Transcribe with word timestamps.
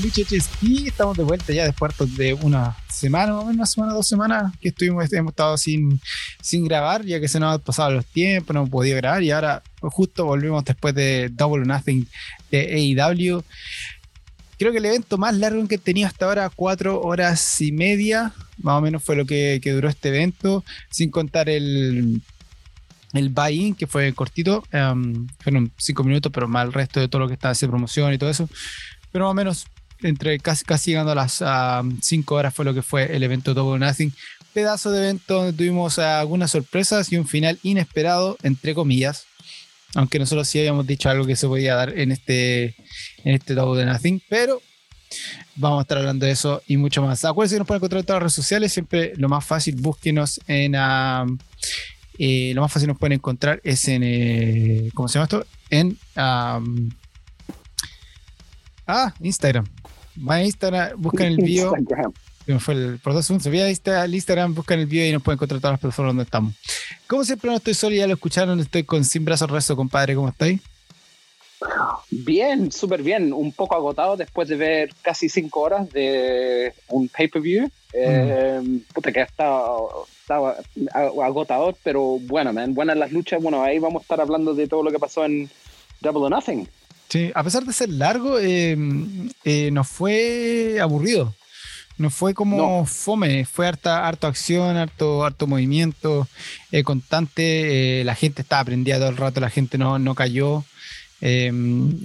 Lucha 0.00 0.22
y 0.62 0.88
estamos 0.88 1.16
de 1.16 1.24
vuelta 1.24 1.52
ya 1.52 1.64
después 1.64 1.92
de 2.16 2.34
una 2.34 2.76
semana, 2.88 3.38
una 3.40 3.66
semana, 3.66 3.92
dos 3.92 4.06
semanas 4.06 4.52
que 4.60 4.68
estuvimos, 4.68 5.12
hemos 5.12 5.32
estado 5.32 5.56
sin, 5.56 6.00
sin 6.40 6.64
grabar, 6.64 7.04
ya 7.04 7.20
que 7.20 7.28
se 7.28 7.40
nos 7.40 7.54
han 7.54 7.60
pasado 7.60 7.90
los 7.90 8.06
tiempos, 8.06 8.54
no 8.54 8.60
hemos 8.60 8.70
podido 8.70 8.96
grabar 8.96 9.22
y 9.22 9.30
ahora 9.30 9.62
justo 9.80 10.24
volvemos 10.24 10.64
después 10.64 10.94
de 10.94 11.28
Double 11.30 11.64
Nothing 11.64 12.06
de 12.50 12.96
AEW. 12.98 13.42
Creo 14.58 14.72
que 14.72 14.78
el 14.78 14.86
evento 14.86 15.18
más 15.18 15.36
largo 15.36 15.66
que 15.68 15.76
he 15.76 15.78
tenido 15.78 16.08
hasta 16.08 16.26
ahora, 16.26 16.50
cuatro 16.50 17.00
horas 17.00 17.60
y 17.60 17.72
media, 17.72 18.32
más 18.58 18.78
o 18.78 18.80
menos 18.80 19.02
fue 19.02 19.16
lo 19.16 19.24
que, 19.24 19.60
duró 19.64 19.88
este 19.88 20.08
evento, 20.08 20.64
sin 20.90 21.10
contar 21.10 21.48
el 21.48 22.22
el 23.14 23.30
buy-in, 23.30 23.74
que 23.74 23.86
fue 23.86 24.12
cortito, 24.12 24.62
um, 24.72 25.26
fueron 25.38 25.72
cinco 25.78 26.04
minutos, 26.04 26.30
pero 26.30 26.46
más 26.46 26.66
el 26.66 26.74
resto 26.74 27.00
de 27.00 27.08
todo 27.08 27.20
lo 27.20 27.28
que 27.28 27.34
está 27.34 27.50
haciendo 27.50 27.72
promoción 27.72 28.12
y 28.12 28.18
todo 28.18 28.28
eso. 28.28 28.50
Pero 29.10 29.24
más 29.24 29.30
o 29.30 29.34
menos, 29.34 29.66
entre 30.02 30.38
casi, 30.38 30.64
casi 30.64 30.90
llegando 30.90 31.12
a 31.12 31.14
las 31.14 31.42
cinco 32.02 32.36
horas 32.36 32.54
fue 32.54 32.64
lo 32.64 32.74
que 32.74 32.82
fue 32.82 33.14
el 33.14 33.22
evento 33.22 33.54
Double 33.54 33.84
Nothing. 33.84 34.12
Pedazo 34.52 34.90
de 34.90 34.98
evento 35.04 35.34
donde 35.34 35.52
tuvimos 35.52 35.98
algunas 35.98 36.50
sorpresas 36.50 37.12
y 37.12 37.16
un 37.16 37.26
final 37.26 37.58
inesperado, 37.62 38.36
entre 38.42 38.74
comillas. 38.74 39.26
Aunque 39.94 40.18
nosotros 40.18 40.48
sí 40.48 40.58
habíamos 40.58 40.86
dicho 40.86 41.08
algo 41.08 41.26
que 41.26 41.36
se 41.36 41.46
podía 41.46 41.74
dar 41.74 41.98
en 41.98 42.12
este, 42.12 42.76
en 43.24 43.34
este 43.34 43.54
Double 43.54 43.84
Nothing, 43.86 44.22
pero 44.28 44.60
vamos 45.56 45.78
a 45.78 45.82
estar 45.82 45.98
hablando 45.98 46.26
de 46.26 46.32
eso 46.32 46.62
y 46.66 46.76
mucho 46.76 47.02
más. 47.02 47.24
Acuérdense 47.24 47.54
que 47.54 47.60
nos 47.60 47.66
pueden 47.66 47.78
encontrar 47.78 48.00
en 48.00 48.06
todas 48.06 48.18
las 48.18 48.22
redes 48.24 48.34
sociales, 48.34 48.72
siempre 48.72 49.12
lo 49.16 49.28
más 49.28 49.44
fácil, 49.44 49.76
búsquenos 49.76 50.40
en, 50.46 50.74
eh, 52.18 52.52
lo 52.54 52.60
más 52.60 52.72
fácil 52.72 52.88
nos 52.88 52.98
pueden 52.98 53.14
encontrar 53.14 53.60
es 53.64 53.88
en, 53.88 54.02
eh, 54.04 54.90
¿cómo 54.94 55.08
se 55.08 55.14
llama 55.14 55.24
esto? 55.24 55.46
En 55.70 55.96
ah, 56.16 56.60
Instagram. 59.20 59.66
A 60.26 60.42
Instagram, 60.42 60.92
buscan 60.96 61.26
el 61.26 61.36
video. 61.42 61.74
Fue 62.60 62.74
el, 62.74 62.98
por 62.98 63.12
dos 63.12 63.26
segundos, 63.26 63.46
voy 63.46 63.60
a 63.60 63.70
Instagram, 63.70 64.54
buscan 64.54 64.80
el 64.80 64.86
video 64.86 65.06
y 65.06 65.12
nos 65.12 65.22
pueden 65.22 65.36
encontrar 65.36 65.60
todas 65.60 65.74
las 65.74 65.80
plataformas 65.80 66.10
donde 66.10 66.24
estamos. 66.24 66.54
Como 67.06 67.22
siempre, 67.24 67.50
no 67.50 67.56
estoy 67.56 67.74
solo, 67.74 67.94
ya 67.94 68.06
lo 68.06 68.14
escucharon, 68.14 68.58
estoy 68.58 68.84
con 68.84 69.04
Sin 69.04 69.24
Brazos 69.24 69.50
Rezo, 69.50 69.76
compadre, 69.76 70.14
¿cómo 70.14 70.28
estáis? 70.28 70.60
Bien, 72.10 72.72
súper 72.72 73.02
bien. 73.02 73.32
Un 73.32 73.52
poco 73.52 73.74
agotado 73.74 74.16
después 74.16 74.48
de 74.48 74.56
ver 74.56 74.94
casi 75.02 75.28
cinco 75.28 75.60
horas 75.60 75.90
de 75.90 76.72
un 76.88 77.08
pay-per-view. 77.08 77.64
Mm. 77.64 77.70
Eh, 77.92 78.80
puta, 78.94 79.12
que 79.12 79.20
ha 79.20 79.24
estado 79.24 80.06
estaba 80.28 80.56
agotador, 81.24 81.74
pero 81.82 82.18
bueno, 82.20 82.52
man, 82.52 82.74
buenas 82.74 82.98
las 82.98 83.12
luchas. 83.12 83.42
Bueno, 83.42 83.62
ahí 83.62 83.78
vamos 83.78 84.00
a 84.00 84.02
estar 84.02 84.20
hablando 84.20 84.54
de 84.54 84.68
todo 84.68 84.82
lo 84.82 84.90
que 84.90 84.98
pasó 84.98 85.24
en 85.24 85.48
Double 86.00 86.24
or 86.24 86.30
Nothing. 86.30 86.68
Sí, 87.08 87.30
a 87.34 87.42
pesar 87.42 87.64
de 87.64 87.72
ser 87.72 87.88
largo, 87.88 88.38
eh, 88.38 88.76
eh, 89.44 89.70
nos 89.70 89.88
fue 89.88 90.78
aburrido. 90.80 91.34
No 91.96 92.10
fue 92.10 92.32
como 92.32 92.86
fome, 92.86 93.44
fue 93.44 93.66
harta, 93.66 94.06
harto 94.06 94.28
acción, 94.28 94.76
harto, 94.76 95.24
harto 95.24 95.48
movimiento 95.48 96.28
eh, 96.70 96.84
constante. 96.84 98.04
la 98.04 98.14
gente 98.14 98.42
estaba 98.42 98.62
prendida 98.64 98.98
todo 98.98 99.08
el 99.08 99.16
rato, 99.16 99.40
la 99.40 99.50
gente 99.50 99.78
no, 99.78 99.98
no 99.98 100.14
cayó. 100.14 100.64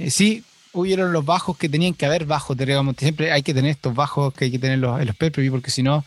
sí, 0.09 0.43
hubieron 0.73 1.13
los 1.13 1.23
bajos 1.23 1.57
que 1.57 1.69
tenían 1.69 1.93
que 1.93 2.05
haber 2.05 2.25
bajos, 2.25 2.57
digamos, 2.57 2.95
siempre 2.97 3.31
hay 3.31 3.43
que 3.43 3.53
tener 3.53 3.71
estos 3.71 3.93
bajos 3.93 4.33
que 4.33 4.45
hay 4.45 4.51
que 4.51 4.59
tener 4.59 4.79
los, 4.79 4.99
en 4.99 5.07
los 5.07 5.15
pay 5.15 5.29
porque 5.29 5.71
si 5.71 5.83
no, 5.83 6.03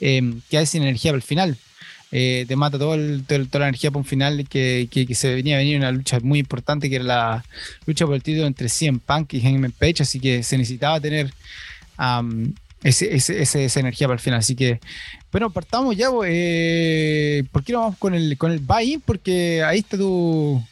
eh, 0.00 0.34
queda 0.48 0.64
sin 0.66 0.82
energía 0.82 1.10
para 1.10 1.16
el 1.16 1.22
final. 1.22 1.56
Eh, 2.12 2.44
te 2.48 2.56
mata 2.56 2.78
todo 2.78 2.96
toda 3.26 3.60
la 3.60 3.68
energía 3.68 3.90
para 3.90 4.00
un 4.00 4.04
final 4.04 4.46
que, 4.48 4.88
que, 4.90 5.14
se 5.14 5.34
venía 5.34 5.54
a 5.54 5.58
venir 5.58 5.76
una 5.76 5.92
lucha 5.92 6.18
muy 6.20 6.40
importante 6.40 6.90
que 6.90 6.96
era 6.96 7.04
la 7.04 7.44
lucha 7.86 8.04
por 8.04 8.16
el 8.16 8.22
título 8.22 8.48
entre 8.48 8.68
CM 8.68 8.98
Punk 8.98 9.34
y 9.34 9.40
Hangman 9.40 9.72
Page, 9.72 10.02
así 10.02 10.18
que 10.18 10.42
se 10.42 10.58
necesitaba 10.58 11.00
tener 11.00 11.32
ese, 12.82 13.14
esa 13.14 13.80
energía 13.80 14.08
para 14.08 14.14
el 14.14 14.20
final. 14.20 14.40
Así 14.40 14.56
que, 14.56 14.80
bueno, 15.30 15.50
partamos 15.50 15.96
ya. 15.96 16.08
Eh, 16.26 17.44
¿Por 17.52 17.62
qué 17.62 17.72
no 17.72 17.80
vamos 17.80 17.98
con 17.98 18.14
el, 18.14 18.36
con 18.36 18.50
el 18.50 18.58
buy 18.58 19.00
Porque 19.04 19.62
ahí 19.62 19.78
está 19.80 19.96
tu, 19.96 20.62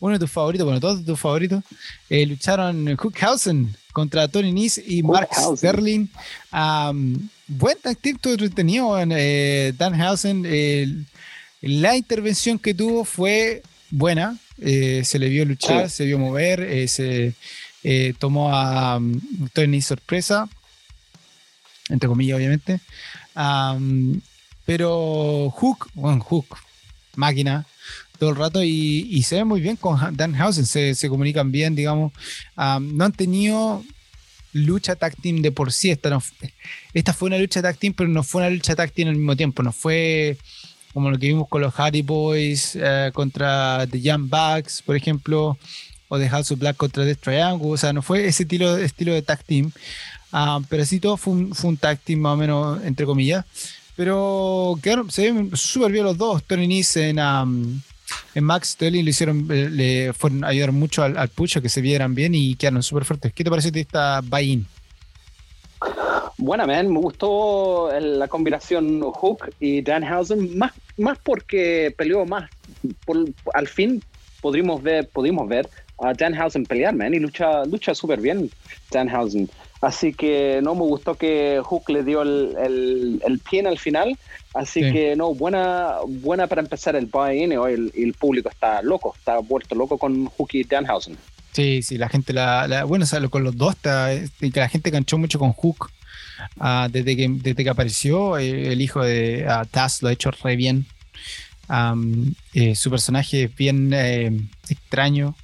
uno 0.00 0.12
de 0.12 0.18
tus 0.18 0.30
favoritos, 0.30 0.64
bueno, 0.64 0.80
todos 0.80 1.04
tus 1.04 1.18
favoritos, 1.18 1.62
eh, 2.10 2.26
lucharon 2.26 2.96
Hookhausen 2.96 3.74
contra 3.92 4.28
Tony 4.28 4.52
Nese 4.52 4.82
y 4.86 5.02
Mark 5.02 5.28
Sterling. 5.56 6.08
buen 7.46 7.78
tag 7.80 7.96
team, 7.98 8.18
entretenido. 8.22 8.96
Eh, 8.98 9.72
Danhausen, 9.76 11.06
la 11.60 11.96
intervención 11.96 12.58
que 12.58 12.74
tuvo 12.74 13.04
fue 13.04 13.62
buena. 13.90 14.36
Eh, 14.58 15.02
se 15.04 15.18
le 15.18 15.28
vio 15.28 15.44
luchar, 15.44 15.90
se 15.90 16.04
vio 16.04 16.18
mover, 16.18 16.60
eh, 16.60 16.88
se 16.88 17.34
tomó 18.18 18.54
a 18.54 18.96
um, 18.96 19.20
Tony 19.52 19.68
Nese 19.68 19.88
sorpresa, 19.88 20.48
entre 21.88 22.08
comillas, 22.08 22.36
obviamente. 22.36 22.80
pero 24.64 25.50
Hook, 25.50 25.90
bueno, 25.94 26.20
Hook, 26.20 26.58
máquina, 27.16 27.66
todo 28.22 28.30
el 28.30 28.36
rato 28.36 28.62
y, 28.62 29.20
se 29.24 29.34
ve 29.34 29.44
muy 29.44 29.60
bien 29.60 29.74
con 29.74 29.98
Danhausen, 30.16 30.64
se, 30.64 30.94
se 30.94 31.08
comunican 31.08 31.50
bien, 31.50 31.74
digamos. 31.74 32.12
no 32.56 33.04
han 33.04 33.10
tenido 33.10 33.82
lucha 34.52 34.94
tag 34.94 35.16
team 35.16 35.42
de 35.42 35.50
por 35.50 35.72
sí. 35.72 35.90
Esta, 35.90 36.16
esta 36.94 37.12
fue 37.12 37.26
una 37.26 37.38
lucha 37.38 37.60
tag 37.60 37.76
team, 37.78 37.94
pero 37.94 38.08
no 38.08 38.22
fue 38.22 38.42
una 38.42 38.50
lucha 38.50 38.76
tag 38.76 38.92
team 38.92 39.08
al 39.08 39.16
mismo 39.16 39.34
tiempo. 39.34 39.64
No 39.64 39.72
fue 39.72 40.38
como 40.94 41.10
lo 41.10 41.18
que 41.18 41.26
vimos 41.26 41.48
con 41.48 41.62
los 41.62 41.74
Hardy 41.74 42.02
Boys 42.02 42.78
eh, 42.80 43.10
contra 43.12 43.88
The 43.90 44.00
Young 44.00 44.28
Bucks, 44.28 44.82
por 44.82 44.94
ejemplo, 44.94 45.58
o 46.06 46.16
The 46.16 46.28
House 46.28 46.52
of 46.52 46.60
Black 46.60 46.76
contra 46.76 47.04
The 47.04 47.16
Triangle. 47.16 47.72
O 47.72 47.76
sea, 47.76 47.92
no 47.92 48.02
fue 48.02 48.28
ese 48.28 48.44
estilo, 48.44 48.76
estilo 48.76 49.14
de 49.14 49.22
tag 49.22 49.42
team. 49.42 49.72
pero 50.68 50.86
sí 50.86 51.00
todo 51.00 51.16
fue 51.16 51.32
un, 51.32 51.56
fue 51.56 51.70
un 51.70 51.76
tag 51.76 51.98
team 51.98 52.20
más 52.20 52.34
o 52.34 52.36
menos, 52.36 52.84
entre 52.84 53.04
comillas. 53.04 53.44
Pero 53.96 54.78
quedaron, 54.80 55.10
se 55.10 55.32
ven 55.32 55.50
súper 55.56 55.90
bien 55.90 56.04
los 56.04 56.16
dos. 56.16 56.44
Tony 56.44 56.68
Nese 56.68 57.08
en, 57.08 57.18
en 58.34 58.44
Max 58.44 58.70
Sterling 58.70 59.04
le 59.04 59.10
hicieron, 59.10 59.48
eh, 59.50 59.68
le 59.70 60.12
fueron 60.12 60.44
a 60.44 60.48
ayudar 60.48 60.72
mucho 60.72 61.02
al, 61.02 61.16
al 61.16 61.28
pucho 61.28 61.60
que 61.62 61.68
se 61.68 61.80
vieran 61.80 62.14
bien 62.14 62.34
y 62.34 62.54
quedaron 62.54 62.82
súper 62.82 63.04
fuertes. 63.04 63.32
¿Qué 63.32 63.44
te 63.44 63.50
parece 63.50 63.70
de 63.70 63.80
esta 63.80 64.20
buy-in? 64.22 64.66
Man. 66.38 66.92
Me 66.92 66.98
gustó 66.98 67.90
la 68.00 68.26
combinación 68.26 69.00
Hook 69.00 69.54
y 69.60 69.80
Danhausen, 69.80 70.58
más, 70.58 70.72
más 70.98 71.18
porque 71.22 71.94
peleó 71.96 72.24
más. 72.26 72.50
al 73.54 73.68
fin 73.68 74.02
podríamos 74.40 74.82
ver, 74.82 75.08
pudimos 75.08 75.48
ver 75.48 75.68
a 75.98 76.12
Danhausen 76.12 76.66
pelear, 76.66 76.94
man, 76.94 77.14
y 77.14 77.20
lucha, 77.20 77.64
lucha 77.64 77.94
súper 77.94 78.20
bien 78.20 78.50
Danhausen. 78.90 79.48
Así 79.82 80.14
que 80.14 80.60
no 80.62 80.74
me 80.74 80.82
gustó 80.82 81.16
que 81.16 81.60
Hook 81.62 81.90
le 81.90 82.04
dio 82.04 82.22
el, 82.22 82.54
el, 82.58 83.22
el 83.26 83.38
pie 83.40 83.66
al 83.66 83.78
final, 83.78 84.16
Así 84.54 84.80
que 84.92 85.16
no, 85.16 85.34
buena, 85.34 85.96
buena 86.06 86.46
para 86.46 86.60
empezar 86.60 86.94
el 86.94 87.06
buy-in. 87.06 87.56
Hoy 87.56 87.90
el, 87.94 88.12
público 88.14 88.50
está 88.50 88.82
loco, 88.82 89.14
está 89.16 89.38
vuelto 89.38 89.74
loco 89.74 89.96
con 89.96 90.26
Hooky 90.26 90.64
Danhausen. 90.64 91.16
Sí, 91.52 91.82
sí, 91.82 91.96
la 91.96 92.08
gente, 92.08 92.32
la, 92.32 92.84
bueno, 92.84 93.04
o 93.04 93.30
con 93.30 93.44
los 93.44 93.56
dos, 93.56 93.74
está, 93.74 94.12
este, 94.12 94.50
que 94.50 94.60
la 94.60 94.68
gente 94.68 94.90
canchó 94.90 95.16
mucho 95.16 95.38
con 95.38 95.52
Hook. 95.52 95.90
Ah, 96.58 96.88
desde, 96.90 97.16
que, 97.16 97.28
desde 97.28 97.64
que 97.64 97.70
apareció, 97.70 98.36
eh, 98.36 98.72
el 98.72 98.80
hijo 98.80 99.02
de 99.02 99.46
uh, 99.46 99.64
Taz 99.66 100.02
lo 100.02 100.08
ha 100.08 100.12
hecho 100.12 100.30
re 100.30 100.56
bien. 100.56 100.86
Eh, 102.52 102.74
su 102.74 102.90
personaje 102.90 103.44
es 103.44 103.56
bien 103.56 103.92
eh, 103.94 104.38
extraño, 104.68 105.34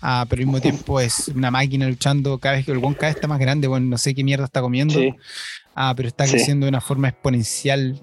ah, 0.00 0.26
pero 0.28 0.40
al 0.40 0.46
mismo 0.46 0.60
tiempo 0.60 1.00
es 1.00 1.28
una 1.28 1.50
máquina 1.50 1.88
luchando 1.88 2.38
cada 2.38 2.56
vez 2.56 2.64
que 2.64 2.72
el 2.72 2.78
one 2.78 2.94
cada 2.94 3.08
vez 3.08 3.16
está 3.16 3.28
más 3.28 3.38
grande, 3.38 3.68
bueno, 3.68 3.86
no 3.86 3.98
sé 3.98 4.14
qué 4.14 4.24
mierda 4.24 4.44
está 4.44 4.60
comiendo, 4.60 5.00
ah, 5.74 5.94
pero 5.96 6.08
está 6.08 6.26
creciendo 6.26 6.66
de 6.66 6.70
una 6.70 6.80
forma 6.80 7.08
exponencial 7.08 8.00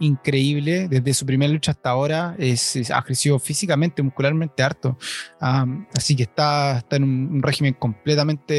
increíble 0.00 0.88
desde 0.88 1.14
su 1.14 1.26
primera 1.26 1.52
lucha 1.52 1.72
hasta 1.72 1.90
ahora. 1.90 2.34
Es, 2.38 2.90
ha 2.90 3.02
crecido 3.02 3.38
físicamente, 3.38 4.02
muscularmente 4.02 4.62
harto. 4.62 4.98
así 5.40 6.16
que 6.16 6.24
está, 6.24 6.78
está 6.78 6.96
en 6.96 7.04
un, 7.04 7.42
régimen 7.42 7.74
completamente 7.74 8.54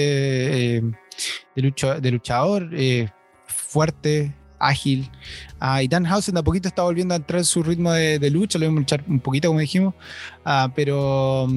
eh, 0.77 0.81
de, 1.55 1.61
lucha, 1.61 1.99
de 1.99 2.11
luchador, 2.11 2.69
eh, 2.73 3.09
fuerte, 3.47 4.33
ágil. 4.59 5.09
Uh, 5.61 5.81
y 5.81 5.87
Danhausen 5.87 6.33
de 6.33 6.39
a 6.39 6.43
poquito 6.43 6.67
está 6.67 6.83
volviendo 6.83 7.13
a 7.13 7.17
entrar 7.17 7.39
en 7.39 7.45
su 7.45 7.63
ritmo 7.63 7.91
de, 7.91 8.29
lucha, 8.29 8.57
lo 8.59 8.65
vamos 8.65 8.79
a 8.79 8.81
luchar 8.81 9.03
un 9.07 9.19
poquito, 9.19 9.47
como 9.49 9.59
dijimos. 9.59 9.93
Ah, 10.43 10.71
pero, 10.75 11.47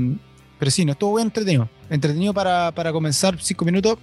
pero 0.58 0.70
sí, 0.70 0.84
no 0.84 0.92
estuvo 0.92 1.18
entretenido. 1.20 1.68
Entretenido 1.90 2.34
para, 2.34 2.72
para 2.72 2.92
comenzar, 2.92 3.36
cinco 3.40 3.64
minutos. 3.64 3.98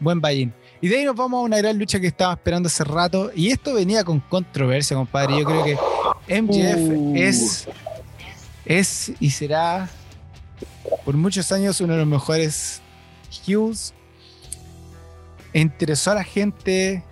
Buen 0.00 0.20
buy 0.20 0.52
y 0.82 0.88
de 0.88 0.96
ahí 0.96 1.04
nos 1.04 1.14
vamos 1.14 1.40
a 1.40 1.42
una 1.42 1.58
gran 1.58 1.78
lucha 1.78 2.00
que 2.00 2.06
estaba 2.06 2.32
esperando 2.32 2.68
hace 2.68 2.84
rato. 2.84 3.30
Y 3.34 3.50
esto 3.50 3.74
venía 3.74 4.02
con 4.02 4.20
controversia, 4.20 4.96
compadre. 4.96 5.38
Yo 5.38 5.44
creo 5.44 5.64
que 5.64 6.40
MJF 6.40 6.96
uh. 6.96 7.12
es, 7.16 7.68
es 8.64 9.12
y 9.20 9.30
será 9.30 9.90
por 11.04 11.16
muchos 11.16 11.52
años 11.52 11.80
uno 11.82 11.92
de 11.92 11.98
los 11.98 12.08
mejores 12.08 12.80
heels. 13.46 13.92
Interesó 15.52 16.12
a 16.12 16.14
la 16.14 16.24
gente, 16.24 17.02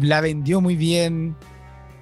la 0.00 0.20
vendió 0.20 0.60
muy 0.60 0.74
bien, 0.74 1.36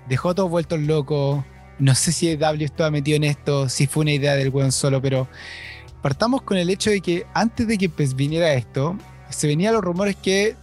dejó 0.08 0.34
todos 0.34 0.48
vueltos 0.48 0.80
locos. 0.80 1.44
No 1.78 1.94
sé 1.94 2.10
si 2.10 2.34
W 2.36 2.64
estaba 2.64 2.90
metido 2.90 3.16
en 3.16 3.24
esto, 3.24 3.68
si 3.68 3.86
fue 3.86 4.02
una 4.02 4.12
idea 4.12 4.34
del 4.34 4.50
buen 4.50 4.72
solo, 4.72 5.02
pero 5.02 5.28
partamos 6.06 6.42
con 6.42 6.56
el 6.56 6.70
hecho 6.70 6.90
de 6.90 7.00
que 7.00 7.26
antes 7.34 7.66
de 7.66 7.76
que 7.76 7.88
pues, 7.88 8.14
viniera 8.14 8.54
esto, 8.54 8.96
se 9.28 9.48
venían 9.48 9.74
los 9.74 9.82
rumores 9.82 10.14
que 10.14 10.54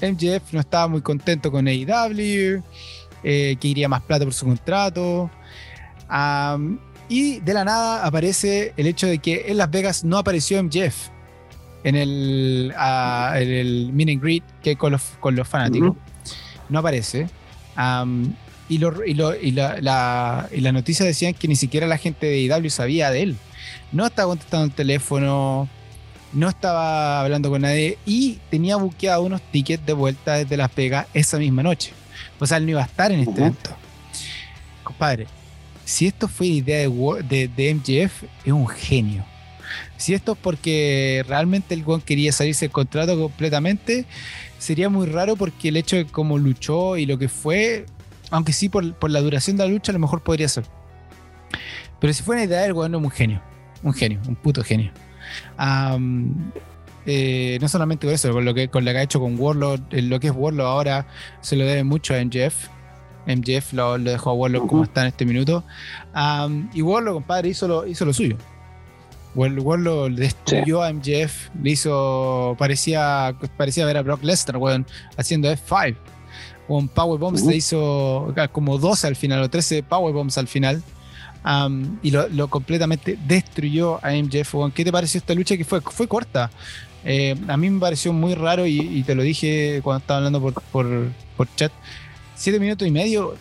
MJF 0.00 0.52
no 0.52 0.58
estaba 0.58 0.88
muy 0.88 1.00
contento 1.00 1.52
con 1.52 1.68
AEW, 1.68 2.60
eh, 3.22 3.56
que 3.60 3.68
iría 3.68 3.88
más 3.88 4.02
plata 4.02 4.24
por 4.24 4.34
su 4.34 4.46
contrato. 4.46 5.30
y 7.08 7.38
de 7.38 7.54
la 7.54 7.64
nada 7.64 8.04
aparece 8.04 8.74
el 8.76 8.88
hecho 8.88 9.06
de 9.06 9.18
que 9.18 9.44
en 9.46 9.58
Las 9.58 9.70
Vegas 9.70 10.02
no 10.02 10.18
apareció 10.18 10.60
MJF 10.60 11.10
en 11.84 11.94
el, 11.94 12.74
en 12.76 13.48
el 13.48 13.92
meet 13.92 14.08
and 14.08 14.20
greet 14.20 14.44
que 14.60 14.74
con 14.74 14.90
los, 14.90 15.02
con 15.20 15.36
los 15.36 15.46
fanáticos. 15.46 15.96
No 16.68 16.80
aparece. 16.80 17.28
y, 18.68 18.78
lo, 18.78 19.06
y, 19.06 19.14
lo, 19.14 19.36
y, 19.36 19.52
la, 19.52 19.80
la, 19.80 20.48
y 20.50 20.62
la 20.62 20.72
noticia 20.72 21.06
decían 21.06 21.32
que 21.32 21.46
ni 21.46 21.54
siquiera 21.54 21.86
la 21.86 21.96
gente 21.96 22.26
de 22.26 22.40
IW 22.40 22.70
sabía 22.70 23.12
de 23.12 23.22
él. 23.22 23.36
No 23.92 24.06
estaba 24.06 24.28
contestando 24.28 24.66
el 24.66 24.72
teléfono, 24.72 25.68
no 26.32 26.48
estaba 26.48 27.20
hablando 27.20 27.50
con 27.50 27.62
nadie 27.62 27.98
y 28.06 28.38
tenía 28.50 28.76
buqueado 28.76 29.22
unos 29.22 29.42
tickets 29.42 29.84
de 29.84 29.92
vuelta 29.92 30.34
desde 30.34 30.56
Las 30.56 30.74
Vegas 30.74 31.06
esa 31.12 31.38
misma 31.38 31.62
noche. 31.62 31.92
O 32.38 32.46
sea, 32.46 32.56
él 32.56 32.64
no 32.64 32.70
iba 32.72 32.82
a 32.82 32.86
estar 32.86 33.12
en 33.12 33.20
este 33.20 33.40
evento. 33.40 33.70
Compadre, 34.82 35.26
si 35.84 36.06
esto 36.06 36.28
fue 36.28 36.46
idea 36.46 36.88
de, 36.88 37.48
de, 37.48 37.74
MJF, 37.74 38.24
es 38.44 38.52
un 38.52 38.66
genio. 38.66 39.24
Si 39.96 40.14
esto 40.14 40.32
es 40.32 40.38
porque 40.38 41.24
realmente 41.28 41.74
el 41.74 41.84
Juan 41.84 42.00
quería 42.00 42.32
salirse 42.32 42.66
del 42.66 42.72
contrato 42.72 43.18
completamente, 43.18 44.06
sería 44.58 44.88
muy 44.88 45.06
raro 45.06 45.36
porque 45.36 45.68
el 45.68 45.76
hecho 45.76 45.96
de 45.96 46.06
cómo 46.06 46.38
luchó 46.38 46.96
y 46.96 47.06
lo 47.06 47.18
que 47.18 47.28
fue, 47.28 47.86
aunque 48.30 48.52
sí 48.52 48.68
por, 48.68 49.10
la 49.10 49.20
duración 49.20 49.56
de 49.56 49.64
la 49.64 49.70
lucha, 49.70 49.92
a 49.92 49.94
lo 49.94 49.98
mejor 49.98 50.22
podría 50.22 50.48
ser. 50.48 50.64
Pero 52.00 52.12
si 52.12 52.22
fue 52.22 52.36
una 52.36 52.44
idea 52.44 52.62
del 52.62 52.72
Juan, 52.72 52.90
no 52.90 52.98
es 52.98 53.04
un 53.04 53.10
genio. 53.10 53.42
Un 53.82 53.92
genio, 53.92 54.20
un 54.28 54.36
puto 54.36 54.62
genio. 54.62 54.92
Eh, 57.04 57.58
no 57.60 57.68
solamente 57.68 58.06
con 58.06 58.14
eso, 58.14 58.32
con 58.32 58.44
lo 58.44 58.54
que, 58.54 58.68
con 58.68 58.84
lo 58.84 58.92
que 58.92 58.98
ha 58.98 59.02
hecho 59.02 59.18
con 59.18 59.38
Warlord, 59.38 59.80
lo 59.90 60.20
que 60.20 60.28
es 60.28 60.32
Warlord 60.36 60.66
ahora 60.66 61.06
se 61.40 61.56
lo 61.56 61.64
debe 61.64 61.84
mucho 61.84 62.14
a 62.14 62.24
MJF. 62.24 62.68
MJF 63.26 63.72
lo, 63.72 63.98
dejó 63.98 64.30
a 64.30 64.34
Warlord 64.34 64.66
como 64.66 64.84
está 64.84 65.02
en 65.02 65.08
este 65.08 65.24
minuto. 65.24 65.64
y 66.72 66.82
Warlord, 66.82 67.14
compadre, 67.14 67.48
hizo 67.48 67.68
lo, 67.68 67.86
hizo 67.86 68.04
lo 68.04 68.12
suyo. 68.12 68.36
Warlord 69.34 70.14
destruyó 70.14 70.82
a 70.82 70.92
MJF, 70.92 71.48
le 71.62 71.70
hizo. 71.70 72.54
Parecía, 72.58 73.34
parecía 73.56 73.86
ver 73.86 73.96
a 73.96 74.02
Brock 74.02 74.22
Lesnar, 74.22 74.84
haciendo 75.16 75.50
F5. 75.50 75.96
Con 76.68 76.88
Powerbombs 76.88 77.44
le 77.44 77.56
hizo 77.56 78.32
como 78.52 78.78
12 78.78 79.08
al 79.08 79.16
final, 79.16 79.42
o 79.42 79.50
13 79.50 79.82
Powerbombs 79.82 80.38
al 80.38 80.46
final 80.46 80.82
y 82.02 82.10
lo, 82.10 82.48
completamente 82.48 83.18
destruyó 83.26 84.04
a 84.04 84.12
MJF. 84.12 84.54
¿Qué 84.74 84.84
te 84.84 84.92
pareció 84.92 85.18
esta 85.18 85.34
lucha 85.34 85.56
que 85.56 85.64
fue, 85.64 85.80
fue 85.80 86.06
corta? 86.06 86.50
Eh, 87.04 87.34
a 87.48 87.56
mí 87.56 87.68
me 87.68 87.80
pareció 87.80 88.12
muy 88.12 88.34
raro 88.34 88.66
y, 88.66 89.02
te 89.02 89.14
lo 89.14 89.22
dije 89.22 89.80
cuando 89.82 90.00
estaba 90.00 90.18
hablando 90.18 90.40
por, 90.40 91.12
por, 91.36 91.54
chat. 91.56 91.72
Siete 92.34 92.60
minutos 92.60 92.86
y 92.86 92.90
medio, 92.90 93.34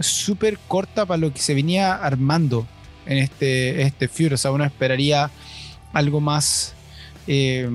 súper 0.00 0.58
corta 0.68 1.06
para 1.06 1.18
lo 1.18 1.32
que 1.32 1.40
se 1.40 1.54
venía 1.54 1.94
armando 1.94 2.66
en 3.06 3.18
este, 3.18 3.82
este 3.82 4.08
Fury. 4.08 4.34
O 4.34 4.36
sea, 4.36 4.50
uno 4.50 4.64
esperaría 4.64 5.30
algo 5.92 6.20
más, 6.20 6.74
eh, 7.26 7.70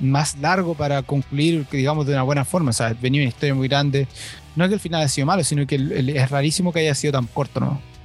más 0.00 0.36
largo 0.38 0.74
para 0.74 1.02
concluir, 1.02 1.66
digamos, 1.70 2.06
de 2.06 2.14
una 2.14 2.22
buena 2.22 2.44
forma. 2.44 2.70
O 2.70 2.74
sea, 2.74 2.94
venía 3.00 3.20
una 3.20 3.28
historia 3.28 3.54
muy 3.54 3.68
grande. 3.68 4.08
No 4.54 4.64
es 4.64 4.68
que 4.68 4.74
el 4.74 4.80
final 4.80 5.00
haya 5.00 5.08
sido 5.08 5.26
malo, 5.26 5.44
sino 5.44 5.66
que 5.66 5.76
es 5.76 6.30
rarísimo 6.30 6.72
que 6.72 6.80
haya 6.80 6.94
sido 6.94 7.12
tan 7.12 7.26
corto, 7.26 7.60
¿no? 7.60 7.95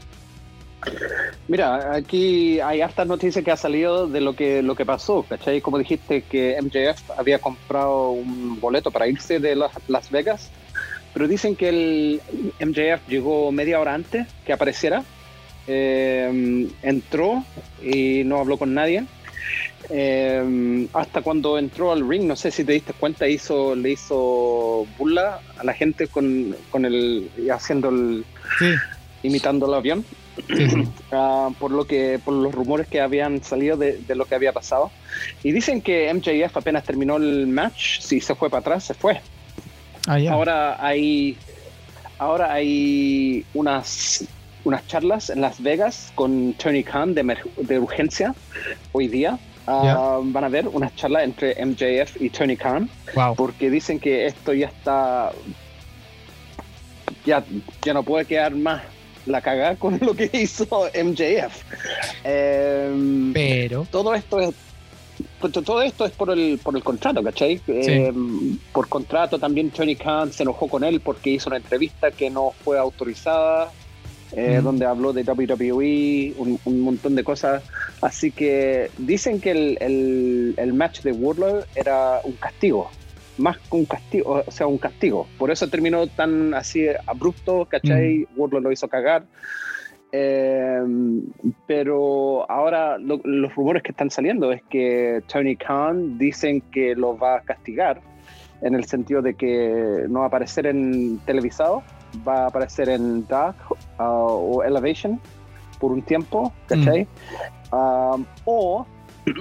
Mira, 1.48 1.96
aquí 1.96 2.60
hay 2.60 2.82
hartas 2.82 3.08
noticias 3.08 3.44
que 3.44 3.52
ha 3.52 3.58
salido 3.58 4.08
de 4.08 4.22
lo 4.22 4.36
que, 4.36 4.62
lo 4.62 4.76
que 4.76 4.86
pasó, 4.86 5.24
¿cachai? 5.24 5.62
Como 5.62 5.78
dijiste 5.78 6.22
que 6.22 6.58
MJF 6.62 7.12
había 7.18 7.40
comprado 7.40 8.12
un 8.12 8.60
boleto 8.60 8.92
para 8.92 9.08
irse 9.08 9.40
de 9.40 9.56
Las 9.56 10.12
Vegas, 10.12 10.50
pero 11.14 11.28
dicen 11.28 11.56
que 11.56 11.70
el 11.70 12.22
MJF 12.60 13.08
llegó 13.10 13.52
media 13.52 13.80
hora 13.80 13.94
antes 13.94 14.28
que 14.46 14.54
apareciera, 14.54 15.04
eh, 15.68 16.70
entró 16.82 17.44
y 17.84 18.24
no 18.24 18.40
habló 18.40 18.58
con 18.58 18.74
nadie. 18.74 19.06
Eh, 19.90 20.88
hasta 20.94 21.22
cuando 21.22 21.58
entró 21.58 21.92
al 21.92 22.08
ring, 22.08 22.24
no 22.24 22.36
sé 22.36 22.50
si 22.52 22.64
te 22.64 22.72
diste 22.74 22.94
cuenta, 22.94 23.28
hizo, 23.28 23.76
le 23.76 23.92
hizo 23.92 24.88
burla 24.98 25.42
a 25.58 25.64
la 25.64 25.74
gente 25.74 26.08
con, 26.08 26.56
con 26.70 26.86
el 26.86 27.30
haciendo 27.52 27.90
el 27.90 28.24
imitando 29.24 29.68
el 29.68 29.74
avión. 29.74 30.06
Ah, 31.14 31.50
por 31.60 31.72
lo 31.72 31.86
que 31.86 32.20
por 32.24 32.34
los 32.34 32.56
rumores 32.56 32.88
que 32.88 33.02
habían 33.02 33.44
salido 33.44 33.76
de, 33.76 34.02
lo 34.16 34.26
que 34.26 34.36
había 34.36 34.54
pasado. 34.54 34.92
Y 35.44 35.52
dicen 35.52 35.82
que 35.82 36.12
MJF 36.14 36.56
apenas 36.56 36.86
terminó 36.86 37.18
el 37.18 37.48
match 37.48 38.00
si 38.00 38.22
se 38.22 38.34
fue 38.34 38.50
para 38.50 38.62
atrás 38.62 38.86
se 38.86 38.94
fue. 38.94 39.20
Ah, 40.08 40.18
ahora 40.30 40.78
hay 40.80 41.38
ahora 42.18 42.54
hay 42.54 43.46
unas 43.54 44.26
unas 44.64 44.88
charlas 44.88 45.30
en 45.30 45.42
Las 45.42 45.62
Vegas 45.62 46.14
con 46.16 46.54
Tony 46.54 46.84
Khan 46.84 47.14
de, 47.14 47.38
de 47.58 47.80
urgencia 47.80 48.34
hoy 48.94 49.10
día. 49.10 49.38
Ah, 49.68 50.20
van 50.24 50.44
a 50.46 50.50
ver 50.50 50.68
unas 50.70 50.96
charlas 50.96 51.24
entre 51.24 51.56
MJF 51.64 52.22
y 52.22 52.30
Tony 52.30 52.56
Khan 52.56 52.90
porque 53.36 53.70
dicen 53.70 54.00
que 54.00 54.26
esto 54.28 54.54
ya 54.54 54.68
está 54.68 55.32
ya, 57.26 57.44
ya 57.82 57.94
no 57.94 58.04
puede 58.04 58.26
quedar 58.26 58.56
más 58.56 58.82
la 59.26 59.42
cagada 59.42 59.76
con 59.76 60.00
lo 60.02 60.14
que 60.16 60.30
hizo 60.34 60.90
MJF. 60.94 61.64
Em, 62.24 63.34
Pero. 63.34 63.88
Todo 63.90 64.14
esto 64.14 64.40
es. 64.40 64.54
Pues, 65.40 65.54
todo 65.54 65.82
esto 65.82 66.06
es 66.06 66.12
por 66.12 66.32
el, 66.32 66.60
por 66.62 66.76
el 66.76 66.84
contrato, 66.84 67.24
¿cachai? 67.24 67.62
Em, 67.68 68.58
por 68.72 68.88
contrato 68.88 69.38
también 69.38 69.70
Tony 69.70 69.96
Khan 69.96 70.32
se 70.32 70.44
enojó 70.44 70.68
con 70.68 70.84
él 70.84 71.00
porque 71.00 71.32
hizo 71.32 71.50
una 71.50 71.58
entrevista 71.58 72.12
que 72.12 72.30
no 72.30 72.54
fue 72.64 72.80
autorizada, 72.80 73.72
eh, 74.32 74.62
donde 74.64 74.86
habló 74.86 75.14
de 75.14 75.24
WWE, 75.24 76.34
un, 76.38 76.82
montón 76.82 77.16
de 77.16 77.24
cosas. 77.24 77.64
Así 78.02 78.32
que 78.32 78.90
dicen 78.98 79.40
que 79.40 79.52
el, 79.52 79.78
el, 79.80 80.54
el 80.58 80.74
match 80.74 81.02
de 81.02 81.12
Warlord 81.12 81.66
era 81.76 82.22
un 82.24 82.34
castigo 82.34 82.90
más 83.38 83.58
que 83.58 83.76
un 83.76 83.86
castigo, 83.86 84.44
o 84.46 84.52
sea, 84.52 84.68
un 84.68 84.78
castigo. 84.78 85.28
Por 85.38 85.52
eso 85.52 85.68
terminó 85.68 86.08
tan 86.08 86.54
así 86.54 86.88
abrupto, 87.08 87.66
¿cachai? 87.66 88.28
Mm. 88.36 88.56
lo 88.58 88.72
hizo 88.72 88.88
cagar. 88.88 89.26
Eh, 90.14 90.82
pero 91.68 92.50
ahora 92.52 92.98
los 92.98 93.56
rumores 93.56 93.82
que 93.82 93.92
están 93.92 94.10
saliendo 94.10 94.52
es 94.52 94.62
que 94.70 95.24
Tony 95.28 95.56
Khan 95.56 96.18
dicen 96.18 96.62
que 96.72 96.96
lo 96.96 97.18
va 97.18 97.38
a 97.38 97.42
castigar 97.42 98.02
en 98.62 98.76
el 98.76 98.86
sentido 98.86 99.22
de 99.22 99.34
que 99.36 100.06
no 100.10 100.20
va 100.20 100.26
a 100.26 100.28
aparecer 100.28 100.68
en 100.68 101.18
televisado, 101.20 101.82
va 102.28 102.44
a 102.44 102.48
aparecer 102.48 102.90
en 102.90 103.26
Dark 103.28 103.56
uh, 104.00 104.04
o 104.04 104.64
Elevation 104.64 105.20
por 105.80 105.92
un 105.92 106.02
tiempo, 106.02 106.54
¿cachai? 106.68 107.08
Mm. 107.72 107.76
Um, 107.76 108.26
o 108.46 108.86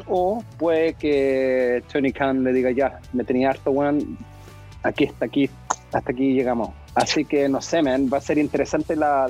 o 0.06 0.42
puede 0.58 0.94
que 0.94 1.82
Tony 1.92 2.12
Khan 2.12 2.44
le 2.44 2.52
diga, 2.52 2.70
ya, 2.70 3.00
me 3.12 3.25
tenía 3.25 3.50
harto, 3.50 3.70
weón, 3.70 4.18
aquí 4.82 5.04
está, 5.04 5.26
aquí, 5.26 5.50
hasta 5.92 6.12
aquí 6.12 6.34
llegamos. 6.34 6.70
Así 6.94 7.25
que 7.25 7.49
no 7.49 7.60
sé, 7.60 7.82
man, 7.82 8.10
va 8.12 8.18
a 8.18 8.20
ser 8.20 8.38
interesante 8.38 8.96
la, 8.96 9.28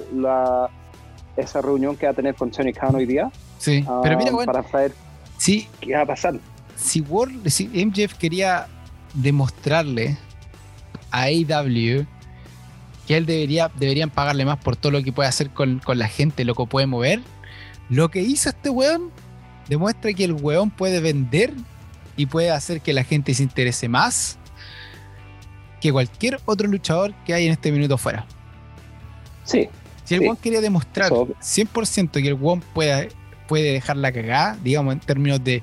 esa 1.37 1.61
reunión 1.61 1.97
que 1.97 2.07
va 2.07 2.13
a 2.13 2.15
tener 2.15 2.35
con 2.35 2.51
Tony 2.51 2.73
Khan 2.73 2.95
hoy 2.95 3.07
día. 3.07 3.31
Sí, 3.59 3.85
pero 4.03 4.17
mira, 4.17 4.31
bueno, 4.33 4.53
para 4.53 4.67
saber 4.69 4.93
sí, 5.37 5.69
qué 5.81 5.95
va 5.95 6.03
a 6.03 6.07
pasar. 6.07 6.35
Si, 6.77 7.01
World, 7.03 7.49
si 7.49 7.69
MJF 7.69 8.15
quería 8.15 8.67
demostrarle 9.15 10.17
a 11.11 11.25
AEW 11.25 12.07
que 13.07 13.17
él 13.17 13.27
debería, 13.27 13.71
deberían 13.79 14.09
pagarle 14.09 14.45
más 14.45 14.59
por 14.59 14.77
todo 14.77 14.93
lo 14.93 15.03
que 15.03 15.13
puede 15.13 15.29
hacer 15.29 15.51
con, 15.51 15.81
con 15.81 15.99
la 15.99 16.09
gente, 16.09 16.45
lo 16.45 16.55
que 16.55 16.65
puede 16.65 16.87
mover, 16.87 17.21
lo 17.91 18.09
que 18.09 18.21
hizo 18.21 18.49
este 18.49 18.71
weón 18.71 19.11
demuestra 19.71 20.13
que 20.13 20.25
el 20.25 20.33
weón 20.33 20.69
puede 20.69 21.01
vender 21.01 21.55
y 22.17 22.27
puede 22.27 22.51
hacer 22.51 22.81
que 22.81 22.93
la 22.93 23.05
gente 23.05 23.33
se 23.33 23.45
interese 23.45 23.89
más 23.89 24.37
que 25.81 25.93
cualquier 25.93 26.41
otro 26.45 26.67
luchador 26.67 27.15
que 27.25 27.33
hay 27.33 27.47
en 27.47 27.53
este 27.53 27.71
minuto 27.71 27.97
fuera. 27.97 28.27
Sí. 29.45 29.69
Si 30.05 30.17
el 30.17 30.23
weón 30.23 30.37
quería 30.37 30.61
demostrar 30.61 31.13
100% 31.13 32.11
que 32.11 32.29
el 32.29 32.35
weón 32.35 32.61
puede, 32.75 33.11
puede 33.47 33.73
dejar 33.73 33.97
la 33.97 34.11
cagada, 34.11 34.59
digamos, 34.63 34.93
en 34.93 35.01
términos 35.01 35.43
de, 35.43 35.63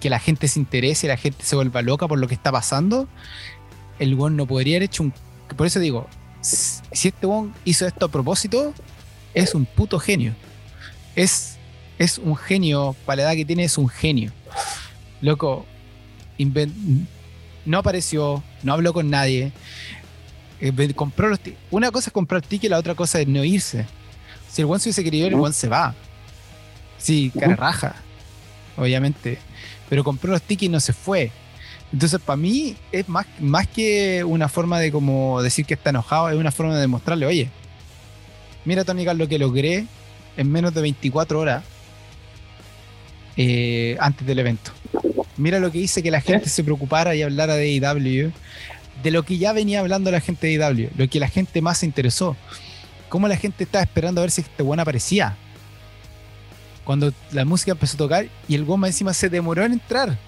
que 0.00 0.10
la 0.10 0.18
gente 0.18 0.48
se 0.48 0.58
interese, 0.58 1.06
la 1.06 1.18
gente 1.18 1.44
se 1.44 1.54
vuelva 1.54 1.82
loca 1.82 2.08
por 2.08 2.18
lo 2.18 2.26
que 2.26 2.34
está 2.34 2.50
pasando, 2.50 3.08
el 3.98 4.14
weón 4.14 4.36
no 4.36 4.46
podría 4.46 4.76
haber 4.76 4.84
hecho 4.84 5.02
un. 5.02 5.12
Por 5.54 5.66
eso 5.66 5.80
digo, 5.80 6.08
si 6.40 7.08
este 7.08 7.26
weón 7.26 7.52
hizo 7.66 7.86
esto 7.86 8.06
a 8.06 8.08
propósito, 8.08 8.72
es 9.34 9.54
un 9.54 9.66
puto 9.66 9.98
genio. 9.98 10.34
Es 11.14 11.58
es 11.98 12.18
un 12.18 12.36
genio, 12.36 12.96
para 13.06 13.16
la 13.16 13.22
edad 13.22 13.36
que 13.36 13.44
tiene 13.44 13.64
es 13.64 13.78
un 13.78 13.88
genio. 13.88 14.32
Loco, 15.20 15.66
no 17.64 17.78
apareció, 17.78 18.42
no 18.62 18.72
habló 18.72 18.92
con 18.92 19.10
nadie. 19.10 19.52
Eh, 20.60 20.92
compró 20.94 21.28
los 21.28 21.40
una 21.70 21.90
cosa 21.90 22.10
es 22.10 22.12
comprar 22.12 22.42
ticket, 22.42 22.70
la 22.70 22.78
otra 22.78 22.94
cosa 22.94 23.20
es 23.20 23.28
no 23.28 23.44
irse. 23.44 23.86
Si 24.50 24.62
el 24.62 24.66
buen 24.66 24.80
se 24.80 24.88
hubiese 24.88 25.04
querido 25.04 25.26
ir, 25.26 25.32
el 25.32 25.38
buen 25.38 25.52
se 25.52 25.68
va. 25.68 25.94
Sí, 26.98 27.32
cara 27.38 27.56
raja, 27.56 27.96
obviamente. 28.76 29.38
Pero 29.88 30.04
compró 30.04 30.30
los 30.30 30.42
tickets 30.42 30.66
y 30.66 30.68
no 30.68 30.80
se 30.80 30.92
fue. 30.92 31.30
Entonces, 31.92 32.20
para 32.20 32.36
mí, 32.36 32.76
es 32.90 33.08
más, 33.08 33.26
más 33.38 33.66
que 33.68 34.24
una 34.24 34.48
forma 34.48 34.78
de 34.80 34.90
como 34.90 35.42
decir 35.42 35.66
que 35.66 35.74
está 35.74 35.90
enojado, 35.90 36.30
es 36.30 36.36
una 36.36 36.50
forma 36.50 36.74
de 36.74 36.80
demostrarle, 36.80 37.26
oye, 37.26 37.50
mira, 38.64 38.84
Tony 38.84 39.04
Khan, 39.04 39.18
lo 39.18 39.28
que 39.28 39.38
logré 39.38 39.86
en 40.36 40.50
menos 40.50 40.72
de 40.72 40.80
24 40.80 41.38
horas 41.38 41.64
eh, 43.36 43.96
antes 44.00 44.26
del 44.26 44.38
evento. 44.38 44.72
Mira 45.36 45.58
lo 45.58 45.70
que 45.72 45.78
hice 45.78 46.02
que 46.02 46.10
la 46.10 46.20
gente 46.20 46.48
se 46.48 46.62
preocupara 46.62 47.14
y 47.14 47.22
hablara 47.22 47.54
de 47.54 47.70
IW, 47.70 48.32
de 49.02 49.10
lo 49.10 49.22
que 49.24 49.38
ya 49.38 49.52
venía 49.52 49.80
hablando 49.80 50.10
la 50.10 50.20
gente 50.20 50.46
de 50.46 50.54
IW, 50.54 50.90
lo 50.96 51.08
que 51.08 51.20
la 51.20 51.28
gente 51.28 51.62
más 51.62 51.78
se 51.78 51.86
interesó. 51.86 52.36
Cómo 53.08 53.28
la 53.28 53.36
gente 53.36 53.64
estaba 53.64 53.82
esperando 53.82 54.20
a 54.20 54.24
ver 54.24 54.30
si 54.30 54.42
este 54.42 54.62
buen 54.62 54.80
aparecía. 54.80 55.36
Cuando 56.84 57.12
la 57.30 57.44
música 57.44 57.72
empezó 57.72 57.96
a 57.96 57.98
tocar 57.98 58.26
y 58.48 58.54
el 58.54 58.64
goma 58.64 58.86
encima 58.88 59.14
se 59.14 59.28
demoró 59.28 59.64
en 59.64 59.74
entrar. 59.74 60.18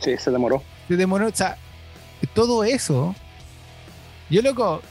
Sí, 0.00 0.16
se 0.18 0.30
demoró. 0.30 0.62
Se 0.88 0.96
demoró, 0.96 1.28
o 1.28 1.34
sea, 1.34 1.56
todo 2.34 2.64
eso. 2.64 3.14
Yo, 4.30 4.42
loco, 4.42 4.82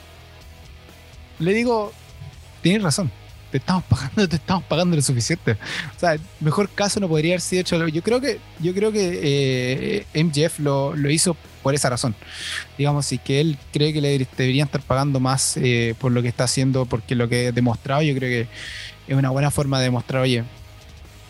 le 1.39 1.53
digo, 1.53 1.91
tienes 2.62 2.84
razón. 2.84 3.12
Te 3.54 3.58
estamos 3.58 3.84
pagando, 3.84 4.28
te 4.28 4.38
estamos 4.38 4.64
pagando 4.64 4.96
lo 4.96 5.02
suficiente. 5.04 5.52
O 5.96 6.00
sea, 6.00 6.18
mejor 6.40 6.68
caso 6.70 7.00
no 7.00 7.08
podría 7.08 7.34
haber 7.34 7.42
sido 7.42 7.62
hecho. 7.62 7.88
Yo 7.88 8.02
creo 8.02 8.20
que, 8.20 8.40
yo 8.60 8.74
creo 8.74 8.92
que 8.92 10.08
eh, 10.16 10.24
MJF 10.24 10.58
lo, 10.58 10.96
lo, 10.96 11.12
hizo 11.12 11.38
por 11.62 11.76
esa 11.76 11.88
razón. 11.88 12.16
Digamos, 12.80 13.12
y 13.12 13.20
que 13.20 13.42
él 13.42 13.60
cree 13.72 13.94
que 13.94 14.02
le 14.02 14.18
deberían 14.18 14.66
estar 14.66 14.82
pagando 14.82 15.20
más 15.20 15.56
eh, 15.58 15.94
por 16.00 16.12
lo 16.12 16.24
que 16.24 16.30
está 16.30 16.46
haciendo, 16.46 16.88
porque 16.88 17.14
lo 17.14 17.30
que 17.30 17.50
he 17.50 17.52
demostrado, 17.52 18.02
yo 18.02 18.16
creo 18.16 18.28
que 18.28 18.48
es 19.08 19.16
una 19.16 19.30
buena 19.30 19.52
forma 19.52 19.78
de 19.78 19.84
demostrar, 19.84 20.24
oye, 20.24 20.44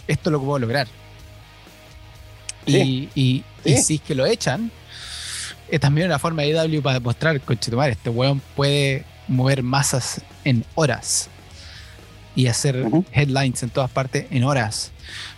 esto 0.07 0.29
es 0.29 0.31
lo 0.31 0.39
que 0.39 0.45
puedo 0.45 0.59
lograr. 0.59 0.87
Y, 2.65 3.09
y, 3.15 3.43
si 3.65 3.95
es 3.95 4.01
que 4.01 4.15
lo 4.15 4.25
echan, 4.25 4.71
es 5.69 5.81
también 5.81 6.07
una 6.07 6.19
forma 6.19 6.43
de 6.43 6.51
IW 6.51 6.81
para 6.81 6.99
demostrar, 6.99 7.41
conchetumar, 7.41 7.89
este 7.89 8.09
weón 8.09 8.41
puede 8.55 9.03
mover 9.27 9.61
masas 9.61 10.21
en 10.45 10.63
horas 10.75 11.29
y 12.35 12.47
hacer 12.47 12.85
headlines 13.11 13.63
en 13.63 13.69
todas 13.69 13.91
partes 13.91 14.25
en 14.31 14.43
horas. 14.43 14.91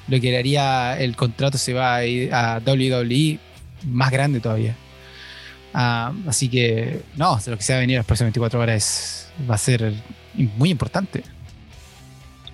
Lo 0.08 0.20
que 0.20 0.38
haría 0.38 1.00
el 1.00 1.16
contrato 1.16 1.58
se 1.58 1.74
va 1.74 1.96
a 1.96 2.06
ir 2.06 2.34
a 2.34 2.62
WWE 2.66 3.40
más 3.86 4.12
grande 4.12 4.40
todavía. 4.40 4.76
Ah, 5.74 6.14
así 6.28 6.48
que, 6.48 7.02
no, 7.18 7.40
lo 7.48 7.58
que 7.58 7.64
se 7.64 7.74
va 7.74 7.78
a 7.78 7.82
venir 7.82 7.98
las 7.98 8.06
próximas 8.06 8.28
24 8.28 8.60
horas 8.60 9.30
va 9.50 9.56
a 9.56 9.58
ser 9.58 9.94
muy 10.58 10.70
importante 10.70 11.24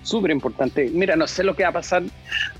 súper 0.02 0.30
importante. 0.30 0.90
Mira, 0.92 1.16
no 1.16 1.26
sé 1.26 1.44
lo 1.44 1.54
que 1.54 1.62
va 1.62 1.70
a 1.70 1.72
pasar. 1.72 2.02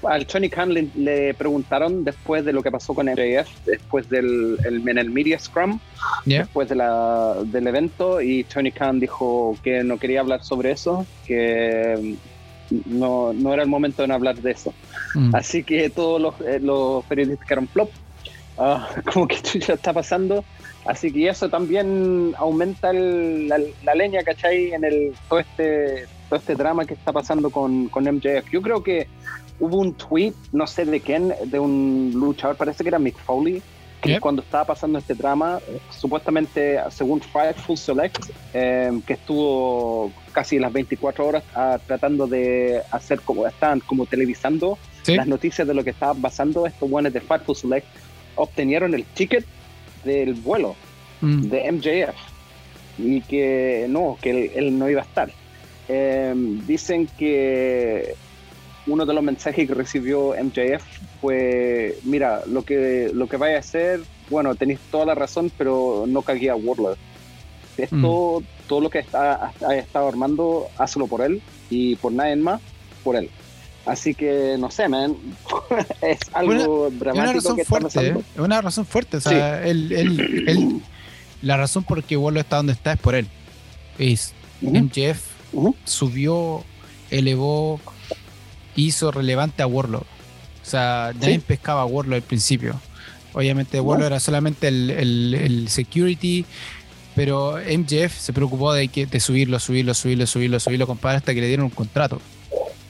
Al 0.02 0.26
Tony 0.26 0.49
Khan 0.49 0.72
le, 0.72 1.34
preguntaron 1.34 2.04
después 2.04 2.44
de 2.44 2.52
lo 2.52 2.62
que 2.62 2.70
pasó 2.70 2.94
con 2.94 3.06
MJF, 3.06 3.49
después 3.66 4.08
del 4.08 4.58
el, 4.64 4.88
en 4.88 4.99
el 4.99 5.11
Media 5.11 5.38
Scrum, 5.38 5.78
después 6.25 6.68
de 6.68 6.76
la, 6.76 7.37
del 7.44 7.66
evento, 7.66 8.20
y 8.20 8.44
Tony 8.44 8.72
Khan 8.72 9.00
dijo 9.00 9.56
que 9.62 9.82
no 9.84 9.99
quería 9.99 10.20
hablar 10.20 10.42
sobre 10.42 10.72
eso, 10.72 11.06
que 11.26 12.16
no, 12.87 13.32
no 13.32 13.52
era 13.52 13.62
el 13.62 13.68
momento 13.68 14.06
de 14.06 14.12
hablar 14.12 14.37
de 14.37 14.52
eso. 14.52 14.72
Mm. 15.14 15.34
Así 15.34 15.62
que 15.62 15.90
todos 15.90 16.20
los, 16.20 16.40
eh, 16.40 16.61
los 16.61 17.04
periodistas 17.04 17.46
quedaron 17.46 17.68
flop. 17.68 17.90
Ah, 18.58 18.88
como 19.12 19.26
que 19.26 19.37
esto 19.37 19.58
ya 19.58 19.75
está 19.75 19.92
pasando. 19.92 20.44
Así 20.84 21.12
que 21.12 21.28
eso 21.28 21.49
también 21.49 22.34
aumenta 22.37 22.92
la, 22.92 23.61
la, 23.84 23.94
leña, 23.94 24.22
¿cachai? 24.25 24.72
En 24.72 24.84
el, 24.84 25.12
todo 25.28 25.38
este 25.38 26.06
este 26.36 26.54
drama 26.54 26.84
que 26.84 26.94
está 26.94 27.12
pasando 27.12 27.50
con, 27.50 27.88
con 27.88 28.04
MJF. 28.04 28.50
Yo 28.50 28.62
creo 28.62 28.82
que 28.82 29.08
hubo 29.60 29.78
un 29.78 29.94
tweet, 29.94 30.34
no 30.52 30.66
sé 30.66 30.84
de 30.84 31.00
quién, 31.00 31.32
de 31.46 31.58
un 31.58 32.12
luchador, 32.14 32.56
parece 32.56 32.82
que 32.82 32.88
era 32.88 32.98
Mick 32.98 33.16
Foley, 33.16 33.62
que 34.02 34.18
cuando 34.18 34.42
estaba 34.42 34.64
pasando 34.64 34.98
este 34.98 35.14
drama, 35.14 35.60
supuestamente, 35.90 36.80
según 36.90 37.20
Full 37.20 37.76
Select, 37.76 38.30
em, 38.52 39.00
que 39.00 39.12
estuvo 39.12 40.10
casi 40.32 40.58
las 40.58 40.72
24 40.72 41.24
horas 41.24 41.44
ah, 41.54 41.78
tratando 41.86 42.26
de 42.26 42.82
hacer 42.90 43.20
como 43.20 43.46
estaban 43.46 43.78
como 43.80 44.06
televisando 44.06 44.76
las 45.06 45.26
noticias 45.28 45.68
de 45.68 45.74
lo 45.74 45.84
que 45.84 45.90
estaba 45.90 46.14
pasando, 46.14 46.66
estos 46.66 46.90
buenos 46.90 47.12
de 47.12 47.20
Full 47.20 47.54
Select 47.54 47.86
obtenieron 48.34 48.94
el 48.94 49.04
ticket 49.04 49.44
del 50.04 50.34
vuelo 50.34 50.74
mm. 51.20 51.42
de 51.42 51.72
MJF 51.72 52.16
y 52.98 53.20
que 53.20 53.86
no, 53.88 54.18
que 54.20 54.52
él 54.56 54.78
no 54.78 54.90
iba 54.90 55.02
a 55.02 55.04
estar. 55.04 55.30
Em, 55.88 56.64
dicen 56.66 57.08
que 57.18 58.14
uno 58.86 59.06
de 59.06 59.14
los 59.14 59.22
mensajes 59.22 59.66
que 59.66 59.74
recibió 59.74 60.34
MJF 60.34 60.82
fue, 61.20 61.98
mira, 62.04 62.42
lo 62.46 62.62
que, 62.64 63.10
lo 63.12 63.28
que 63.28 63.36
vaya 63.36 63.56
a 63.56 63.60
hacer, 63.60 64.00
bueno, 64.30 64.54
tenéis 64.54 64.80
toda 64.90 65.06
la 65.06 65.14
razón, 65.14 65.50
pero 65.56 66.04
no 66.08 66.22
cagué 66.22 66.50
a 66.50 66.56
Warlord. 66.56 66.98
Esto, 67.76 68.40
mm. 68.40 68.68
todo 68.68 68.80
lo 68.80 68.90
que 68.90 68.98
está, 68.98 69.52
ha 69.66 69.74
estado 69.74 70.08
armando, 70.08 70.68
hazlo 70.78 71.06
por 71.06 71.22
él 71.22 71.40
y 71.70 71.96
por 71.96 72.12
nadie 72.12 72.36
más, 72.36 72.60
por 73.02 73.16
él. 73.16 73.30
Así 73.86 74.14
que, 74.14 74.56
no 74.58 74.70
sé, 74.70 74.88
man, 74.88 75.16
es 76.02 76.20
algo 76.32 76.90
dramático 76.90 77.34
razón 77.34 77.56
que 77.56 77.64
fuerte, 77.64 78.08
¿eh? 78.08 78.14
Es 78.34 78.40
una 78.40 78.60
razón 78.60 78.86
fuerte, 78.86 79.16
o 79.16 79.20
sea, 79.20 79.62
la 81.42 81.56
razón 81.56 81.82
por 81.82 82.04
que 82.04 82.16
Warlord 82.16 82.44
está 82.44 82.56
donde 82.56 82.72
está 82.74 82.92
es 82.92 83.00
por 83.00 83.14
él. 83.14 83.26
Es 83.98 84.34
MJF 84.60 85.31
subió, 85.85 86.64
elevó, 87.11 87.80
hizo 88.76 89.11
relevante 89.11 89.62
a 89.62 89.66
Warlock. 89.66 90.02
O 90.62 90.64
sea, 90.64 91.12
nadie 91.21 91.40
pescaba 91.40 91.82
a 91.82 91.87
Warlock 91.87 92.14
al 92.14 92.23
principio. 92.23 92.80
Obviamente 93.35 93.80
Warlock 93.80 94.06
era 94.06 94.21
solamente 94.21 94.68
el, 94.68 95.66
security, 95.68 96.44
pero 97.14 97.56
MJF 97.56 98.16
se 98.18 98.32
preocupó 98.32 98.73
de, 98.73 98.88
que, 98.88 99.06
de 99.06 99.21
subirlo, 99.21 99.59
subirlo, 99.59 99.94
subirlo, 99.94 100.26
subirlo, 100.26 100.61
subirlo, 100.61 100.87
compadre, 100.87 101.18
hasta 101.18 101.35
que 101.35 101.40
le 101.40 101.49
dieron 101.49 101.64
un 101.64 101.71
contrato. 101.71 102.21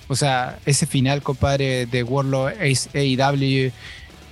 O 0.08 0.16
sea, 0.16 0.58
ese 0.66 0.86
final, 0.86 1.22
compadre, 1.22 1.86
de 1.86 2.02
Warlock 2.02 2.54
AEW, 2.60 3.72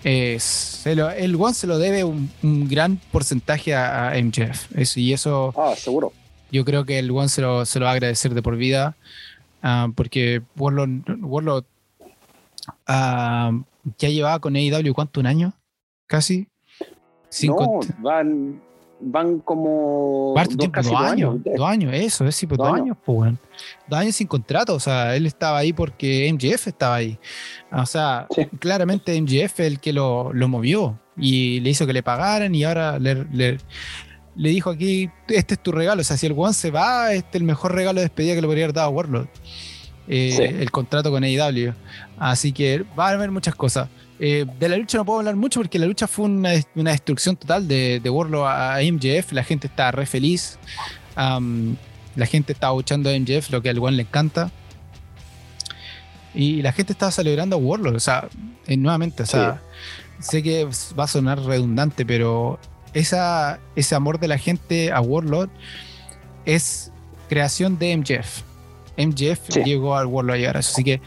el 0.04 1.37
One 1.38 1.54
se 1.54 1.66
lo 1.66 1.78
debe 1.78 2.04
un, 2.04 2.30
gran 2.68 3.00
porcentaje 3.10 3.75
a, 3.75 4.12
MJF. 4.20 4.76
Eso, 4.76 5.00
y 5.00 5.12
eso. 5.12 5.54
Ah, 5.56 5.75
seguro 5.76 6.12
yo 6.50 6.64
creo 6.64 6.85
que 6.85 6.99
el 6.99 7.11
One 7.11 7.28
se 7.28 7.42
lo, 7.42 7.64
se 7.64 7.78
lo 7.78 7.85
va 7.85 7.92
a 7.92 7.95
agradecer 7.95 8.35
de 8.35 8.42
por 8.42 8.57
vida, 8.57 8.97
ah, 9.62 9.88
porque 9.95 10.42
Warlord, 10.57 11.64
ah, 12.87 13.52
ya 13.99 14.09
llevaba 14.09 14.38
con 14.40 14.57
AEW, 14.57 14.95
¿cuánto? 14.95 15.21
¿Un 15.21 15.26
año? 15.26 15.52
¿Casi? 16.07 16.49
no, 17.45 17.80
van, 17.99 18.61
van 19.00 19.38
como 19.40 20.35
dos, 20.37 20.92
años, 20.92 21.37
dos 21.45 21.69
años, 21.69 21.95
eso, 21.95 22.26
es 22.26 22.35
sí, 22.35 22.47
pues 22.47 22.59
dos, 22.59 22.75
años, 22.75 22.97
pues 23.04 23.16
bueno. 23.16 23.38
Dos 23.87 23.99
años 23.99 24.16
sin 24.16 24.26
contrato, 24.26 24.75
o 24.75 24.80
sea, 24.80 25.14
él 25.16 25.26
estaba 25.26 25.59
ahí 25.59 25.73
porque 25.73 26.30
MGF 26.33 26.69
estaba 26.69 26.97
ahí. 26.97 27.19
O 27.73 27.87
sea, 27.87 28.26
claramente 28.59 29.21
MGF 29.21 29.61
es 29.61 29.66
el 29.66 29.80
que 29.80 29.92
lo, 29.92 30.33
lo, 30.33 30.49
movió 30.49 30.99
y 31.16 31.61
le 31.61 31.71
hizo 31.71 31.87
que 31.87 31.92
le 31.92 32.02
pagaran 32.02 32.54
y 32.54 32.64
ahora 32.64 32.99
le, 32.99 33.25
le 33.33 33.59
dijo 34.49 34.70
aquí, 34.70 35.11
este 35.28 35.54
es 35.54 35.62
tu 35.62 35.73
regalo. 35.73 36.00
O 36.00 36.04
sea, 36.04 36.16
si 36.16 36.26
el 36.26 36.35
One 36.37 36.54
se 36.54 36.70
va, 36.70 37.12
este 37.12 37.37
es 37.37 37.40
el 37.40 37.44
mejor 37.44 37.75
regalo 37.75 38.00
de 38.00 38.06
despedida 38.06 38.35
que 38.35 38.40
le 38.40 38.47
podría 38.47 38.64
haber 38.64 38.75
dado 38.75 38.88
a 38.88 38.90
Warlord. 38.90 39.28
Eh, 40.09 40.56
el 40.61 40.70
contrato 40.70 41.11
con 41.11 41.23
AEW. 41.23 41.73
Así 42.18 42.52
que 42.52 42.85
va 42.99 43.09
a 43.09 43.12
haber 43.12 43.30
muchas 43.30 43.54
cosas. 43.54 43.88
Eh, 44.18 44.44
de 44.59 44.68
la 44.68 44.76
lucha 44.76 44.99
no 44.99 45.04
puedo 45.04 45.20
hablar 45.20 45.37
mucho 45.37 45.61
porque 45.61 45.78
la 45.78 45.87
lucha 45.87 46.06
fue 46.06 46.26
una, 46.26 46.50
destrucción 46.75 47.37
total 47.37 47.68
de, 47.68 48.00
de 48.02 48.11
Warlord 48.11 48.47
a, 48.47 48.78
MJF. 48.82 49.32
La 49.32 49.44
gente 49.44 49.66
está 49.66 49.90
re 49.92 50.06
feliz. 50.06 50.59
la 51.16 52.26
gente 52.26 52.52
está 52.52 52.70
luchando 52.73 53.09
a 53.11 53.18
MJF, 53.18 53.50
lo 53.50 53.62
que 53.62 53.70
al 53.70 53.78
One 53.78 53.97
le 53.97 54.02
encanta. 54.02 54.50
Y 56.35 56.62
la 56.62 56.73
gente 56.73 56.92
estaba 56.92 57.12
celebrando 57.12 57.56
a 57.56 57.59
Warlord. 57.59 57.97
O 57.97 58.00
sea, 58.00 58.28
eh, 58.66 58.76
nuevamente, 58.76 59.23
o 59.23 59.26
sea, 59.26 59.62
sé 60.18 60.42
que 60.42 60.66
va 60.99 61.04
a 61.04 61.09
sonar 61.09 61.40
redundante, 61.40 62.06
pero 62.06 62.59
esa, 62.94 63.61
ese 63.76 63.94
amor 63.94 64.18
de 64.18 64.28
la 64.28 64.38
gente 64.38 64.92
a 64.92 65.00
Warlord 65.00 65.50
es 66.44 66.92
creación 67.28 67.78
de 67.78 67.97
MJF. 67.97 68.42
MJF 68.97 69.64
llegó 69.64 69.97
al 69.97 70.06
Warlord 70.06 70.35
a 70.35 70.38
llegar 70.38 70.56
a 70.56 70.61
eso. 70.61 70.73
Así 70.73 70.85
que 70.85 71.00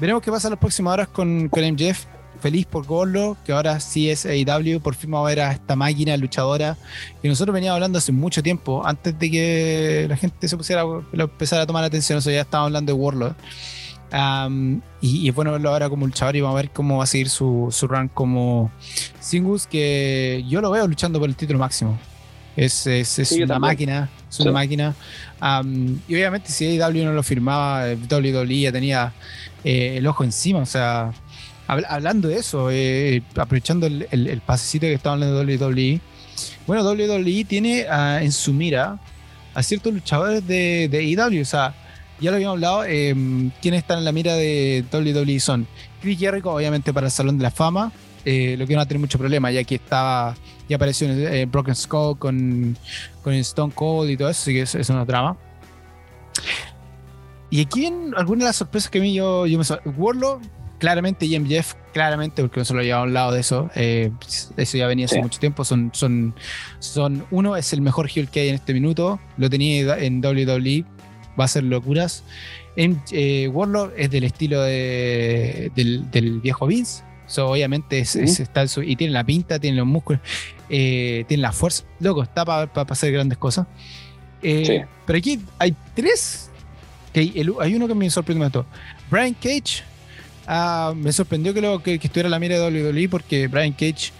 veremos 0.00 0.22
qué 0.22 0.30
pasa 0.30 0.48
en 0.48 0.52
las 0.52 0.60
próximas 0.60 0.94
horas 0.94 1.08
con, 1.08 1.48
con 1.48 1.64
MJF. 1.64 2.06
Feliz 2.40 2.66
por 2.66 2.84
Warlord, 2.90 3.38
que 3.44 3.52
ahora 3.52 3.80
sí 3.80 4.10
es 4.10 4.26
AEW. 4.26 4.80
Por 4.80 4.94
fin 4.94 5.10
vamos 5.10 5.26
a 5.26 5.28
ver 5.30 5.40
a 5.40 5.52
esta 5.52 5.76
máquina 5.76 6.16
luchadora 6.16 6.76
que 7.22 7.28
nosotros 7.28 7.54
veníamos 7.54 7.76
hablando 7.76 7.98
hace 7.98 8.12
mucho 8.12 8.42
tiempo, 8.42 8.84
antes 8.84 9.18
de 9.18 9.30
que 9.30 10.06
la 10.08 10.16
gente 10.16 10.46
se 10.46 10.56
pusiera 10.56 10.84
empezara 11.12 11.62
a 11.62 11.66
tomar 11.66 11.84
atención. 11.84 12.18
Eso 12.18 12.30
ya 12.30 12.42
estábamos 12.42 12.68
hablando 12.68 12.92
de 12.92 12.98
Warlord 12.98 13.36
y, 15.00 15.28
es 15.28 15.34
bueno 15.34 15.52
verlo 15.52 15.70
ahora 15.70 15.88
como 15.88 16.06
luchador 16.06 16.36
y 16.36 16.40
vamos 16.40 16.58
a 16.58 16.62
ver 16.62 16.70
cómo 16.70 16.98
va 16.98 17.04
a 17.04 17.06
seguir 17.06 17.28
su, 17.28 17.68
su 17.70 17.88
run 17.88 18.08
como 18.08 18.70
Singus, 19.20 19.66
que 19.66 20.44
yo 20.48 20.60
lo 20.60 20.70
veo 20.70 20.86
luchando 20.86 21.18
por 21.18 21.28
el 21.28 21.36
título 21.36 21.58
máximo. 21.58 21.98
Es, 22.56 22.86
es, 22.86 23.32
una 23.32 23.58
máquina, 23.58 24.08
es 24.30 24.38
una 24.38 24.52
máquina. 24.52 24.94
y 26.08 26.14
obviamente 26.14 26.50
si 26.50 26.80
AEW 26.80 27.04
no 27.04 27.12
lo 27.12 27.22
firmaba, 27.24 27.86
WWE 28.08 28.60
ya 28.60 28.70
tenía 28.70 29.12
eh, 29.64 29.96
el 29.96 30.06
ojo 30.06 30.22
encima, 30.22 30.60
o 30.60 30.66
sea, 30.66 31.12
hablando 31.66 32.28
de 32.28 32.36
eso, 32.36 32.68
eh, 32.70 33.22
aprovechando 33.36 33.86
el, 33.86 34.06
el, 34.10 34.40
pasecito 34.40 34.86
que 34.86 34.94
estaba 34.94 35.14
hablando 35.14 35.44
de 35.44 35.56
WWE, 35.56 36.00
bueno, 36.66 36.84
WWE 36.84 37.44
tiene 37.44 37.86
ah, 37.90 38.20
en 38.22 38.30
su 38.30 38.52
mira 38.52 39.00
a 39.54 39.62
ciertos 39.62 39.92
luchadores 39.92 40.46
de, 40.46 40.88
de 40.88 41.10
e 41.10 41.40
o 41.40 41.44
sea, 41.44 41.74
ya 42.24 42.30
lo 42.30 42.36
habíamos 42.36 42.56
hablado, 42.56 42.84
eh, 42.86 43.14
quienes 43.60 43.82
están 43.82 43.98
en 43.98 44.04
la 44.04 44.12
mira 44.12 44.34
de 44.34 44.84
WWE 44.90 45.38
son 45.40 45.66
Chris 46.00 46.18
Jericho, 46.18 46.50
obviamente 46.52 46.92
para 46.92 47.06
el 47.06 47.12
Salón 47.12 47.36
de 47.36 47.42
la 47.42 47.50
Fama, 47.50 47.92
eh, 48.24 48.56
lo 48.58 48.66
que 48.66 48.72
no 48.72 48.78
va 48.78 48.84
a 48.84 48.88
tener 48.88 49.00
mucho 49.00 49.18
problema, 49.18 49.50
ya 49.50 49.62
que 49.64 49.74
estaba, 49.74 50.34
ya 50.68 50.76
apareció 50.76 51.08
en 51.08 51.34
eh, 51.34 51.46
Broken 51.46 51.74
Skull 51.74 52.18
con, 52.18 52.76
con 53.22 53.34
Stone 53.34 53.72
Cold 53.74 54.10
y 54.10 54.16
todo 54.16 54.30
eso, 54.30 54.40
así 54.40 54.54
que 54.54 54.62
es, 54.62 54.74
es 54.74 54.88
una 54.88 55.04
trama. 55.04 55.36
Y 57.50 57.60
aquí 57.60 57.86
en 57.86 58.14
alguna 58.16 58.44
de 58.44 58.48
las 58.48 58.56
sorpresas 58.56 58.90
que 58.90 58.98
a 58.98 59.02
mí 59.02 59.14
yo, 59.14 59.46
yo 59.46 59.58
me 59.58 59.64
Warlock, 59.92 60.42
claramente, 60.78 61.26
y 61.26 61.38
MJF, 61.38 61.74
claramente, 61.92 62.42
porque 62.42 62.60
no 62.60 62.64
se 62.64 62.74
lo 62.74 62.82
llevado 62.82 63.04
a 63.04 63.06
un 63.06 63.14
lado 63.14 63.32
de 63.32 63.40
eso, 63.40 63.70
eh, 63.74 64.10
eso 64.56 64.76
ya 64.78 64.86
venía 64.86 65.04
hace 65.04 65.20
mucho 65.20 65.38
tiempo, 65.38 65.64
son, 65.64 65.90
son, 65.92 66.34
son, 66.78 67.26
uno 67.30 67.56
es 67.56 67.72
el 67.72 67.82
mejor 67.82 68.08
heel 68.08 68.28
que 68.28 68.40
hay 68.40 68.48
en 68.48 68.54
este 68.56 68.72
minuto, 68.72 69.20
lo 69.36 69.48
tenía 69.50 69.98
en 69.98 70.24
WWE, 70.24 70.84
va 71.38 71.44
a 71.44 71.48
ser 71.48 71.64
locuras. 71.64 72.24
En, 72.76 73.00
eh, 73.12 73.48
Warlock 73.48 73.92
es 73.96 74.10
del 74.10 74.24
estilo 74.24 74.62
de, 74.62 75.70
del, 75.74 76.40
viejo 76.40 76.66
Vince, 76.66 77.02
obviamente 77.38 78.00
es, 78.00 78.16
está, 78.16 78.64
y 78.84 78.96
tiene 78.96 79.12
la 79.12 79.24
pinta, 79.24 79.58
tiene 79.58 79.76
los 79.78 79.86
músculos, 79.86 80.20
eh, 80.68 81.24
tiene 81.28 81.42
la 81.42 81.52
fuerza, 81.52 81.84
loco, 82.00 82.22
está 82.22 82.44
para 82.44 82.68
hacer 82.90 83.12
grandes 83.12 83.38
cosas. 83.38 83.66
Eh, 84.42 84.84
pero 85.06 85.18
aquí 85.18 85.40
hay 85.58 85.74
tres, 85.94 86.50
que 87.12 87.20
hay 87.60 87.74
uno 87.74 87.88
que 87.88 87.94
me 87.94 88.10
sorprende. 88.10 88.62
Brian 89.10 89.34
Cage, 89.34 89.82
ah, 90.46 90.92
me 90.96 91.12
sorprendió 91.12 91.54
que, 91.54 91.60
lo, 91.60 91.82
que, 91.82 91.94
estuviera 91.94 92.28
la 92.28 92.38
mira 92.38 92.58
de 92.58 92.92
WWE 92.92 93.08
porque 93.08 93.48
Brian 93.48 93.72
Cage, 93.72 94.12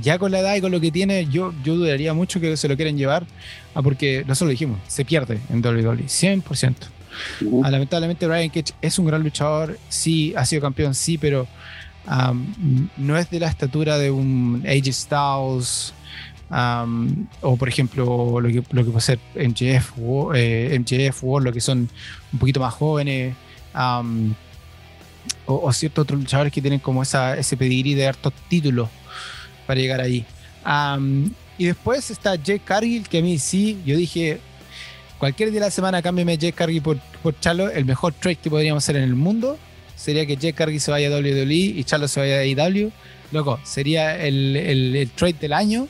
ya 0.00 0.18
con 0.18 0.32
la 0.32 0.40
edad 0.40 0.56
y 0.56 0.60
con 0.60 0.72
lo 0.72 0.80
que 0.80 0.90
tiene, 0.90 1.26
yo, 1.26 1.52
yo 1.64 1.76
dudaría 1.76 2.14
mucho 2.14 2.40
que 2.40 2.56
se 2.56 2.68
lo 2.68 2.76
quieran 2.76 2.96
llevar, 2.96 3.26
ah, 3.74 3.82
porque 3.82 4.24
nosotros 4.26 4.48
lo 4.48 4.50
dijimos, 4.50 4.80
se 4.88 5.04
pierde 5.04 5.38
en 5.50 5.64
WWE, 5.64 6.04
100%. 6.06 6.74
Ah, 7.62 7.70
lamentablemente 7.70 8.26
Brian 8.26 8.48
Cage 8.48 8.72
es 8.80 8.98
un 8.98 9.06
gran 9.06 9.22
luchador, 9.22 9.78
sí, 9.88 10.32
ha 10.36 10.44
sido 10.46 10.62
campeón, 10.62 10.94
sí, 10.94 11.18
pero 11.18 11.46
no 12.96 13.16
es 13.16 13.30
de 13.30 13.38
la 13.38 13.48
estatura 13.48 13.96
de 13.98 14.10
un 14.10 14.64
AJ 14.66 14.92
Styles 14.92 15.94
o 17.40 17.56
por 17.56 17.68
ejemplo 17.68 18.40
lo 18.40 18.48
que, 18.48 18.62
lo 18.72 18.84
que 18.84 18.90
puede 18.90 19.00
ser 19.00 19.18
MJF, 19.34 19.92
eh, 20.34 20.78
MJF 20.78 21.22
lo 21.40 21.52
que 21.52 21.60
son 21.60 21.88
un 22.32 22.38
poquito 22.38 22.60
más 22.60 22.74
jóvenes 22.74 23.34
o, 25.46 25.72
ciertos 25.72 26.02
otros 26.02 26.20
luchadores 26.20 26.52
que 26.52 26.60
tienen 26.60 26.80
como 26.80 27.02
esa, 27.02 27.36
ese 27.36 27.56
pedigrí 27.56 27.94
de 27.94 28.06
hartos 28.06 28.32
títulos 28.48 28.88
para 29.66 29.80
llegar 29.80 30.00
ahí. 30.00 30.24
y 31.58 31.64
después 31.66 32.10
está 32.10 32.36
Jake 32.36 32.62
Cargill, 32.64 33.08
que 33.08 33.18
a 33.18 33.22
mí 33.22 33.38
sí, 33.38 33.78
yo 33.84 33.96
dije, 33.96 34.40
cualquier 35.18 35.50
día 35.50 35.60
de 35.60 35.66
la 35.66 35.70
semana 35.70 36.02
cámbiame 36.02 36.36
Jake 36.36 36.54
Cargill 36.54 36.82
por, 36.82 36.98
por 37.22 37.38
Chalo, 37.40 37.70
el 37.70 37.84
mejor 37.84 38.12
trade 38.12 38.36
que 38.36 38.50
podríamos 38.50 38.82
hacer 38.82 38.96
en 38.96 39.04
el 39.04 39.14
mundo 39.14 39.58
sería 40.02 40.26
que 40.26 40.36
Jake 40.36 40.54
Cargill 40.54 40.80
se 40.80 40.90
vaya 40.90 41.08
a 41.08 41.20
WWE 41.20 41.54
y 41.54 41.84
Charlo 41.84 42.08
se 42.08 42.20
vaya 42.20 42.36
a 42.36 42.40
AEW. 42.40 42.90
Loco, 43.30 43.60
sería 43.62 44.18
el, 44.18 44.56
el, 44.56 45.10
trade 45.10 45.34
del 45.34 45.52
año 45.52 45.88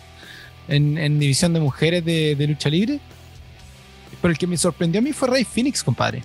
en, 0.69 1.19
división 1.19 1.53
de 1.55 1.61
mujeres 1.61 2.05
de, 2.05 2.37
lucha 2.47 2.69
libre. 2.69 3.01
Pero 4.21 4.33
el 4.33 4.39
que 4.39 4.47
me 4.47 4.57
sorprendió 4.57 5.01
a 5.01 5.03
mí 5.03 5.13
fue 5.13 5.29
Rey 5.29 5.45
Phoenix, 5.45 5.83
compadre. 5.83 6.23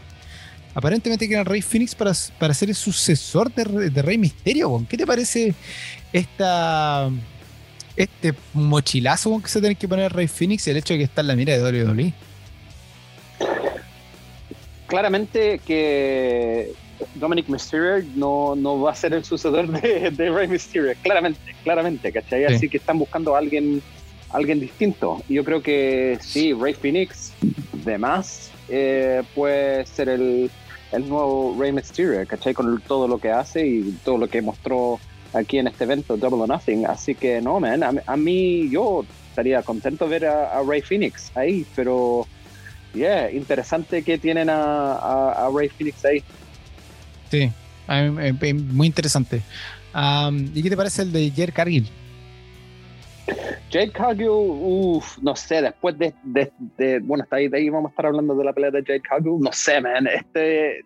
Aparentemente 0.77 1.27
que 1.27 1.33
era 1.33 1.43
Rey 1.43 1.63
Phoenix 1.63 1.95
para, 1.95 2.11
para 2.37 2.53
ser 2.53 2.69
el 2.69 2.75
sucesor 2.75 3.51
de, 3.51 3.89
de 3.89 4.01
Rey 4.03 4.19
Misterio. 4.19 4.85
¿Qué 4.87 4.95
te 4.95 5.07
parece 5.07 5.55
esta, 6.13 7.09
este 7.95 8.35
mochilazo 8.53 9.41
que 9.41 9.47
se 9.49 9.59
tiene 9.59 9.73
que 9.73 9.87
poner 9.87 10.13
Rey 10.13 10.27
Phoenix 10.27 10.67
y 10.67 10.69
el 10.69 10.77
hecho 10.77 10.93
de 10.93 10.99
que 10.99 11.05
está 11.05 11.21
en 11.21 11.27
la 11.29 11.35
mira 11.35 11.57
de 11.57 11.63
WWE? 11.63 12.13
Claramente 14.85 15.59
que 15.65 16.73
Dominic 17.15 17.49
Mysterio 17.49 18.07
no, 18.15 18.55
no 18.55 18.79
va 18.79 18.91
a 18.91 18.95
ser 18.95 19.15
el 19.15 19.25
sucesor 19.25 19.67
de, 19.81 20.11
de 20.11 20.29
Rey 20.29 20.47
Mysterio, 20.47 20.93
claramente, 21.01 21.55
claramente, 21.63 22.11
¿cachai? 22.11 22.45
Así 22.45 22.69
que 22.69 22.77
están 22.77 22.99
buscando 22.99 23.33
a 23.33 23.39
alguien, 23.39 23.81
alguien 24.29 24.59
distinto. 24.59 25.23
Y 25.27 25.33
yo 25.33 25.43
creo 25.43 25.63
que 25.63 26.19
sí, 26.21 26.53
Rey 26.53 26.75
Phoenix, 26.75 27.33
de 27.83 27.97
más, 27.97 28.51
eh, 28.69 29.23
puede 29.33 29.83
ser 29.87 30.09
el, 30.09 30.51
el 30.91 31.07
nuevo 31.07 31.55
Rey 31.59 31.71
Mysterio, 31.71 32.25
¿cachai? 32.27 32.53
Con 32.53 32.81
todo 32.81 33.07
lo 33.07 33.17
que 33.17 33.31
hace 33.31 33.65
y 33.65 33.97
todo 34.03 34.17
lo 34.17 34.27
que 34.27 34.41
mostró 34.41 34.99
aquí 35.33 35.57
en 35.57 35.67
este 35.67 35.83
evento, 35.83 36.17
Double 36.17 36.41
or 36.41 36.47
Nothing. 36.47 36.85
Así 36.85 37.15
que 37.15 37.41
no, 37.41 37.59
man, 37.59 37.83
a, 37.83 38.17
mí 38.17 38.69
yo 38.69 39.05
estaría 39.29 39.61
contento 39.61 40.07
ver 40.07 40.25
a, 40.25 40.57
a 40.57 40.63
Rey 40.63 40.81
Phoenix 40.81 41.31
ahí, 41.35 41.65
pero 41.75 42.25
yeah, 42.93 43.31
interesante 43.31 44.03
que 44.03 44.17
tienen 44.17 44.49
a, 44.49 44.93
a, 44.93 45.47
a 45.47 45.49
Ray 45.53 45.69
Phoenix 45.69 46.03
ahí. 46.05 46.23
Sí, 47.29 47.51
muy 48.53 48.87
interesante. 48.87 49.41
¿Y 50.53 50.61
qué 50.61 50.69
te 50.69 50.77
parece 50.77 51.03
el 51.03 51.11
de 51.11 51.29
Jade 51.31 51.51
Cargill? 51.51 51.87
Jade 53.71 53.91
Cargill, 53.91 54.29
uff, 54.29 55.17
no 55.19 55.35
sé, 55.35 55.61
después 55.61 55.97
de, 55.97 56.13
de, 56.23 56.99
bueno, 56.99 57.23
hasta 57.23 57.35
ahí, 57.35 57.47
de 57.47 57.57
ahí 57.57 57.69
vamos 57.69 57.89
a 57.89 57.91
estar 57.91 58.05
hablando 58.05 58.35
de 58.35 58.45
la 58.45 58.53
pelea 58.53 58.71
de 58.71 58.81
Jade 58.83 59.01
Cargill, 59.01 59.39
no 59.39 59.51
sé, 59.51 59.81
man, 59.81 60.07
este, 60.07 60.85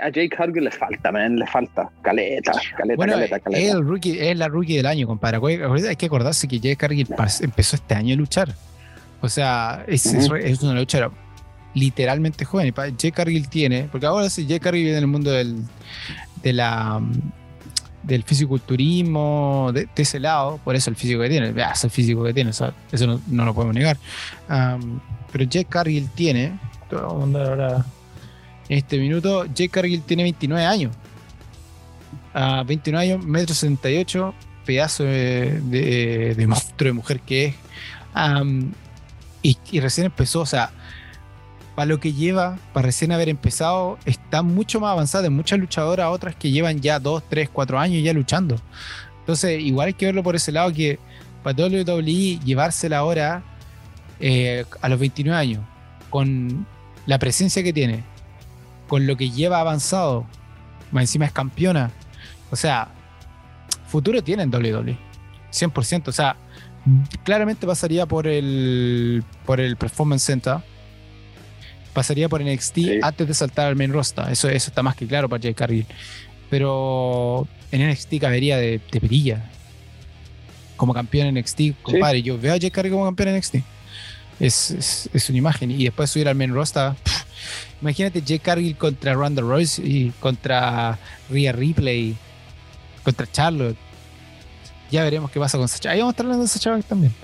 a 0.00 0.06
Jade 0.06 0.28
Cargill 0.28 0.64
le 0.64 0.70
falta, 0.70 1.12
man, 1.12 1.36
le 1.36 1.46
falta, 1.46 1.88
caleta, 2.02 2.52
caleta, 2.76 3.06
caleta, 3.06 3.40
caleta. 3.40 3.64
Es, 3.64 3.72
el 3.72 3.86
rookie, 3.86 4.18
es 4.18 4.36
la 4.36 4.48
rookie 4.48 4.76
del 4.76 4.86
año, 4.86 5.06
compadre, 5.06 5.38
hay 5.88 5.96
que 5.96 6.06
acordarse 6.06 6.48
que 6.48 6.58
Jade 6.58 6.76
Cargill 6.76 7.08
empezó 7.40 7.76
este 7.76 7.94
año 7.94 8.14
a 8.14 8.16
luchar, 8.16 8.48
o 9.20 9.28
sea, 9.28 9.84
es, 9.86 10.06
es 10.06 10.62
una 10.62 10.74
lucha 10.74 11.10
literalmente 11.76 12.44
joven. 12.44 12.72
Jay 12.98 13.12
Cargill 13.12 13.48
tiene, 13.48 13.88
porque 13.92 14.06
ahora 14.06 14.30
sí, 14.30 14.46
Jay 14.48 14.58
Cargill 14.58 14.84
viene 14.84 14.98
en 14.98 15.04
el 15.04 15.10
mundo 15.10 15.30
del, 15.30 15.56
de 16.42 16.52
la, 16.52 17.00
del 18.06 18.22
fisiculturismo, 18.22 19.70
de, 19.74 19.88
ese 19.96 20.20
lado, 20.20 20.60
por 20.62 20.76
eso 20.76 20.90
el 20.90 20.96
físico 20.96 21.22
que 21.22 21.28
tiene, 21.28 21.52
es 21.72 21.84
el 21.84 21.90
físico 21.90 22.22
que 22.22 22.32
tiene, 22.32 22.50
eso 22.50 22.72
no, 23.26 23.44
lo 23.44 23.54
podemos 23.54 23.74
negar. 23.74 23.96
pero 25.32 25.44
Jay 25.50 25.64
Cargill 25.64 26.08
tiene, 26.14 26.58
vamos 26.90 27.34
a 27.34 27.44
ahora 27.44 27.86
en 28.68 28.78
este 28.78 28.98
minuto, 28.98 29.46
Jay 29.56 29.68
Cargill 29.68 30.02
tiene 30.02 30.22
29 30.24 30.64
años. 30.64 30.94
29 32.66 33.12
años, 33.12 33.24
metro 33.24 33.54
68, 33.54 34.34
pedazo 34.64 35.04
de, 35.04 35.60
de, 36.36 36.46
monstruo 36.46 36.88
de 36.88 36.92
mujer 36.92 37.20
que 37.20 37.46
es. 37.46 37.54
y, 39.42 39.56
y, 39.70 39.80
recién 39.80 40.06
empezó, 40.06 40.40
o 40.40 40.46
sea, 40.46 40.70
para 41.76 41.86
lo 41.86 42.00
que 42.00 42.14
lleva, 42.14 42.58
para 42.72 42.86
recién 42.86 43.12
haber 43.12 43.28
empezado, 43.28 43.98
está 44.06 44.42
mucho 44.42 44.80
más 44.80 44.92
avanzada 44.92 45.24
de 45.24 45.30
muchas 45.30 45.58
luchadoras, 45.58 46.08
otras 46.10 46.34
que 46.34 46.50
llevan 46.50 46.80
ya 46.80 46.98
2, 46.98 47.24
3, 47.28 47.50
4 47.52 47.78
años 47.78 48.02
ya 48.02 48.14
luchando. 48.14 48.56
Entonces, 49.20 49.60
igual 49.60 49.88
hay 49.88 49.92
que 49.92 50.06
verlo 50.06 50.22
por 50.22 50.34
ese 50.34 50.52
lado 50.52 50.72
que 50.72 50.98
para 51.42 51.64
WWE 51.66 52.40
llevársela 52.42 52.96
ahora 52.96 53.42
eh, 54.20 54.64
a 54.80 54.88
los 54.88 54.98
29 54.98 55.38
años, 55.38 55.64
con 56.08 56.66
la 57.04 57.18
presencia 57.18 57.62
que 57.62 57.74
tiene, 57.74 58.02
con 58.88 59.06
lo 59.06 59.18
que 59.18 59.30
lleva 59.30 59.60
avanzado, 59.60 60.24
más 60.92 61.02
encima 61.02 61.26
es 61.26 61.32
campeona. 61.32 61.90
O 62.50 62.56
sea, 62.56 62.88
futuro 63.86 64.24
tiene 64.24 64.44
en 64.44 64.50
WWE, 64.50 64.96
100%. 65.52 66.08
O 66.08 66.12
sea, 66.12 66.36
claramente 67.22 67.66
pasaría 67.66 68.06
por 68.06 68.26
el, 68.26 69.22
por 69.44 69.60
el 69.60 69.76
Performance 69.76 70.22
Center 70.22 70.62
pasaría 71.96 72.28
por 72.28 72.44
NXT 72.44 73.02
antes 73.02 73.26
de 73.26 73.32
saltar 73.32 73.68
al 73.68 73.74
main 73.74 73.90
roster. 73.90 74.26
Eso, 74.30 74.50
eso 74.50 74.68
está 74.68 74.82
más 74.82 74.94
que 74.94 75.06
claro 75.06 75.30
para 75.30 75.42
Jay 75.42 75.54
Cargill. 75.54 75.86
Pero 76.50 77.48
en 77.72 77.88
NXT 77.88 78.20
cabería 78.20 78.58
de, 78.58 78.82
de 78.92 79.00
perilla. 79.00 79.50
Como 80.76 80.92
campeón 80.92 81.28
en 81.28 81.40
NXT, 81.40 81.80
compadre. 81.82 82.22
Yo 82.22 82.38
veo 82.38 82.54
a 82.54 82.58
Jay 82.58 82.70
Cargill 82.70 82.92
como 82.92 83.06
campeón 83.06 83.30
en 83.30 83.38
NXT. 83.38 83.56
Es, 84.38 85.08
es, 85.14 85.28
una 85.30 85.38
imagen. 85.38 85.70
Y 85.70 85.84
después 85.84 86.10
subir 86.10 86.28
al 86.28 86.34
main 86.34 86.52
roster. 86.52 86.92
imagínate 87.80 88.22
Jay 88.24 88.40
Cargill 88.40 88.76
contra 88.76 89.14
Ronda 89.14 89.40
Royce 89.40 89.80
y 89.82 90.10
contra 90.20 90.98
Rhea 91.30 91.52
Ripley, 91.52 92.14
contra 93.04 93.26
Charlotte. 93.32 93.78
Ya 94.90 95.02
veremos 95.02 95.30
qué 95.30 95.40
pasa 95.40 95.56
con 95.56 95.66
Sacha. 95.66 95.92
Ahí 95.92 96.00
vamos 96.00 96.12
a 96.12 96.12
estar 96.12 96.26
hablando 96.26 96.42
de 96.44 96.48
Sacha 96.48 96.78
también. 96.82 97.14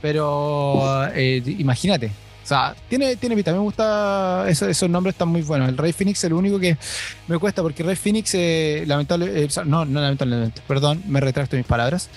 Pero 0.00 1.06
eh, 1.14 1.42
imagínate, 1.58 2.10
o 2.42 2.46
sea, 2.46 2.74
tiene, 2.88 3.16
tiene 3.16 3.34
pinta. 3.36 3.52
Me 3.52 3.58
gusta. 3.58 4.46
esos 4.48 4.88
nombres 4.88 5.14
están 5.14 5.28
muy 5.28 5.42
buenos. 5.42 5.68
El 5.68 5.78
Rey 5.78 5.92
Phoenix 5.92 6.18
es 6.18 6.24
el 6.24 6.32
único 6.32 6.58
que 6.58 6.76
me 7.28 7.38
cuesta 7.38 7.62
porque 7.62 7.82
Rey 7.82 7.96
Phoenix, 7.96 8.34
eh, 8.34 8.84
lamentable, 8.86 9.44
eh, 9.44 9.48
no, 9.64 9.84
no 9.84 10.00
lamentablemente, 10.00 10.60
perdón, 10.66 11.02
me 11.06 11.20
retracto 11.20 11.56
mis 11.56 11.66
palabras. 11.66 12.10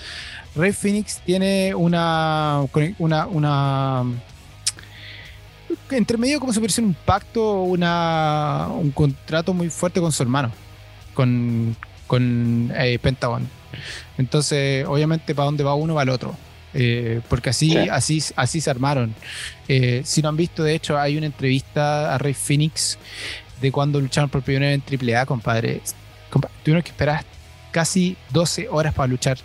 Rey 0.54 0.72
Phoenix 0.72 1.20
tiene 1.24 1.74
una. 1.74 2.62
una, 2.98 3.26
una 3.26 4.04
entre 5.90 6.16
medio 6.16 6.40
como 6.40 6.52
si 6.52 6.58
fuese 6.58 6.80
un 6.80 6.94
pacto 6.94 7.62
una, 7.62 8.68
un 8.70 8.90
contrato 8.90 9.54
muy 9.54 9.70
fuerte 9.70 10.00
con 10.00 10.10
su 10.10 10.22
hermano, 10.22 10.50
con, 11.14 11.76
con 12.06 12.72
eh, 12.76 12.98
Pentagon. 12.98 13.48
Entonces, 14.18 14.84
obviamente, 14.86 15.34
para 15.34 15.46
dónde 15.46 15.62
va 15.62 15.74
uno 15.74 15.94
va 15.94 16.02
el 16.02 16.08
otro. 16.08 16.34
Eh, 16.78 17.22
porque 17.30 17.48
así, 17.48 17.74
así, 17.74 18.22
así 18.36 18.60
se 18.60 18.70
armaron. 18.70 19.14
Eh, 19.66 20.02
si 20.04 20.20
no 20.20 20.28
han 20.28 20.36
visto, 20.36 20.62
de 20.62 20.74
hecho, 20.74 20.98
hay 20.98 21.16
una 21.16 21.24
entrevista 21.24 22.14
a 22.14 22.18
Rey 22.18 22.34
Phoenix 22.34 22.98
de 23.62 23.72
cuando 23.72 23.98
lucharon 23.98 24.28
por 24.28 24.42
primera 24.42 24.66
vez 24.66 24.82
en 24.86 25.16
AAA, 25.16 25.24
compadre. 25.24 25.80
tuvieron 26.62 26.82
que 26.82 26.90
esperar 26.90 27.24
casi 27.70 28.18
12 28.30 28.68
horas 28.68 28.92
para 28.92 29.06
luchar. 29.06 29.38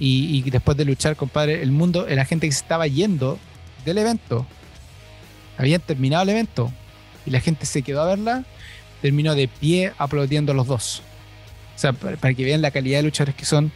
Y, 0.00 0.38
y, 0.44 0.50
después 0.50 0.76
de 0.76 0.84
luchar, 0.84 1.14
compadre, 1.14 1.62
el 1.62 1.70
mundo, 1.70 2.06
la 2.08 2.24
gente 2.24 2.48
que 2.48 2.52
se 2.52 2.62
estaba 2.62 2.88
yendo 2.88 3.38
del 3.84 3.98
evento, 3.98 4.44
habían 5.56 5.80
terminado 5.80 6.24
el 6.24 6.30
evento 6.30 6.72
y 7.26 7.30
la 7.30 7.40
gente 7.40 7.64
se 7.64 7.82
quedó 7.82 8.02
a 8.02 8.06
verla, 8.06 8.44
terminó 9.02 9.36
de 9.36 9.46
pie 9.46 9.92
aplaudiendo 9.98 10.50
a 10.50 10.54
los 10.54 10.66
dos. 10.66 11.02
O 11.80 11.82
sea, 11.82 11.94
para, 11.94 12.34
que 12.34 12.44
vean 12.44 12.60
la 12.60 12.70
calidad 12.70 12.98
de 12.98 13.04
luchadores 13.04 13.34
que 13.34 13.46
son, 13.46 13.72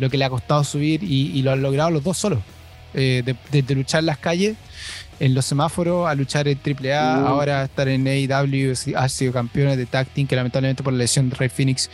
lo 0.00 0.10
que 0.10 0.18
le 0.18 0.24
ha 0.24 0.28
costado 0.28 0.64
subir 0.64 1.04
y, 1.04 1.40
lo 1.42 1.52
han 1.52 1.62
logrado 1.62 1.92
los 1.92 2.02
dos 2.02 2.18
solos. 2.18 2.40
Desde 2.92 3.36
eh, 3.52 3.64
luchar 3.76 4.00
en 4.00 4.06
las 4.06 4.18
calles, 4.18 4.56
en 5.20 5.34
los 5.34 5.44
semáforos, 5.44 6.08
a 6.08 6.16
luchar 6.16 6.48
en 6.48 6.58
AAA, 6.58 7.20
mm. 7.20 7.26
ahora 7.26 7.62
estar 7.62 7.86
en 7.86 8.08
AEW, 8.08 8.74
ha 8.96 9.08
sido 9.08 9.32
campeones 9.32 9.76
de 9.76 9.86
tag 9.86 10.08
team, 10.08 10.26
que 10.26 10.34
lamentablemente 10.34 10.82
por 10.82 10.92
la 10.92 10.98
lesión 10.98 11.30
de 11.30 11.36
Rey 11.36 11.48
Phoenix 11.48 11.88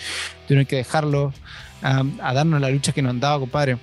tuvieron 0.49 0.65
que 0.65 0.77
dejarlo, 0.77 1.35
a 1.83 2.33
darnos 2.33 2.59
la 2.59 2.71
lucha 2.71 2.93
que 2.93 3.03
nos 3.03 3.11
han 3.11 3.21
dado, 3.21 3.41
compadre. 3.41 3.77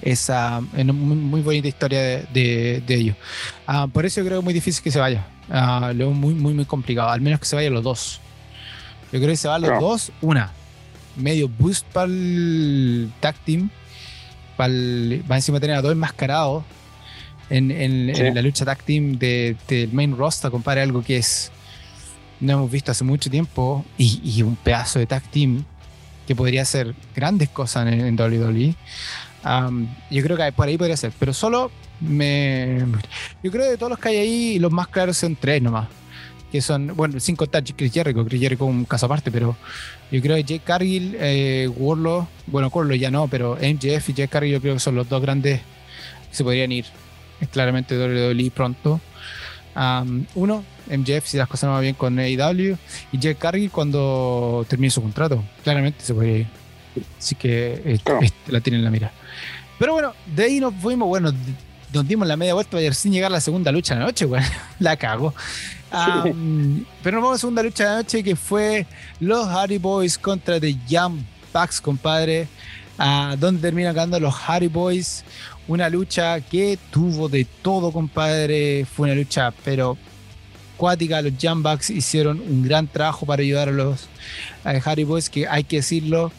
Esa 0.00 0.62
una 0.74 0.92
muy, 0.94 1.42
bonita 1.42 1.68
historia 1.68 2.00
de, 2.00 2.82
ellos. 2.88 3.16
Ah, 3.66 3.88
por 3.92 4.06
eso 4.06 4.22
yo 4.22 4.26
creo 4.26 4.38
que 4.38 4.40
es 4.40 4.44
muy 4.44 4.54
difícil 4.54 4.82
que 4.82 4.90
se 4.90 5.00
vaya. 5.00 5.26
Uh, 5.50 5.92
lo 5.92 6.12
muy, 6.12 6.32
muy, 6.32 6.54
muy 6.54 6.64
complicado. 6.64 7.10
Al 7.10 7.20
menos 7.20 7.40
que 7.40 7.46
se 7.46 7.56
vayan 7.56 7.74
los 7.74 7.82
dos. 7.82 8.20
Yo 9.12 9.20
creo 9.20 9.28
que 9.28 9.36
se 9.36 9.48
van 9.48 9.62
los 9.62 9.80
dos, 9.80 10.12
una, 10.20 10.52
medio 11.16 11.48
boost 11.48 11.86
para 11.86 12.06
el 12.06 13.10
tag 13.20 13.36
team, 13.44 13.70
para 14.56 14.72
va 15.30 15.36
encima 15.36 15.56
de 15.56 15.60
tener 15.60 15.76
a 15.76 15.82
dos 15.82 15.92
enmascarados 15.92 16.64
en, 17.48 17.70
en, 17.70 18.34
la 18.34 18.42
lucha 18.42 18.64
tag 18.64 18.82
team 18.82 19.18
del 19.18 19.56
main 19.92 20.16
roster, 20.16 20.50
compadre, 20.50 20.82
algo 20.82 21.02
que 21.02 21.18
es 21.18 21.52
no 22.40 22.52
hemos 22.52 22.70
visto 22.70 22.92
hace 22.92 23.04
mucho 23.04 23.30
tiempo 23.30 23.84
y, 23.96 24.42
un 24.42 24.56
pedazo 24.56 24.98
de 24.98 25.06
tag 25.06 25.22
team 25.30 25.64
que 26.26 26.34
podría 26.34 26.62
hacer 26.62 26.94
grandes 27.14 27.48
cosas 27.48 27.86
en, 27.86 28.00
en 28.00 28.20
WWE. 28.20 28.74
yo 30.10 30.22
creo 30.22 30.36
que 30.36 30.52
por 30.52 30.68
ahí 30.68 30.76
podría 30.76 30.96
ser, 30.96 31.12
pero 31.18 31.32
solo 31.32 31.70
me. 32.00 32.80
Yo 33.42 33.50
creo 33.50 33.64
que 33.64 33.70
de 33.70 33.78
todos 33.78 33.90
los 33.90 33.98
que 33.98 34.08
hay 34.08 34.16
ahí, 34.16 34.58
los 34.58 34.72
más 34.72 34.88
claros 34.88 35.16
son 35.16 35.36
tres 35.36 35.62
nomás 35.62 35.86
que 36.56 36.62
son, 36.62 36.96
bueno, 36.96 37.20
sin 37.20 37.36
contar 37.36 37.62
Chris 37.64 37.92
Jericho, 37.92 38.24
Chris 38.24 38.40
Jericho 38.40 38.64
un 38.64 38.84
caso 38.84 39.06
aparte, 39.06 39.30
pero 39.30 39.56
yo 40.10 40.22
creo 40.22 40.36
que 40.36 40.44
Jake 40.44 40.62
Cargill, 40.64 41.16
eh, 41.18 41.68
Warlock, 41.76 42.28
bueno, 42.46 42.68
Warlock 42.68 42.96
ya 42.96 43.10
no, 43.10 43.28
pero 43.28 43.56
MJF 43.56 44.08
y 44.08 44.12
Jake 44.14 44.28
Cargill 44.28 44.52
yo 44.54 44.60
creo 44.60 44.74
que 44.74 44.80
son 44.80 44.94
los 44.94 45.08
dos 45.08 45.20
grandes 45.20 45.60
que 46.30 46.36
se 46.36 46.44
podrían 46.44 46.72
ir 46.72 46.86
claramente 47.52 47.96
WWE 47.98 48.50
pronto. 48.50 49.00
uno, 50.34 50.64
MJF 50.90 51.26
si 51.26 51.36
las 51.36 51.48
cosas 51.48 51.68
no 51.68 51.74
van 51.74 51.82
bien 51.82 51.94
con 51.94 52.18
AEW 52.18 52.76
y 53.12 53.18
Jake 53.18 53.36
Cargill 53.36 53.70
cuando 53.70 54.64
termine 54.68 54.90
su 54.90 55.02
contrato, 55.02 55.44
claramente 55.62 56.02
se 56.02 56.14
podría 56.14 56.38
ir. 56.38 56.46
Así 57.18 57.34
que 57.34 57.82
este, 57.84 58.32
la 58.48 58.60
tienen 58.60 58.80
en 58.80 58.84
la 58.84 58.90
mira. 58.90 59.12
Pero 59.78 59.92
bueno, 59.92 60.14
de 60.34 60.44
ahí 60.44 60.60
nos 60.60 60.74
fuimos, 60.74 61.06
bueno, 61.06 61.32
nos 61.92 62.08
dimos 62.08 62.26
la 62.26 62.38
media 62.38 62.54
vuelta 62.54 62.78
ayer 62.78 62.94
sin 62.94 63.12
llegar 63.12 63.30
a 63.30 63.34
la 63.34 63.40
segunda 63.40 63.70
lucha 63.70 63.94
de 63.94 64.00
la 64.00 64.06
noche, 64.06 64.24
bueno, 64.24 64.46
la 64.78 64.96
cago 64.96 65.34
pero 65.90 67.16
nos 67.16 67.22
vamos 67.22 67.28
a 67.28 67.32
la 67.32 67.38
segunda 67.38 67.62
lucha 67.62 67.84
de 67.84 67.90
la 67.90 67.96
noche 67.96 68.22
que 68.22 68.36
fue 68.36 68.86
los 69.20 69.46
Hardy 69.46 69.78
Boys 69.78 70.18
contra 70.18 70.60
The 70.60 70.76
Young 70.88 71.20
Bucks, 71.52 71.80
compadre. 71.80 72.48
donde 73.38 73.60
terminan 73.60 73.94
ganando 73.94 74.20
los 74.20 74.34
Hardy 74.34 74.68
Boys. 74.68 75.24
Una 75.68 75.88
lucha 75.88 76.40
que 76.40 76.78
tuvo 76.90 77.28
de 77.28 77.44
todo, 77.44 77.92
compadre. 77.92 78.84
Fue 78.84 79.08
una 79.08 79.14
lucha, 79.14 79.52
pero 79.64 79.96
cuática. 80.76 81.22
Los 81.22 81.36
Young 81.38 81.62
Bucks 81.62 81.90
hicieron 81.90 82.40
un 82.40 82.62
gran 82.62 82.86
trabajo 82.86 83.26
para 83.26 83.42
ayudar 83.42 83.68
a 83.68 83.72
los 83.72 84.08
Hardy 84.64 85.04
Boys, 85.04 85.30
que 85.30 85.46
hay 85.48 85.64
que 85.64 85.76
decirlo. 85.76 86.32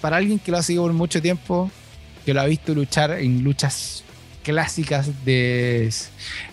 Para 0.00 0.16
alguien 0.16 0.38
que 0.38 0.50
lo 0.50 0.58
ha 0.58 0.62
seguido 0.62 0.82
por 0.82 0.92
mucho 0.92 1.22
tiempo, 1.22 1.70
que 2.24 2.34
lo 2.34 2.40
ha 2.40 2.46
visto 2.46 2.74
luchar 2.74 3.12
en 3.12 3.44
luchas 3.44 4.02
clásicas 4.42 5.24
de 5.24 5.90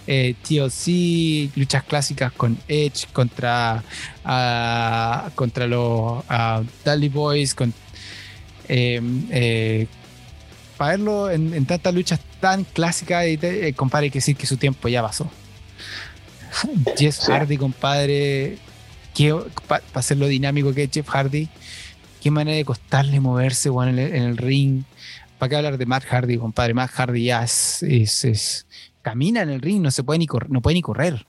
eh, 0.08 0.36
TLC, 0.44 1.58
luchas 1.58 1.84
clásicas 1.84 2.32
con 2.32 2.58
Edge 2.68 3.08
contra, 3.12 3.84
uh, 4.26 5.30
contra 5.36 5.68
los 5.68 6.24
uh, 6.26 6.66
Dudley 6.86 7.10
Boys, 7.10 7.54
con, 7.54 7.74
em, 8.68 9.26
eh, 9.32 9.88
para 10.78 10.92
verlo 10.92 11.30
en, 11.30 11.66
tantas 11.66 11.94
luchas 11.94 12.20
tan 12.40 12.64
clásicas, 12.64 13.26
eh, 13.26 13.74
compadre, 13.76 14.06
hay 14.06 14.12
que 14.12 14.20
decir 14.20 14.36
que 14.36 14.48
su 14.48 14.58
tiempo 14.58 14.88
ya 14.88 15.02
pasó. 15.02 15.30
Jeff 16.98 17.20
Hardy, 17.28 17.58
compadre, 17.58 18.58
para 19.68 19.84
hacerlo 19.94 20.28
dinámico 20.28 20.74
que 20.74 20.84
es 20.84 20.90
Jeff 20.92 21.10
Hardy, 21.10 21.50
qué 22.22 22.32
manera 22.32 22.58
de 22.58 22.66
costarle 22.66 23.20
moverse 23.20 23.70
en, 23.70 24.00
el, 24.00 24.38
ring. 24.38 24.84
¿Para 25.40 25.50
qué 25.50 25.56
hablar 25.56 25.78
de 25.78 25.86
Matt 25.86 26.04
Hardy, 26.04 26.38
compadre? 26.38 26.74
Matt 26.74 26.92
Hardy 26.92 27.24
ya 27.24 27.44
es, 27.44 28.68
camina 29.02 29.42
en 29.42 29.50
el 29.50 29.62
ring, 29.62 29.82
no 29.82 29.90
se 29.90 30.04
puede 30.04 30.20
ni, 30.20 30.28
no 30.50 30.62
puede 30.62 30.74
ni 30.74 30.82
correr. 30.82 31.26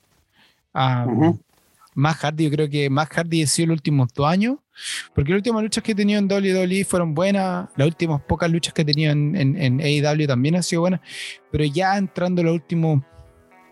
Matt 1.94 2.16
Hardy, 2.16 2.44
yo 2.44 2.50
creo 2.50 2.68
que 2.68 2.90
Matt 2.90 3.12
Hardy 3.12 3.44
ha 3.44 3.46
sido 3.46 3.68
los 3.68 3.74
últimos 3.74 4.12
dos 4.12 4.26
años, 4.26 4.58
porque 5.14 5.30
las 5.30 5.38
últimas 5.38 5.62
luchas 5.62 5.84
que 5.84 5.92
he 5.92 5.94
tenido 5.94 6.18
en 6.18 6.26
WWE 6.26 6.84
fueron 6.84 7.14
buenas, 7.14 7.68
las 7.76 7.86
últimas 7.86 8.20
pocas 8.22 8.50
luchas 8.50 8.74
que 8.74 8.82
he 8.82 8.84
tenido 8.84 9.12
en, 9.12 9.36
en, 9.36 9.80
AEW 9.80 10.26
también 10.26 10.56
han 10.56 10.64
sido 10.64 10.80
buenas, 10.80 11.00
pero 11.52 11.64
ya 11.64 11.96
entrando 11.96 12.42
los 12.42 12.54
últimos 12.54 13.04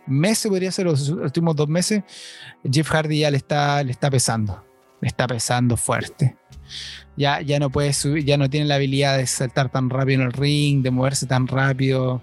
meses, 0.06 0.48
podría 0.48 0.70
ser 0.70 0.86
los 0.86 1.08
últimos 1.08 1.56
dos 1.56 1.68
meses, 1.68 2.04
Jeff 2.70 2.88
Hardy 2.88 3.20
ya 3.20 3.30
le 3.32 3.38
está, 3.38 3.82
le 3.82 3.90
está 3.90 4.08
pesando, 4.08 4.64
le 5.00 5.08
está 5.08 5.26
pesando 5.26 5.76
fuerte 5.76 6.36
ya, 7.18 7.40
ya 7.40 7.58
no 7.58 7.68
puede 7.68 7.92
subir, 7.92 8.24
ya 8.24 8.36
no 8.36 8.48
tiene 8.48 8.66
la 8.66 8.76
habilidad 8.76 9.18
de 9.18 9.26
saltar 9.26 9.70
tan 9.70 9.90
rápido 9.90 10.22
en 10.22 10.26
el 10.28 10.32
ring, 10.32 10.82
de 10.82 10.92
moverse 10.92 11.26
tan 11.26 11.48
rápido. 11.48 12.22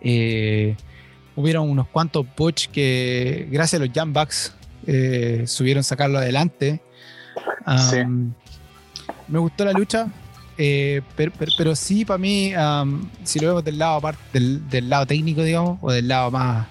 Eh, 0.00 0.74
hubieron 1.36 1.68
unos 1.68 1.86
cuantos 1.88 2.26
push 2.34 2.68
que, 2.68 3.46
gracias 3.50 3.80
a 3.80 3.84
los 3.84 3.94
Jam 3.94 4.14
Bucks, 4.14 4.54
eh, 4.86 5.44
subieron 5.46 5.84
sacarlo 5.84 6.16
adelante. 6.16 6.80
Me 9.28 9.38
gustó 9.38 9.66
la 9.66 9.72
lucha, 9.72 10.08
eh, 10.56 11.02
pero, 11.14 11.76
sí, 11.76 12.06
para 12.06 12.16
mí, 12.16 12.54
si 13.24 13.40
lo 13.40 13.48
vemos 13.48 13.64
del 13.64 13.78
lado, 13.78 14.00
del, 14.32 14.88
lado 14.88 15.04
técnico, 15.04 15.42
digamos, 15.42 15.78
o 15.82 15.92
del 15.92 16.08
lado 16.08 16.30
más, 16.30 16.66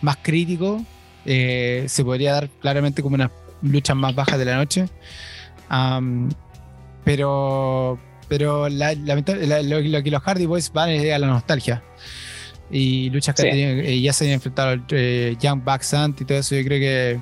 más 0.00 0.16
crítico, 0.22 0.82
se 1.26 2.02
podría 2.02 2.32
dar 2.32 2.48
claramente 2.48 3.02
como 3.02 3.16
una 3.16 3.30
lucha 3.60 3.94
más 3.94 4.14
baja 4.14 4.38
de 4.38 4.46
la 4.46 4.56
noche 4.56 4.88
pero 7.04 7.98
pero 8.28 8.68
la, 8.68 8.94
lo, 8.94 10.02
que 10.02 10.10
los 10.10 10.22
Hardy 10.22 10.46
Boys 10.46 10.72
van 10.72 10.90
es 10.90 11.12
a 11.12 11.18
la 11.18 11.26
nostalgia. 11.26 11.82
Y 12.70 13.08
luchas 13.10 13.34
que 13.34 13.48
eh, 13.48 14.00
ya 14.02 14.12
se 14.12 14.26
han 14.26 14.32
enfrentado 14.32 14.76
eh, 14.90 15.36
Young 15.40 15.64
Bucks 15.64 15.94
y 16.20 16.24
todo 16.24 16.38
eso. 16.38 16.54
Yo 16.54 16.64
creo 16.64 16.78
que 16.78 17.20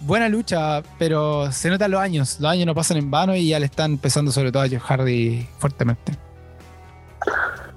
buena 0.00 0.28
lucha, 0.28 0.82
pero 0.98 1.52
se 1.52 1.70
notan 1.70 1.92
los 1.92 2.00
años. 2.00 2.38
Los 2.40 2.50
años 2.50 2.66
no 2.66 2.74
pasan 2.74 2.96
en 2.96 3.10
vano 3.10 3.36
y 3.36 3.48
ya 3.48 3.60
le 3.60 3.66
están 3.66 3.98
pesando 3.98 4.32
sobre 4.32 4.50
todo 4.50 4.64
a 4.64 4.68
Jeff 4.68 4.82
Hardy 4.82 5.46
fuertemente. 5.58 6.14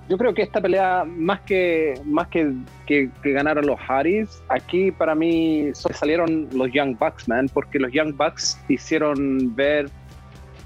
Yo 0.10 0.18
creo 0.18 0.34
que 0.34 0.42
esta 0.42 0.60
pelea, 0.60 1.06
más 1.06 1.42
que 1.42 1.94
más 2.04 2.28
que, 2.28 2.54
que, 2.86 3.10
ganaron 3.24 3.66
los 3.66 3.80
Hardys, 3.80 4.44
aquí 4.50 4.92
para 4.92 5.16
mí 5.16 5.72
salieron 5.74 6.50
los 6.52 6.72
Young 6.72 6.98
Bucks, 6.98 7.28
man, 7.30 7.50
porque 7.54 7.80
los 7.80 7.92
Young 7.92 8.16
Bucks 8.16 8.60
hicieron 8.68 9.56
ver 9.56 9.90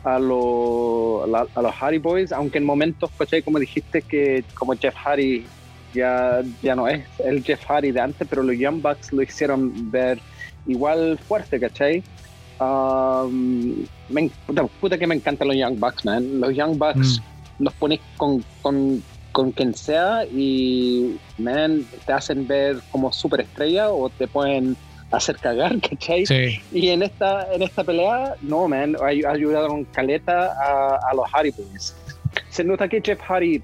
a, 0.04 0.16
a, 0.16 0.20
los 0.20 1.76
Hardy 1.76 2.00
Boys, 2.00 2.32
aunque 2.32 2.58
en 2.58 2.66
momentos, 2.66 3.12
como 3.46 3.60
dijiste, 3.60 4.02
que 4.02 4.44
como 4.56 4.74
Jeff 4.74 4.96
Hardy 4.96 5.46
ya, 5.94 6.42
ya 6.62 6.76
no 6.76 6.88
es 6.88 7.06
el 7.20 7.44
Jeff 7.44 7.64
Hardy 7.66 7.92
de 7.92 8.02
antes, 8.02 8.28
pero 8.28 8.44
los 8.44 8.58
Young 8.58 8.82
Bucks 8.82 9.14
lo 9.14 9.22
hicieron 9.22 9.92
ver 9.92 10.20
igual 10.68 11.18
fuerte, 11.28 11.60
¿cachai? 11.60 12.04
Um, 12.60 13.86
puta, 14.82 14.98
que 14.98 15.08
me 15.08 15.16
encantan 15.16 15.48
los 15.48 15.58
Young 15.58 15.80
Bucks, 15.80 16.06
man. 16.06 16.40
Los 16.40 16.56
Young 16.56 16.78
Bucks 16.78 17.22
mm. 17.60 17.64
los 17.64 17.74
pones 17.74 18.00
con, 18.18 18.44
con, 18.62 19.04
con 19.38 19.52
quien 19.52 19.76
sea 19.76 20.26
y, 20.26 21.16
man, 21.38 21.86
te 22.08 22.12
hacen 22.12 22.48
ver 22.48 22.78
como 22.90 23.14
superestrella 23.14 23.92
o 23.92 24.10
te 24.10 24.28
pueden 24.28 24.76
hacer 25.12 25.36
cagar, 25.38 25.80
¿cachai? 25.88 26.24
Y 26.74 26.90
en 26.90 27.04
esta, 27.04 27.54
en 27.54 27.62
esta 27.62 27.84
pelea, 27.84 28.34
no, 28.42 28.68
man, 28.68 28.96
ayudaron 29.06 29.86
caleta 29.86 30.56
a, 30.60 31.14
los 31.14 31.30
Hardy 31.32 31.52
Boys. 31.52 31.96
Se 32.50 32.64
nota 32.64 32.88
que 32.88 33.00
Jeff 33.00 33.22
Hardy 33.22 33.62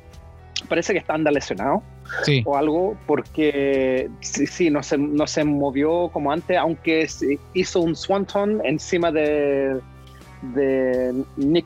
parece 0.70 0.94
que 0.94 1.00
está 1.00 1.16
anda 1.16 1.32
lesionado. 1.32 1.82
o 2.46 2.56
algo, 2.56 2.96
porque 3.08 4.12
sí, 4.20 4.46
sí 4.46 4.70
no, 4.70 4.84
se, 4.84 5.00
no 5.00 5.26
se 5.26 5.44
movió 5.44 6.08
como 6.14 6.32
antes, 6.32 6.56
aunque 6.56 7.08
hizo 7.56 7.80
un 7.82 7.96
swanton 7.96 8.62
encima 8.64 9.12
de, 9.12 9.80
de 10.54 11.24
Nick. 11.38 11.66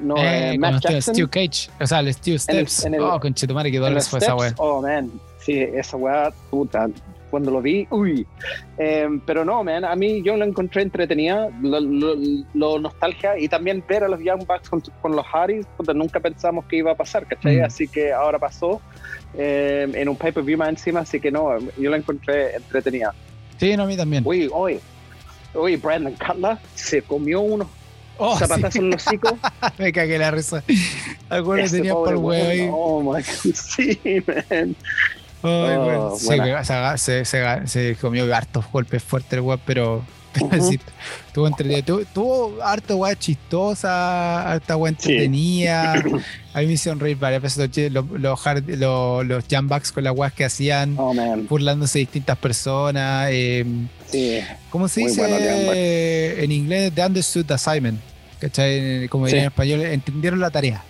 No, 0.00 0.16
eh, 0.16 0.52
eh 0.52 0.58
Matt 0.58 0.82
Jackson. 0.82 1.14
Steve 1.14 1.28
Cage, 1.28 1.70
o 1.80 1.86
sea, 1.86 2.00
el 2.00 2.12
Steve 2.12 2.38
Steps. 2.38 2.84
En 2.84 2.94
el, 2.94 3.00
oh, 3.00 3.18
con 3.20 3.34
Chetumare, 3.34 3.70
que 3.70 3.78
dólares 3.78 4.08
fue 4.08 4.18
esa 4.18 4.34
weá. 4.34 4.54
Oh, 4.58 4.82
man, 4.82 5.10
sí, 5.38 5.58
esa 5.58 5.96
weá, 5.96 6.32
puta, 6.50 6.88
cuando 7.30 7.50
lo 7.50 7.60
vi, 7.60 7.86
uy. 7.90 8.26
Em, 8.78 9.20
pero 9.20 9.44
no, 9.44 9.62
man, 9.64 9.84
a 9.84 9.94
mí 9.96 10.22
yo 10.22 10.36
lo 10.36 10.44
encontré 10.44 10.82
entretenida, 10.82 11.50
lo, 11.60 12.78
nostalgia 12.78 13.38
y 13.38 13.48
también 13.48 13.82
ver 13.86 14.04
a 14.04 14.08
los 14.08 14.20
Young 14.20 14.46
Bucks 14.46 14.70
con, 14.70 15.16
los 15.16 15.26
Hardys, 15.26 15.66
porque 15.76 15.94
nunca 15.94 16.20
pensamos 16.20 16.64
que 16.66 16.76
iba 16.76 16.92
a 16.92 16.94
pasar, 16.94 17.26
¿cachai? 17.26 17.58
Mm. 17.58 17.64
Así 17.64 17.88
que 17.88 18.12
ahora 18.12 18.38
pasó 18.38 18.80
em, 19.34 19.94
en 19.94 20.08
un 20.08 20.16
pay-per-view 20.16 20.58
más 20.58 20.68
encima, 20.68 21.00
así 21.00 21.20
que 21.20 21.30
no, 21.30 21.58
yo 21.76 21.90
lo 21.90 21.96
encontré 21.96 22.54
entretenida. 22.56 23.14
Sí, 23.58 23.76
no, 23.76 23.84
a 23.84 23.86
mí 23.86 23.96
también. 23.96 24.22
Uy, 24.26 24.48
uy, 24.52 24.78
uy, 25.54 25.76
Brandon 25.76 26.14
Cutler 26.14 26.58
se 26.74 27.02
comió 27.02 27.40
unos 27.40 27.68
Oh, 28.18 28.38
zapatazos 28.38 28.76
en 28.76 28.90
los 28.90 29.06
hocico. 29.06 29.38
Me 29.78 29.92
cagué 29.92 30.18
la 30.18 30.30
risa. 30.30 30.62
Algunos 31.28 31.70
tenía 31.70 31.94
por 31.94 32.10
el 32.10 32.16
huevo 32.16 32.48
ahí. 32.48 32.68
Oh 32.72 33.00
my 33.02 33.22
god, 33.22 33.54
sí, 33.54 34.24
man. 34.26 34.76
Oh, 35.42 36.16
se, 36.18 37.24
se, 37.24 37.66
se, 37.66 37.96
comió 38.00 38.34
hartos 38.34 38.64
golpes 38.72 39.02
fuertes 39.02 39.34
el 39.34 39.40
web, 39.42 39.60
pero, 39.64 40.02
tuvo, 41.32 41.46
entre, 41.46 41.82
tuvo, 41.82 42.62
harto 42.62 42.96
weá 42.96 43.16
chistosa, 43.16 44.52
harta 44.52 44.76
weá 44.76 44.90
entretenida. 44.90 45.94
A 46.54 46.60
mí 46.60 46.66
me 46.66 46.72
hicieron 46.72 46.98
reír 46.98 47.18
varias 47.18 47.42
veces 47.42 47.92
los, 47.92 48.08
los, 48.10 48.40
los, 48.66 49.26
los 49.26 49.44
jambacks 49.46 49.92
con 49.92 50.04
las 50.04 50.16
weas 50.16 50.32
que 50.32 50.44
hacían, 50.46 50.94
oh, 50.98 51.14
burlándose 51.48 51.98
de 51.98 52.04
distintas 52.04 52.38
personas. 52.38 53.28
Eh, 53.30 53.64
sí, 54.06 54.40
¿Cómo 54.70 54.88
se 54.88 55.02
dice 55.02 56.42
en 56.42 56.52
inglés? 56.52 56.92
The 56.94 57.04
Understood 57.04 57.52
Assignment. 57.52 58.00
¿Cachai? 58.40 59.08
Como 59.08 59.26
diría 59.26 59.42
en 59.42 59.46
español, 59.48 59.80
entendieron 59.82 60.40
la 60.40 60.50
tarea. 60.50 60.82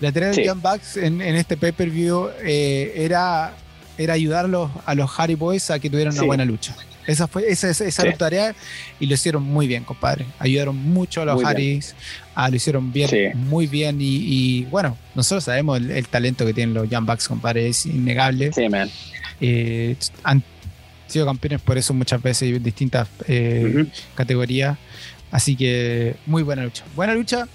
La 0.00 0.12
tarea 0.12 0.30
de 0.30 0.44
Young 0.44 0.60
Bucks 0.60 0.96
en, 0.98 1.22
en, 1.22 1.36
este 1.36 1.56
pay-per-view 1.56 2.28
eh, 2.42 2.92
era, 2.96 3.54
era 3.96 4.14
ayudar 4.14 4.44
a 4.44 4.48
los, 4.48 4.70
a 4.84 4.94
los 4.94 5.10
Harry 5.18 5.34
Boys 5.34 5.70
a 5.70 5.78
que 5.78 5.88
tuvieran 5.88 6.12
una 6.12 6.24
buena 6.24 6.44
lucha. 6.44 6.76
Esa 7.06 7.28
fue 7.28 7.48
esa, 7.48 7.70
esa, 7.70 8.12
tarea 8.12 8.54
y 8.98 9.06
lo 9.06 9.14
hicieron 9.14 9.42
muy 9.42 9.66
bien, 9.66 9.84
compadre. 9.84 10.26
Ayudaron 10.38 10.76
mucho 10.76 11.22
a 11.22 11.24
los 11.24 11.44
Harrys, 11.44 11.94
ah, 12.34 12.48
lo 12.48 12.56
hicieron 12.56 12.92
bien, 12.92 13.32
muy 13.34 13.66
bien. 13.66 13.98
Y, 14.00 14.64
bueno, 14.64 14.96
nosotros 15.14 15.44
sabemos 15.44 15.80
el, 15.80 16.08
talento 16.08 16.44
que 16.44 16.52
tienen 16.52 16.74
los 16.74 16.88
Young 16.88 17.06
Bucks, 17.06 17.28
compadre, 17.28 17.68
es 17.68 17.86
innegable. 17.86 18.52
Sí, 18.52 18.68
man. 18.68 18.90
Eh, 19.40 19.96
han 20.22 20.42
sido 21.06 21.26
campeones 21.26 21.60
por 21.60 21.78
eso 21.78 21.94
muchas 21.94 22.22
veces 22.22 22.54
en 22.54 22.62
distintas 22.62 23.08
eh, 23.28 23.86
categorías. 24.14 24.76
Así 25.30 25.56
que 25.56 26.14
muy 26.24 26.42
buena 26.42 26.62
lucha. 26.62 26.84
Buena 26.94 27.14
lucha. 27.14 27.48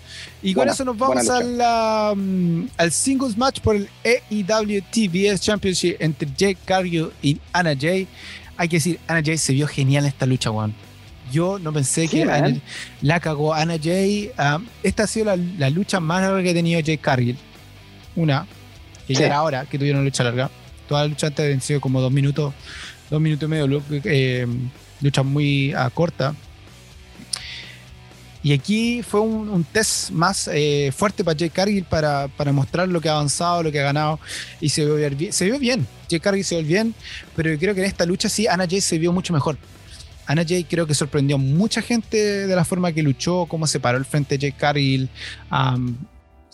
Y 0.44 0.54
con 0.54 0.68
eso 0.68 0.84
nos 0.84 0.98
vamos 0.98 1.26
mm, 1.26 2.64
al 2.78 2.92
singles 2.92 3.38
match 3.38 3.62
por 3.62 3.76
el 3.76 3.90
AEW 4.04 4.82
TBS 4.92 5.42
Championship 5.42 5.96
entre 6.00 6.28
Jake 6.38 6.58
Cargill 6.66 7.12
y 7.22 7.40
Anna 7.54 7.76
Jay. 7.80 8.08
Hay 8.62 8.70
que 8.70 8.76
decir, 8.76 9.00
Anna 9.08 9.24
Jay 9.26 9.40
se 9.40 9.54
vio 9.54 9.66
genial 9.66 10.04
en 10.04 10.10
esta 10.10 10.28
lucha, 10.28 10.52
Juan. 10.52 10.72
Yo 11.32 11.58
no 11.58 11.74
pensé 11.74 12.08
que 12.08 12.24
la 13.02 13.20
cagó 13.20 13.56
Anna 13.56 13.78
Jay. 13.82 14.32
Ah, 14.38 14.60
esta 14.84 15.02
ha 15.02 15.08
sido 15.08 15.36
la, 15.36 15.70
lucha 15.72 16.00
más 16.00 16.22
larga 16.22 16.44
que 16.44 16.52
ha 16.52 16.54
tenido 16.54 16.80
Jake 16.80 17.00
Cargill. 17.00 17.40
Una, 18.16 18.46
que 19.08 19.16
ya 19.16 19.26
era 19.26 19.38
ahora 19.38 19.66
que 19.66 19.80
tuvieron 19.80 20.02
una 20.02 20.06
lucha 20.06 20.24
larga. 20.24 20.52
Toda 20.88 21.02
la 21.02 21.08
lucha 21.08 21.26
antes 21.26 21.52
han 21.52 21.60
sido 21.60 21.82
como 21.82 22.02
dos 22.02 22.12
minutos, 22.12 22.54
dos 23.10 23.20
minutos 23.20 23.48
y 23.48 23.50
medio, 23.50 23.84
eh, 24.04 24.46
lucha 25.02 25.24
muy 25.24 25.74
uh, 25.74 25.90
corta 25.92 26.36
y 28.44 28.54
aquí 28.54 29.04
fue 29.04 29.22
un, 29.22 29.64
test 29.66 30.10
más 30.10 30.50
eh, 30.52 30.92
fuerte 30.96 31.24
para 31.24 31.38
Jake 31.38 31.54
Cargill 31.54 31.84
para, 31.84 32.28
para, 32.28 32.52
mostrar 32.52 32.88
lo 32.88 33.00
que 33.00 33.08
ha 33.08 33.14
avanzado, 33.14 33.62
lo 33.62 33.72
que 33.72 33.80
ha 33.80 33.84
ganado. 33.84 34.20
Y 34.60 34.70
se 34.70 34.84
vio 34.84 34.96
bien. 34.96 35.32
Se. 35.32 35.48
Jake 36.10 36.24
Cargill 36.24 36.44
se 36.44 36.56
vio 36.62 36.68
bien. 36.68 36.96
Pero 37.36 37.58
creo 37.60 37.76
que 37.76 37.82
en 37.82 37.88
esta 37.88 38.06
lucha 38.06 38.30
sí, 38.30 38.48
Anna 38.48 38.66
Jay 38.68 38.82
se 38.82 38.98
vio 38.98 39.14
mucho 39.14 39.32
mejor. 39.32 39.58
Anna 40.26 40.44
Jay 40.48 40.64
creo 40.64 40.88
que 40.88 40.96
sorprendió 40.96 41.36
a 41.36 41.40
mucha 41.40 41.84
gente 41.84 42.48
de 42.48 42.56
la 42.56 42.66
forma 42.66 42.92
que 42.92 43.04
luchó, 43.04 43.46
cómo 43.46 43.68
se 43.68 43.80
paró 43.80 44.00
el 44.00 44.06
frente 44.06 44.38
de 44.38 44.48
Jake 44.48 44.58
Cargill. 44.58 45.08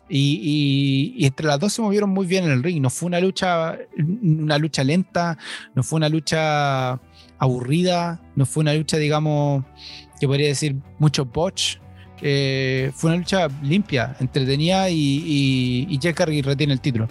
y, 0.10 1.14
y, 1.18 1.26
entre 1.26 1.48
las 1.48 1.58
dos 1.58 1.72
se 1.72 1.82
movieron 1.82 2.10
muy 2.10 2.28
bien 2.28 2.44
en 2.44 2.52
el 2.52 2.64
ring. 2.64 2.82
No 2.82 2.90
fue 2.90 3.08
una 3.08 3.22
lucha, 3.22 3.78
una 3.98 4.58
lucha 4.58 4.84
lenta, 4.84 5.38
no 5.74 5.84
fue 5.84 5.98
una 5.98 6.10
lucha 6.10 7.00
aburrida, 7.40 8.20
no 8.36 8.46
fue 8.46 8.62
una 8.62 8.74
lucha, 8.74 8.98
digamos, 8.98 9.64
que 10.20 10.28
podría 10.28 10.48
decir 10.48 10.76
mucho 11.00 11.26
botch. 11.26 11.78
fue 12.20 12.92
una 13.04 13.16
lucha 13.18 13.48
limpia, 13.62 14.16
entretenida 14.20 14.90
y, 14.90 15.86
y, 15.90 15.98
Jack 16.00 16.16
Cargill 16.16 16.44
retiene 16.44 16.74
el 16.74 16.82
título. 16.82 17.08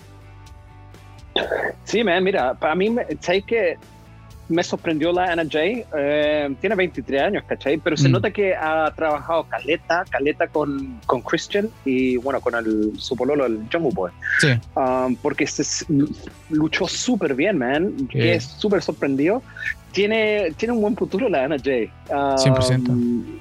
Sí, 1.85 2.03
man, 2.03 2.25
mira, 2.25 2.55
para 2.55 2.75
mí, 2.75 2.95
¿sabes 3.21 3.45
que 3.45 3.77
me 4.49 4.63
sorprendió 4.63 5.13
la 5.13 5.25
Anna 5.25 5.45
Jay. 5.49 5.85
Eh, 5.97 6.55
tiene 6.61 6.77
23 6.77 7.23
años, 7.23 7.45
¿cachai? 7.47 7.79
Pero 7.79 7.97
se 7.97 8.09
mm. 8.09 8.13
nota 8.13 8.31
que 8.31 8.55
ha 8.55 8.93
trabajado 8.95 9.45
caleta, 9.45 10.05
caleta 10.09 10.47
con, 10.47 11.01
con 11.07 11.21
Christian 11.23 11.69
y 11.85 12.17
bueno, 12.17 12.41
con 12.41 12.55
el, 12.55 12.93
su 12.97 13.17
pololo, 13.17 13.47
el 13.47 13.67
Jungle 13.73 13.91
Boy. 13.93 14.13
Sí. 14.39 14.49
Um, 14.75 15.17
porque 15.17 15.47
se, 15.47 15.85
luchó 16.51 16.87
súper 16.87 17.35
bien, 17.35 17.59
man. 17.59 18.09
Que 18.09 18.35
es 18.35 18.45
súper 18.45 18.83
sorprendido 18.83 19.43
tiene, 19.97 20.53
tiene 20.59 20.75
un 20.75 20.83
buen 20.83 20.95
futuro 20.95 21.27
la 21.27 21.45
Anna 21.45 21.57
Jay. 21.59 21.91
100%. 22.11 22.89
Um, 22.91 23.39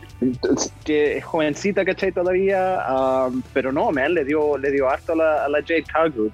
que 0.85 1.17
es 1.17 1.25
jovencita, 1.25 1.83
¿cachai? 1.83 2.13
Todavía, 2.13 2.81
um, 2.89 3.43
pero 3.53 3.73
no, 3.73 3.91
man, 3.91 4.13
le 4.13 4.23
dio, 4.23 4.57
le 4.57 4.71
dio 4.71 4.89
harto 4.89 5.11
a 5.11 5.15
la, 5.17 5.45
a 5.45 5.49
la 5.49 5.59
Jade 5.59 5.83
Cargill. 5.83 6.31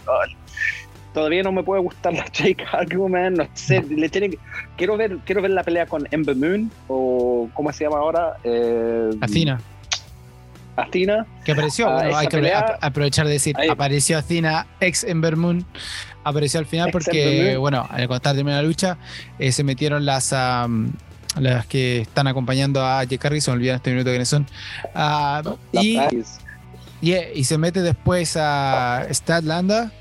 todavía 1.11 1.41
no 1.41 1.51
me 1.51 1.63
puede 1.63 1.81
gustar 1.81 2.13
la 2.13 2.25
Jade 2.33 2.55
Cargill, 2.55 3.09
man. 3.09 3.33
No 3.33 3.47
sé, 3.55 3.81
le 3.81 4.07
tiene 4.09 4.37
quiero 4.77 4.95
ver, 4.95 5.17
quiero 5.25 5.41
ver 5.41 5.51
la 5.51 5.63
pelea 5.63 5.87
con 5.87 6.07
Ember 6.11 6.35
Moon 6.35 6.69
o 6.87 7.49
¿cómo 7.55 7.73
se 7.73 7.85
llama 7.85 7.97
ahora? 7.97 8.37
Eh, 8.43 9.09
Athena. 9.21 9.59
Athena. 10.75 11.25
Que 11.43 11.53
apareció, 11.53 11.89
ah, 11.89 12.19
hay 12.19 12.27
que 12.27 12.53
aprovechar 12.79 13.25
de 13.25 13.33
decir, 13.33 13.55
apareció 13.69 14.19
Athena, 14.19 14.67
ex 14.79 15.03
Ember 15.03 15.35
Moon 15.35 15.65
apareció 16.23 16.59
al 16.59 16.65
final 16.65 16.91
porque, 16.91 17.57
bueno, 17.57 17.87
al 17.89 18.07
contar 18.07 18.35
de 18.35 18.43
la 18.43 18.61
lucha, 18.61 18.97
eh, 19.39 19.51
se 19.51 19.63
metieron 19.63 20.05
las, 20.05 20.31
las 20.31 21.65
que 21.67 22.01
están 22.01 22.27
acompañando 22.27 22.85
a 22.85 23.05
se 23.41 23.51
me 23.51 23.57
olvidan 23.57 23.75
este 23.77 23.91
minuto 23.91 24.09
quiénes 24.09 24.29
son. 24.29 24.47
Ah, 24.93 25.41
y, 25.71 25.97
y 27.01 27.43
se 27.43 27.57
mete 27.57 27.81
después 27.81 28.37
a 28.37 29.07
Landa 29.43 29.91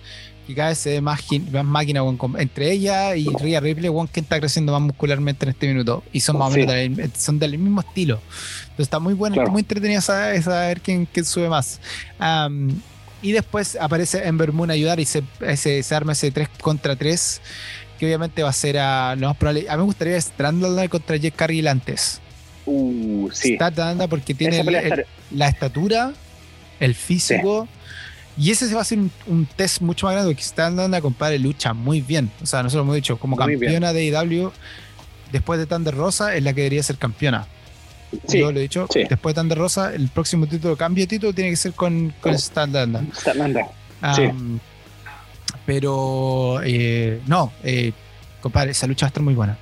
que 0.51 0.57
cada 0.57 0.71
vez 0.71 0.79
se 0.79 0.91
ve 0.91 1.01
más, 1.01 1.21
máquina 1.65 2.03
entre 2.39 2.73
ella 2.73 3.15
y 3.15 3.27
Rhea 3.27 3.61
Ripley, 3.61 3.89
Juan 3.89 4.09
que 4.09 4.21
está 4.21 4.39
creciendo 4.41 4.73
más 4.73 4.83
muscularmente 4.83 5.45
en 5.45 5.51
este 5.51 5.69
minuto 5.69 6.03
y 6.13 6.21
son 6.21 6.39
más 6.39 6.53
o 6.53 6.57
menos 6.57 6.75
del, 6.75 7.13
son 7.17 7.39
del 7.39 7.57
mismo 7.57 7.81
estilo. 7.81 8.21
Entonces 8.63 8.81
está 8.87 8.99
muy 8.99 9.15
bueno, 9.15 9.43
muy 9.51 9.61
entretenido 9.61 10.01
saber, 10.01 10.43
saber 10.43 10.81
quién, 10.81 11.07
quién, 11.07 11.25
sube 11.25 11.49
más. 11.49 11.81
Y 13.23 13.33
después 13.33 13.77
aparece 13.77 14.27
Ember 14.27 14.53
Moon 14.53 14.71
a 14.71 14.75
ayudar 14.75 15.01
y 15.01 15.05
se, 15.05 15.23
se, 15.57 15.95
arma 15.95 16.13
ese 16.13 16.31
3 16.31 16.49
contra 16.61 16.97
3, 16.97 17.41
que 17.99 18.07
obviamente 18.07 18.43
va 18.43 18.49
a 18.49 18.55
ser 18.55 18.79
a 18.79 19.15
lo 19.17 19.29
más 19.29 19.37
probable. 19.37 19.67
A 19.69 19.73
mí 19.73 19.79
me 19.79 19.85
gustaría 19.85 20.21
Strandland 20.21 20.89
contra 20.89 21.17
Jack 21.17 21.37
Cargill 21.37 21.69
antes. 21.69 22.21
Uh, 22.67 23.29
sí. 23.33 23.59
Está 23.61 24.09
porque 24.09 24.35
tiene 24.35 24.65
la 25.31 25.49
estatura, 25.49 26.13
el 26.79 26.95
físico. 26.95 27.69
Y 28.39 28.51
ese 28.51 28.69
se 28.69 28.75
va 28.75 28.81
a 28.81 28.85
ser 28.85 28.99
un, 29.27 29.47
test 29.57 29.83
mucho 29.83 30.07
más 30.07 30.15
grande 30.15 30.31
porque 30.33 30.43
Strandland, 30.43 30.99
compadre, 31.01 31.39
lucha 31.39 31.75
muy 31.75 32.01
bien. 32.01 32.31
O 32.43 32.47
sea, 32.47 32.63
nosotros 32.63 32.85
hemos 32.85 32.97
dicho, 32.97 33.19
como 33.19 33.37
campeona 33.37 33.93
de 33.93 34.07
IW, 34.07 34.51
después 35.31 35.61
de 35.61 35.67
Thunder 35.67 35.95
Rosa, 35.95 36.35
es 36.35 36.43
la 36.43 36.55
que 36.55 36.63
debería 36.63 36.83
ser 36.83 36.97
campeona. 36.97 37.47
Yo 38.29 38.53
lo 38.53 38.59
he 38.59 38.63
dicho. 38.63 38.87
Después 38.93 39.35
de 39.35 39.41
Thunder 39.41 39.59
Rosa, 39.59 39.95
el 39.95 40.09
próximo 40.09 40.47
título, 40.47 40.77
cambio 40.77 41.05
de 41.05 41.09
título, 41.09 41.33
tiene 41.33 41.51
que 41.51 41.57
ser 41.57 41.73
con, 41.73 42.13
con 42.21 42.35
Standard. 42.35 43.05
Pero 45.67 46.61
eh, 46.65 47.21
no, 47.27 47.53
eh, 47.63 47.93
compadre, 48.41 48.73
esa 48.73 48.87
lucha 48.87 49.07
va 49.07 49.09
a 49.09 49.11
estar 49.11 49.23
muy 49.23 49.35
buena. 49.35 49.59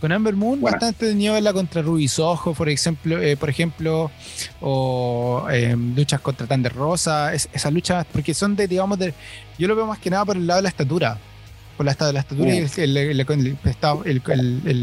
Con 0.00 0.12
Amber 0.12 0.34
Moon, 0.36 0.60
bastante 0.60 1.14
de 1.14 1.30
verla 1.30 1.52
contra 1.52 1.82
Ruby 1.82 2.06
Soho, 2.06 2.54
por 2.54 2.68
ejemplo, 2.68 3.20
eh, 3.20 3.36
por 3.36 3.50
ejemplo 3.50 4.10
o 4.60 5.46
luchas 5.96 6.20
contra 6.20 6.46
Thunder 6.46 6.72
Rosa, 6.72 7.34
esas 7.34 7.72
luchas, 7.72 8.06
porque 8.12 8.34
son 8.34 8.54
de, 8.54 8.68
digamos, 8.68 8.98
de, 8.98 9.14
yo 9.58 9.66
lo 9.66 9.74
veo 9.74 9.86
más 9.86 9.98
que 9.98 10.10
nada 10.10 10.24
por 10.24 10.36
el 10.36 10.46
lado 10.46 10.58
de 10.58 10.62
la 10.62 10.68
estatura 10.68 11.18
por 11.80 11.86
la, 11.86 12.12
la 12.12 12.20
estatura 12.20 12.54
y 12.54 12.60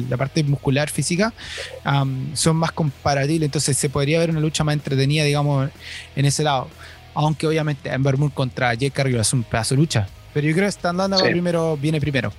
la 0.10 0.18
parte 0.18 0.44
muscular 0.44 0.90
física 0.90 1.32
son 2.34 2.56
más 2.56 2.72
comparables, 2.72 3.40
entonces 3.40 3.78
se 3.78 3.88
podría 3.88 4.18
ver 4.18 4.32
una 4.32 4.40
lucha 4.40 4.64
más 4.64 4.74
entretenida, 4.74 5.24
digamos, 5.24 5.70
en 6.16 6.26
ese 6.26 6.42
lado. 6.42 6.68
Aunque 7.14 7.46
obviamente 7.46 7.92
Ember 7.92 8.18
Moon 8.18 8.32
contra 8.32 8.74
Jake 8.74 8.90
Cargill 8.90 9.20
es 9.20 9.32
un 9.32 9.44
pedazo 9.44 9.76
de 9.76 9.82
lucha, 9.82 10.08
Pero 10.34 10.48
yo 10.48 10.54
creo 10.56 10.66
que 10.66 10.70
Stan 10.70 10.98
Landa 10.98 11.18
va 11.18 11.24
primero, 11.24 11.78
viene 11.78 12.02
primero. 12.02 12.34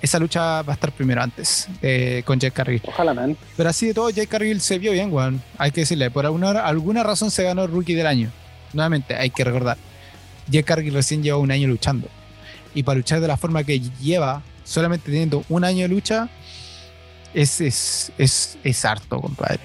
Esa 0.00 0.18
lucha 0.18 0.62
va 0.62 0.72
a 0.72 0.74
estar 0.74 0.90
primero 0.90 1.22
antes 1.22 1.68
eh, 1.82 2.22
con 2.24 2.40
Jake 2.40 2.54
Cargill. 2.54 2.80
Ojalá, 2.86 3.12
man. 3.12 3.36
Pero 3.58 3.68
así 3.68 3.88
de 3.88 3.92
todo, 3.92 4.08
Jake 4.08 4.28
Cargill 4.28 4.62
se 4.62 4.78
vio 4.78 4.92
bien, 4.92 5.12
weón. 5.12 5.42
Hay 5.58 5.70
que 5.70 5.82
decirle, 5.82 6.10
por 6.10 6.24
alguna, 6.24 6.64
alguna 6.64 7.02
razón 7.02 7.30
se 7.30 7.42
ganó 7.42 7.66
Rookie 7.66 7.94
del 7.94 8.06
año. 8.06 8.30
Nuevamente, 8.72 9.16
hay 9.16 9.28
que 9.28 9.44
recordar. 9.44 9.76
Jake 10.46 10.64
Cargill 10.64 10.94
recién 10.94 11.22
lleva 11.22 11.36
un 11.36 11.50
año 11.50 11.68
luchando. 11.68 12.08
Y 12.74 12.82
para 12.82 12.96
luchar 12.96 13.20
de 13.20 13.28
la 13.28 13.36
forma 13.36 13.64
que 13.64 13.80
lleva, 13.80 14.42
solamente 14.64 15.10
teniendo 15.10 15.44
un 15.48 15.64
año 15.64 15.82
de 15.82 15.88
lucha, 15.88 16.28
es, 17.34 17.60
es, 17.60 18.12
es, 18.18 18.58
es 18.62 18.84
harto, 18.84 19.20
compadre. 19.20 19.60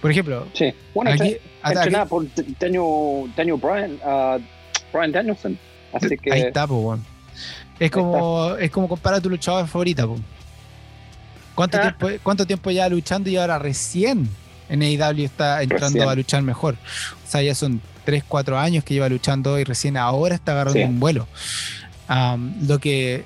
Por 0.00 0.10
ejemplo, 0.10 0.46
sí. 0.54 0.72
bueno, 0.94 1.10
aquí, 1.10 1.36
entrenada 1.64 2.06
por 2.06 2.26
Daniel, 2.58 3.30
Daniel 3.36 3.56
Bryan, 3.56 3.98
uh, 4.04 4.40
Brian 4.92 5.12
Danielson. 5.12 5.58
Así 5.92 6.16
que... 6.16 6.32
Ahí 6.32 6.42
está, 6.42 6.66
pues, 6.66 6.80
bueno. 6.80 7.04
Es 7.78 7.90
como, 7.90 8.56
es 8.56 8.70
como 8.70 8.88
comparar 8.88 9.18
a 9.18 9.22
tu 9.22 9.30
luchador 9.30 9.66
favorita. 9.66 10.06
¿Cuánto, 11.54 11.78
ah. 11.78 11.80
tiempo, 11.80 12.08
¿Cuánto 12.22 12.46
tiempo 12.46 12.70
ya 12.70 12.88
luchando 12.88 13.30
y 13.30 13.36
ahora 13.36 13.58
recién 13.58 14.28
en 14.68 14.82
AEW 14.82 15.24
está 15.24 15.62
entrando 15.62 16.08
a 16.08 16.14
luchar 16.14 16.42
mejor? 16.42 16.76
O 17.26 17.30
sea, 17.30 17.42
ya 17.42 17.54
son 17.54 17.80
3, 18.04 18.24
4 18.26 18.58
años 18.58 18.84
que 18.84 18.94
lleva 18.94 19.08
luchando 19.08 19.58
y 19.58 19.64
recién 19.64 19.96
ahora 19.96 20.34
está 20.34 20.52
agarrando 20.52 20.80
un 20.80 21.00
vuelo. 21.00 21.26
Lo 22.62 22.78
que 22.78 23.24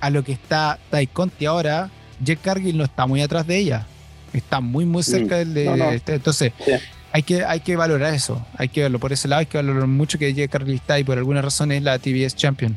a 0.00 0.10
lo 0.10 0.22
que 0.22 0.32
está 0.32 0.78
Tai 0.90 1.06
Conti 1.06 1.46
ahora, 1.46 1.90
Jack 2.22 2.42
Cargill 2.42 2.76
no 2.76 2.84
está 2.84 3.06
muy 3.06 3.22
atrás 3.22 3.46
de 3.46 3.56
ella. 3.56 3.86
Está 4.34 4.60
muy, 4.60 4.84
muy 4.84 5.02
cerca 5.02 5.36
mm. 5.36 5.38
del 5.38 5.54
de. 5.54 5.94
Este, 5.94 6.14
entonces, 6.14 6.52
hay, 7.12 7.22
que, 7.22 7.44
hay 7.44 7.60
que 7.60 7.76
valorar 7.76 8.12
eso. 8.12 8.44
Hay 8.58 8.68
que 8.68 8.82
verlo. 8.82 8.98
Por 8.98 9.12
ese 9.12 9.28
lado, 9.28 9.40
hay 9.40 9.46
que 9.46 9.56
valorar 9.56 9.86
mucho 9.86 10.18
que 10.18 10.34
Jack 10.34 10.50
Cargill 10.50 10.74
está 10.74 10.98
y 10.98 11.04
por 11.04 11.16
alguna 11.16 11.40
razón 11.40 11.72
es 11.72 11.82
la 11.82 11.98
TBS 11.98 12.36
Champion. 12.36 12.76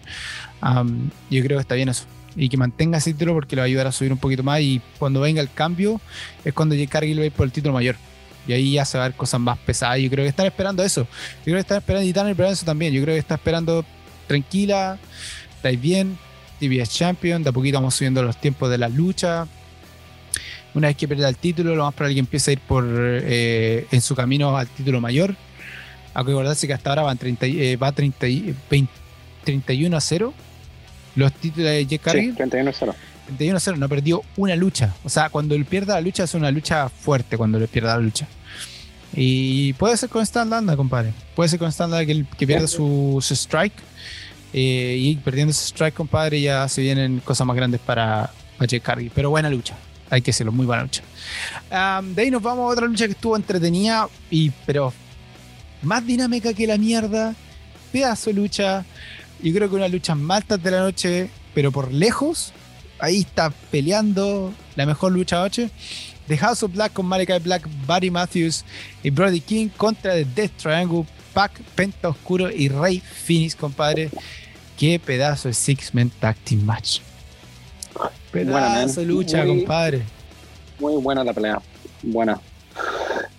yo 1.29 1.43
creo 1.43 1.57
que 1.57 1.61
está 1.61 1.75
bien 1.75 1.89
eso. 1.89 2.05
Y 2.35 2.49
que 2.49 2.55
mantenga 2.55 2.99
ese 2.99 3.13
título 3.13 3.33
porque 3.33 3.55
le 3.55 3.61
va 3.61 3.63
a 3.63 3.65
ayudar 3.65 3.87
a 3.87 3.91
subir 3.91 4.11
un 4.11 4.19
poquito 4.19 4.43
más. 4.43 4.61
Y 4.61 4.81
cuando 4.97 5.19
venga 5.19 5.41
el 5.41 5.51
cambio, 5.51 5.99
es 6.45 6.53
cuando 6.53 6.75
Jack 6.75 6.89
Cargill 6.89 7.19
va 7.19 7.23
a 7.23 7.25
ir 7.25 7.31
por 7.31 7.45
el 7.45 7.51
título 7.51 7.73
mayor. 7.73 7.95
Y 8.47 8.53
ahí 8.53 8.73
ya 8.73 8.85
se 8.85 8.97
va 8.97 9.05
a 9.05 9.07
ver 9.09 9.17
cosas 9.17 9.41
más 9.41 9.57
pesadas. 9.57 9.99
Yo 9.99 10.09
creo 10.09 10.23
que 10.23 10.29
están 10.29 10.45
esperando 10.45 10.81
eso. 10.81 11.01
Yo 11.01 11.43
creo 11.43 11.55
que 11.55 11.61
están 11.61 11.79
esperando 11.79 12.05
y 12.05 12.09
están 12.09 12.29
esperando 12.29 12.53
eso 12.53 12.65
también. 12.65 12.93
Yo 12.93 13.01
creo 13.01 13.15
que 13.15 13.19
está 13.19 13.35
esperando 13.35 13.83
tranquila, 14.27 14.97
estáis 15.55 15.79
bien, 15.79 16.17
TBS 16.59 16.89
Champion, 16.89 17.43
de 17.43 17.49
a 17.49 17.51
poquito 17.51 17.77
vamos 17.77 17.95
subiendo 17.95 18.21
los 18.23 18.39
tiempos 18.39 18.69
de 18.69 18.77
la 18.77 18.89
lucha. 18.89 19.47
Una 20.73 20.89
vez 20.89 20.97
que 20.97 21.07
pierda 21.07 21.29
el 21.29 21.37
título, 21.37 21.75
lo 21.75 21.85
más 21.85 21.93
probable 21.93 22.15
que 22.15 22.19
empiece 22.19 22.51
a 22.51 22.53
ir 22.53 22.59
por 22.59 22.85
eh, 22.87 23.87
en 23.91 24.01
su 24.01 24.15
camino 24.15 24.55
al 24.57 24.67
título 24.67 25.01
mayor. 25.01 25.35
Hay 26.13 26.25
que 26.25 26.31
acordarse 26.31 26.67
que 26.67 26.73
hasta 26.73 26.89
ahora 26.89 27.03
van 27.03 27.17
30, 27.17 27.45
eh, 27.45 27.75
va 27.77 27.91
30, 27.91 28.27
31 29.43 29.97
a 29.97 30.01
0. 30.01 30.33
Los 31.15 31.33
títulos 31.33 31.69
de 31.71 31.85
Jack 31.85 32.01
Cargill. 32.01 32.35
31 32.35 32.69
a 32.69 32.73
0. 32.73 32.95
31 33.27 33.57
a 33.57 33.59
0, 33.59 33.77
no 33.77 33.89
perdió 33.89 34.21
una 34.35 34.55
lucha. 34.55 34.93
O 35.03 35.09
sea, 35.09 35.29
cuando 35.29 35.55
él 35.55 35.65
pierda 35.65 35.95
la 35.95 36.01
lucha 36.01 36.23
es 36.23 36.33
una 36.33 36.51
lucha 36.51 36.89
fuerte 36.89 37.37
cuando 37.37 37.59
le 37.59 37.67
pierda 37.67 37.95
la 37.95 38.03
lucha. 38.03 38.27
Y 39.13 39.73
puede 39.73 39.97
ser 39.97 40.09
con 40.09 40.21
Stan 40.23 40.49
Landa, 40.49 40.75
compadre. 40.75 41.13
Puede 41.35 41.49
ser 41.49 41.59
con 41.59 41.69
Stan 41.69 41.89
Landa 41.89 42.05
que, 42.05 42.45
pierda 42.45 42.67
su, 42.67 43.17
strike 43.21 43.73
eh, 44.53 44.97
y 44.99 45.15
perdiendo 45.17 45.51
ese 45.51 45.65
strike, 45.65 45.93
compadre, 45.93 46.41
ya 46.41 46.67
se 46.67 46.81
vienen 46.81 47.19
cosas 47.19 47.45
más 47.47 47.55
grandes 47.55 47.79
para, 47.81 48.31
Jake 48.59 48.81
Cargill. 48.81 49.11
Pero 49.13 49.29
buena 49.29 49.49
lucha, 49.49 49.75
hay 50.09 50.21
que 50.21 50.31
decirlo, 50.31 50.51
muy 50.51 50.65
buena 50.65 50.83
lucha. 50.83 51.03
de 51.69 52.21
ahí 52.21 52.31
nos 52.31 52.41
vamos 52.41 52.69
a 52.69 52.73
otra 52.73 52.87
lucha 52.87 53.05
que 53.05 53.11
estuvo 53.11 53.35
entretenida, 53.35 54.07
y, 54.29 54.51
pero 54.65 54.93
más 55.81 56.05
dinámica 56.05 56.53
que 56.53 56.67
la 56.67 56.77
mierda. 56.77 57.35
Pedazo 57.91 58.29
de 58.29 58.35
lucha. 58.35 58.85
Yo 59.41 59.53
creo 59.53 59.69
que 59.69 59.75
una 59.75 59.87
lucha 59.87 60.15
más 60.15 60.43
de 60.47 60.71
la 60.71 60.79
noche, 60.79 61.29
pero 61.53 61.71
por 61.71 61.91
lejos. 61.91 62.53
Ahí 62.99 63.19
está 63.19 63.51
peleando 63.71 64.53
la 64.75 64.85
mejor 64.85 65.11
lucha 65.11 65.37
de 65.37 65.41
noche. 65.43 65.69
The 66.27 66.37
House 66.37 66.63
of 66.63 66.73
Black 66.73 66.93
con 66.93 67.05
Malachi 67.05 67.39
Black, 67.39 67.67
Buddy 67.85 68.11
Matthews 68.11 68.65
y 69.03 69.09
Brody 69.09 69.39
King 69.39 69.69
contra 69.69 70.13
The 70.13 70.25
Death 70.25 70.51
Triangle, 70.57 71.05
Pac, 71.33 71.61
Penta 71.75 72.09
Oscuro 72.09 72.51
y 72.51 72.69
Rey 72.69 72.99
Phoenix, 72.99 73.55
compadre. 73.55 74.09
Qué 74.77 74.99
pedazo 74.99 75.47
de 75.47 75.53
Six 75.53 75.93
Men 75.93 76.09
Tag 76.09 76.35
Team 76.37 76.63
Match. 76.63 76.99
Pedazo 78.31 79.01
de 79.01 79.05
lucha, 79.05 79.45
compadre. 79.45 80.03
Muy 80.79 81.01
buena 81.01 81.23
la 81.23 81.33
pelea. 81.33 81.61
Buena. 82.03 82.39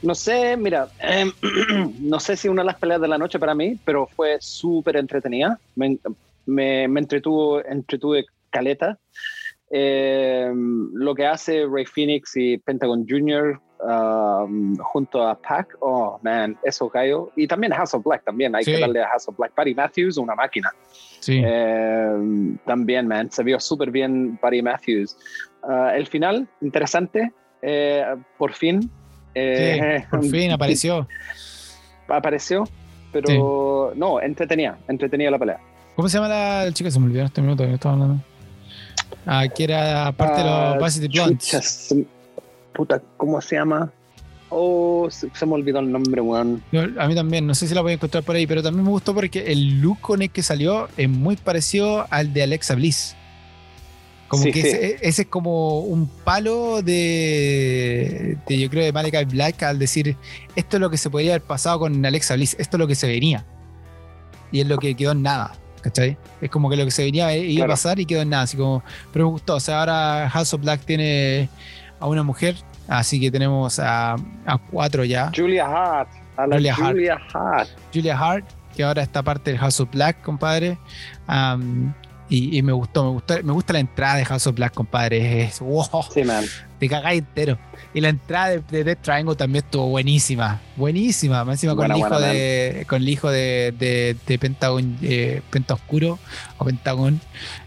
No 0.00 0.14
sé, 0.14 0.56
mira, 0.56 0.88
em, 1.00 1.32
no 2.00 2.20
sé 2.20 2.36
si 2.36 2.48
una 2.48 2.62
de 2.62 2.66
las 2.66 2.76
peleas 2.76 3.00
de 3.00 3.08
la 3.08 3.18
noche 3.18 3.38
para 3.38 3.54
mí, 3.54 3.78
pero 3.84 4.08
fue 4.14 4.38
súper 4.40 4.96
entretenida. 4.96 5.58
Me, 5.74 5.98
me, 6.46 6.84
entretuvo, 6.84 7.64
entretuve 7.64 8.26
caleta. 8.50 8.98
Em, 9.70 10.90
lo 10.94 11.14
que 11.14 11.26
hace 11.26 11.66
Ray 11.66 11.84
Phoenix 11.84 12.36
y 12.36 12.58
Pentagon 12.58 13.06
Jr. 13.08 13.60
Um, 13.80 14.76
junto 14.78 15.22
a 15.22 15.36
Pac, 15.36 15.76
oh 15.80 16.18
man, 16.22 16.58
eso 16.64 16.88
cayó. 16.88 17.30
Y 17.36 17.46
también 17.46 17.72
House 17.72 17.94
of 17.94 18.02
Black, 18.02 18.24
también 18.24 18.54
hay 18.56 18.64
que 18.64 18.80
darle 18.80 19.02
a 19.02 19.08
House 19.08 19.28
of 19.28 19.36
Black. 19.36 19.52
Patty 19.52 19.74
Matthews, 19.74 20.16
una 20.16 20.34
máquina. 20.34 20.72
Sí. 21.20 21.42
Eh, 21.44 22.56
también, 22.64 23.06
man, 23.06 23.30
se 23.30 23.42
vio 23.44 23.60
súper 23.60 23.90
bien 23.90 24.38
Patty 24.40 24.62
Matthews. 24.62 25.16
Uh, 25.62 25.94
el 25.94 26.06
final, 26.06 26.48
interesante, 26.60 27.32
eh, 27.62 28.04
por 28.36 28.52
fin. 28.52 28.90
Eh, 29.34 30.04
por 30.10 30.24
fin 30.24 30.50
apareció. 30.50 31.06
apareció, 32.08 32.64
pero 33.12 33.92
no, 33.94 34.20
entretenía, 34.20 34.78
entretenía 34.88 35.30
la 35.30 35.38
pelea. 35.38 35.60
¿Cómo 35.94 36.08
se 36.08 36.16
llama 36.18 36.28
la 36.28 36.72
chica? 36.72 36.90
Se 36.90 36.98
me 36.98 37.06
olvidó 37.06 37.20
en 37.20 37.26
este 37.26 37.42
minuto 37.42 37.64
que 37.64 37.74
estaba 37.74 37.94
hablando. 37.94 38.22
Ah, 39.30 39.46
que 39.46 39.64
era 39.64 40.10
parte 40.12 40.42
de 40.42 40.48
los 40.48 40.76
uh, 40.76 40.80
Varsity 40.80 41.08
Blondes 41.08 41.94
puta, 42.78 43.02
¿cómo 43.16 43.40
se 43.40 43.56
llama? 43.56 43.90
Oh, 44.50 45.08
se, 45.10 45.28
me 45.44 45.52
olvidó 45.52 45.80
el 45.80 45.90
nombre, 45.90 46.20
weón. 46.20 46.62
a 46.96 47.08
mí 47.08 47.14
también, 47.14 47.44
no 47.44 47.54
sé 47.54 47.66
si 47.66 47.74
la 47.74 47.80
voy 47.82 47.90
a 47.90 47.94
encontrar 47.96 48.22
por 48.22 48.36
ahí, 48.36 48.46
pero 48.46 48.62
también 48.62 48.84
me 48.84 48.90
gustó 48.90 49.14
porque 49.14 49.52
el 49.52 49.80
look 49.80 50.00
con 50.00 50.22
el 50.22 50.30
que 50.30 50.42
salió 50.44 50.88
es 50.96 51.08
muy 51.08 51.34
parecido 51.36 52.06
al 52.08 52.32
de 52.32 52.44
Alexa 52.44 52.76
Bliss. 52.76 53.16
Como 54.28 54.44
que 54.44 54.60
Ese, 54.60 55.22
es 55.22 55.26
como 55.28 55.80
un 55.80 56.06
palo 56.06 56.82
de, 56.82 58.38
yo 58.48 58.70
creo, 58.70 58.84
de 58.84 58.92
Malachi 58.92 59.24
Black 59.24 59.62
al 59.64 59.78
decir, 59.78 60.16
esto 60.54 60.76
es 60.76 60.80
lo 60.80 60.88
que 60.88 60.98
se 60.98 61.10
podría 61.10 61.32
haber 61.32 61.42
pasado 61.42 61.80
con 61.80 62.06
Alexa 62.06 62.36
Bliss, 62.36 62.54
esto 62.60 62.76
es 62.76 62.78
lo 62.78 62.86
que 62.86 62.94
se 62.94 63.08
venía. 63.08 63.44
Y 64.52 64.60
es 64.60 64.68
lo 64.68 64.78
que 64.78 64.94
quedó 64.94 65.12
en 65.12 65.22
nada, 65.22 65.52
¿cachai? 65.88 66.16
Es 66.40 66.50
como 66.50 66.70
que 66.70 66.76
lo 66.76 66.84
que 66.84 66.90
se 66.90 67.04
venía 67.04 67.36
iba 67.36 67.64
a 67.64 67.68
pasar 67.68 67.98
y 67.98 68.06
quedó 68.06 68.22
en 68.22 68.30
nada, 68.30 68.44
así 68.44 68.56
como, 68.56 68.82
pero 69.12 69.26
me 69.26 69.32
gustó, 69.32 69.56
o 69.56 69.60
sea, 69.60 69.80
ahora 69.80 70.30
House 70.30 70.54
of 70.54 70.60
Black 70.60 70.80
tiene 70.84 71.48
a 72.00 72.06
una 72.06 72.22
mujer 72.22 72.56
Así 72.88 73.20
que 73.20 73.30
tenemos 73.30 73.78
a, 73.78 74.16
cuatro 74.70 75.04
ya. 75.04 75.30
Julia 75.36 75.66
Hart. 75.66 76.08
A 76.38 76.46
la 76.46 76.56
Julia, 76.56 77.18
Hart. 77.32 77.68
Julia 77.92 78.18
Hart, 78.18 78.44
que 78.74 78.82
ahora 78.82 79.02
está 79.02 79.22
parte 79.22 79.50
del 79.50 79.58
House 79.58 79.80
of 79.80 79.90
Black, 79.90 80.22
compadre. 80.22 80.78
Y, 82.30 82.62
me 82.62 82.72
gustó, 82.72 83.04
me 83.04 83.10
gustó, 83.10 83.34
me 83.42 83.52
gusta 83.52 83.72
la 83.72 83.78
entrada 83.78 84.16
de 84.16 84.24
House 84.26 84.46
of 84.46 84.54
Black, 84.54 84.74
compadre. 84.74 85.44
Es 85.44 85.60
wow. 85.60 86.04
Sí, 86.12 86.24
man. 86.24 86.44
Te 86.78 86.88
cagáis 86.88 87.20
entero. 87.20 87.58
Y 87.94 88.02
la 88.02 88.10
entrada 88.10 88.50
de, 88.50 88.84
Death 88.84 89.00
Triangle 89.00 89.34
también 89.34 89.64
estuvo 89.64 89.88
buenísima. 89.88 90.60
Buenísima. 90.76 91.44
Encima 91.48 91.74
con, 91.74 91.90
el 91.90 91.96
hijo 91.96 92.20
de, 92.20 92.84
con 92.86 93.02
el 93.02 93.08
hijo 93.08 93.30
de, 93.30 93.74
de, 94.26 94.38
Pentagon, 94.38 94.98
eh, 95.02 95.40
Oscuro 95.70 96.18
o 96.58 96.64
Pentagon. 96.66 97.18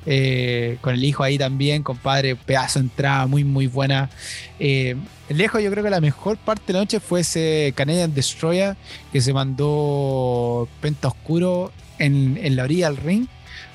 Eh, 0.05 0.77
con 0.81 0.93
el 0.93 1.03
hijo 1.03 1.23
ahí 1.23 1.39
también, 1.39 1.81
compadre. 1.81 2.35
Pedazo 2.35 2.79
de 2.79 2.85
entrada 2.85 3.25
muy, 3.25 3.43
muy 3.43 3.65
buena. 3.65 4.11
Eh, 4.59 4.95
lejos, 5.29 5.61
yo 5.63 5.71
creo 5.71 5.83
que 5.83 5.89
la 5.89 6.01
mejor 6.01 6.37
parte 6.37 6.67
de 6.67 6.73
la 6.73 6.79
noche 6.79 6.99
fue 6.99 7.21
ese 7.21 7.73
Canadian 7.75 8.13
Destroyer 8.13 8.77
que 9.11 9.21
se 9.21 9.33
mandó 9.33 10.67
Penta 10.81 11.07
Oscuro 11.07 11.71
en, 11.97 12.39
en 12.41 12.55
la 12.55 12.63
orilla 12.63 12.91
del 12.91 12.97
ring 12.97 13.27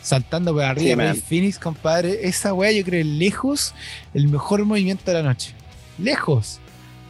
saltando 0.06 0.54
por 0.54 0.62
arriba 0.62 1.14
sí, 1.14 1.20
Phoenix, 1.20 1.58
compadre. 1.58 2.28
Esa 2.28 2.54
weá, 2.54 2.70
yo 2.70 2.84
creo, 2.84 3.04
lejos, 3.04 3.74
el 4.14 4.28
mejor 4.28 4.64
movimiento 4.64 5.02
de 5.10 5.14
la 5.14 5.22
noche. 5.22 5.52
Lejos. 5.98 6.60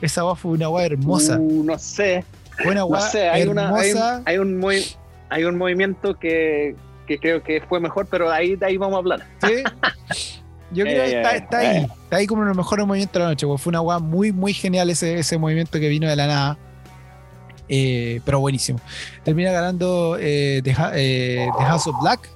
Esa 0.00 0.24
weá 0.24 0.34
fue 0.34 0.52
una 0.52 0.70
weá 0.70 0.86
hermosa. 0.86 1.38
Uh, 1.38 1.62
no 1.62 1.78
sé. 1.78 2.24
Buena 2.64 2.86
weá 2.86 3.00
no 3.00 3.06
sé, 3.10 3.28
hay 3.28 3.42
hermosa. 3.42 4.22
hay, 4.24 4.38
un, 4.38 4.58
muy, 4.58 4.82
hay 5.28 5.44
un 5.44 5.58
movimiento 5.58 6.18
que, 6.18 6.74
que, 7.06 7.18
creo 7.18 7.42
que 7.42 7.60
fue 7.60 7.80
mejor, 7.80 8.06
pero 8.06 8.30
ahí, 8.30 8.58
ahí 8.62 8.78
vamos 8.78 8.94
a 8.94 8.98
hablar. 8.98 9.26
Sí. 9.42 9.62
Yo 10.70 10.84
creo 10.84 11.04
que 11.04 11.16
está, 11.18 11.36
está 11.36 11.58
ahí. 11.58 11.86
Está 12.04 12.16
ahí 12.16 12.26
como 12.26 12.40
uno 12.40 12.50
de 12.50 12.56
los 12.56 12.64
mejores 12.64 12.86
movimientos 12.86 13.12
de 13.12 13.20
la 13.20 13.28
noche. 13.28 13.46
Fue 13.58 13.70
una 13.70 13.82
weá 13.82 13.98
muy, 13.98 14.32
muy 14.32 14.54
genial 14.54 14.88
ese, 14.88 15.18
ese 15.18 15.36
movimiento 15.36 15.78
que 15.78 15.88
vino 15.90 16.08
de 16.08 16.16
la 16.16 16.26
nada. 16.26 16.58
Eh, 17.68 18.22
pero 18.24 18.40
buenísimo. 18.40 18.80
Termina 19.22 19.52
ganando 19.52 20.16
eh, 20.18 20.62
The, 20.64 20.74
eh, 20.94 21.48
The, 21.58 21.64
House 21.64 21.88
of 21.88 21.96
Black 22.00 22.35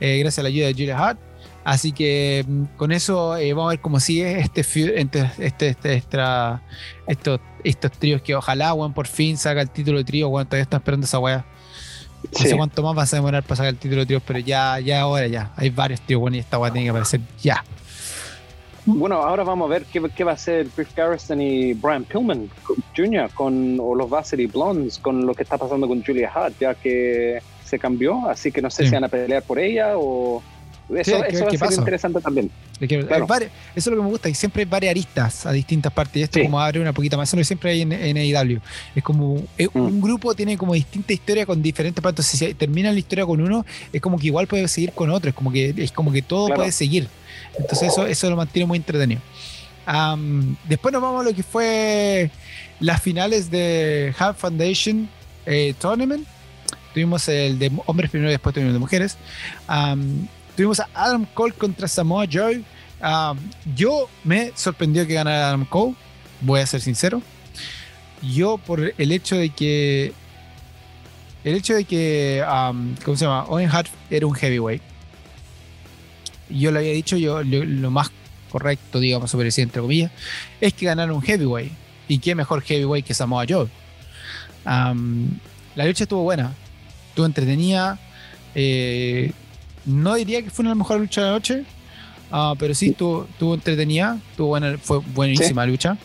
eh, 0.00 0.18
gracias 0.18 0.38
a 0.38 0.42
la 0.42 0.48
ayuda 0.48 0.66
de 0.66 0.72
Julia 0.72 0.98
Hart. 0.98 1.18
Así 1.64 1.92
que 1.92 2.44
mm, 2.46 2.64
con 2.76 2.92
eso 2.92 3.36
eh, 3.36 3.52
vamos 3.52 3.68
a 3.68 3.74
ver 3.74 3.80
cómo 3.80 4.00
sigue 4.00 4.40
este, 4.40 4.62
este, 4.62 5.30
este, 5.38 5.68
este 5.68 6.02
estos, 7.06 7.40
estos 7.64 7.92
tríos 7.92 8.22
que 8.22 8.34
ojalá, 8.34 8.72
weón, 8.74 8.94
por 8.94 9.06
fin 9.06 9.36
saca 9.36 9.60
el 9.60 9.70
título 9.70 9.98
de 9.98 10.04
trío, 10.04 10.28
weón, 10.28 10.46
todavía 10.46 10.62
está 10.62 10.78
esperando 10.78 11.04
esa 11.04 11.18
weá. 11.18 11.44
No 12.32 12.38
sé 12.38 12.56
cuánto 12.56 12.82
más 12.82 12.94
vas 12.94 13.12
a 13.12 13.16
demorar 13.16 13.42
para 13.42 13.56
sacar 13.56 13.70
el 13.70 13.78
título 13.78 14.00
de 14.00 14.06
tríos, 14.06 14.22
pero 14.26 14.38
ya, 14.38 14.80
ya 14.80 15.02
ahora 15.02 15.26
ya. 15.26 15.52
Hay 15.56 15.70
varios 15.70 16.00
bueno, 16.16 16.36
y 16.36 16.40
esta 16.40 16.56
guay 16.56 16.72
tiene 16.72 16.86
que 16.86 16.90
aparecer 16.90 17.20
ya. 17.40 17.64
Bueno, 18.86 19.16
ahora 19.16 19.44
vamos 19.44 19.66
a 19.66 19.74
ver 19.74 19.84
qué, 19.84 20.02
qué 20.16 20.24
va 20.24 20.30
a 20.30 20.34
hacer 20.34 20.68
Griff 20.74 20.96
Garrison 20.96 21.40
y 21.42 21.74
Brian 21.74 22.04
Pillman 22.04 22.48
Jr. 22.96 23.30
con 23.34 23.78
o 23.78 23.94
los 23.94 24.08
Varsity 24.08 24.46
Blondes 24.46 24.98
con 24.98 25.26
lo 25.26 25.34
que 25.34 25.42
está 25.42 25.58
pasando 25.58 25.86
con 25.86 26.02
Julia 26.02 26.32
Hart, 26.34 26.54
ya 26.58 26.74
que 26.74 27.42
se 27.68 27.78
cambió, 27.78 28.28
así 28.28 28.50
que 28.50 28.62
no 28.62 28.70
sé 28.70 28.86
si 28.86 28.90
van 28.90 29.04
a 29.04 29.08
pelear 29.08 29.42
por 29.42 29.58
ella 29.58 29.92
o 29.96 30.42
eso, 30.96 31.22
eso 31.24 31.44
va 31.44 31.50
a 31.50 31.70
ser 31.70 31.78
interesante 31.80 32.20
también. 32.20 32.50
Eso 32.80 33.00
es 33.74 33.86
lo 33.86 33.96
que 33.96 34.02
me 34.02 34.08
gusta, 34.08 34.28
que 34.28 34.34
siempre 34.34 34.62
hay 34.62 34.68
varias 34.68 34.92
aristas 34.92 35.44
a 35.44 35.52
distintas 35.52 35.92
partes. 35.92 36.16
Y 36.16 36.22
esto 36.22 36.40
como 36.40 36.60
abre 36.60 36.80
una 36.80 36.92
poquita 36.92 37.16
más. 37.16 37.28
Eso 37.28 37.36
lo 37.36 37.44
siempre 37.44 37.72
hay 37.72 37.82
en, 37.82 37.92
en 37.92 38.16
AEW. 38.16 38.60
Es 38.94 39.02
como 39.02 39.36
mm. 39.36 39.68
un 39.74 40.00
grupo 40.00 40.34
tiene 40.34 40.56
como 40.56 40.74
distinta 40.74 41.12
historia 41.12 41.44
con 41.44 41.60
diferentes 41.60 42.02
partes. 42.02 42.26
Si 42.26 42.54
termina 42.54 42.90
la 42.90 42.98
historia 42.98 43.26
con 43.26 43.40
uno, 43.40 43.66
es 43.92 44.00
como 44.00 44.18
que 44.18 44.28
igual 44.28 44.46
puede 44.46 44.66
seguir 44.68 44.92
con 44.92 45.10
otro. 45.10 45.28
Es 45.28 45.34
como 45.34 45.52
que, 45.52 45.74
es 45.76 45.92
como 45.92 46.10
que 46.10 46.22
todo 46.22 46.48
puede 46.54 46.72
seguir. 46.72 47.08
Entonces 47.58 47.92
eso, 47.92 48.06
eso 48.06 48.30
lo 48.30 48.36
mantiene 48.36 48.66
muy 48.66 48.78
entretenido. 48.78 49.20
después 50.64 50.92
nos 50.92 51.02
vamos 51.02 51.20
a 51.20 51.24
lo 51.24 51.34
que 51.34 51.42
fue 51.42 52.30
las 52.80 53.02
finales 53.02 53.50
de 53.50 54.14
Half 54.18 54.38
Foundation 54.38 55.08
eh, 55.44 55.74
Tournament. 55.78 56.26
Tuvimos 56.98 57.28
el 57.28 57.60
de 57.60 57.70
hombres 57.86 58.10
primero 58.10 58.28
y 58.28 58.32
después 58.32 58.52
tuvimos 58.52 58.70
el 58.70 58.74
de 58.74 58.80
mujeres. 58.80 59.16
Tuvimos 60.56 60.80
a 60.80 60.88
Adam 60.94 61.26
Cole 61.32 61.52
contra 61.52 61.86
Samoa 61.86 62.26
Joe. 62.28 62.64
Yo 63.76 64.08
me 64.24 64.50
sorprendió 64.56 65.06
que 65.06 65.14
ganara 65.14 65.50
Adam 65.50 65.64
Cole, 65.64 65.94
voy 66.40 66.58
a 66.58 66.66
ser 66.66 66.80
sincero. 66.80 67.22
Yo 68.20 68.58
por 68.58 68.92
el 68.98 69.12
hecho 69.12 69.36
de 69.36 69.50
que 69.50 70.12
el 71.44 71.54
hecho 71.54 71.74
de 71.74 71.84
que 71.84 72.44
¿cómo 73.04 73.16
se 73.16 73.26
llama? 73.26 73.44
Owen 73.44 73.70
Hart 73.70 73.90
era 74.10 74.26
un 74.26 74.34
heavyweight. 74.34 74.82
Yo 76.50 76.72
lo 76.72 76.80
había 76.80 76.94
dicho, 76.94 77.16
yo 77.16 77.44
lo, 77.44 77.92
más 77.92 78.10
correcto, 78.50 78.98
digamos, 78.98 79.30
sobre 79.30 79.44
decir 79.44 79.62
entre 79.62 79.82
comillas, 79.82 80.10
es 80.60 80.74
que 80.74 80.86
ganara 80.86 81.12
un 81.12 81.22
heavyweight. 81.22 81.70
Y 82.08 82.18
qué 82.18 82.34
mejor 82.34 82.60
heavyweight 82.60 83.06
que 83.06 83.14
Samoa 83.14 83.44
Joe. 83.48 83.68
la 84.64 85.86
lucha 85.86 86.02
estuvo 86.02 86.24
buena, 86.24 86.52
estuvo 87.18 87.26
entretenida. 87.26 87.98
Eh, 88.54 89.32
no 89.84 90.14
diría 90.14 90.40
que 90.42 90.50
fue 90.50 90.64
una 90.64 90.76
mejor 90.76 91.00
lucha 91.00 91.20
de 91.20 91.26
la 91.26 91.32
noche, 91.32 91.64
ah, 92.30 92.54
pero 92.56 92.74
sí 92.74 92.90
estuvo, 92.90 93.26
entretenida, 93.54 94.18
tuvo 94.36 94.48
buena, 94.48 94.78
fue 94.78 94.98
buenísima 94.98 95.66
lucha. 95.66 95.96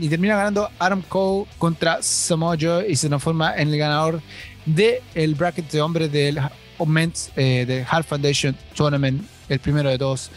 y 0.00 0.08
termina 0.08 0.36
ganando 0.36 0.68
Adam 0.78 1.02
Cole 1.02 1.46
contra 1.56 2.02
Samoa 2.02 2.56
Joe 2.60 2.86
y 2.90 2.96
se 2.96 3.08
transforma 3.08 3.54
en 3.56 3.68
el 3.68 3.78
ganador 3.78 4.20
del 4.66 4.96
el 5.14 5.34
bracket 5.34 5.70
de 5.70 5.80
hombres 5.80 6.12
del 6.12 6.38
Men's 6.86 7.30
eh, 7.36 7.64
de 7.66 7.86
Hard 7.88 8.04
Foundation 8.04 8.54
Tournament, 8.74 9.22
el 9.48 9.60
primero 9.60 9.88
de 9.88 9.98
todos, 9.98 10.30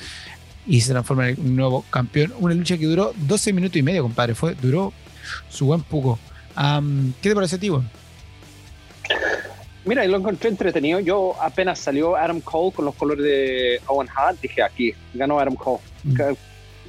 y 0.66 0.80
se 0.80 0.92
transforma 0.92 1.30
en 1.30 1.40
un 1.40 1.56
nuevo 1.58 1.84
campeón. 1.90 2.34
Una 2.40 2.54
lucha 2.54 2.78
que 2.78 2.86
duró 2.86 3.14
12 3.18 3.52
minutos 3.52 3.76
y 3.76 3.84
medio, 3.84 4.04
compadre. 4.04 4.36
Fue, 4.36 4.56
duró 4.56 4.94
su 5.50 5.66
buen 5.66 5.82
poco. 5.82 6.18
¿Qué 7.22 7.30
te 7.30 7.36
parece 7.36 7.58
a 7.58 7.60
ti, 7.60 7.70
Mira, 9.84 10.06
lo 10.06 10.18
encontré 10.18 10.50
entretenido. 10.50 11.00
Yo 11.00 11.36
apenas 11.42 11.80
salió 11.80 12.16
Adam 12.16 12.40
Cole 12.42 12.72
con 12.72 12.86
los 12.86 12.96
colores 12.96 13.24
de 13.24 13.82
Owen 13.88 14.08
Hart, 14.16 14.40
dije 14.42 14.62
aquí, 14.62 14.94
ganó 15.14 15.40
Adam 15.40 15.56
Cole. 15.56 15.80
Mm. 16.04 16.16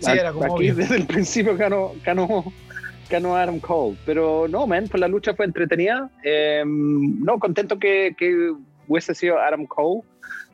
Sí, 0.01 0.11
era 0.11 0.32
como 0.32 0.57
aquí 0.57 0.70
desde 0.72 0.97
el 0.97 1.07
principio 1.07 1.57
ganó, 1.57 1.93
ganó, 2.05 2.53
ganó 3.09 3.36
Adam 3.36 3.61
Cole. 3.61 3.97
Pero 4.05 4.47
no, 4.49 4.66
man, 4.66 4.88
pues 4.90 5.01
la 5.01 5.09
lucha 5.09 5.34
fue 5.34 5.47
entretenida. 5.47 6.11
Em, 6.22 7.22
no, 7.22 7.38
contento 7.38 7.78
que, 7.78 8.14
que, 8.18 8.53
hubiese 8.88 9.14
sido 9.14 9.38
Adam 9.38 9.64
Cole. 9.66 10.03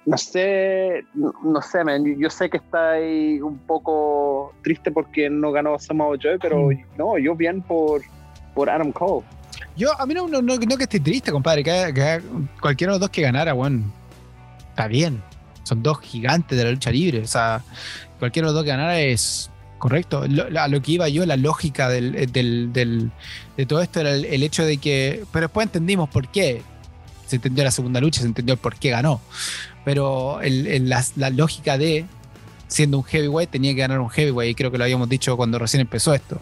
No 0.06 0.16
sé, 0.16 1.04
no, 1.14 1.60
sé, 1.60 1.82
man. 1.82 2.04
Yo 2.18 2.30
sé 2.30 2.48
que 2.48 2.58
está 2.58 2.92
ahí 2.92 3.40
un 3.40 3.58
poco 3.58 4.54
triste 4.62 4.90
porque 4.90 5.28
no 5.28 5.50
ganó 5.50 5.78
Samoa 5.78 6.16
Joe, 6.22 6.38
pero 6.38 6.68
mm. 6.70 6.84
no, 6.96 7.18
yo 7.18 7.34
bien 7.34 7.62
por, 7.62 8.02
por 8.54 8.70
Adam 8.70 8.92
Cole. 8.92 9.26
Yo, 9.78 9.98
a 9.98 10.04
mí 10.06 10.12
no, 10.12 10.26
no, 10.26 10.42
no, 10.42 10.58
que 10.58 10.82
esté 10.82 10.98
triste, 10.98 11.30
compadre, 11.30 11.62
cualquiera 12.60 12.92
de 12.92 12.98
los 12.98 13.00
dos 13.00 13.10
que 13.10 13.22
ganara, 13.22 13.52
bueno, 13.52 13.84
está 14.70 14.88
bien. 14.88 15.22
Son 15.62 15.84
dos 15.84 16.00
gigantes 16.00 16.58
de 16.58 16.64
la 16.64 16.72
lucha 16.72 16.90
libre. 16.90 17.20
O 17.20 17.26
sea, 17.28 17.62
cualquiera 18.18 18.48
de 18.48 18.52
los 18.52 18.54
dos 18.54 18.64
que 18.64 18.70
ganara 18.70 18.98
es 19.00 19.50
correcto. 19.78 20.24
a 20.24 20.68
lo 20.68 20.82
que 20.82 20.92
iba 20.92 21.08
yo, 21.08 21.24
la 21.26 21.36
lógica 21.36 21.88
del, 21.88 22.12
de 22.12 23.66
todo 23.66 23.80
esto 23.80 24.00
era 24.00 24.14
el, 24.14 24.42
hecho 24.42 24.64
de 24.64 24.78
que. 24.78 25.24
Pero 25.32 25.46
después 25.46 25.66
entendimos 25.66 26.08
por 26.08 26.28
qué. 26.28 26.62
Se 27.26 27.36
entendió 27.36 27.62
la 27.62 27.70
segunda 27.70 28.00
lucha, 28.00 28.20
se 28.20 28.26
entendió 28.26 28.56
por 28.56 28.74
qué 28.74 28.90
ganó. 28.90 29.20
Pero 29.84 30.40
el, 30.40 30.88
la, 30.88 31.04
la, 31.14 31.30
lógica 31.30 31.78
de 31.78 32.04
siendo 32.66 32.98
un 32.98 33.04
heavyweight 33.04 33.50
tenía 33.50 33.74
que 33.74 33.80
ganar 33.80 34.00
un 34.00 34.10
heavyweight. 34.10 34.52
Y 34.52 34.54
creo 34.56 34.72
que 34.72 34.78
lo 34.78 34.84
habíamos 34.84 35.08
dicho 35.08 35.36
cuando 35.36 35.58
recién 35.60 35.82
empezó 35.82 36.14
esto. 36.14 36.40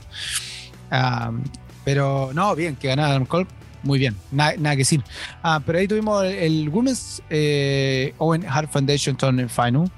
Ah, 0.91 1.33
pero 1.87 2.33
no, 2.35 2.57
bien, 2.57 2.75
que 2.75 2.89
ganara 2.89 3.11
Adam 3.11 3.27
Cole, 3.27 3.47
muy 3.85 4.01
bien, 4.01 4.17
nada, 4.33 4.57
que 4.73 4.79
decir. 4.79 5.05
Ah, 5.41 5.63
pero 5.65 5.79
ahí 5.79 5.87
tuvimos 5.87 6.25
el, 6.25 6.69
Women's 6.69 7.23
eh, 7.31 8.13
Owen 8.19 8.45
Hart 8.45 8.73
Foundation 8.73 9.17
Tournament 9.17 9.49
Final. 9.49 9.89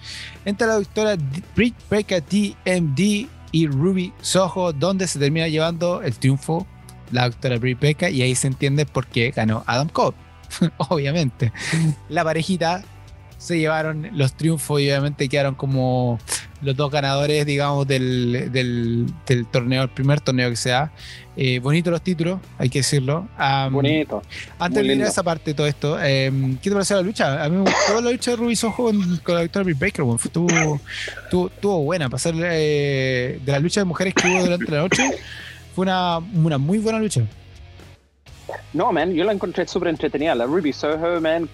Entre 0.44 0.66
la 0.66 0.74
doctora 0.74 1.16
Britt 1.56 1.74
Baker 1.88 2.22
DMD 2.22 3.26
y 3.52 3.66
Ruby 3.66 4.12
Soho, 4.20 4.74
donde 4.74 5.06
se 5.06 5.18
termina 5.18 5.48
llevando 5.48 6.02
el 6.02 6.14
triunfo 6.14 6.66
la 7.10 7.30
doctora 7.30 7.56
Britt 7.56 7.80
Baker 7.80 8.12
y 8.12 8.20
ahí 8.20 8.34
se 8.34 8.48
entiende 8.48 8.84
por 8.84 9.06
qué 9.06 9.30
ganó 9.30 9.64
Adam 9.66 9.88
Cole. 9.88 10.14
obviamente. 10.76 11.52
La 12.10 12.22
parejita 12.22 12.82
se 13.38 13.58
llevaron 13.58 14.08
los 14.12 14.34
triunfos 14.34 14.80
y 14.80 14.90
obviamente 14.90 15.28
quedaron 15.28 15.54
como 15.54 16.18
los 16.60 16.76
dos 16.76 16.90
ganadores, 16.90 17.46
digamos, 17.46 17.86
del, 17.86 18.50
del, 18.50 19.46
torneo, 19.50 19.84
el 19.84 19.88
primer 19.88 20.20
torneo 20.20 20.50
que 20.50 20.56
sea. 20.56 20.90
Eh, 21.36 21.60
bonito 21.60 21.90
los 21.92 22.02
títulos, 22.02 22.40
hay 22.58 22.68
que 22.68 22.80
decirlo. 22.80 23.28
Bonito. 23.70 24.22
Antes 24.58 24.84
de 24.84 24.92
ir 24.92 25.04
a 25.04 25.06
esa 25.06 25.22
parte 25.22 25.52
de 25.52 25.54
todo 25.54 25.68
esto, 25.68 26.02
em, 26.02 26.56
¿qué 26.56 26.68
te 26.68 26.74
pareció 26.74 26.96
la 26.96 27.02
lucha? 27.02 27.44
A 27.44 27.48
mí 27.48 27.56
me 27.56 27.62
gustó 27.62 28.00
la 28.00 28.10
lucha 28.10 28.32
de 28.32 28.36
Ruby 28.38 28.56
Soho 28.56 28.92
con, 29.22 29.34
la 29.36 29.42
victoria 29.42 29.72
de 29.72 29.74
Baker. 29.74 30.04
estuvo, 30.24 31.84
buena. 31.84 32.10
Pasar 32.10 32.34
eh, 32.36 33.40
de 33.44 33.52
la 33.52 33.60
lucha 33.60 33.80
de 33.80 33.84
mujeres 33.84 34.14
que 34.14 34.26
hubo 34.26 34.40
durante 34.42 34.72
la 34.72 34.78
noche, 34.78 35.10
fue 35.76 35.84
una, 35.84 36.18
una 36.18 36.58
muy 36.58 36.78
buena 36.78 36.98
lucha. 36.98 37.22
No, 38.72 38.90
man, 38.92 39.12
yo 39.14 39.24
la 39.24 39.32
encontré 39.32 39.66
súper 39.68 39.88
entretenida. 39.90 40.34
La 40.34 40.44
Ruby 40.44 40.72
Soho, 40.72 41.20
man, 41.20 41.48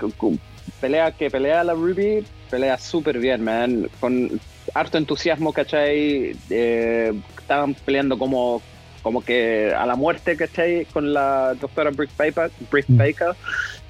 pelea 0.81 1.13
que 1.13 1.31
pelea 1.31 1.65
la 1.65 1.75
Ruby, 1.75 2.25
pelea 2.51 2.79
súper 2.79 3.19
bien, 3.19 3.45
man. 3.45 3.89
Con 4.01 4.41
harto 4.75 4.99
entusiasmo, 4.99 5.53
¿cachai? 5.53 6.37
Eh, 6.51 7.13
estaban 7.39 7.75
peleando 7.75 8.19
como, 8.19 8.63
como 9.03 9.23
que 9.23 9.73
a 9.77 9.87
la 9.87 9.97
muerte, 9.97 10.37
¿cachai? 10.37 10.87
Con 10.87 11.13
la 11.13 11.55
doctora 11.55 11.91
Brick 11.91 12.11
Baker, 12.17 12.51
mm. 12.89 12.97
Baker. 12.97 13.35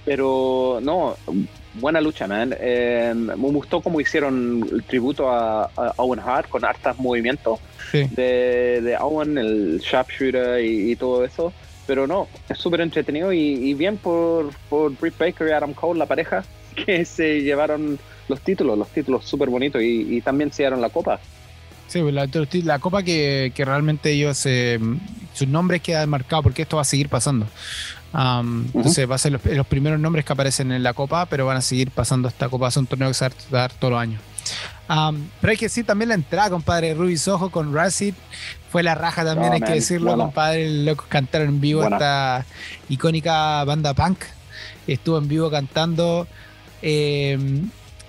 Pero 0.05 0.81
no, 0.83 1.17
buena 1.75 2.01
lucha, 2.01 2.27
man. 2.27 2.55
Eh, 2.59 3.13
me 3.15 3.35
gustó 3.35 3.81
cómo 3.81 4.01
hicieron 4.01 4.67
el 4.71 4.85
tributo 4.85 5.31
a, 5.31 5.71
Owen 5.97 6.21
Hart 6.21 6.49
con 6.49 6.65
hartos 6.65 6.99
movimientos 6.99 7.59
de, 7.93 8.81
de, 8.83 8.97
Owen, 8.99 9.39
el 9.39 9.79
sharpshooter 9.79 10.63
y, 10.65 10.93
y 10.93 10.97
todo 10.97 11.25
eso. 11.25 11.53
Pero 11.87 12.07
no, 12.07 12.29
es 12.49 12.59
súper 12.59 12.81
entretenido 12.81 13.33
y, 13.33 13.75
bien 13.75 13.99
por, 13.99 14.51
por 14.69 14.97
Britt 14.99 15.19
Baker 15.19 15.49
y 15.49 15.53
Adam 15.53 15.75
Cole, 15.75 15.99
la 15.99 16.07
pareja, 16.07 16.45
que 16.87 17.05
se 17.05 17.43
llevaron 17.43 17.99
los 18.29 18.41
títulos, 18.41 18.79
los 18.79 18.89
títulos 18.89 19.25
súper 19.25 19.51
bonitos 19.51 19.83
y, 19.83 20.21
también 20.23 20.53
se 20.53 20.63
dieron 20.63 20.81
la 20.81 20.91
copa. 20.91 21.21
Sí, 21.87 22.01
pues, 22.01 22.15
la, 22.65 22.79
copa 22.79 23.03
que, 23.03 23.53
realmente 23.57 24.11
ellos, 24.11 24.47
eh, 24.47 24.81
sus 25.35 25.47
nombres 25.47 25.83
quedan 25.83 26.09
marcados 26.09 26.43
porque 26.43 26.63
esto 26.63 26.77
va 26.77 26.83
a 26.83 26.87
seguir 26.87 27.09
pasando. 27.09 27.47
Entonces 28.15 29.11
va 29.11 29.17
a 29.17 29.19
ser 29.19 29.33
los, 29.33 29.67
primeros 29.67 29.99
nombres 29.99 30.25
que 30.25 30.33
aparecen 30.33 30.71
en 30.71 30.83
la 30.83 30.93
copa, 30.93 31.27
pero 31.27 31.47
van 31.47 31.57
a 31.57 31.61
seguir 31.61 31.91
pasando 31.91 32.29
esta 32.29 32.49
copa. 32.49 32.69
Es 32.69 32.77
un 32.77 32.87
torneo 32.87 33.09
que 33.09 33.15
se 33.15 33.29
va 33.29 33.59
a 33.59 33.61
dar 33.63 33.73
todos 33.73 33.93
los 33.93 34.01
años. 34.01 34.21
pero 35.41 35.51
hay 35.51 35.57
que 35.57 35.67
decir 35.67 35.85
también 35.85 36.11
la 36.11 36.15
entrada, 36.15 36.51
compadre. 36.51 36.95
Ruby 36.95 37.17
Soho 37.17 37.51
con 37.51 37.75
Racid 37.75 38.15
fue 38.71 38.83
la 38.83 38.95
raja 38.95 39.25
también, 39.25 39.53
hay 39.53 39.61
que 39.61 39.73
decirlo, 39.73 40.17
compadre. 40.17 40.85
Locos 40.85 41.07
cantaron 41.09 41.49
en 41.49 41.61
vivo 41.61 41.83
esta 41.83 42.47
icónica 42.89 43.65
banda 43.65 43.95
punk. 43.95 44.21
Estuvo 44.87 45.19
en 45.19 45.27
vivo 45.27 45.51
cantando. 45.51 46.29
Eh, 46.87 47.39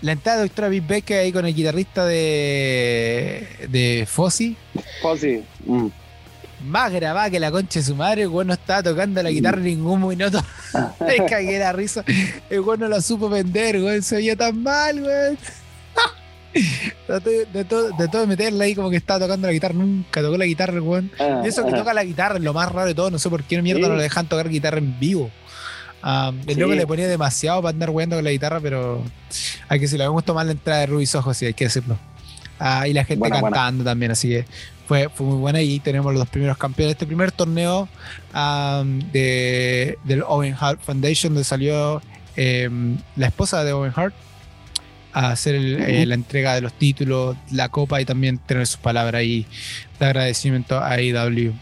la 0.01 0.11
entrada 0.11 0.39
de 0.39 0.43
Doctora 0.43 0.67
Big 0.67 0.85
Becker 0.85 1.19
ahí 1.19 1.31
con 1.31 1.45
el 1.45 1.55
guitarrista 1.55 2.05
de, 2.05 3.47
de 3.69 4.05
Fossi. 4.05 4.57
Fossi. 5.01 5.41
Mm. 5.65 5.87
Más 6.65 6.91
grabada 6.91 7.29
que 7.29 7.39
la 7.39 7.51
concha 7.51 7.79
de 7.79 7.85
su 7.85 7.95
madre, 7.95 8.23
el 8.23 8.29
güey 8.29 8.45
no 8.45 8.53
estaba 8.53 8.83
tocando 8.83 9.23
la 9.23 9.31
guitarra 9.31 9.59
en 9.59 9.63
ningún 9.63 10.05
minuto. 10.05 10.43
Me 10.99 11.25
cagué 11.25 11.57
la 11.57 11.71
risa. 11.71 12.03
El 12.49 12.61
güey 12.61 12.77
no 12.77 12.89
la 12.89 12.99
supo 13.01 13.29
vender, 13.29 13.81
güey. 13.81 14.01
Se 14.01 14.17
oía 14.17 14.35
tan 14.35 14.61
mal, 14.61 14.99
güey. 14.99 15.37
De, 17.53 17.65
todo, 17.65 17.91
de 17.91 18.07
todo 18.07 18.25
meterla 18.25 18.63
ahí 18.63 18.73
como 18.73 18.89
que 18.89 18.95
estaba 18.95 19.19
tocando 19.19 19.45
la 19.45 19.53
guitarra, 19.53 19.73
nunca 19.73 20.21
tocó 20.21 20.37
la 20.37 20.45
guitarra, 20.45 20.79
güey. 20.79 21.11
Ah, 21.19 21.41
y 21.43 21.49
eso 21.49 21.65
que 21.65 21.71
ah. 21.73 21.77
toca 21.77 21.93
la 21.93 22.05
guitarra 22.05 22.37
es 22.37 22.43
lo 22.43 22.53
más 22.53 22.71
raro 22.71 22.87
de 22.87 22.95
todo, 22.95 23.11
no 23.11 23.19
sé 23.19 23.29
por 23.29 23.43
qué 23.43 23.61
mierda 23.61 23.89
no 23.89 23.95
le 23.95 24.03
dejan 24.03 24.27
tocar 24.27 24.49
guitarra 24.49 24.77
en 24.77 24.97
vivo. 24.97 25.29
Um, 26.05 26.39
el 26.45 26.59
loco 26.59 26.75
le 26.75 26.85
ponía 26.85 27.07
demasiado 27.07 27.63
para 27.63 27.73
andar 27.73 27.89
jugando 27.89 28.15
con 28.15 28.23
la 28.23 28.29
guitarra, 28.29 28.59
pero 28.59 29.03
hay 29.67 29.79
que 29.79 29.87
si 29.87 29.97
le 29.97 30.07
gustó 30.07 30.35
más 30.35 30.45
la 30.45 30.51
entrada 30.51 30.81
de 30.81 30.85
Ruby 30.85 31.07
Soho, 31.07 31.33
sí, 31.33 31.47
hay 31.47 31.55
que 31.55 31.63
decirlo. 31.63 31.97
Ah, 32.59 32.87
y 32.87 32.93
la 32.93 33.03
gente 33.03 33.27
cantando 33.27 33.83
también, 33.83 34.11
así 34.11 34.29
que 34.29 34.45
fue, 34.87 35.09
fue 35.09 35.25
muy 35.25 35.37
buena 35.37 35.63
y 35.63 35.79
tenemos 35.79 36.13
los 36.13 36.19
dos 36.21 36.29
primeros 36.29 36.59
campeones. 36.59 36.91
Este 36.93 37.07
primer 37.07 37.31
torneo 37.31 37.89
de, 39.11 39.97
del 40.03 40.21
Owen 40.27 40.55
Hart 40.59 40.79
Foundation, 40.81 41.33
donde 41.33 41.43
salió 41.43 42.03
em, 42.35 42.97
la 43.15 43.25
esposa 43.27 43.63
de 43.63 43.73
Owen 43.73 43.91
Hart 43.95 44.13
a 45.11 45.31
hacer 45.31 45.55
eh, 45.55 46.05
la 46.05 46.13
entrega 46.13 46.53
de 46.53 46.61
los 46.61 46.73
títulos, 46.73 47.35
la 47.49 47.69
copa 47.69 47.99
y 47.99 48.05
también 48.05 48.37
tener 48.37 48.67
sus 48.67 48.77
palabras 48.77 49.21
ahí 49.21 49.47
de 49.99 50.05
agradecimiento 50.05 50.77
a 50.77 50.91
AEW 50.91 51.53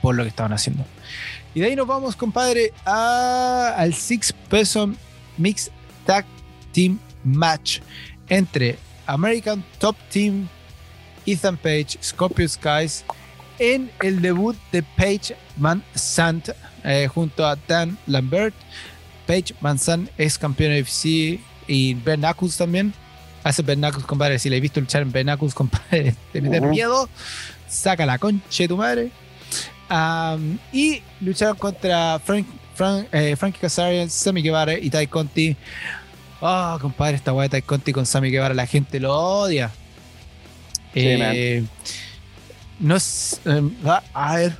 por 0.00 0.14
lo 0.14 0.22
que 0.22 0.28
estaban 0.30 0.52
haciendo. 0.52 0.86
Y 1.56 1.60
de 1.60 1.68
ahí 1.68 1.74
nos 1.74 1.86
vamos, 1.86 2.14
compadre, 2.14 2.74
a, 2.84 3.72
al 3.78 3.94
Six 3.94 4.30
Person 4.50 4.94
Mixed 5.38 5.72
Tag 6.04 6.26
Team 6.70 6.98
Match 7.24 7.80
entre 8.28 8.78
American 9.06 9.64
Top 9.78 9.96
Team 10.12 10.50
Ethan 11.24 11.56
Page, 11.56 11.96
Scorpio 12.02 12.46
Skies, 12.46 13.06
en 13.58 13.90
el 14.02 14.20
debut 14.20 14.54
de 14.70 14.82
Page 14.82 15.34
Van 15.56 15.82
Sant 15.94 16.50
eh, 16.84 17.08
junto 17.08 17.46
a 17.46 17.56
Dan 17.66 17.96
Lambert. 18.06 18.54
Page 19.26 19.54
Van 19.62 19.78
Sant 19.78 20.10
es 20.18 20.36
campeón 20.36 20.72
de 20.72 20.80
FC 20.80 21.40
y 21.66 21.94
Ben 21.94 22.22
también. 22.58 22.92
Hace 23.44 23.62
Ben 23.62 23.80
compadre. 24.06 24.38
Si 24.38 24.50
le 24.50 24.58
he 24.58 24.60
visto 24.60 24.78
luchar 24.78 25.00
en 25.00 25.10
Ben 25.10 25.34
compadre, 25.54 26.14
te 26.34 26.42
meter 26.42 26.60
miedo. 26.66 27.08
Saca 27.66 28.04
la 28.04 28.18
concha 28.18 28.64
de 28.64 28.68
tu 28.68 28.76
madre. 28.76 29.10
Y 30.72 31.02
lucharon 31.20 31.56
contra 31.56 32.18
Frank, 32.18 32.46
Frank, 32.74 33.08
eh, 33.12 33.36
Frankie 33.36 33.60
Kazarian, 33.60 34.10
Sammy 34.10 34.42
Guevara 34.42 34.78
y 34.78 34.90
Tai 34.90 35.06
Conti. 35.06 35.56
Oh, 36.40 36.78
compadre, 36.80 37.16
esta 37.16 37.32
weá 37.32 37.44
de 37.44 37.48
Tai 37.50 37.62
Conti 37.62 37.92
con 37.92 38.04
Sammy 38.04 38.30
Guevara, 38.30 38.54
la 38.54 38.66
gente 38.66 39.00
lo 39.00 39.14
odia. 39.14 39.70
Eh, 40.94 41.64
no 42.80 42.98
sé, 43.00 43.38
em, 43.44 43.70
a 44.12 44.36
ver. 44.36 44.56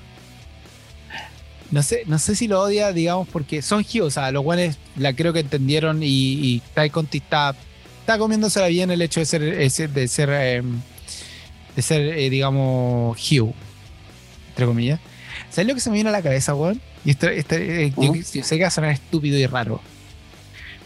No 1.70 1.82
sé, 1.82 2.04
no 2.06 2.18
sé 2.18 2.36
si 2.36 2.46
lo 2.46 2.60
odia, 2.62 2.92
digamos, 2.92 3.26
porque 3.28 3.60
son 3.60 3.82
Hugh, 3.82 4.04
o 4.04 4.10
sea, 4.10 4.30
los 4.30 4.44
buenos 4.44 4.78
la 4.96 5.14
creo 5.14 5.32
que 5.32 5.40
entendieron 5.40 6.02
y, 6.02 6.06
y 6.06 6.62
Tai 6.74 6.90
Conti 6.90 7.18
está, 7.18 7.56
está 8.00 8.18
comiéndosela 8.18 8.68
bien 8.68 8.90
el 8.92 9.02
hecho 9.02 9.18
de 9.20 9.26
ser, 9.26 9.42
de 9.42 10.08
ser, 10.08 10.30
em, 10.30 10.80
de 11.74 11.82
ser, 11.82 12.02
eh, 12.02 12.30
digamos, 12.30 13.18
Hugh, 13.18 13.52
entre 14.50 14.66
comillas. 14.66 15.00
¿Sabes 15.56 15.68
lo 15.68 15.74
que 15.74 15.80
se 15.80 15.88
me 15.88 15.94
viene 15.94 16.10
a 16.10 16.12
la 16.12 16.20
cabeza, 16.20 16.54
weón? 16.54 16.82
Y 17.02 17.12
esto, 17.12 17.28
eh, 17.28 17.90
yo, 17.96 18.12
sé 18.22 18.56
que 18.58 18.64
va 18.64 18.68
a 18.68 18.70
sonar 18.70 18.90
estúpido 18.90 19.38
y 19.38 19.46
raro. 19.46 19.80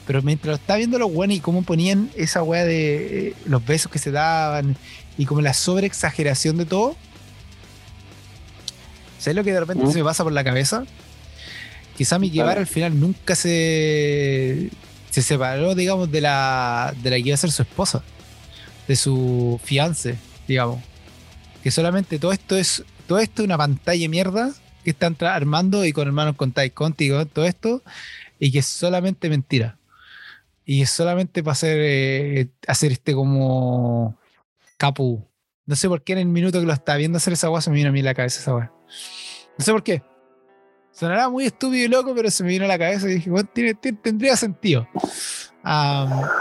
Pero 0.07 0.23
mientras 0.23 0.61
está 0.61 0.77
viendo 0.77 0.97
los 0.97 1.13
buenos 1.13 1.37
y 1.37 1.41
cómo 1.41 1.65
ponían 1.65 2.09
esa 2.15 2.45
weá 2.45 2.65
de 2.65 3.35
los 3.47 3.67
besos 3.67 3.91
que 3.91 3.99
se 3.99 4.13
daban 4.13 4.77
y 5.19 5.27
como 5.27 5.41
la 5.41 5.55
sobreexageración 5.55 6.57
de 6.57 6.67
todo. 6.67 6.95
¿Sabes 9.19 9.35
lo 9.35 9.43
que 9.43 9.53
de 9.53 9.59
repente 9.59 9.85
se 9.89 9.99
me 9.99 10.05
pasa 10.05 10.23
por 10.23 10.33
la 10.33 10.45
cabeza? 10.45 10.85
Que 11.99 12.05
Sammy 12.05 12.31
Guevara 12.31 12.61
al 12.61 12.69
final 12.69 13.01
nunca 13.01 13.35
se, 13.35 14.71
se 15.11 15.23
separó, 15.23 15.75
digamos, 15.75 16.13
de 16.13 16.21
la, 16.21 16.95
de 17.03 17.11
la 17.11 17.17
que 17.17 17.23
iba 17.23 17.35
a 17.35 17.39
ser 17.39 17.51
su 17.51 17.63
esposa, 17.63 18.05
de 18.87 18.95
su 18.95 19.61
fiance, 19.65 20.17
digamos. 20.47 20.79
Que 21.61 21.73
solamente 21.73 22.21
todo 22.21 22.31
esto 22.31 22.57
es 22.57 22.85
todo 23.11 23.19
esto 23.19 23.43
una 23.43 23.59
pantalla 23.59 24.09
mierda 24.09 24.53
que 24.85 24.91
están 24.91 25.17
armando 25.23 25.85
y 25.85 25.93
con 25.93 26.07
hermanos 26.07 26.37
con 26.37 26.53
Tai 26.53 26.71
Conti 26.71 27.07
y 27.13 27.25
todo 27.27 27.45
esto, 27.45 27.83
y 28.39 28.53
que 28.53 28.61
es 28.61 28.67
solamente 28.67 29.29
mentira. 29.29 29.81
Y 30.65 30.83
es 30.83 30.91
solamente 30.91 31.43
para 31.43 31.55
hacer, 31.55 31.77
eh, 31.81 32.51
hacer 32.69 32.93
este 32.93 33.13
como 33.13 34.17
Capu. 34.77 35.29
No 35.67 35.75
sé 35.75 35.89
por 35.89 36.05
qué 36.05 36.13
en 36.13 36.19
el 36.21 36.27
minuto 36.27 36.61
que 36.61 36.67
lo 36.67 36.73
estaba 36.73 36.99
viendo 36.99 37.17
hacer 37.17 37.33
esa 37.33 37.51
weá 37.51 37.61
se 37.61 37.71
me 37.71 37.79
vino 37.79 37.89
a 37.89 37.93
mí 37.93 38.01
la 38.01 38.15
cabeza 38.15 38.39
esa 38.39 38.55
weá. 38.55 38.73
No 39.59 39.65
sé 39.65 39.73
por 39.73 39.83
qué. 39.83 40.05
Sonará 40.93 41.29
muy 41.29 41.47
estúpido 41.47 41.85
y 41.85 41.89
loco, 41.89 42.15
pero 42.15 42.31
se 42.31 42.45
me 42.45 42.51
vino 42.51 42.65
a 42.65 42.69
la 42.69 42.79
cabeza 42.79 43.11
y 43.11 43.15
dije, 43.15 43.29
bueno, 43.29 43.49
tendría 44.05 44.37
sentido. 44.37 44.87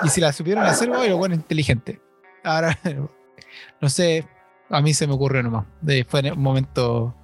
y 0.03 0.09
si 0.09 0.21
la 0.21 0.31
supieron 0.31 0.63
hacer, 0.65 0.89
bueno, 0.89 1.17
bueno, 1.17 1.33
inteligente. 1.33 1.99
Ahora, 2.43 2.77
no 3.81 3.89
sé, 3.89 4.27
a 4.69 4.81
mí 4.81 4.93
se 4.93 5.07
me 5.07 5.13
ocurrió 5.13 5.43
nomás. 5.43 5.65
Fue 6.07 6.31
un 6.31 6.41
momento 6.41 7.15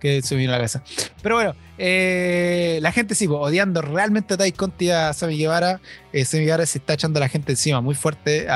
que 0.00 0.20
se 0.22 0.34
vino 0.34 0.50
a 0.50 0.52
la 0.52 0.58
cabeza. 0.58 0.82
Pero 1.22 1.36
bueno, 1.36 1.54
eh, 1.78 2.78
la 2.82 2.92
gente 2.92 3.14
sí, 3.14 3.26
odiando 3.28 3.82
realmente 3.82 4.34
a 4.34 4.36
Tai 4.36 4.52
Conti 4.52 4.90
a 4.90 5.12
Sammy 5.12 5.38
Guevara. 5.38 5.80
Eh, 6.12 6.24
Sammy 6.24 6.44
Guevara 6.44 6.66
se 6.66 6.78
está 6.78 6.94
echando 6.94 7.18
a 7.18 7.20
la 7.20 7.28
gente 7.28 7.52
encima 7.52 7.80
muy 7.80 7.94
fuerte. 7.94 8.46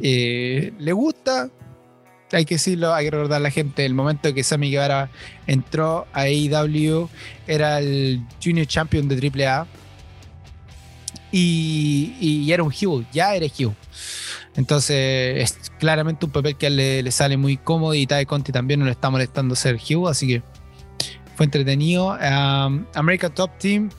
Eh, 0.00 0.72
le 0.76 0.92
gusta, 0.92 1.50
hay 2.32 2.44
que 2.44 2.56
decirlo, 2.56 2.92
hay 2.92 3.04
que 3.04 3.10
recordar 3.12 3.36
a 3.36 3.42
la 3.42 3.50
gente, 3.50 3.86
el 3.86 3.94
momento 3.94 4.34
que 4.34 4.42
Sammy 4.42 4.70
Guevara 4.70 5.08
entró 5.46 6.06
a 6.12 6.22
AEW 6.22 7.08
era 7.46 7.78
el 7.78 8.20
Junior 8.42 8.66
Champion 8.66 9.06
de 9.06 9.46
AAA 9.46 9.66
y, 11.30 12.16
y 12.20 12.52
era 12.52 12.64
un 12.64 12.72
heel, 12.72 13.06
ya 13.12 13.36
era 13.36 13.46
heel. 13.46 13.72
Entonces 14.56 15.42
es 15.42 15.70
claramente 15.78 16.26
un 16.26 16.32
papel 16.32 16.56
que 16.56 16.70
le, 16.70 17.02
le 17.02 17.10
sale 17.10 17.36
muy 17.36 17.56
cómodo 17.56 17.94
y 17.94 18.06
Tai 18.06 18.24
Conti 18.26 18.52
también 18.52 18.80
no 18.80 18.86
le 18.86 18.92
está 18.92 19.10
molestando 19.10 19.56
ser 19.56 19.76
heel, 19.76 20.06
así 20.08 20.28
que 20.28 20.42
fue 21.36 21.46
entretenido. 21.46 22.12
Um, 22.12 22.86
American 22.94 23.34
Top 23.34 23.50
Team, 23.58 23.90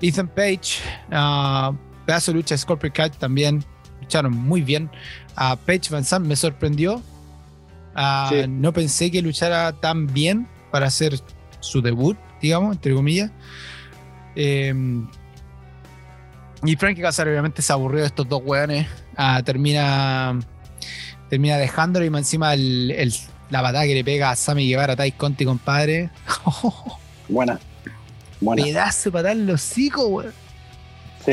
Ethan 0.00 0.28
Page, 0.28 0.80
uh, 1.10 1.74
pedazo 2.06 2.32
de 2.32 2.38
lucha 2.38 2.56
Scorpio 2.56 2.92
Cat 2.92 3.16
también 3.18 3.64
lucharon 4.00 4.32
muy 4.32 4.62
bien. 4.62 4.90
A 5.36 5.56
Page 5.56 5.90
Van 5.90 6.04
Zandt 6.04 6.26
me 6.26 6.36
sorprendió. 6.36 7.02
No 8.48 8.72
pensé 8.72 9.10
que 9.10 9.20
luchara 9.20 9.72
tan 9.72 10.06
bien 10.06 10.48
para 10.70 10.86
hacer 10.86 11.20
su 11.60 11.82
debut, 11.82 12.16
digamos, 12.40 12.76
entre 12.76 12.94
comillas. 12.94 13.30
Em, 14.34 15.06
y 16.64 16.76
Frankie 16.76 17.02
Casar 17.02 17.28
obviamente 17.28 17.60
se 17.60 17.72
aburrió 17.72 18.00
de 18.00 18.06
estos 18.06 18.26
dos 18.28 18.40
weones. 18.44 18.86
Ah, 19.16 19.42
termina, 19.44 20.38
termina 21.28 21.56
dejándolo 21.56 22.04
y 22.04 22.08
encima 22.08 22.54
la 22.56 23.62
batalla 23.62 23.86
que 23.86 23.94
le 23.94 24.04
pega 24.04 24.30
a 24.30 24.36
Sammy 24.36 24.68
Guevara 24.68 24.94
a 24.94 24.96
Tai 24.96 25.12
Conti, 25.12 25.44
compadre. 25.44 26.10
buena. 27.28 27.58
buena. 28.40 28.62
Pedazo 28.62 29.10
de 29.10 29.12
patada 29.12 29.32
en 29.32 29.46
los 29.46 29.62
hocico, 29.62 30.06
weón. 30.06 30.32
Sí, 31.24 31.32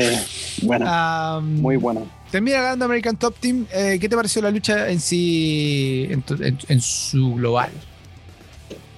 buena. 0.62 1.40
muy 1.42 1.76
buena. 1.76 2.02
Termina 2.30 2.60
ganando 2.60 2.84
American 2.84 3.16
Top 3.16 3.34
Team. 3.40 3.66
Eh, 3.72 3.98
¿Qué 4.00 4.08
te 4.08 4.14
pareció 4.14 4.40
la 4.40 4.50
lucha 4.50 4.88
en 4.88 5.00
sí, 5.00 6.08
en, 6.08 6.80
su 6.80 7.34
global? 7.34 7.70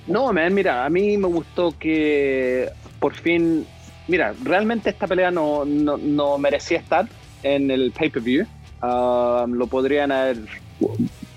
No, 0.06 0.32
mira, 0.32 0.84
a 0.84 0.90
mí 0.90 1.16
me 1.16 1.28
gustó 1.28 1.76
que 1.78 2.68
por 3.00 3.14
fin. 3.14 3.66
Mira, 4.06 4.34
realmente 4.42 4.90
esta 4.90 5.06
pelea 5.06 5.30
no, 5.30 5.64
no, 5.64 6.38
merecía 6.38 6.78
estar 6.78 7.08
en 7.42 7.70
el 7.70 7.92
pay-per-view. 7.92 8.46
Um, 8.82 9.52
lo 9.54 9.66
podrían 9.68 10.10
haber 10.10 10.38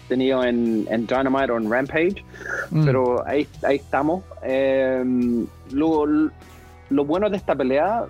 tenido 0.08 0.44
en, 0.44 0.88
en 0.90 1.06
Dynamite 1.06 1.52
o 1.52 1.58
en 1.58 1.70
Rampage, 1.70 2.24
mm. 2.72 2.86
pero 2.86 3.26
ahí, 3.28 3.48
ahí 3.64 3.78
estamos. 3.78 4.24
Em, 4.44 5.46
lo, 5.72 6.06
lo 6.90 7.06
bueno 7.06 7.30
de 7.30 7.38
esta 7.38 7.56
pelea 7.56 8.06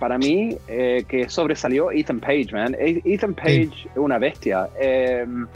para 0.00 0.18
mí, 0.18 0.56
eh, 0.66 1.04
que 1.06 1.28
sobresalió 1.28 1.92
Ethan 1.92 2.18
Page, 2.18 2.48
man. 2.52 2.74
E-, 2.78 3.02
Ethan 3.04 3.34
Page 3.34 3.70
es 3.90 3.96
una 3.96 4.18
bestia. 4.18 4.68
Em, 4.80 5.46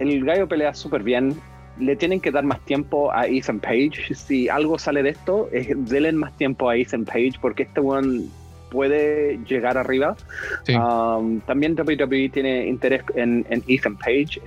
el 0.00 0.24
gallo 0.24 0.48
pelea 0.48 0.74
súper 0.74 1.02
bien. 1.02 1.36
Le 1.78 1.94
tienen 1.96 2.20
que 2.20 2.30
dar 2.30 2.44
más 2.44 2.60
tiempo 2.64 3.12
a 3.12 3.26
Ethan 3.26 3.60
Page. 3.60 4.14
Si 4.14 4.48
algo 4.48 4.78
sale 4.78 5.02
de 5.02 5.10
esto, 5.10 5.48
es, 5.52 5.68
denle 5.88 6.12
más 6.12 6.36
tiempo 6.36 6.68
a 6.68 6.76
Ethan 6.76 7.04
Page 7.04 7.34
porque 7.40 7.64
este 7.64 7.80
one 7.80 8.24
puede 8.74 9.38
llegar 9.48 9.78
arriba. 9.78 10.16
Um, 10.68 11.40
también 11.40 11.76
WWE 11.78 12.28
tiene 12.28 12.66
interés 12.66 13.02
en, 13.14 13.46
Ethan 13.68 13.96
Page 13.96 14.40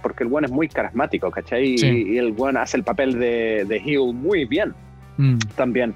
porque 0.00 0.22
el 0.24 0.32
one 0.32 0.46
es 0.46 0.52
muy 0.52 0.68
carismático, 0.68 1.30
¿cachai? 1.30 1.74
Y, 1.76 2.16
el 2.16 2.34
one 2.38 2.58
hace 2.58 2.76
el 2.76 2.84
papel 2.84 3.18
de, 3.18 3.64
de 3.66 3.76
heel 3.80 4.14
muy 4.14 4.44
bien. 4.44 4.74
Mm. 5.16 5.38
También. 5.56 5.94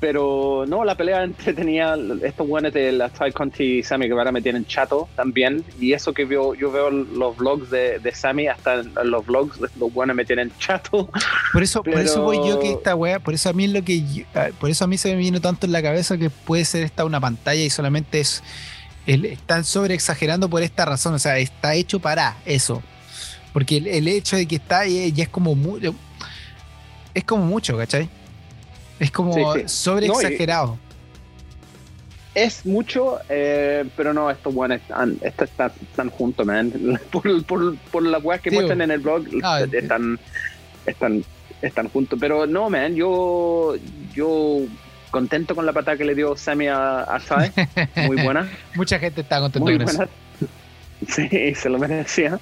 Pero 0.00 0.64
no, 0.66 0.84
la 0.84 0.96
pelea 0.96 1.22
entretenía. 1.24 1.96
Estos 2.22 2.46
buenos 2.46 2.72
de 2.72 2.92
la 2.92 3.08
Ty 3.08 3.32
Conti 3.32 3.78
y 3.78 3.82
Sammy 3.82 4.08
Guevara 4.08 4.32
me 4.32 4.42
tienen 4.42 4.66
chato 4.66 5.08
también. 5.14 5.64
Y 5.80 5.92
eso 5.92 6.12
que 6.12 6.24
veo, 6.24 6.54
yo 6.54 6.72
veo 6.72 6.90
los 6.90 7.36
vlogs 7.36 7.70
de, 7.70 7.98
de 7.98 8.12
Sammy, 8.12 8.48
hasta 8.48 8.82
los 9.04 9.26
vlogs, 9.26 9.60
los 9.60 9.92
buenos 9.92 10.16
me 10.16 10.24
tienen 10.24 10.52
chato. 10.58 11.08
Por 11.52 11.62
eso, 11.62 11.82
por 11.82 12.00
eso 12.00 12.22
voy 12.22 12.36
yo 12.48 12.58
que 12.58 12.72
esta 12.72 12.94
wea, 12.94 13.20
por 13.20 13.34
eso 13.34 13.48
a 13.48 13.52
mí 13.52 13.68
lo 13.68 13.82
que 13.82 14.26
ah, 14.34 14.48
por 14.58 14.70
eso 14.70 14.84
a 14.84 14.88
mí 14.88 14.98
se 14.98 15.14
me 15.14 15.16
vino 15.16 15.40
tanto 15.40 15.66
en 15.66 15.72
la 15.72 15.82
cabeza 15.82 16.18
que 16.18 16.30
puede 16.30 16.64
ser 16.64 16.82
esta 16.82 17.04
una 17.04 17.20
pantalla 17.20 17.62
y 17.62 17.70
solamente 17.70 18.20
es. 18.20 18.42
están 19.06 19.64
sobre 19.64 19.94
exagerando 19.94 20.48
por 20.48 20.62
esta 20.62 20.84
razón. 20.84 21.14
O 21.14 21.18
sea, 21.18 21.38
está 21.38 21.74
hecho 21.74 22.00
para 22.00 22.36
eso. 22.44 22.82
Porque 23.52 23.76
el, 23.76 24.08
hecho 24.08 24.36
de 24.36 24.46
que 24.46 24.56
está 24.56 24.86
ya 24.86 25.22
es 25.22 25.28
como 25.28 25.54
es 27.14 27.24
como 27.24 27.44
mucho, 27.44 27.76
¿cachai? 27.76 28.08
Es 29.02 29.10
como 29.10 29.34
sobre 29.66 30.06
exagerado. 30.06 30.78
es 32.36 32.64
mucho, 32.64 33.18
eh, 33.28 33.84
pero 33.96 34.14
no, 34.14 34.30
estos 34.30 34.54
buenos 34.54 34.80
están, 34.80 35.18
están, 35.22 36.10
juntos, 36.10 36.46
man. 36.46 36.72
Por, 37.10 37.44
por, 37.44 37.76
por 37.76 38.02
las 38.04 38.22
weas 38.22 38.40
que 38.40 38.52
muestran 38.52 38.80
en 38.80 38.92
el 38.92 39.00
blog, 39.00 39.24
ah, 39.42 39.62
están, 39.72 40.20
están, 40.86 41.24
están 41.60 41.88
juntos. 41.88 42.16
Pero 42.20 42.46
no, 42.46 42.70
man, 42.70 42.94
yo, 42.94 43.74
yo 44.14 44.60
contento 45.10 45.56
con 45.56 45.66
la 45.66 45.72
patada 45.72 45.96
que 45.96 46.04
le 46.04 46.14
dio 46.14 46.36
Sammy 46.36 46.68
a, 46.68 47.00
a 47.02 47.20
Muy 48.06 48.22
buena. 48.22 48.48
Mucha 48.76 49.00
gente 49.00 49.22
está 49.22 49.40
contenta 49.40 49.72
con 49.72 49.82
eso. 49.82 50.08
Sí, 51.08 51.54
se 51.54 51.68
lo 51.68 51.78
merecía. 51.78 52.38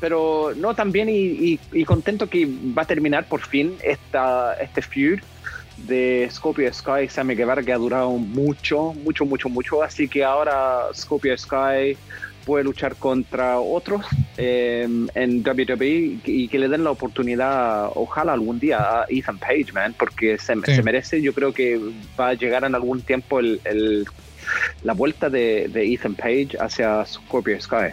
pero 0.00 0.52
no, 0.56 0.74
también 0.74 1.08
y, 1.08 1.58
y, 1.72 1.84
contento 1.84 2.28
que 2.28 2.46
va 2.46 2.82
a 2.82 2.86
terminar 2.86 3.28
por 3.28 3.40
fin 3.40 3.76
esta, 3.82 4.54
este 4.54 4.82
feud 4.82 5.20
de 5.76 6.28
Scorpio 6.30 6.72
Sky 6.72 7.04
y 7.04 7.08
Sammy 7.08 7.34
Guevara 7.34 7.62
que 7.62 7.72
ha 7.72 7.78
durado 7.78 8.10
mucho, 8.10 8.94
mucho, 9.04 9.24
mucho, 9.26 9.48
mucho. 9.48 9.82
Así 9.82 10.08
que 10.08 10.24
ahora 10.24 10.86
Scorpio 10.94 11.36
Sky 11.36 11.96
puede 12.44 12.62
luchar 12.62 12.94
contra 12.94 13.58
otros 13.58 14.06
em, 14.36 15.08
en 15.14 15.42
WWE 15.44 16.20
y 16.24 16.48
que 16.48 16.58
le 16.60 16.68
den 16.68 16.84
la 16.84 16.92
oportunidad, 16.92 17.90
ojalá 17.94 18.32
algún 18.32 18.60
día, 18.60 18.78
a 18.78 19.06
Ethan 19.08 19.36
Page, 19.38 19.72
man, 19.74 19.94
porque 19.98 20.38
se, 20.38 20.54
se 20.64 20.82
merece. 20.82 21.20
Yo 21.20 21.34
creo 21.34 21.52
que 21.52 21.80
va 22.18 22.28
a 22.28 22.34
llegar 22.34 22.64
en 22.64 22.76
algún 22.76 23.02
tiempo 23.02 23.40
el, 23.40 23.60
el 23.64 24.06
la 24.82 24.92
vuelta 24.92 25.28
de, 25.28 25.68
de, 25.68 25.92
Ethan 25.92 26.14
Page 26.14 26.50
hacia 26.58 27.04
Scorpio 27.04 27.60
Sky. 27.60 27.92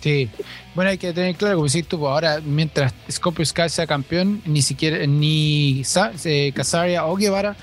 Sí, 0.00 0.28
bueno, 0.74 0.90
hay 0.90 0.98
que 0.98 1.12
tener 1.12 1.36
claro, 1.36 1.56
como 1.56 1.68
decís 1.68 1.86
tú, 1.86 1.98
pues, 1.98 2.10
ahora 2.10 2.40
mientras 2.44 2.92
Scorpio 3.10 3.44
Sky 3.44 3.68
sea 3.68 3.86
campeón, 3.86 4.42
ni 4.44 4.60
siquiera 4.60 5.06
ni 5.06 5.84
eh, 6.24 6.52
Casaria 6.54 7.04
o 7.06 7.16
Guevara 7.16 7.56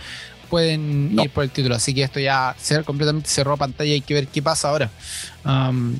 pueden 0.49 1.17
ir 1.19 1.29
por 1.29 1.43
el 1.43 1.51
título. 1.51 1.75
Así 1.75 1.93
que 1.93 2.03
esto 2.03 2.19
ya 2.19 2.55
se, 2.57 2.83
completamente 2.83 3.29
cerró 3.29 3.55
pantalla. 3.55 3.91
Hay 3.91 4.01
que 4.01 4.13
ver 4.13 4.27
qué 4.27 4.41
pasa 4.41 4.69
ahora. 4.69 4.89
Um, 5.45 5.97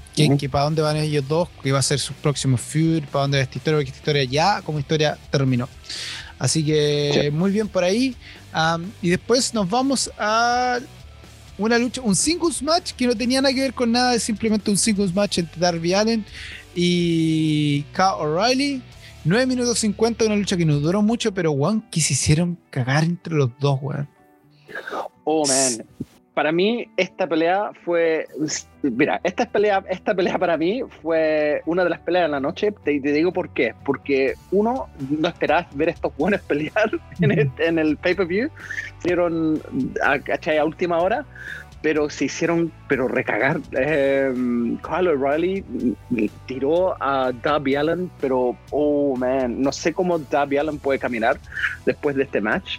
para 0.52 0.64
dónde 0.66 0.82
van 0.82 0.98
ellos 0.98 1.28
dos, 1.28 1.48
qué 1.64 1.72
va 1.72 1.80
a 1.80 1.84
ser 1.84 2.00
su 2.00 2.14
próximo 2.14 2.58
feud, 2.58 3.04
para 3.06 3.24
dónde 3.24 3.38
va 3.38 3.44
esta 3.44 3.58
historia, 3.58 3.78
porque 3.78 3.90
esta 3.90 4.00
historia 4.00 4.24
ya 4.24 4.62
como 4.62 4.80
historia 4.80 5.18
terminó. 5.30 5.70
Así 6.40 6.66
que 6.66 7.30
muy 7.34 7.52
bien 7.52 7.68
por 7.68 7.84
ahí. 7.84 8.16
Um, 8.54 8.90
y 9.02 9.10
después 9.10 9.54
nos 9.54 9.70
vamos 9.70 10.12
a 10.18 10.80
una 11.60 11.78
lucha, 11.78 12.02
un 12.02 12.16
singles 12.16 12.64
match 12.64 12.94
que 12.94 13.06
no 13.06 13.16
tenía 13.16 13.42
nada 13.42 13.54
que 13.54 13.62
ver 13.62 13.74
con 13.74 13.92
nada, 13.92 14.16
es 14.16 14.24
simplemente 14.24 14.72
un 14.72 14.78
singles 14.78 15.14
match 15.14 15.38
entre 15.38 15.60
Darby 15.60 15.94
Allen 15.94 16.26
y 16.74 17.84
Kyle 17.94 18.18
O'Reilly. 18.20 18.82
9 19.26 19.46
minutos 19.46 19.80
50, 19.80 20.26
una 20.26 20.38
lucha 20.38 20.56
que 20.56 20.66
no 20.66 20.80
duró 20.80 21.02
mucho, 21.02 21.34
pero 21.34 21.52
weón, 21.52 21.82
que 21.92 22.00
se 22.00 22.14
hicieron 22.14 22.58
cagar 22.70 23.04
entre 23.04 23.36
los 23.36 23.52
dos, 23.60 23.78
weón. 23.82 24.08
Oh, 25.26 25.46
man. 25.46 25.86
Para 26.40 26.54
mí, 26.54 26.90
esta 26.96 27.28
pelea 27.28 27.72
fue. 27.84 28.26
Mira, 28.82 29.20
esta 29.26 29.46
pelea, 29.46 29.84
esta 29.90 30.16
pelea 30.16 30.38
para 30.38 30.56
mí 30.56 30.84
fue 31.02 31.62
una 31.66 31.84
de 31.84 31.90
las 31.90 32.00
peleas 32.00 32.28
de 32.28 32.32
la 32.32 32.40
noche. 32.40 32.72
Te, 32.86 32.98
digo 33.02 33.34
por 33.34 33.50
qué. 33.50 33.76
Porque, 33.84 34.36
uno, 34.50 34.88
no 35.10 35.28
esperabas 35.28 35.68
ver 35.76 35.90
estos 35.90 36.16
buenos 36.16 36.40
pelear 36.44 36.92
en 37.20 37.32
el, 37.32 37.52
en 37.58 37.78
el 37.78 37.98
pay-per-view. 37.98 38.50
Hicieron 39.00 39.62
a, 40.02 40.14
a 40.14 40.64
última 40.64 41.00
hora 41.00 41.26
pero 41.82 42.10
se 42.10 42.26
hicieron 42.26 42.72
pero 42.88 43.08
recagar. 43.08 43.60
Eh, 43.72 44.32
Kyle 44.82 45.08
O'Reilly 45.08 45.64
tiró 46.46 47.02
a 47.02 47.32
Darby 47.32 47.76
Allen, 47.76 48.12
pero 48.20 48.58
oh 48.72 49.16
man, 49.16 49.62
no 49.62 49.72
sé 49.72 49.94
cómo 49.94 50.20
Darby 50.20 50.58
Allen 50.58 50.80
puede 50.80 51.00
caminar 51.00 51.40
después 51.86 52.16
de 52.16 52.24
este 52.24 52.42
match. 52.42 52.78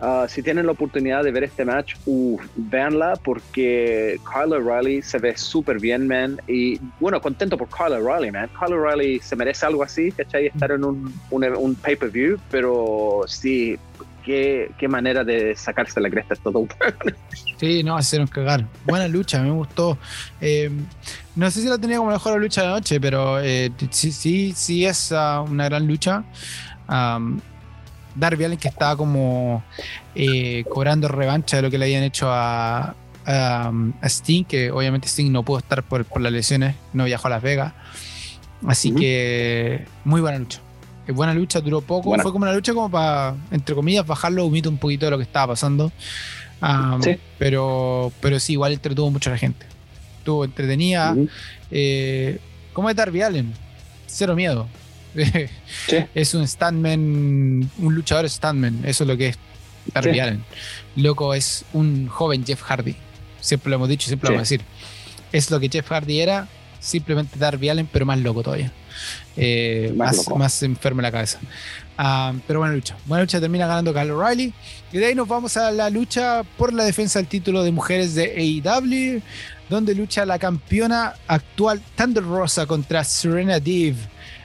Ah, 0.00 0.26
si 0.28 0.42
tienen 0.42 0.66
la 0.66 0.72
oportunidad 0.72 1.22
de 1.22 1.30
ver 1.30 1.44
este 1.44 1.64
match, 1.64 1.94
uh, 2.06 2.38
véanla 2.56 3.14
porque 3.22 4.18
Kyle 4.30 4.52
O'Reilly 4.52 5.02
se 5.02 5.18
ve 5.18 5.36
súper 5.36 5.78
bien, 5.78 6.06
man. 6.08 6.40
Y 6.46 6.80
bueno, 7.00 7.20
contento 7.20 7.56
por 7.56 7.68
Kyle 7.68 7.94
O'Reilly, 7.94 8.30
man. 8.30 8.50
Kyle 8.58 8.74
O'Reilly 8.74 9.20
se 9.20 9.36
merece 9.36 9.66
algo 9.66 9.82
así, 9.82 10.10
¿cachai? 10.12 10.46
Estar 10.46 10.72
en 10.72 10.84
un, 10.84 11.14
un, 11.30 11.44
un 11.44 11.74
pay-per-view, 11.76 12.38
pero 12.50 13.22
sí, 13.26 13.78
qué, 14.24 14.70
qué 14.78 14.88
manera 14.88 15.22
de 15.22 15.54
sacarse 15.54 16.00
la 16.00 16.10
cresta 16.10 16.34
estos 16.34 16.52
dos 16.52 16.68
Sí, 17.58 17.82
no, 17.82 17.98
hicieron 17.98 18.26
cagar. 18.26 18.66
Buena 18.84 19.06
lucha, 19.06 19.40
me 19.40 19.50
gustó. 19.50 19.96
Eh, 20.40 20.70
no 21.36 21.50
sé 21.50 21.62
si 21.62 21.68
la 21.68 21.78
tenía 21.78 21.98
como 21.98 22.10
mejor 22.10 22.40
lucha 22.40 22.62
de 22.62 22.66
la 22.68 22.74
noche, 22.74 23.00
pero 23.00 23.40
eh, 23.40 23.70
sí, 23.90 24.10
sí, 24.10 24.52
sí 24.56 24.84
es 24.84 25.12
uh, 25.12 25.42
una 25.42 25.66
gran 25.66 25.86
lucha. 25.86 26.24
Um, 26.88 27.40
Darby 28.16 28.44
Allen 28.44 28.58
que 28.58 28.68
estaba 28.68 28.96
como 28.96 29.64
eh, 30.14 30.64
cobrando 30.68 31.08
revancha 31.08 31.56
de 31.56 31.62
lo 31.62 31.70
que 31.70 31.78
le 31.78 31.86
habían 31.86 32.02
hecho 32.02 32.28
a, 32.30 32.94
a, 33.26 33.72
Sting, 34.02 34.44
que 34.44 34.70
obviamente 34.70 35.08
Sting 35.08 35.30
no 35.32 35.42
pudo 35.42 35.58
estar 35.58 35.82
por, 35.82 36.04
por 36.04 36.22
las 36.22 36.32
lesiones, 36.32 36.76
no 36.92 37.04
viajó 37.04 37.28
a 37.28 37.30
Las 37.30 37.42
Vegas. 37.42 37.72
Así 38.66 38.94
que 38.94 39.84
muy 40.04 40.20
buena 40.20 40.38
lucha 40.38 40.63
buena 41.12 41.34
lucha, 41.34 41.60
duró 41.60 41.80
poco. 41.80 42.14
Fue 42.14 42.32
como 42.32 42.44
una 42.44 42.52
lucha 42.52 42.72
como 42.72 42.90
para, 42.90 43.34
entre 43.50 43.74
comillas, 43.74 44.06
bajar 44.06 44.32
los 44.32 44.46
humitos 44.46 44.72
un 44.72 44.78
poquito 44.78 45.06
de 45.06 45.10
lo 45.10 45.16
que 45.18 45.24
estaba 45.24 45.48
pasando. 45.52 45.92
Pero, 47.38 48.12
pero 48.20 48.40
sí, 48.40 48.52
igual 48.54 48.72
entretuvo 48.72 49.10
mucho 49.10 49.30
a 49.30 49.32
la 49.32 49.38
gente. 49.38 49.66
Estuvo 50.18 50.44
entretenida. 50.44 51.14
Eh, 51.70 52.38
¿Cómo 52.72 52.88
es 52.90 52.96
Darby 52.96 53.22
Allen? 53.22 53.52
Cero 54.06 54.34
miedo. 54.34 54.66
Es 56.14 56.34
un 56.34 56.46
standman, 56.46 57.70
un 57.78 57.94
luchador 57.94 58.28
standman. 58.28 58.80
Eso 58.84 59.04
es 59.04 59.08
lo 59.08 59.16
que 59.16 59.28
es 59.28 59.38
Darby 59.92 60.18
Allen. 60.20 60.44
Loco, 60.96 61.34
es 61.34 61.64
un 61.72 62.08
joven 62.08 62.44
Jeff 62.44 62.62
Hardy. 62.62 62.96
Siempre 63.40 63.70
lo 63.70 63.76
hemos 63.76 63.88
dicho 63.88 64.06
y 64.06 64.08
siempre 64.08 64.28
lo 64.28 64.34
vamos 64.36 64.48
a 64.48 64.50
decir. 64.50 64.62
Es 65.32 65.50
lo 65.50 65.60
que 65.60 65.68
Jeff 65.68 65.88
Hardy 65.88 66.20
era, 66.20 66.48
simplemente 66.80 67.38
Darby 67.38 67.68
Allen, 67.68 67.88
pero 67.92 68.06
más 68.06 68.18
loco 68.18 68.42
todavía. 68.42 68.72
Eh, 69.36 69.92
más, 69.96 70.28
más, 70.36 70.62
enfermo 70.62 71.00
en 71.00 71.04
la 71.04 71.12
cabeza. 71.12 71.38
Ah, 71.96 72.32
pero 72.46 72.60
buena 72.60 72.74
lucha. 72.74 72.96
Buena 73.06 73.22
lucha 73.22 73.40
termina 73.40 73.66
ganando 73.66 73.92
Kyle 73.92 74.10
O'Reilly. 74.10 74.52
Y 74.92 74.98
de 74.98 75.06
ahí 75.06 75.14
nos 75.14 75.28
vamos 75.28 75.56
a 75.56 75.70
la 75.70 75.90
lucha 75.90 76.42
por 76.56 76.72
la 76.72 76.84
defensa 76.84 77.18
del 77.18 77.28
título 77.28 77.62
de 77.62 77.72
mujeres 77.72 78.14
de 78.14 78.62
AEW, 78.64 79.22
donde 79.68 79.94
lucha 79.94 80.24
la 80.26 80.38
campeona 80.38 81.14
actual 81.26 81.80
Thunder 81.96 82.24
Rosa 82.24 82.66
contra 82.66 83.04
Serena 83.04 83.60
Dev. 83.60 83.96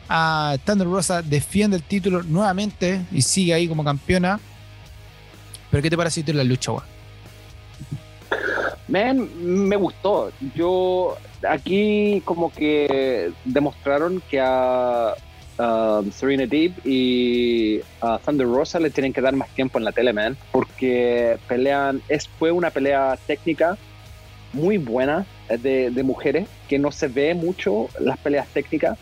Uh, 0.10 0.57
Thunder 0.66 0.88
Rosa 0.88 1.22
defiende 1.22 1.78
el 1.78 1.84
título 1.84 2.24
nuevamente 2.24 3.01
y 3.12 3.22
sigue 3.22 3.53
ahí 3.53 3.68
como 3.68 3.84
campeona. 3.84 4.39
Pero 5.70 5.84
¿qué 5.84 5.89
te 5.89 5.97
parece 5.97 6.24
la 6.34 6.43
lucha, 6.43 6.72
me 8.88 9.76
gustó. 9.76 10.32
Yo 10.56 11.18
aquí 11.48 12.22
como 12.26 12.52
que 12.52 13.32
demostraron 13.46 14.22
que 14.30 14.40
a 14.42 15.16
Serena 16.12 16.46
Deep 16.46 16.86
y 16.86 17.82
a 18.00 18.18
Thunder 18.20 18.48
Rosa 18.48 18.80
le 18.80 18.90
tienen 18.90 19.12
que 19.12 19.22
dar 19.22 19.36
más 19.36 19.50
tiempo 19.50 19.78
en 19.78 19.86
la 19.86 19.92
tele, 19.92 20.14
man, 20.14 20.38
porque 20.52 21.38
pelean, 21.48 22.02
es, 22.08 22.28
fue 22.28 22.52
una 22.52 22.70
pelea 22.70 23.18
técnica 23.28 23.78
muy 24.54 24.78
buena 24.78 25.26
de, 25.50 25.92
mujeres, 26.04 26.48
que 26.68 26.80
no 26.80 26.92
se 26.92 27.08
ve 27.08 27.34
mucho 27.34 27.90
las 28.00 28.18
peleas 28.20 28.48
técnicas. 28.48 28.98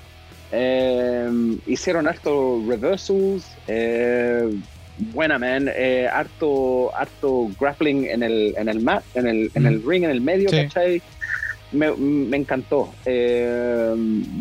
Eh, 0.52 1.30
hicieron 1.68 2.08
harto 2.08 2.62
reversals, 2.68 3.46
eh, 3.68 4.50
buena, 4.98 5.38
man. 5.38 5.70
Eh, 5.74 6.08
harto, 6.12 6.96
harto 6.96 7.50
grappling 7.60 8.06
en 8.06 8.24
el, 8.24 8.54
en 8.58 8.70
el 8.70 8.82
mat, 8.82 9.04
en 9.16 9.28
el, 9.28 9.52
en 9.54 9.66
el 9.66 9.84
ring, 9.84 10.04
en 10.04 10.12
el 10.12 10.22
medio, 10.22 10.50
¿cachai? 10.50 11.02
Me, 11.72 11.92
me, 11.92 12.38
encantó. 12.38 12.94
Eh, 13.06 13.94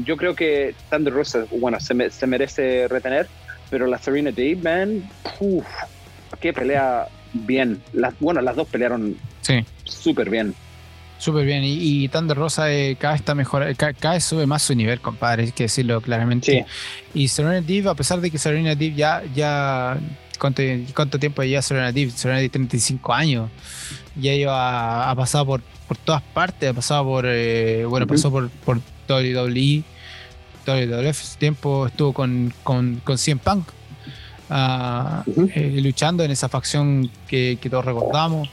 yo 0.05 0.17
creo 0.17 0.35
que 0.35 0.75
Thunder 0.91 1.13
Rosa, 1.13 1.45
bueno, 1.59 1.81
se, 1.81 2.11
se 2.11 2.27
merece 2.27 2.87
retener, 2.89 3.27
pero 3.69 3.87
la 3.87 3.99
Serena 3.99 4.31
Deeb, 4.31 4.63
man, 4.63 5.09
uff, 5.41 5.67
qué 6.41 6.53
pelea 6.53 7.09
bien. 7.33 7.83
Las, 7.93 8.15
bueno, 8.21 8.41
las 8.41 8.57
dos 8.57 8.69
pelearon 8.69 9.17
súper 9.85 10.31
bien. 10.31 10.55
Súper 11.19 11.47
bien, 11.47 11.63
y, 11.65 12.09
Thunder 12.09 12.37
Rosa 12.37 12.71
eh, 12.71 12.97
cada 13.01 13.15
vez 13.15 13.23
está 13.23 13.35
mejor, 13.35 13.75
cada, 13.77 14.13
vez 14.13 14.23
sube 14.23 14.47
más 14.47 14.63
su 14.63 14.75
nivel, 14.75 15.01
compadre, 15.01 15.45
hay 15.45 15.53
que 15.53 15.65
decirlo 15.65 16.03
claramente. 16.03 16.67
Y 17.15 17.29
Serena 17.29 17.63
Deeb, 17.63 17.89
a 17.89 17.95
pesar 17.95 18.21
de 18.21 18.31
que 18.31 18.37
Serena 18.37 18.75
Deeb 18.75 18.95
ya, 18.95 19.23
ya 19.35 19.99
¿Cuánto, 20.39 20.63
cuánto 20.95 21.19
tiempo 21.19 21.43
lleva? 21.43 21.63
Serena 21.63 21.93
Deep 21.93 22.13
35 22.13 23.13
años. 23.13 23.51
Ya 24.15 24.33
iba, 24.33 25.11
ha, 25.11 25.15
pasado 25.15 25.47
por, 25.47 25.63
por 25.87 25.97
todas 25.97 26.23
partes, 26.23 26.71
ha 26.71 26.75
pasado 26.75 27.05
por, 27.05 27.25
eh, 27.27 27.85
bueno, 27.85 28.07
pasó 28.07 28.31
por, 28.31 28.49
por 28.51 28.81
WWE, 29.09 29.83
WWF, 30.67 31.21
ese 31.21 31.39
tiempo 31.39 31.87
estuvo 31.87 32.13
con, 32.13 32.53
con, 32.63 33.01
con 33.05 33.19
CM 33.19 33.41
Punk, 33.43 33.69
ah, 34.51 35.23
eh, 35.55 35.81
luchando 35.83 36.25
en 36.25 36.31
esa 36.31 36.49
facción 36.49 37.11
que, 37.29 37.59
que 37.61 37.71
todos 37.71 37.85
recordamos. 37.85 38.49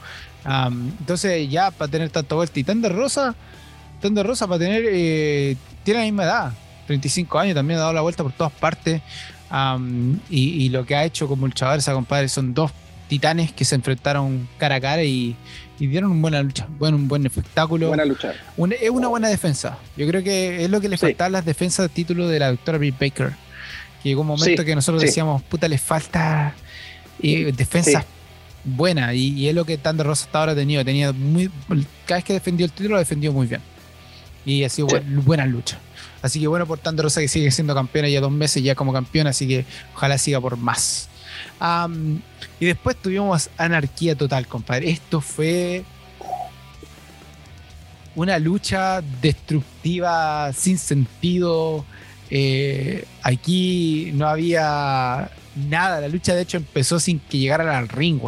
entonces 0.46 1.50
ya 1.50 1.72
para 1.72 1.90
tener 1.90 2.10
tanta 2.10 2.36
vuelta 2.36 2.60
y 2.60 2.64
de 2.64 2.90
Rosa, 2.90 3.36
de 4.02 4.24
Rosa 4.24 4.48
para 4.48 4.60
tener, 4.60 4.84
eh, 4.86 5.56
tiene 5.84 6.02
la 6.02 6.06
misma 6.06 6.24
edad, 6.24 6.54
35 6.88 7.40
años, 7.40 7.56
también 7.56 7.80
ha 7.80 7.84
dado 7.84 7.94
la 7.94 8.02
vuelta 8.02 8.24
por 8.24 8.34
todas 8.34 8.52
partes 8.52 9.02
y, 10.30 10.70
lo 10.70 10.86
que 10.86 10.96
ha 10.96 11.06
hecho 11.06 11.28
como 11.28 11.46
luchador 11.46 11.80
esa 11.80 11.94
compadre 11.94 12.28
son 12.28 12.54
dos 12.54 12.72
titanes 13.08 13.52
que 13.52 13.66
se 13.66 13.76
enfrentaron 13.76 14.48
cara 14.58 14.76
a 14.76 14.82
cara 14.82 15.04
y, 15.04 15.36
dieron 15.78 16.12
una 16.12 16.22
buena 16.22 16.42
lucha, 16.42 16.66
bueno, 16.80 16.96
un 16.96 17.08
buen 17.08 17.26
espectáculo. 17.26 17.90
Buena 17.90 18.06
lucha. 18.06 18.34
es 18.80 18.90
una 18.90 19.10
buena 19.10 19.28
defensa. 19.28 19.78
Yo 19.98 20.08
creo 20.08 20.24
que 20.24 20.64
es 20.64 20.70
lo 20.70 20.80
que 20.80 20.88
le 20.88 20.98
faltaba 20.98 21.30
las 21.30 21.46
defensas 21.46 21.90
de 21.90 21.94
título 21.94 22.28
de 22.30 22.40
la 22.40 22.52
doctora 22.52 22.78
Britt 22.78 22.98
Baker. 22.98 23.34
Que 24.02 24.10
llegó 24.10 24.22
un 24.22 24.28
momento 24.28 24.64
que 24.64 24.76
nosotros 24.76 25.02
decíamos, 25.02 25.42
puta, 25.44 25.68
le 25.68 25.78
falta 25.78 26.56
eh, 27.22 27.52
defensa 27.56 28.06
buena. 28.64 29.14
Y, 29.14 29.48
es 29.48 29.56
lo 29.56 29.66
que 29.66 29.78
Thunder 29.78 30.08
Rosa 30.08 30.26
hasta 30.26 30.40
ahora 30.40 30.52
ha 30.54 30.56
tenido. 30.56 30.84
Tenía 30.86 31.12
muy, 31.12 31.52
cada 32.06 32.20
vez 32.20 32.24
que 32.24 32.34
defendió 32.34 32.66
el 32.66 32.72
título, 32.72 32.96
lo 32.96 33.00
defendió 33.00 33.34
muy 33.34 33.48
bien. 33.48 33.62
Y 34.46 34.64
ha 34.64 34.70
sido 34.70 34.88
buena 35.26 35.46
lucha. 35.46 35.80
Así 36.24 36.40
que 36.40 36.48
bueno 36.48 36.66
por 36.66 36.80
Thunder 36.80 37.04
Rosa 37.04 37.22
que 37.22 37.28
sigue 37.28 37.52
siendo 37.52 37.76
campeona 37.76 38.10
ya 38.10 38.22
dos 38.22 38.32
meses 38.32 38.64
ya 38.64 38.74
como 38.74 38.92
campeona, 38.92 39.30
así 39.30 39.48
que 39.48 39.66
ojalá 39.94 40.18
siga 40.18 40.42
por 40.42 40.58
más 40.58 41.10
y 42.60 42.66
después 42.66 42.96
tuvimos 42.98 43.50
anarquía 43.58 44.16
total, 44.16 44.48
compadre. 44.48 44.90
Esto 44.90 45.22
fue 45.22 45.84
una 48.16 48.38
lucha 48.38 49.02
destructiva 49.22 50.52
sin 50.54 50.78
sentido. 50.78 51.86
Eh, 52.30 53.06
aquí 53.22 54.12
no 54.14 54.28
había 54.28 55.32
nada. 55.56 56.02
La 56.02 56.10
lucha, 56.10 56.36
de 56.36 56.42
hecho, 56.42 56.58
empezó 56.58 57.00
sin 57.00 57.20
que 57.20 57.38
llegaran 57.38 57.70
al 57.70 57.88
ring, 57.88 58.20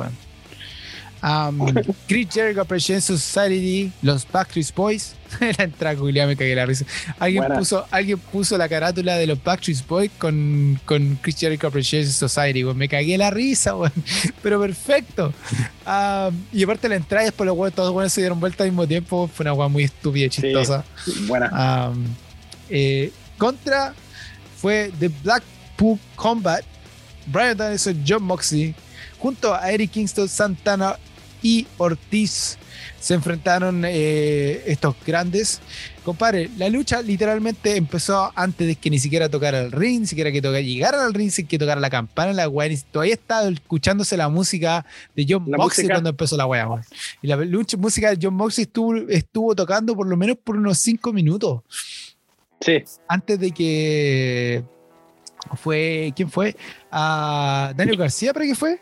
Um, 1.26 1.74
Chris 2.08 2.28
Jericho 2.30 2.62
Appreciation 2.62 3.02
Society, 3.02 3.92
los 4.04 4.28
Backstreet 4.32 4.74
Boys. 4.76 5.16
la 5.58 5.64
entrada 5.64 5.96
me 6.28 6.36
cagué 6.36 6.54
la 6.54 6.68
risa. 6.68 6.86
Alguien 7.18 7.46
puso, 7.58 7.84
alguien 7.90 8.20
puso 8.20 8.58
la 8.60 8.70
carátula 8.70 9.18
de 9.18 9.26
los 9.26 9.44
Backstreet 9.44 9.88
Boys 9.88 10.12
con, 10.20 10.80
con 10.86 11.18
Chris 11.22 11.38
Jericho 11.38 11.66
Appreciation 11.66 12.12
Society, 12.12 12.64
Me 12.64 12.88
cagué 12.88 13.18
la 13.18 13.32
risa, 13.32 13.74
Pero 14.44 14.62
perfecto. 14.62 15.34
Um, 15.88 16.36
y 16.54 16.64
aparte 16.64 16.88
la 16.88 16.96
entrada 16.96 17.24
y 17.24 17.26
después 17.28 17.48
los 17.48 17.74
todos 17.74 17.92
bueno, 17.92 18.08
se 18.08 18.22
dieron 18.22 18.40
vuelta 18.40 18.64
al 18.64 18.70
mismo 18.70 18.86
tiempo. 18.86 19.28
Fue 19.28 19.46
una 19.46 19.54
weá 19.54 19.68
muy 19.68 19.86
estúpida 19.86 20.26
y 20.28 20.30
chistosa. 20.30 20.86
buena. 21.28 21.90
Um, 21.90 22.06
eh, 22.70 23.12
contra 23.40 23.96
fue 24.58 24.92
The 25.00 25.10
Blackpool 25.24 25.98
Combat. 26.16 26.64
Brian 27.28 27.58
Danielson, 27.58 28.04
John 28.08 28.22
Moxley, 28.22 28.76
junto 29.18 29.52
a 29.52 29.72
Eric 29.72 29.90
Kingston, 29.90 30.30
Santana 30.30 30.96
y 31.46 31.68
Ortiz 31.78 32.58
se 33.00 33.14
enfrentaron 33.14 33.84
eh, 33.86 34.64
estos 34.66 34.96
grandes. 35.06 35.62
Compadre, 36.04 36.50
la 36.58 36.70
lucha 36.70 37.04
literalmente 37.04 37.78
empezó 37.78 38.32
antes 38.34 38.66
de 38.66 38.76
que 38.76 38.90
ni 38.90 38.98
siquiera 38.98 39.30
tocara 39.30 39.62
el 39.62 39.72
ring, 39.72 40.00
ni 40.00 40.08
siquiera 40.08 40.32
que 40.32 40.42
tocara, 40.42 40.62
llegara 40.62 41.06
al 41.06 41.14
ring, 41.14 41.30
sin 41.30 41.46
que 41.46 41.60
tocara 41.60 41.80
la 41.80 41.92
campana, 41.92 42.34
la 42.34 42.50
weá. 42.50 42.68
Todavía 42.92 43.14
estaba 43.14 43.48
escuchándose 43.48 44.18
la 44.18 44.28
música 44.28 44.88
de 45.16 45.24
John 45.30 45.46
Moxley 45.48 45.88
cuando 45.88 46.10
empezó 46.10 46.36
la 46.36 46.48
weá. 46.48 46.68
Y 47.22 47.28
la 47.28 47.36
lucha, 47.36 47.78
música 47.78 48.10
de 48.10 48.18
John 48.20 48.34
Moxley 48.34 48.64
estuvo, 48.64 48.96
estuvo 48.96 49.56
tocando 49.56 49.96
por 49.96 50.08
lo 50.08 50.18
menos 50.18 50.38
por 50.44 50.58
unos 50.58 50.80
5 50.80 51.14
minutos. 51.14 51.62
Sí. 52.60 52.84
Antes 53.08 53.40
de 53.40 53.52
que 53.52 54.64
fue, 55.58 56.12
¿quién 56.16 56.32
fue? 56.32 56.56
¿A 56.90 57.72
Daniel 57.78 57.98
García, 57.98 58.34
para 58.34 58.48
qué 58.48 58.56
fue? 58.56 58.82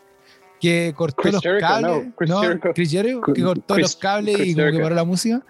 Que 0.64 0.94
cortó 0.96 1.30
los 1.30 1.42
cables. 1.42 2.06
No, 2.26 2.40
Chris, 2.74 2.90
Jericho, 2.90 3.20
que 3.20 3.42
cortó 3.42 3.78
los 3.78 3.96
cables 3.96 4.40
y 4.40 4.54
como 4.54 4.70
que 4.70 4.78
paró 4.78 4.94
la 4.94 5.04
música. 5.04 5.42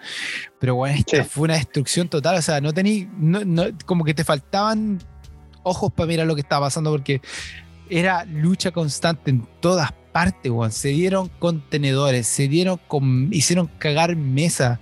Pero 0.58 0.74
bueno, 0.74 0.96
esta 0.98 1.24
fue 1.24 1.44
una 1.44 1.54
destrucción 1.54 2.08
total. 2.08 2.36
O 2.36 2.42
sea, 2.42 2.60
no 2.60 2.72
tení, 2.72 3.08
no, 3.16 3.64
como 3.86 4.04
que 4.04 4.12
te 4.12 4.24
faltaban 4.24 4.98
ojos 5.62 5.92
para 5.92 6.08
mirar 6.08 6.26
lo 6.26 6.34
que 6.34 6.40
estaba 6.40 6.66
pasando 6.66 6.90
porque 6.90 7.20
era 7.88 8.24
lucha 8.24 8.72
constante 8.72 9.30
en 9.30 9.46
todas 9.60 9.92
partes, 10.10 10.50
weón. 10.50 10.72
Se 10.72 10.88
dieron 10.88 11.28
contenedores, 11.38 12.26
se 12.26 12.48
dieron 12.48 12.80
con, 12.88 13.28
hicieron 13.32 13.68
cagar 13.78 14.16
mesa, 14.16 14.80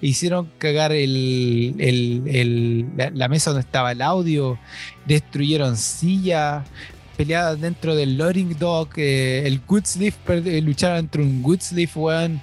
hicieron 0.00 0.50
cagar 0.58 0.92
el, 0.92 1.74
el, 1.78 2.86
la, 2.96 3.10
la, 3.10 3.28
mesa 3.28 3.50
donde 3.50 3.66
estaba 3.66 3.92
el 3.92 4.00
audio, 4.00 4.58
destruyeron 5.06 5.76
silla, 5.76 6.64
peleadas 7.16 7.60
dentro 7.60 7.94
del 7.94 8.16
Loading 8.16 8.56
Dog, 8.58 8.90
eh, 8.96 9.46
el 9.46 9.60
Good 9.66 9.84
Sleep, 9.84 10.14
eh, 10.28 10.60
luchar 10.60 10.98
entre 10.98 11.22
un 11.22 11.42
Good 11.42 11.60
Sleep, 11.60 11.90
weón. 11.96 12.40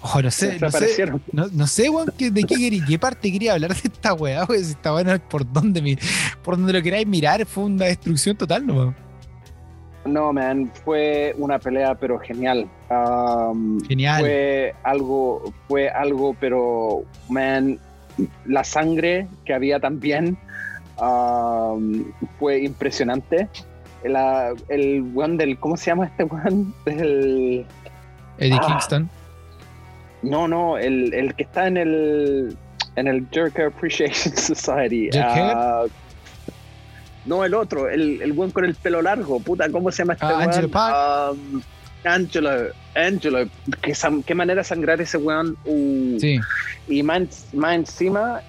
Oh, 0.00 0.22
no 0.22 0.30
sé, 0.30 0.58
no 0.60 0.70
sé, 0.70 1.12
no, 1.32 1.66
sé, 1.66 1.90
weón, 1.90 2.12
de 2.16 2.44
qué, 2.44 2.54
quería, 2.56 2.84
qué 2.86 2.98
parte 2.98 3.32
quería 3.32 3.54
hablar 3.54 3.74
de 3.74 3.80
esta 3.82 4.14
weá, 4.14 4.44
weón. 4.44 4.64
Si 4.64 4.72
está 4.72 4.92
bueno 4.92 5.18
por 5.28 5.50
donde, 5.50 5.98
por 6.44 6.56
donde 6.56 6.72
lo 6.72 6.82
queráis 6.82 7.06
mirar, 7.06 7.44
fue 7.46 7.64
una 7.64 7.86
destrucción 7.86 8.36
total, 8.36 8.66
¿no? 8.66 8.94
No, 10.04 10.32
man, 10.32 10.70
fue 10.84 11.34
una 11.36 11.58
pelea, 11.58 11.94
pero 11.94 12.18
genial. 12.18 12.68
genial. 13.88 14.20
Fue 14.20 14.74
algo, 14.84 15.52
fue 15.66 15.90
algo, 15.90 16.34
pero, 16.38 17.04
man, 17.28 17.78
la 18.46 18.64
sangre 18.64 19.26
que 19.44 19.52
había 19.52 19.80
también 19.80 20.38
fue 22.38 22.62
impresionante 22.62 23.48
el 24.04 25.02
weón 25.12 25.36
del. 25.36 25.58
¿Cómo 25.58 25.76
se 25.76 25.86
llama 25.86 26.06
este 26.06 26.24
weón? 26.24 26.74
Eddie 26.86 27.66
ah. 28.38 28.66
Kingston. 28.66 29.10
No, 30.22 30.48
no, 30.48 30.78
el, 30.78 31.14
el, 31.14 31.34
que 31.34 31.44
está 31.44 31.66
en 31.66 31.76
el. 31.76 32.56
En 32.96 33.06
el 33.06 33.26
Jerk 33.30 33.58
Appreciation 33.60 34.36
Society. 34.36 35.10
Uh, 35.10 35.88
no, 37.26 37.44
el 37.44 37.54
otro, 37.54 37.88
el, 37.88 38.22
el 38.22 38.32
weón 38.32 38.50
con 38.50 38.64
el 38.64 38.74
pelo 38.74 39.02
largo. 39.02 39.38
Puta, 39.40 39.68
¿cómo 39.70 39.92
se 39.92 39.98
llama 39.98 40.14
este 40.14 40.26
uh, 40.26 40.36
Angelo 40.36 41.32
um, 41.32 41.62
Angelo, 42.04 42.50
Angelo, 42.94 43.48
qué, 43.82 43.92
qué 44.24 44.34
manera 44.34 44.62
de 44.62 44.64
sangrar 44.64 45.00
ese 45.00 45.18
weón. 45.18 45.56
Uh, 45.64 46.18
sí. 46.18 46.40
Y 46.88 47.02
más, 47.02 47.46
más 47.52 47.74
encima, 47.74 48.40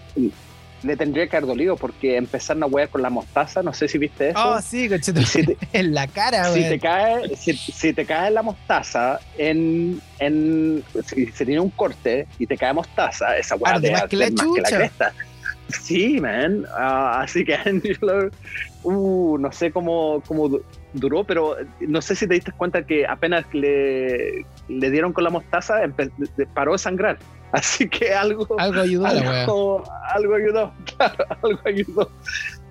le 0.83 0.95
tendría 0.95 1.27
que 1.27 1.37
haber 1.37 1.47
dolido 1.47 1.75
porque 1.75 2.17
empezaron 2.17 2.63
a 2.63 2.65
huear 2.67 2.89
con 2.89 3.01
la 3.01 3.09
mostaza, 3.09 3.61
no 3.61 3.73
sé 3.73 3.87
si 3.87 3.97
viste 3.97 4.29
eso. 4.29 4.39
Oh, 4.39 4.61
sí, 4.61 4.89
en 5.73 5.93
la 5.93 6.07
cara, 6.07 6.53
si 6.53 6.61
te 6.61 6.79
cae 6.79 7.35
si, 7.35 7.93
te 7.93 8.05
cae 8.05 8.31
la 8.31 8.41
mostaza 8.41 9.19
en, 9.37 10.01
en 10.19 10.83
si, 11.05 11.25
tiene 11.25 11.59
un 11.59 11.69
corte 11.69 12.27
y 12.37 12.47
te 12.47 12.57
cae 12.57 12.73
mostaza, 12.73 13.37
esa 13.37 13.55
hueá 13.55 13.79
te 13.79 13.91
más, 13.91 14.03
que 14.03 14.17
la, 14.17 14.29
más 14.29 14.47
que 14.55 14.61
la 14.61 14.69
cresta. 14.69 15.13
Sí, 15.69 16.19
man. 16.19 16.65
Ah, 16.75 17.21
así 17.21 17.45
que 17.45 17.55
uh, 18.83 19.37
no 19.37 19.51
sé 19.51 19.71
cómo, 19.71 20.23
cómo 20.25 20.59
duró, 20.93 21.23
pero 21.23 21.57
no 21.81 22.01
sé 22.01 22.15
si 22.15 22.27
te 22.27 22.35
diste 22.35 22.51
cuenta 22.51 22.83
que 22.83 23.05
apenas 23.05 23.45
le, 23.53 24.45
le 24.67 24.91
dieron 24.91 25.13
con 25.13 25.23
la 25.23 25.29
mostaza, 25.29 25.81
paró 26.53 26.73
de 26.73 26.79
sangrar. 26.79 27.19
Así 27.51 27.87
que 27.87 28.13
algo. 28.13 28.47
Algo 28.59 28.81
ayudó, 28.81 29.05
algo, 29.07 29.83
algo 30.13 30.35
ayudó, 30.35 30.71
claro, 30.97 31.25
algo 31.41 31.59
ayudó. 31.65 32.11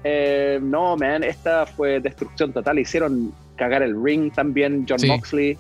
Eh, 0.04 0.60
no, 0.62 0.96
man, 0.96 1.24
esta 1.24 1.66
fue 1.66 2.00
destrucción 2.00 2.52
total. 2.52 2.78
Hicieron 2.78 3.32
cagar 3.56 3.82
el 3.82 4.00
ring 4.02 4.32
también, 4.32 4.86
John 4.88 5.00
Moxley. 5.06 5.58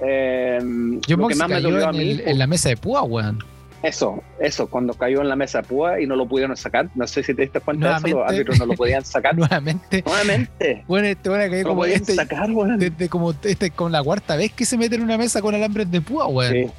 Eh, 0.00 0.58
John 1.06 1.20
Moxley 1.20 1.48
cayó 1.48 1.90
en, 1.90 2.38
la 2.38 2.46
mesa 2.46 2.70
de 2.70 2.76
púa, 2.76 3.02
weón. 3.02 3.38
Eso, 3.82 4.22
eso, 4.40 4.66
cuando 4.70 4.94
cayó 4.94 5.20
en 5.20 5.28
la 5.28 5.36
mesa 5.36 5.60
de 5.60 5.68
púa 5.68 6.00
y 6.00 6.06
no 6.06 6.16
lo 6.16 6.26
pudieron 6.26 6.56
sacar. 6.56 6.88
No 6.94 7.06
sé 7.06 7.22
si 7.22 7.34
te 7.34 7.42
diste 7.42 7.60
cuenta 7.60 8.00
de 8.00 8.08
eso, 8.08 8.18
los 8.18 8.30
árbitros 8.30 8.58
no 8.58 8.64
lo 8.64 8.72
podían 8.72 9.04
sacar. 9.04 9.36
Nuevamente. 9.36 10.02
Nuevamente. 10.06 10.84
Bueno, 10.88 11.06
este 11.06 11.28
bueno, 11.28 11.50
cayó 11.50 11.64
como 11.64 11.84
este. 11.84 12.14
Sacar, 12.14 12.48
desde 12.78 13.08
como 13.10 13.34
este 13.42 13.70
con 13.70 13.92
la 13.92 14.02
cuarta 14.02 14.36
vez 14.36 14.52
que 14.52 14.64
se 14.64 14.78
mete 14.78 14.94
en 14.94 15.02
una 15.02 15.18
mesa 15.18 15.42
con 15.42 15.54
alambres 15.54 15.90
de 15.90 16.00
púa, 16.00 16.26
weón. 16.28 16.52
Sí. 16.52 16.70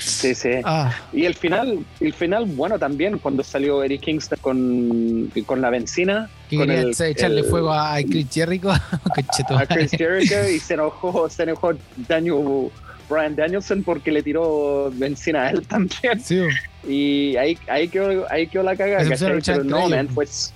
Sí, 0.00 0.34
sí. 0.34 0.50
Ah. 0.64 0.92
Y 1.12 1.24
el 1.24 1.34
final, 1.34 1.84
el 2.00 2.12
final, 2.12 2.44
bueno, 2.46 2.78
también 2.78 3.18
cuando 3.18 3.42
salió 3.42 3.82
Eric 3.82 4.02
Kingston 4.02 4.38
con, 4.40 5.32
con 5.46 5.60
la 5.60 5.70
benzina. 5.70 6.28
Que 6.48 6.58
quería 6.58 6.82
echarle 6.82 7.42
fuego 7.44 7.72
a 7.72 7.96
Chris 8.02 8.26
Jericho. 8.32 8.70
a 8.70 9.66
Chris 9.66 9.90
Jericho 9.92 10.48
y 10.48 10.58
se 10.58 10.74
enojó, 10.74 11.28
se 11.28 11.44
enojó 11.44 11.72
Daniel, 12.08 12.70
Brian 13.08 13.36
Danielson 13.36 13.82
porque 13.82 14.10
le 14.10 14.22
tiró 14.22 14.90
benzina 14.92 15.44
a 15.44 15.50
él 15.50 15.66
también. 15.66 16.20
Sí. 16.20 16.42
Y 16.86 17.36
ahí, 17.36 17.58
ahí, 17.68 17.88
quedó, 17.88 18.30
ahí 18.30 18.46
quedó 18.46 18.62
la 18.62 18.76
cagada. 18.76 19.08
Pero 19.18 19.64
no, 19.64 19.88
man, 19.88 20.08
pues. 20.14 20.52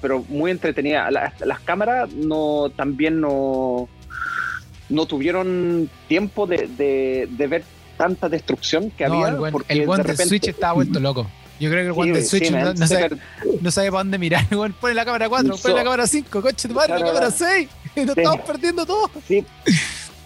Pero 0.00 0.24
muy 0.28 0.50
entretenida. 0.50 1.10
las 1.10 1.60
cámaras 1.60 2.12
no 2.12 2.70
también 2.76 3.20
no 3.20 3.88
no 4.88 5.06
tuvieron 5.06 5.90
tiempo 6.08 6.46
de, 6.46 6.68
de, 7.28 7.46
ver 7.46 7.64
tanta 7.96 8.28
destrucción 8.28 8.90
que 8.90 9.04
había. 9.04 9.28
El, 9.28 9.36
porque 9.50 9.72
el 9.72 9.86
de 9.86 10.16
Switch 10.16 10.48
estaba 10.48 10.74
vuelto 10.74 11.00
loco. 11.00 11.26
Yo 11.58 11.70
creo 11.70 11.82
que 11.82 12.00
el 12.00 12.08
one 12.08 12.18
de 12.18 12.24
Switch 12.24 12.50
no, 12.50 12.76
sabe, 12.76 13.16
no, 13.62 13.70
sabe, 13.70 13.90
para 13.90 14.00
dónde 14.00 14.18
mirar. 14.18 14.44
pone 14.80 14.94
la 14.94 15.04
cámara 15.04 15.28
4, 15.28 15.56
pone 15.56 15.74
la 15.74 15.84
cámara 15.84 16.06
5, 16.06 16.42
coche 16.42 16.68
tu 16.68 16.74
madre, 16.74 16.98
la 16.98 17.06
cámara 17.06 17.30
6. 17.30 17.68
Nos 17.96 18.16
estamos 18.16 18.40
perdiendo 18.40 18.84
todo. 18.84 19.10
Sí. 19.26 19.44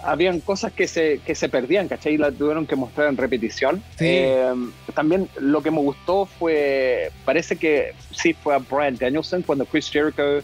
Habían 0.03 0.41
cosas 0.41 0.73
que 0.73 0.89
se, 0.89 1.21
que 1.25 1.35
se 1.35 1.49
perdían, 1.49 1.87
¿cachai? 1.87 2.15
Y 2.15 2.17
las 2.17 2.35
tuvieron 2.35 2.67
que 2.67 2.75
mostrar 2.75 3.09
en 3.09 3.17
repetición. 3.17 3.83
Eh, 4.01 4.53
también 4.95 5.29
lo 5.39 5.63
que 5.63 5.71
me 5.71 5.79
gustó 5.79 6.27
fue, 6.27 7.13
parece 7.25 7.57
que 7.57 7.93
sí 8.11 8.33
fue 8.33 8.55
a 8.55 8.59
Brian 8.59 8.97
Danielson 8.97 9.43
cuando 9.43 9.67
Chris 9.67 9.91
Jericho 9.91 10.43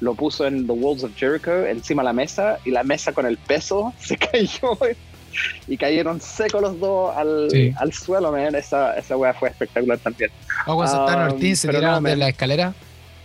lo 0.00 0.14
puso 0.14 0.46
en 0.46 0.66
The 0.66 0.72
Walls 0.72 1.04
of 1.04 1.12
Jericho 1.16 1.66
encima 1.66 2.02
de 2.02 2.06
la 2.06 2.12
mesa 2.12 2.58
y 2.64 2.70
la 2.70 2.84
mesa 2.84 3.12
con 3.12 3.26
el 3.26 3.36
peso 3.36 3.92
se 4.00 4.16
cayó 4.16 4.78
y 5.66 5.76
cayeron 5.76 6.20
secos 6.20 6.62
los 6.62 6.80
dos 6.80 7.16
al, 7.16 7.48
al 7.76 7.92
suelo, 7.92 8.32
man. 8.32 8.54
Esa, 8.54 8.96
esa 8.96 9.16
wea 9.16 9.34
fue 9.34 9.50
espectacular 9.50 9.98
también. 9.98 10.30
O 10.66 10.74
cuando 10.74 10.94
Santana 10.94 11.26
um, 11.26 11.32
Ortiz 11.34 11.60
se 11.60 11.68
tiraron 11.68 12.02
de 12.02 12.16
la 12.16 12.28
escalera. 12.28 12.74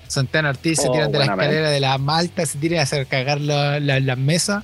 Santana 0.07 0.49
Ortiz 0.49 0.80
se 0.80 0.89
oh, 0.89 0.91
tiran 0.91 1.11
de 1.11 1.19
la 1.19 1.26
escalera 1.26 1.69
de 1.71 1.80
la 1.80 1.97
malta, 1.97 2.45
se 2.45 2.59
tiran 2.59 2.80
a 2.80 2.84
hacer 2.84 3.07
cagar 3.07 3.41
las 3.41 3.82
la, 3.82 4.15
mesas. 4.15 4.63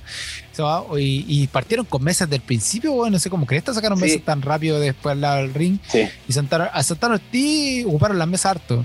Y, 0.98 1.24
y, 1.26 1.46
partieron 1.46 1.86
con 1.86 2.04
mesas 2.04 2.28
del 2.28 2.42
principio, 2.42 2.92
bueno, 2.92 3.12
no 3.12 3.18
sé 3.18 3.30
cómo 3.30 3.46
crees, 3.46 3.64
sacaron 3.64 3.98
mesas 3.98 4.22
tan 4.22 4.42
rápido 4.42 4.78
después 4.78 5.14
al 5.14 5.22
lado 5.22 5.38
del 5.38 5.54
ring. 5.54 5.78
Y 6.28 6.32
Santana, 6.34 6.66
a 6.66 6.82
Santana 6.82 7.14
Ortiz 7.14 7.86
ocuparon 7.86 8.18
las 8.18 8.28
mesas 8.28 8.46
harto. 8.46 8.84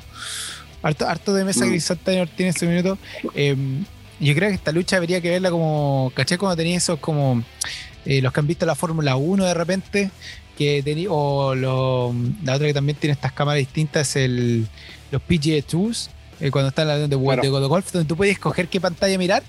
Harto, 0.86 1.08
harto 1.08 1.34
de 1.34 1.44
mesa 1.44 1.68
que 1.68 1.80
Santana 1.80 2.22
Ortiz 2.22 2.62
en 2.62 2.70
minuto. 2.70 3.00
Em, 3.34 3.84
yo 4.20 4.36
creo 4.36 4.50
que 4.50 4.56
esta 4.56 4.72
lucha 4.72 4.98
habría 4.98 5.20
que 5.20 5.32
verla 5.32 5.50
como, 5.50 6.12
caché 6.14 6.38
cuando 6.38 6.56
tenía 6.56 6.78
esos 6.78 7.00
como 7.00 7.44
eh, 8.06 8.22
los 8.22 8.32
que 8.32 8.40
han 8.40 8.46
visto 8.46 8.68
la 8.68 8.76
Fórmula 8.76 9.16
1 9.16 9.46
de 9.46 9.54
repente, 9.56 10.12
que 10.56 10.84
tenía, 10.84 11.08
o 11.10 11.56
la 11.56 12.54
otra 12.54 12.68
que 12.68 12.74
también 12.76 13.00
tiene 13.00 13.14
estas 13.14 13.32
cámaras 13.32 13.58
distintas 13.58 14.10
es 14.10 14.16
el, 14.26 14.68
los 15.10 15.24
PGA 15.24 15.60
Tours, 15.64 16.12
eh, 16.40 16.52
cuando 16.52 16.70
están 16.70 16.84
en 16.84 16.88
la 16.90 16.98
de, 17.00 17.08
de, 17.08 17.16
golf, 17.16 17.92
donde 17.92 18.08
tú 18.08 18.16
puedes 18.16 18.34
escoger 18.34 18.68
qué 18.68 18.80
pantalla 18.80 19.18
mirar. 19.18 19.42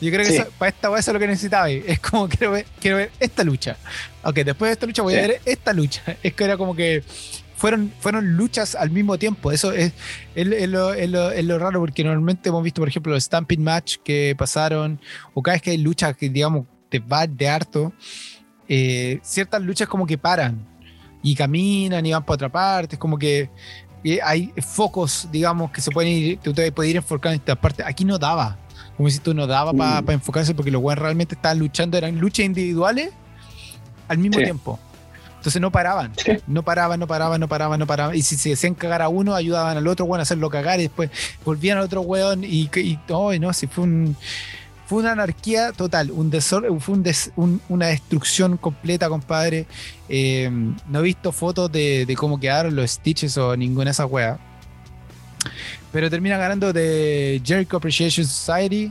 Yo 0.00 0.10
creo 0.10 0.26
que 0.26 0.44
para 0.58 0.70
esta 0.70 0.88
eso 0.88 0.96
es 0.98 1.14
lo 1.14 1.20
que 1.20 1.28
necesitaba. 1.28 1.70
Es 1.70 2.00
como 2.00 2.28
quiero 2.28 2.50
ver, 2.52 2.66
quiero 2.80 2.96
ver 2.96 3.12
esta 3.20 3.44
lucha. 3.44 3.76
Ok, 4.24 4.38
después 4.38 4.70
de 4.70 4.72
esta 4.72 4.86
lucha 4.86 5.02
voy 5.02 5.14
a 5.14 5.20
ver 5.20 5.40
esta 5.44 5.72
lucha. 5.72 6.02
Es 6.24 6.34
que 6.34 6.42
era 6.42 6.56
como 6.56 6.74
que 6.74 7.04
fueron, 7.58 7.92
fueron 7.98 8.36
luchas 8.36 8.76
al 8.76 8.90
mismo 8.90 9.18
tiempo. 9.18 9.50
Eso 9.50 9.72
es, 9.72 9.92
es, 10.36 10.68
lo, 10.68 10.94
es, 10.94 11.10
lo, 11.10 11.58
raro, 11.58 11.80
porque 11.80 12.04
normalmente 12.04 12.48
hemos 12.48 12.62
visto, 12.62 12.80
por 12.80 12.88
ejemplo, 12.88 13.12
los 13.12 13.24
Stamping 13.24 13.62
Match 13.62 13.96
que 14.04 14.34
pasaron, 14.38 15.00
o 15.34 15.42
cada 15.42 15.56
vez 15.56 15.62
que 15.62 15.70
hay 15.72 15.78
luchas 15.78 16.16
que, 16.16 16.28
digamos, 16.30 16.66
te 16.88 17.00
va 17.00 17.26
de 17.26 17.48
harto, 17.48 17.92
eh, 18.68 19.18
ciertas 19.22 19.60
luchas 19.60 19.88
como 19.88 20.06
que 20.06 20.16
paran 20.16 20.64
y 21.22 21.34
caminan 21.34 22.06
y 22.06 22.12
van 22.12 22.24
para 22.24 22.34
otra 22.34 22.48
parte, 22.48 22.94
es 22.94 22.98
como 22.98 23.18
que 23.18 23.50
eh, 24.04 24.20
hay 24.22 24.52
focos, 24.58 25.28
digamos, 25.32 25.72
que 25.72 25.80
se 25.80 25.90
pueden 25.90 26.12
ir, 26.12 26.38
tú 26.38 26.52
te 26.54 26.70
puedes 26.70 26.90
ir 26.90 26.96
enfocando 26.96 27.34
en 27.34 27.40
esta 27.40 27.60
parte. 27.60 27.82
Aquí 27.84 28.04
no 28.04 28.18
daba, 28.18 28.56
como 28.96 29.10
si 29.10 29.18
tú 29.18 29.34
no 29.34 29.48
daba 29.48 29.72
para 29.72 30.00
mm. 30.00 30.10
enfocarse 30.10 30.54
porque 30.54 30.70
los 30.70 30.80
buenos 30.80 31.02
realmente 31.02 31.34
estaban 31.34 31.58
luchando, 31.58 31.98
eran 31.98 32.18
luchas 32.18 32.46
individuales 32.46 33.10
al 34.06 34.18
mismo 34.18 34.38
tiempo. 34.38 34.78
Entonces 35.38 35.62
no 35.62 35.70
paraban, 35.70 36.12
no 36.48 36.64
paraban, 36.64 36.98
no 36.98 37.06
paraban, 37.06 37.40
no 37.40 37.48
paraban, 37.48 37.78
no 37.78 37.86
paraban. 37.86 38.16
Y 38.16 38.22
si 38.22 38.36
se 38.36 38.52
hacían 38.52 38.74
cagar 38.74 39.02
a 39.02 39.08
uno, 39.08 39.34
ayudaban 39.34 39.76
al 39.76 39.86
otro, 39.86 40.04
bueno, 40.04 40.20
a 40.20 40.22
hacerlo 40.22 40.50
cagar 40.50 40.80
y 40.80 40.84
después 40.84 41.10
volvían 41.44 41.78
al 41.78 41.84
otro 41.84 42.00
weón 42.00 42.42
y, 42.42 42.68
y, 42.74 42.98
no, 43.08 43.52
si 43.52 43.66
fue 43.68 43.84
un 43.84 44.16
fue 44.88 45.00
una 45.00 45.12
anarquía 45.12 45.72
total, 45.72 46.10
un 46.10 46.30
desorden, 46.30 46.80
fue 46.80 46.96
una 47.68 47.86
destrucción 47.88 48.56
completa, 48.56 49.10
compadre. 49.10 49.66
Eh, 50.08 50.50
no 50.88 51.00
he 51.00 51.02
visto 51.02 51.30
fotos 51.30 51.70
de, 51.70 52.14
cómo 52.16 52.40
quedaron 52.40 52.74
los 52.74 52.92
Stitches 52.92 53.36
o 53.36 53.54
ninguna 53.54 53.84
de 53.84 53.90
esas 53.90 54.10
weas. 54.10 54.38
Pero 55.92 56.08
termina 56.08 56.38
ganando 56.38 56.72
de 56.72 57.40
Jericho 57.44 57.76
Appreciation 57.76 58.26
Society. 58.26 58.90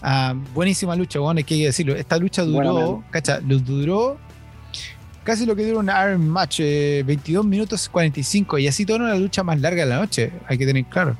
Ah, 0.00 0.34
buenísima 0.54 0.96
lucha, 0.96 1.18
bueno, 1.18 1.36
hay 1.38 1.44
que 1.44 1.56
decirlo. 1.56 1.94
Esta 1.94 2.16
lucha 2.16 2.42
duró, 2.42 3.04
cacha, 3.10 3.38
duró 3.40 4.18
casi 5.24 5.46
lo 5.46 5.56
que 5.56 5.66
duró 5.66 5.80
un 5.80 5.88
Iron 5.88 6.28
Match, 6.28 6.60
22 6.60 7.44
eh, 7.44 7.48
minutos 7.48 7.88
45. 7.88 8.58
Y 8.58 8.68
así 8.68 8.86
todo 8.86 8.98
no 8.98 9.08
la 9.08 9.16
lucha 9.16 9.42
más 9.42 9.60
larga 9.60 9.84
de 9.84 9.88
la 9.88 9.96
noche, 9.96 10.32
hay 10.46 10.58
que 10.58 10.66
tener 10.66 10.84
claro. 10.84 11.16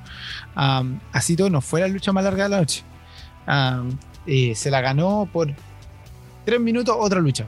Así 1.13 1.35
todo 1.37 1.51
no 1.51 1.61
fue 1.61 1.81
la 1.81 1.89
lucha 1.89 2.13
más 2.13 2.23
larga 2.25 2.45
de 2.45 2.49
la 2.51 2.59
noche. 2.59 2.85
Se 4.55 4.71
la 4.71 4.81
ganó 4.81 5.29
por 5.33 5.53
tres 6.45 6.61
minutos 6.61 6.95
otra 6.99 7.21
lucha. 7.21 7.47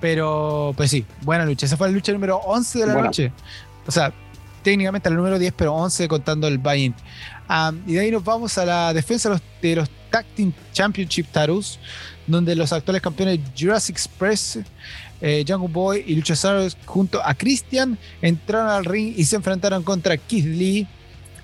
Pero, 0.00 0.72
pues 0.76 0.90
sí, 0.90 1.04
buena 1.22 1.44
lucha. 1.44 1.66
Esa 1.66 1.76
fue 1.76 1.88
la 1.88 1.92
lucha 1.92 2.12
número 2.12 2.38
11 2.38 2.78
de 2.78 2.86
la 2.86 2.94
noche. 2.94 3.32
O 3.86 3.92
sea, 3.92 4.12
técnicamente 4.62 5.10
la 5.10 5.16
número 5.16 5.38
10, 5.38 5.52
pero 5.56 5.74
11 5.74 6.08
contando 6.08 6.48
el 6.48 6.58
buy-in. 6.58 6.94
y 7.86 7.92
de 7.94 8.00
ahí 8.00 8.10
nos 8.10 8.24
vamos 8.24 8.56
a 8.58 8.64
la 8.64 8.92
defensa 8.94 9.28
de 9.28 9.34
los, 9.34 9.42
de 9.60 9.76
los 9.76 9.90
Tag 10.10 10.26
Team 10.34 10.52
Championship 10.72 11.26
Titles, 11.32 11.78
donde 12.26 12.54
los 12.54 12.72
actuales 12.72 13.02
campeones 13.02 13.40
Jurassic 13.58 13.96
Express, 13.96 14.58
eh, 15.20 15.44
Jungle 15.46 15.68
Boy 15.68 16.04
y 16.06 16.16
Luchasaurus 16.16 16.76
junto 16.86 17.24
a 17.24 17.34
Christian 17.34 17.98
entraron 18.22 18.68
al 18.68 18.84
ring 18.84 19.14
y 19.16 19.24
se 19.24 19.36
enfrentaron 19.36 19.82
contra 19.82 20.16
Keith 20.16 20.46
Lee 20.46 20.86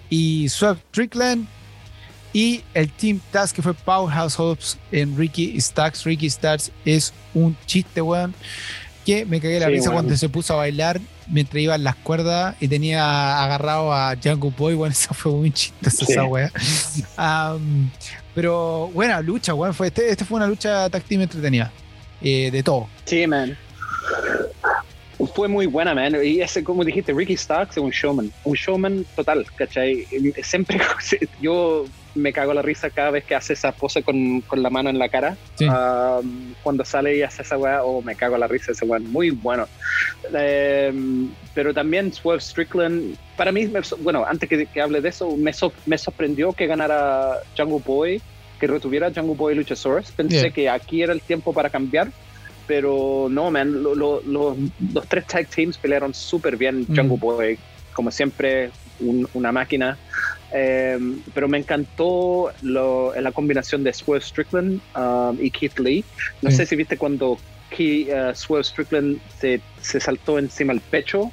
y 0.08 0.48
Swap 0.48 0.78
Strickland 0.90 1.46
y 2.32 2.62
el 2.74 2.90
Team 2.90 3.20
Task 3.30 3.56
que 3.56 3.62
fue 3.62 3.72
Powerhouse 3.72 4.38
Hopes 4.38 4.78
en 4.92 5.16
Ricky 5.16 5.58
Stacks. 5.58 6.04
Ricky 6.04 6.28
Stacks 6.28 6.70
es 6.84 7.14
un 7.32 7.56
chiste, 7.64 8.02
weón. 8.02 8.34
Que 9.06 9.24
me 9.24 9.40
cagué 9.40 9.58
la 9.60 9.68
risa 9.68 9.90
cuando 9.90 10.14
se 10.16 10.28
puso 10.28 10.52
a 10.52 10.56
bailar 10.56 11.00
mientras 11.28 11.62
iba 11.62 11.74
en 11.74 11.84
las 11.84 11.96
cuerdas 11.96 12.56
y 12.60 12.68
tenía 12.68 13.42
agarrado 13.42 13.92
a 13.92 14.16
Jungle 14.22 14.52
Boy. 14.56 14.74
Bueno, 14.74 14.92
eso 14.98 15.14
fue 15.14 15.32
muy 15.32 15.50
chistoso 15.50 16.04
esa 16.06 16.24
weá. 16.24 16.50
pero 18.36 18.90
buena 18.92 19.22
lucha, 19.22 19.54
weón. 19.54 19.72
Fue, 19.72 19.86
este, 19.86 20.10
este, 20.10 20.26
fue 20.26 20.36
una 20.36 20.46
lucha 20.46 20.90
team 20.90 21.22
entretenida. 21.22 21.72
Eh, 22.20 22.50
de 22.50 22.62
todo. 22.62 22.86
Sí, 23.06 23.26
man. 23.26 23.56
Fue 25.34 25.48
muy 25.48 25.64
buena, 25.64 25.94
man. 25.94 26.14
Y 26.22 26.42
ese, 26.42 26.62
como 26.62 26.84
dijiste, 26.84 27.14
Ricky 27.14 27.34
Starks 27.34 27.78
es 27.78 27.82
un 27.82 27.90
showman. 27.90 28.30
Un 28.44 28.54
showman 28.54 29.06
total, 29.16 29.46
¿cachai? 29.56 30.06
Siempre 30.42 30.78
yo 31.40 31.86
me 32.16 32.32
cago 32.32 32.52
la 32.54 32.62
risa 32.62 32.90
cada 32.90 33.10
vez 33.10 33.24
que 33.24 33.34
hace 33.34 33.52
esa 33.52 33.72
pose 33.72 34.02
con, 34.02 34.40
con 34.42 34.62
la 34.62 34.70
mano 34.70 34.90
en 34.90 34.98
la 34.98 35.08
cara. 35.08 35.36
cuando 36.62 36.84
sale 36.84 37.16
y 37.16 37.22
hace 37.22 37.42
esa 37.42 37.56
weá, 37.56 37.82
o 37.82 37.98
oh, 37.98 38.02
me 38.02 38.14
cago 38.14 38.36
la 38.36 38.48
risa 38.48 38.72
ese 38.72 38.84
weá. 38.84 38.98
Muy 39.00 39.30
bueno. 39.30 39.68
Em, 40.32 41.30
pero 41.54 41.72
también 41.72 42.12
Swerve 42.12 42.40
Strickland, 42.40 43.16
para 43.36 43.52
mí, 43.52 43.70
bueno, 44.00 44.24
antes 44.26 44.48
que, 44.48 44.66
que, 44.66 44.80
hable 44.80 45.00
de 45.00 45.08
eso, 45.08 45.36
me, 45.36 45.52
me 45.86 45.98
sorprendió 45.98 46.52
que 46.52 46.66
ganara 46.66 47.38
Jungle 47.56 47.82
Boy, 47.84 48.20
que 48.58 48.66
retuviera 48.66 49.12
Jungle 49.14 49.36
Boy 49.36 49.54
y 49.54 49.56
Luchasaurus. 49.56 50.10
Pensé 50.10 50.50
que 50.50 50.68
aquí 50.68 51.02
era 51.02 51.12
el 51.12 51.20
tiempo 51.20 51.52
para 51.52 51.70
cambiar 51.70 52.08
pero 52.66 53.28
no, 53.30 53.50
man, 53.50 53.82
los 53.82 55.08
tres 55.08 55.26
tag 55.26 55.46
teams 55.48 55.78
pelearon 55.78 56.12
súper 56.12 56.56
bien. 56.56 56.84
Mm. 56.88 56.96
Jungle 56.96 57.16
Boy, 57.16 57.58
como 57.92 58.10
siempre, 58.10 58.70
una 59.00 59.52
máquina. 59.52 59.96
Em, 60.52 61.20
pero 61.34 61.48
me 61.48 61.58
encantó 61.58 62.52
la 62.62 63.32
combinación 63.32 63.82
de 63.82 63.92
Swerve 63.92 64.24
Strickland 64.24 64.80
um, 64.96 65.36
y 65.40 65.50
Keith 65.50 65.78
Lee. 65.78 66.04
No 66.40 66.50
sé 66.50 66.66
si 66.66 66.76
viste 66.76 66.96
cuando 66.96 67.38
Keith, 67.70 68.08
uh, 68.08 68.34
Swerve 68.34 68.64
Strickland 68.64 69.18
se, 69.40 69.60
se, 69.80 69.98
saltó 70.00 70.38
encima 70.38 70.72
el 70.72 70.80
pecho 70.80 71.32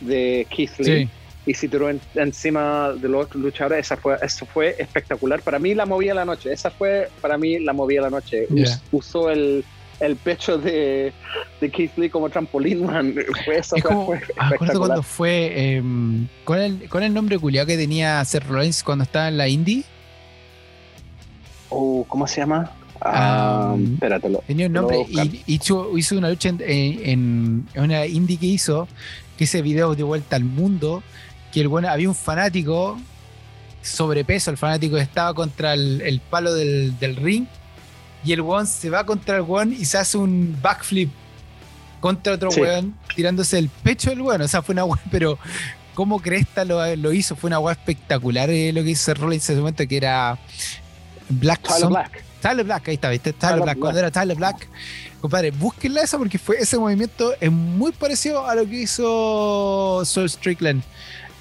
de 0.00 0.46
Keith 0.50 0.78
Lee. 0.78 1.08
Y 1.44 1.54
se 1.54 1.66
tiró 1.66 1.90
encima 2.14 2.92
de 2.92 3.08
los 3.08 3.34
luchadores, 3.34 3.86
esa 3.86 3.96
fue, 3.96 4.16
eso 4.22 4.46
fue 4.46 4.76
espectacular. 4.78 5.42
Para 5.42 5.58
mí 5.58 5.74
la 5.74 5.86
movía 5.86 6.14
la 6.14 6.24
noche, 6.24 6.52
esa 6.52 6.70
fue 6.70 7.08
para 7.20 7.36
mí 7.36 7.58
la 7.58 7.72
movía 7.72 8.00
la 8.00 8.10
noche. 8.10 8.46
Usó 8.92 9.28
el, 9.28 9.64
el 10.02 10.16
pecho 10.16 10.58
de, 10.58 11.12
de 11.60 11.70
Keith 11.70 11.92
Lee 11.96 12.10
como 12.10 12.28
trampolín, 12.28 12.84
man. 12.84 13.14
Fue 13.44 13.58
eso, 13.58 13.76
fue, 13.76 14.20
acuerdo 14.36 14.78
cuando 14.80 15.02
fue. 15.02 15.52
Eh, 15.54 15.82
¿cuál, 16.44 16.60
el, 16.60 16.88
¿Cuál 16.90 17.04
el 17.04 17.14
nombre 17.14 17.38
culiado 17.38 17.66
que 17.66 17.76
tenía 17.76 18.24
Seth 18.24 18.44
Rollins 18.44 18.82
cuando 18.82 19.04
estaba 19.04 19.28
en 19.28 19.38
la 19.38 19.48
indie? 19.48 19.84
Oh, 21.68 22.04
¿Cómo 22.08 22.26
se 22.26 22.40
llama? 22.40 22.72
Ah, 23.00 23.74
espérate, 23.94 24.30
tenía 24.46 24.66
un 24.66 24.74
nombre 24.74 25.04
y 25.08 25.42
hizo, 25.46 25.98
hizo, 25.98 26.16
una 26.16 26.30
lucha 26.30 26.50
en, 26.50 26.60
en, 26.60 27.68
una 27.74 28.06
indie 28.06 28.36
que 28.36 28.46
hizo, 28.46 28.86
que 29.36 29.44
ese 29.44 29.60
video 29.60 29.96
de 29.96 30.04
vuelta 30.04 30.36
al 30.36 30.44
mundo, 30.44 31.02
que 31.52 31.62
el 31.62 31.68
bueno, 31.68 31.88
había 31.88 32.08
un 32.08 32.14
fanático 32.14 32.96
sobrepeso, 33.80 34.52
el 34.52 34.56
fanático 34.56 34.98
estaba 34.98 35.34
contra 35.34 35.74
el, 35.74 36.00
el 36.02 36.20
palo 36.20 36.54
del, 36.54 36.96
del 37.00 37.16
ring 37.16 37.46
y 38.24 38.32
el 38.32 38.40
weón 38.40 38.66
se 38.66 38.90
va 38.90 39.04
contra 39.04 39.36
el 39.36 39.42
weón 39.42 39.72
y 39.72 39.84
se 39.84 39.98
hace 39.98 40.18
un 40.18 40.56
backflip 40.62 41.10
contra 42.00 42.34
otro 42.34 42.50
weón, 42.50 42.94
tirándose 43.14 43.58
el 43.58 43.68
pecho 43.68 44.10
del 44.10 44.20
weón. 44.20 44.42
O 44.42 44.48
sea, 44.48 44.62
fue 44.62 44.72
una 44.74 44.84
weón, 44.84 45.00
pero 45.10 45.38
cómo 45.94 46.20
Cresta 46.20 46.64
lo, 46.64 46.94
lo 46.96 47.12
hizo, 47.12 47.36
fue 47.36 47.48
una 47.48 47.58
weón 47.58 47.76
espectacular 47.78 48.50
eh, 48.50 48.72
lo 48.72 48.82
que 48.82 48.90
hizo 48.90 49.14
Rollins 49.14 49.48
en 49.48 49.54
ese 49.54 49.60
momento, 49.60 49.86
que 49.86 49.96
era 49.96 50.38
Black. 51.28 51.62
Tyler 51.62 51.88
Black. 51.88 52.24
Tyler 52.40 52.64
Black, 52.64 52.88
ahí 52.88 52.94
está, 52.94 53.08
¿viste? 53.08 53.32
Tyler, 53.32 53.60
Black. 53.62 53.78
Cuando 53.78 54.00
era 54.00 54.10
Tyler 54.10 54.36
Black, 54.36 54.68
compadre, 55.20 55.52
búsquenla 55.52 56.02
esa 56.02 56.18
porque 56.18 56.38
fue 56.38 56.56
ese 56.58 56.76
movimiento 56.76 57.34
es 57.40 57.52
muy 57.52 57.92
parecido 57.92 58.46
a 58.46 58.54
lo 58.56 58.66
que 58.66 58.82
hizo 58.82 60.02
Soul 60.04 60.28
Strickland 60.28 60.82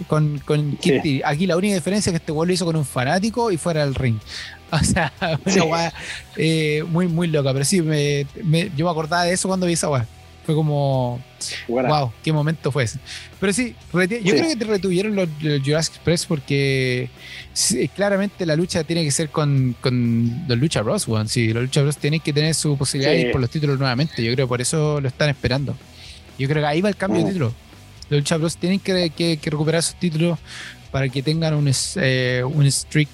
con, 0.08 0.40
con 0.40 0.78
Kitty. 0.78 1.22
Aquí 1.24 1.48
la 1.48 1.58
única 1.58 1.76
diferencia 1.76 2.10
es 2.10 2.14
que 2.14 2.18
este 2.18 2.32
weón 2.32 2.48
lo 2.48 2.54
hizo 2.54 2.66
con 2.66 2.76
un 2.76 2.86
fanático 2.86 3.52
y 3.52 3.58
fuera 3.58 3.86
del 3.86 3.96
ring. 3.96 4.18
O 4.74 4.82
sea, 4.82 5.12
una 5.20 5.92
eh, 6.38 6.86
muy, 6.88 7.08
muy 7.08 7.28
loca. 7.28 7.52
Pero 7.52 7.66
sí, 7.66 7.82
me, 7.82 8.26
yo 8.78 8.86
me 8.86 8.92
acordaba 8.92 9.26
de 9.26 9.34
eso 9.34 9.50
cuando 9.50 9.66
vi 9.66 9.74
esa 9.74 9.90
weá. 9.90 10.08
Fue 10.46 10.56
como, 10.56 11.22
wow, 11.68 12.12
qué 12.24 12.32
momento 12.32 12.72
fue 12.72 12.86
ese. 12.86 12.98
Pero 13.40 13.54
sí, 13.54 13.76
yo 13.92 14.34
creo 14.34 14.48
que 14.48 14.56
te 14.56 14.66
retuvieron 14.66 15.16
los, 15.16 15.30
Jurassic 15.40 15.96
Express 15.96 16.26
porque 16.26 17.10
claramente 17.96 18.46
la 18.46 18.56
lucha 18.56 18.84
tiene 18.84 19.04
que 19.04 19.12
ser 19.12 19.30
con, 19.30 19.76
con 19.82 20.46
los 20.48 20.58
Lucha 20.58 20.82
Bros. 20.82 21.08
One. 21.08 21.28
Sí, 21.28 21.54
los 21.54 21.64
Lucha 21.64 21.82
Bros 21.82 21.98
tienen 21.98 22.22
que 22.22 22.34
tener 22.34 22.56
su 22.56 22.76
posibilidad 22.78 23.12
de 23.12 23.22
ir 23.22 23.32
por 23.32 23.42
los 23.42 23.50
títulos 23.50 23.78
nuevamente. 23.78 24.24
Yo 24.24 24.34
creo 24.34 24.48
que 24.48 24.50
por 24.50 24.62
eso 24.62 25.00
lo 25.02 25.08
están 25.08 25.30
esperando. 25.30 25.76
Yo 26.40 26.48
creo 26.48 26.64
que 26.64 26.68
ahí 26.68 26.82
va 26.82 26.90
el 26.90 26.96
cambio 26.96 27.20
de 27.20 27.26
mm. 27.26 27.28
título. 27.28 27.54
Los 28.12 28.20
Lucha 28.20 28.36
Bros 28.36 28.58
tienen 28.58 28.80
que, 28.80 29.40
recuperar 29.42 29.82
sus 29.82 29.96
títulos 29.96 30.38
para 30.92 31.08
que 31.08 31.24
tengan 31.24 31.54
un, 31.54 31.72
eh, 31.96 32.44
un 32.44 32.70
streak 32.70 33.10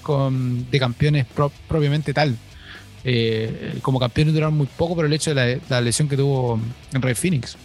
de 0.72 0.80
campeones 0.80 1.28
propiamente 1.68 2.16
tal. 2.16 2.36
Eh, 3.04 3.78
como 3.84 4.00
campeones 4.00 4.34
duraron 4.34 4.58
muy 4.58 4.66
poco 4.66 4.96
por 4.96 5.06
el 5.06 5.14
hecho 5.14 5.36
de 5.36 5.62
la, 5.70 5.82
lesión 5.82 6.10
que 6.10 6.18
tuvo 6.18 6.60
en 6.92 7.02
Red 7.02 7.16
Phoenix. 7.16 7.56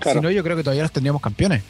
Si 0.00 0.20
no, 0.20 0.30
yo 0.30 0.44
creo 0.44 0.56
que 0.56 0.62
todavía 0.62 0.84
los 0.84 0.92
tendríamos 0.92 1.20
campeones. 1.20 1.64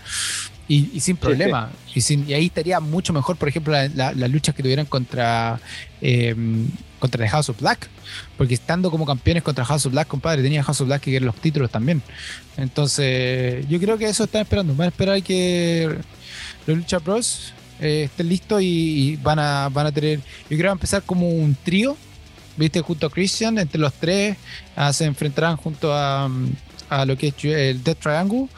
Y, 0.68 1.00
sin 1.00 1.16
problema. 1.16 1.70
Y, 1.94 2.32
ahí 2.34 2.46
estaría 2.46 2.78
mucho 2.78 3.14
mejor, 3.14 3.36
por 3.36 3.48
ejemplo, 3.48 3.72
las 3.94 4.30
luchas 4.30 4.54
que 4.54 4.62
tuvieran 4.62 4.84
contra, 4.84 5.58
eh, 6.02 6.34
contra 6.98 7.24
el 7.24 7.30
House 7.30 7.48
of 7.48 7.60
Black. 7.60 7.88
Porque 8.36 8.54
estando 8.54 8.90
como 8.90 9.06
campeones 9.06 9.42
contra 9.42 9.64
House 9.64 9.86
of 9.86 9.92
Black, 9.92 10.08
compadre, 10.08 10.42
tenía 10.42 10.62
House 10.62 10.80
of 10.80 10.86
Black 10.86 11.02
que 11.02 11.10
querer 11.10 11.26
los 11.26 11.36
títulos 11.36 11.70
también. 11.70 12.02
Entonces, 12.56 13.66
yo 13.68 13.78
creo 13.80 13.98
que 13.98 14.06
eso 14.06 14.24
están 14.24 14.42
esperando. 14.42 14.74
Van 14.74 14.86
a 14.86 14.88
esperar 14.88 15.22
que 15.22 15.96
los 16.66 16.76
Lucha 16.78 16.98
Bros 16.98 17.52
eh, 17.80 18.04
estén 18.04 18.28
listos 18.28 18.60
y, 18.62 19.16
van, 19.22 19.38
a, 19.38 19.68
van 19.68 19.86
a 19.86 19.92
tener. 19.92 20.18
Yo 20.18 20.48
creo 20.48 20.58
que 20.58 20.64
va 20.64 20.70
a 20.70 20.72
empezar 20.72 21.02
como 21.02 21.28
un 21.28 21.56
trío 21.62 21.96
viste, 22.56 22.80
junto 22.80 23.06
a 23.06 23.10
Christian, 23.10 23.58
entre 23.58 23.80
los 23.80 23.92
tres 23.92 24.36
ah, 24.74 24.92
se 24.92 25.04
enfrentarán 25.04 25.56
junto 25.56 25.92
a, 25.92 26.28
lo 27.06 27.16
que 27.16 27.28
es 27.28 27.44
el 27.44 27.82
Death 27.82 27.98
Triangle 27.98 28.48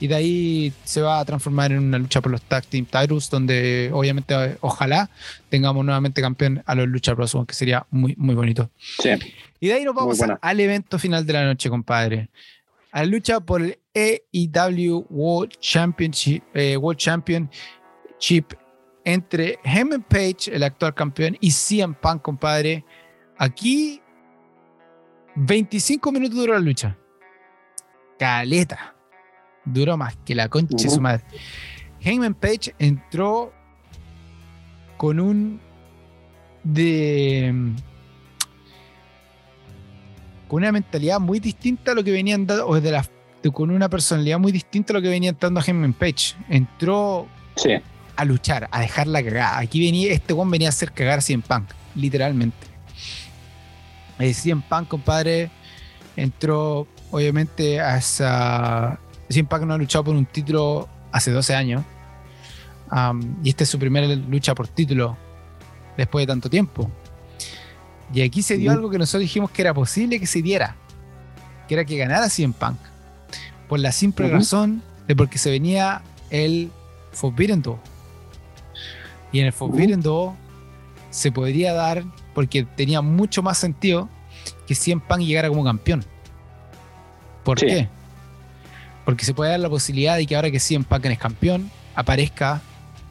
y 0.00 0.06
de 0.06 0.14
ahí 0.14 0.72
se 0.84 1.00
va 1.00 1.20
a 1.20 1.24
transformar 1.24 1.72
en 1.72 1.78
una 1.78 1.98
lucha 1.98 2.20
por 2.20 2.32
los 2.32 2.42
Tag 2.42 2.66
Team 2.66 2.86
Titles 2.86 3.30
donde 3.30 3.90
obviamente 3.92 4.56
ojalá 4.60 5.10
tengamos 5.48 5.84
nuevamente 5.84 6.20
campeón 6.20 6.62
a 6.66 6.74
los 6.74 6.88
Lucha 6.88 7.14
Bros 7.14 7.36
que 7.46 7.54
sería 7.54 7.86
muy 7.90 8.14
muy 8.16 8.34
bonito 8.34 8.70
sí. 8.78 9.10
y 9.60 9.68
de 9.68 9.74
ahí 9.74 9.84
nos 9.84 9.94
vamos 9.94 10.20
al 10.40 10.60
evento 10.60 10.98
final 10.98 11.26
de 11.26 11.32
la 11.32 11.44
noche 11.44 11.68
compadre 11.70 12.28
a 12.92 13.00
la 13.00 13.06
lucha 13.06 13.40
por 13.40 13.62
el 13.62 13.78
AEW 13.94 15.06
World 15.10 15.58
Championship 15.60 16.42
eh, 16.54 16.76
World 16.76 16.98
Championship 16.98 18.54
entre 19.04 19.58
Heyman 19.64 20.02
Page 20.02 20.50
el 20.52 20.62
actual 20.62 20.94
campeón 20.94 21.36
y 21.40 21.50
CM 21.50 21.94
Punk 21.94 22.22
compadre 22.22 22.84
Aquí, 23.38 24.02
25 25.36 26.10
minutos 26.10 26.36
duró 26.36 26.54
la 26.54 26.58
lucha. 26.58 26.98
Caleta. 28.18 28.94
Duró 29.64 29.96
más 29.96 30.16
que 30.24 30.34
la 30.34 30.48
concha 30.48 30.76
de 30.76 30.90
su 30.90 31.00
madre. 31.00 31.24
Heyman 32.00 32.34
Page 32.34 32.74
entró 32.78 33.52
con 34.96 35.20
un. 35.20 35.60
de. 36.64 37.54
con 40.48 40.62
una 40.62 40.72
mentalidad 40.72 41.20
muy 41.20 41.40
distinta 41.40 41.92
a 41.92 41.94
lo 41.94 42.02
que 42.02 42.10
venían 42.10 42.46
dando. 42.46 42.66
o 42.66 42.80
de 42.80 42.90
la, 42.90 43.04
con 43.52 43.70
una 43.70 43.88
personalidad 43.88 44.38
muy 44.38 44.52
distinta 44.52 44.92
a 44.92 44.94
lo 44.94 45.02
que 45.02 45.08
venían 45.08 45.36
dando 45.38 45.60
a 45.60 45.64
Heyman 45.64 45.92
Page. 45.92 46.34
Entró 46.48 47.28
a 48.16 48.24
luchar, 48.24 48.68
a 48.70 48.80
dejarla 48.80 49.22
cagada. 49.22 49.58
Aquí 49.58 49.80
venía, 49.80 50.12
este 50.12 50.32
one 50.32 50.50
venía 50.50 50.68
a 50.68 50.70
hacer 50.70 50.92
cagar 50.92 51.18
a 51.18 51.22
Cien 51.22 51.42
Punk, 51.42 51.70
literalmente. 51.94 52.66
Eh, 54.18 54.34
Cien 54.34 54.60
Punk, 54.60 54.88
compadre, 54.88 55.50
entró 56.16 56.88
obviamente 57.10 57.80
a 57.80 57.96
esa. 57.96 58.98
Cien 59.28 59.46
Punk 59.46 59.62
no 59.62 59.74
ha 59.74 59.78
luchado 59.78 60.04
por 60.04 60.14
un 60.14 60.26
título 60.26 60.88
hace 61.12 61.30
12 61.30 61.54
años. 61.54 61.84
y 63.42 63.48
esta 63.48 63.64
es 63.64 63.70
su 63.70 63.78
primera 63.78 64.06
lucha 64.06 64.54
por 64.54 64.68
título 64.68 65.16
después 65.96 66.22
de 66.22 66.26
tanto 66.26 66.48
tiempo. 66.48 66.90
Y 68.12 68.22
aquí 68.22 68.42
se 68.42 68.56
dio 68.56 68.70
algo 68.70 68.88
que 68.88 68.98
nosotros 68.98 69.22
dijimos 69.22 69.50
que 69.50 69.62
era 69.62 69.74
posible 69.74 70.18
que 70.18 70.26
se 70.26 70.40
diera, 70.40 70.76
que 71.66 71.74
era 71.74 71.84
que 71.84 71.96
ganara 71.98 72.30
Cien 72.30 72.52
Punk. 72.52 72.78
Por 73.68 73.80
la 73.80 73.92
simple 73.92 74.28
razón 74.30 74.82
de 75.06 75.14
porque 75.14 75.36
se 75.36 75.50
venía 75.50 76.00
el 76.30 76.70
Forbidden 77.12 77.60
Door. 77.60 77.78
Y 79.30 79.40
en 79.40 79.46
el 79.46 79.52
Forbidden 79.52 80.00
Door 80.00 80.32
se 81.10 81.32
podría 81.32 81.74
dar 81.74 82.04
porque 82.34 82.64
tenía 82.64 83.02
mucho 83.02 83.42
más 83.42 83.58
sentido 83.58 84.08
que 84.66 84.74
Cien 84.74 85.00
Punk 85.00 85.20
llegara 85.20 85.48
como 85.48 85.64
campeón. 85.64 86.04
¿Por 87.48 87.58
qué? 87.58 87.88
Porque 89.06 89.24
se 89.24 89.32
puede 89.32 89.52
dar 89.52 89.60
la 89.60 89.70
posibilidad 89.70 90.18
de 90.18 90.26
que 90.26 90.36
ahora 90.36 90.50
que 90.50 90.60
Cien 90.60 90.84
Punk 90.84 91.06
es 91.06 91.18
campeón, 91.18 91.70
aparezca 91.94 92.60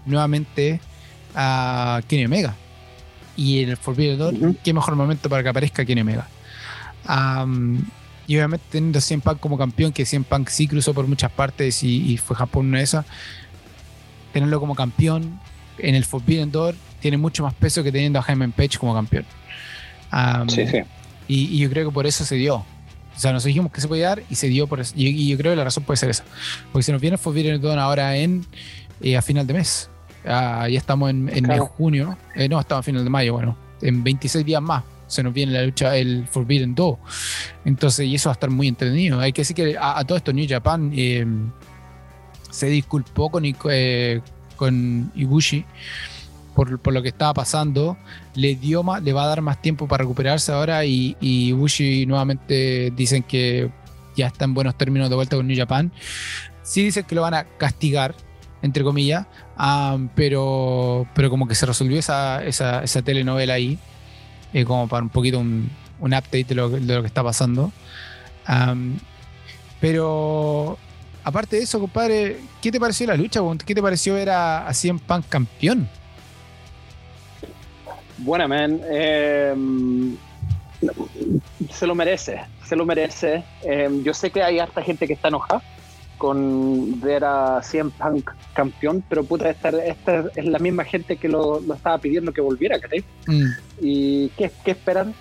nuevamente 0.06 0.80
a 1.34 2.02
Kenny 2.08 2.26
Omega. 2.26 2.54
Y 3.36 3.64
en 3.64 3.70
el 3.70 3.78
Forbidden 3.78 4.20
Door, 4.20 4.56
qué 4.64 4.76
mejor 4.76 4.96
momento 4.96 5.28
para 5.28 5.42
que 5.42 5.50
aparezca 5.50 5.84
Kenny 5.84 6.02
Omega. 6.02 6.28
y 8.28 8.36
obviamente 8.36 8.64
teniendo 8.70 9.02
Cien 9.02 9.22
Punk 9.22 9.40
como 9.40 9.58
campeón, 9.58 9.92
que 9.92 10.06
Cien 10.06 10.24
Punk 10.24 10.50
sí 10.50 10.68
cruzó 10.68 10.94
por 10.94 11.08
muchas 11.08 11.32
partes 11.32 11.82
y, 11.82 12.16
fue 12.18 12.36
Japón 12.36 12.68
una 12.68 12.78
de 12.78 12.84
esas, 12.84 13.08
tenerlo 14.34 14.60
como 14.60 14.76
campeón 14.76 15.40
en 15.80 15.96
el 15.96 16.06
Forbidden 16.06 16.52
Door 16.52 16.76
tiene 17.00 17.18
mucho 17.18 17.42
más 17.42 17.56
peso 17.56 17.82
que 17.82 17.92
teniendo 17.92 18.20
a 18.20 18.22
Jaime 18.22 18.50
Page 18.50 18.78
como 18.78 18.94
campeón. 18.94 19.26
sí, 20.48 20.68
sí. 20.68 20.84
Y, 21.28 21.58
yo 21.58 21.72
creo 21.72 21.90
que 21.90 21.94
por 21.94 22.06
eso 22.06 22.24
se 22.24 22.36
dio. 22.36 22.64
O 23.18 23.20
sea, 23.20 23.34
nos 23.34 23.44
dijimos 23.44 23.72
que 23.72 23.82
se 23.82 23.88
podía 23.88 24.10
dar 24.10 24.24
y 24.30 24.36
se 24.36 24.48
dio 24.48 24.68
por 24.68 24.80
eso. 24.80 24.94
Y, 24.96 25.28
yo 25.28 25.38
creo 25.38 25.52
que 25.52 25.56
la 25.56 25.64
razón 25.64 25.84
puede 25.84 25.98
ser 25.98 26.12
esa. 26.12 26.24
Porque 26.72 26.84
se 26.84 26.92
nos 26.92 27.02
viene 27.02 27.18
Forbidden 27.18 27.66
ahora 27.80 28.16
en 28.16 28.46
eh, 29.02 29.18
a 29.18 29.24
final 29.24 29.48
de 29.48 29.56
mes. 29.56 29.90
Ah, 30.24 30.68
ya 30.70 30.78
estamos 30.78 31.10
en, 31.10 31.30
en 31.30 31.58
junio. 31.58 32.16
Eh, 32.36 32.48
no, 32.48 32.60
estamos 32.60 32.82
a 32.82 32.84
final 32.84 33.04
de 33.04 33.10
mayo, 33.10 33.34
bueno. 33.34 33.58
En 33.82 34.04
26 34.04 34.46
días 34.46 34.62
más 34.62 34.84
se 35.08 35.24
nos 35.24 35.34
viene 35.34 35.54
la 35.54 35.64
lucha, 35.64 35.96
el 35.98 36.28
Forbidden 36.28 36.76
Door. 36.76 36.98
Entonces, 37.66 38.06
y 38.06 38.16
eso 38.16 38.30
va 38.30 38.34
a 38.34 38.36
estar 38.36 38.50
muy 38.50 38.68
entretenido. 38.68 39.20
Hay 39.20 39.34
que 39.34 39.42
decir 39.42 39.56
que 39.56 39.76
a, 39.80 40.04
todo 40.04 40.18
esto 40.18 40.32
New 40.32 40.46
Japan 40.48 40.92
eh, 40.94 41.26
se 42.52 42.68
disculpó 42.68 43.30
con, 43.30 43.44
con 44.56 45.12
Ibushi 45.16 45.66
por, 46.66 46.92
lo 46.92 47.04
que 47.04 47.10
estaba 47.10 47.36
pasando, 47.36 47.98
le 48.34 48.56
dio 48.56 48.82
más, 48.82 49.04
le 49.04 49.14
va 49.14 49.26
a 49.26 49.28
dar 49.28 49.42
más 49.42 49.62
tiempo 49.62 49.88
para 49.88 50.02
recuperarse 50.02 50.52
ahora 50.52 50.86
y, 50.86 51.16
y 51.22 51.52
Bushi 51.52 52.08
nuevamente 52.08 52.92
dicen 52.96 53.22
que 53.22 53.70
ya 54.16 54.26
está 54.26 54.46
en 54.46 54.56
buenos 54.56 54.76
términos 54.76 55.08
de 55.10 55.16
vuelta 55.16 55.36
con 55.36 55.46
New 55.48 55.56
Japan. 55.56 55.92
Sí 56.64 56.84
dicen 56.84 57.04
que 57.04 57.14
lo 57.14 57.22
van 57.22 57.36
a 57.36 57.44
castigar, 57.44 58.16
entre 58.64 58.84
comillas, 58.84 59.28
pero, 60.16 61.08
pero 61.14 61.30
como 61.30 61.48
que 61.48 61.54
se 61.54 61.68
resolvió 61.68 62.00
esa, 62.00 62.44
esa, 62.44 62.84
esa 62.84 63.04
telenovela 63.04 63.54
ahí, 63.54 63.78
eh, 64.52 64.66
como 64.66 64.88
para 64.88 65.04
un 65.04 65.10
poquito 65.10 65.38
un, 65.38 65.70
un 66.00 66.12
update 66.12 66.46
de 66.46 66.56
lo, 66.56 66.72
que 66.72 67.06
está 67.08 67.22
pasando. 67.22 67.72
pero 69.80 70.76
aparte 71.24 71.58
de 71.58 71.62
eso, 71.62 71.80
compadre, 71.80 72.38
¿qué 72.64 72.72
te 72.72 72.80
pareció 72.80 73.06
la 73.06 73.16
lucha? 73.16 73.42
¿Qué 73.64 73.76
te 73.76 73.82
pareció 73.84 74.16
ver 74.16 74.32
a, 74.32 74.68
a 74.68 74.74
CM 74.74 75.00
Punk 75.06 75.28
campeón? 75.30 75.88
Buena, 78.20 78.48
man. 78.48 78.82
Em, 78.90 80.16
se 81.72 81.88
lo 81.88 81.96
merece, 81.96 82.42
se 82.66 82.76
lo 82.76 82.86
merece. 82.86 83.44
Em, 83.64 84.04
yo 84.04 84.14
sé 84.14 84.32
que 84.32 84.44
hay 84.44 84.60
harta 84.60 84.82
gente 84.82 85.08
que 85.08 85.14
está 85.14 85.28
enojada 85.28 85.62
con 86.18 87.00
ver 87.00 87.24
a 87.24 87.62
CM 87.62 87.92
Punk 87.92 88.32
campeón, 88.54 89.04
pero 89.08 89.24
puta, 89.24 89.50
esta, 89.50 89.70
esta 89.70 90.26
es 90.36 90.46
la 90.46 90.58
misma 90.58 90.84
gente 90.84 91.18
que 91.18 91.30
lo, 91.30 91.62
estaba 91.74 92.00
pidiendo 92.00 92.34
que 92.34 92.42
volviera, 92.42 92.80
¿cachai? 92.80 93.04
Mm. 93.28 93.46
¿Y 93.82 94.30
qué, 94.30 94.52
qué 94.66 94.72
esperan? 94.72 95.14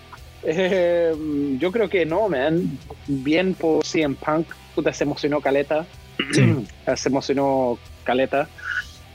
Em, 0.43 1.59
yo 1.59 1.73
creo 1.73 1.89
que 1.89 2.07
no, 2.07 2.29
man. 2.29 2.79
Bien 3.07 3.55
por 3.55 3.85
CM 3.85 4.15
Punk, 4.15 4.47
puta, 4.75 4.93
se 4.93 5.05
emocionó 5.05 5.41
Caleta. 5.41 5.85
se 6.97 7.09
emocionó 7.09 7.79
Caleta. 8.05 8.49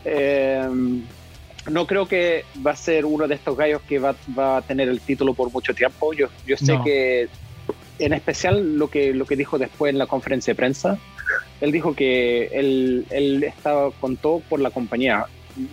Eh, 0.05 1.01
no 1.69 1.85
creo 1.85 2.07
que 2.07 2.45
va 2.65 2.71
a 2.71 2.75
ser 2.75 3.05
uno 3.05 3.27
de 3.27 3.35
estos 3.35 3.55
gallos 3.55 3.81
que 3.87 3.99
va, 3.99 4.15
a 4.37 4.61
tener 4.61 4.89
el 4.89 4.99
título 4.99 5.33
por 5.33 5.51
mucho 5.51 5.73
tiempo. 5.73 6.13
Yo, 6.13 6.27
yo 6.45 6.57
sé 6.57 6.77
que, 6.83 7.29
en 7.99 8.13
especial 8.13 8.77
lo 8.77 8.87
que, 8.89 9.13
lo 9.13 9.25
que 9.25 9.35
dijo 9.35 9.57
después 9.57 9.91
en 9.91 9.99
la 9.99 10.07
conferencia 10.07 10.51
de 10.51 10.55
prensa, 10.55 10.97
él 11.59 11.71
dijo 11.71 11.95
que 11.95 12.45
él, 12.51 13.05
él 13.11 13.43
estaba 13.43 13.91
con 13.91 14.17
todo 14.17 14.39
por 14.39 14.59
la 14.59 14.71
compañía. 14.71 15.25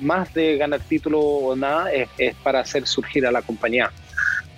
Más 0.02 0.34
de 0.34 0.56
ganar 0.56 0.80
título 0.80 1.20
o 1.20 1.56
nada, 1.56 1.90
es, 1.92 2.34
para 2.42 2.60
hacer 2.60 2.86
surgir 2.86 3.26
a 3.26 3.32
la 3.32 3.42
compañía. 3.42 3.90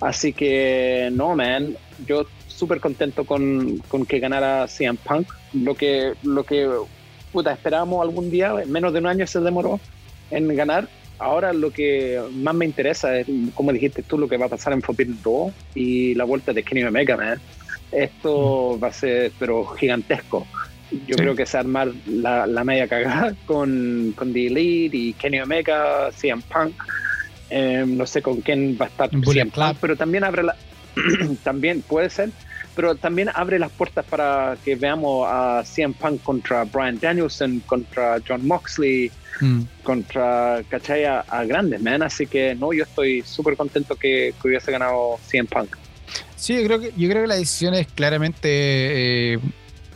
Así 0.01 0.33
que, 0.33 1.09
no, 1.13 1.35
man, 1.35 1.77
yo 2.05 2.25
súper 2.47 2.81
contento 2.81 3.23
con, 3.23 3.77
con, 3.87 4.05
que 4.05 4.19
ganara 4.19 4.67
CM 4.67 4.97
Punk. 4.97 5.27
Lo 5.53 5.75
que, 5.75 6.13
lo 6.23 6.43
que 6.43 6.67
puta, 7.31 7.53
esperábamos 7.53 8.01
algún 8.01 8.29
día, 8.29 8.53
menos 8.67 8.91
de 8.91 8.99
un 8.99 9.07
año 9.07 9.25
se 9.25 9.39
demoró 9.39 9.79
en 10.31 10.53
ganar, 10.55 10.87
Ahora 11.21 11.53
lo 11.53 11.69
que 11.69 12.19
más 12.33 12.55
me 12.55 12.65
interesa 12.65 13.15
es, 13.15 13.27
como 13.53 13.71
dijiste 13.71 14.01
tú, 14.01 14.17
lo 14.17 14.27
que 14.27 14.37
va 14.37 14.47
a 14.47 14.49
pasar 14.49 14.73
en 14.73 14.81
Forbidden 14.81 15.19
2 15.21 15.53
y 15.75 16.15
la 16.15 16.23
vuelta 16.23 16.51
de 16.51 16.63
Kenny 16.63 16.83
Omega, 16.83 17.15
man. 17.15 17.39
esto 17.91 18.79
va 18.79 18.87
a 18.87 18.91
ser, 18.91 19.31
pero 19.37 19.63
gigantesco. 19.67 20.47
Yo 21.05 21.15
creo 21.15 21.35
que 21.35 21.45
se 21.45 21.59
armar 21.59 21.89
la, 22.07 22.47
la 22.47 22.63
media 22.63 22.87
cagada 22.87 23.35
con, 23.45 24.13
con 24.15 24.33
The 24.33 24.47
Elite 24.47 24.97
y 24.97 25.13
Kenny 25.13 25.39
Omega, 25.39 26.09
CM 26.11 26.41
Punk. 26.51 26.73
Em, 27.51 27.95
no 27.95 28.07
sé 28.07 28.23
con 28.23 28.41
quién 28.41 28.75
va 28.81 28.85
a 28.85 28.89
estar 28.89 29.09
CM 29.11 29.51
Punk, 29.51 29.77
pero 29.79 29.95
también 29.95 30.23
abre 30.23 30.41
la. 30.41 30.55
también 31.43 31.83
puede 31.83 32.09
ser, 32.09 32.31
pero 32.75 32.95
también 32.95 33.29
abre 33.33 33.59
las 33.59 33.71
puertas 33.71 34.05
para 34.05 34.57
que 34.63 34.75
veamos 34.75 35.27
a 35.29 35.63
CM 35.65 35.93
Punk 35.93 36.21
contra 36.23 36.63
Brian 36.63 36.99
Danielson, 36.99 37.61
contra 37.65 38.17
John 38.25 38.45
Moxley, 38.47 39.11
mm. 39.41 39.61
contra, 39.83 40.63
¿cachai? 40.69 41.05
A, 41.05 41.43
grandes, 41.45 41.81
man. 41.81 42.01
Así 42.01 42.25
que 42.27 42.55
no, 42.55 42.73
yo 42.73 42.83
estoy 42.83 43.21
súper 43.23 43.57
contento 43.57 43.95
que, 43.95 44.33
hubiese 44.43 44.71
ganado 44.71 45.19
CM 45.27 45.47
Punk. 45.47 45.75
Sí, 46.35 46.55
yo 46.55 46.65
creo 46.65 46.79
que, 46.79 46.93
yo 46.97 47.09
creo 47.09 47.23
que 47.23 47.27
la 47.27 47.35
decisión 47.35 47.73
es 47.73 47.87
claramente. 47.87 49.33
Eh, 49.33 49.39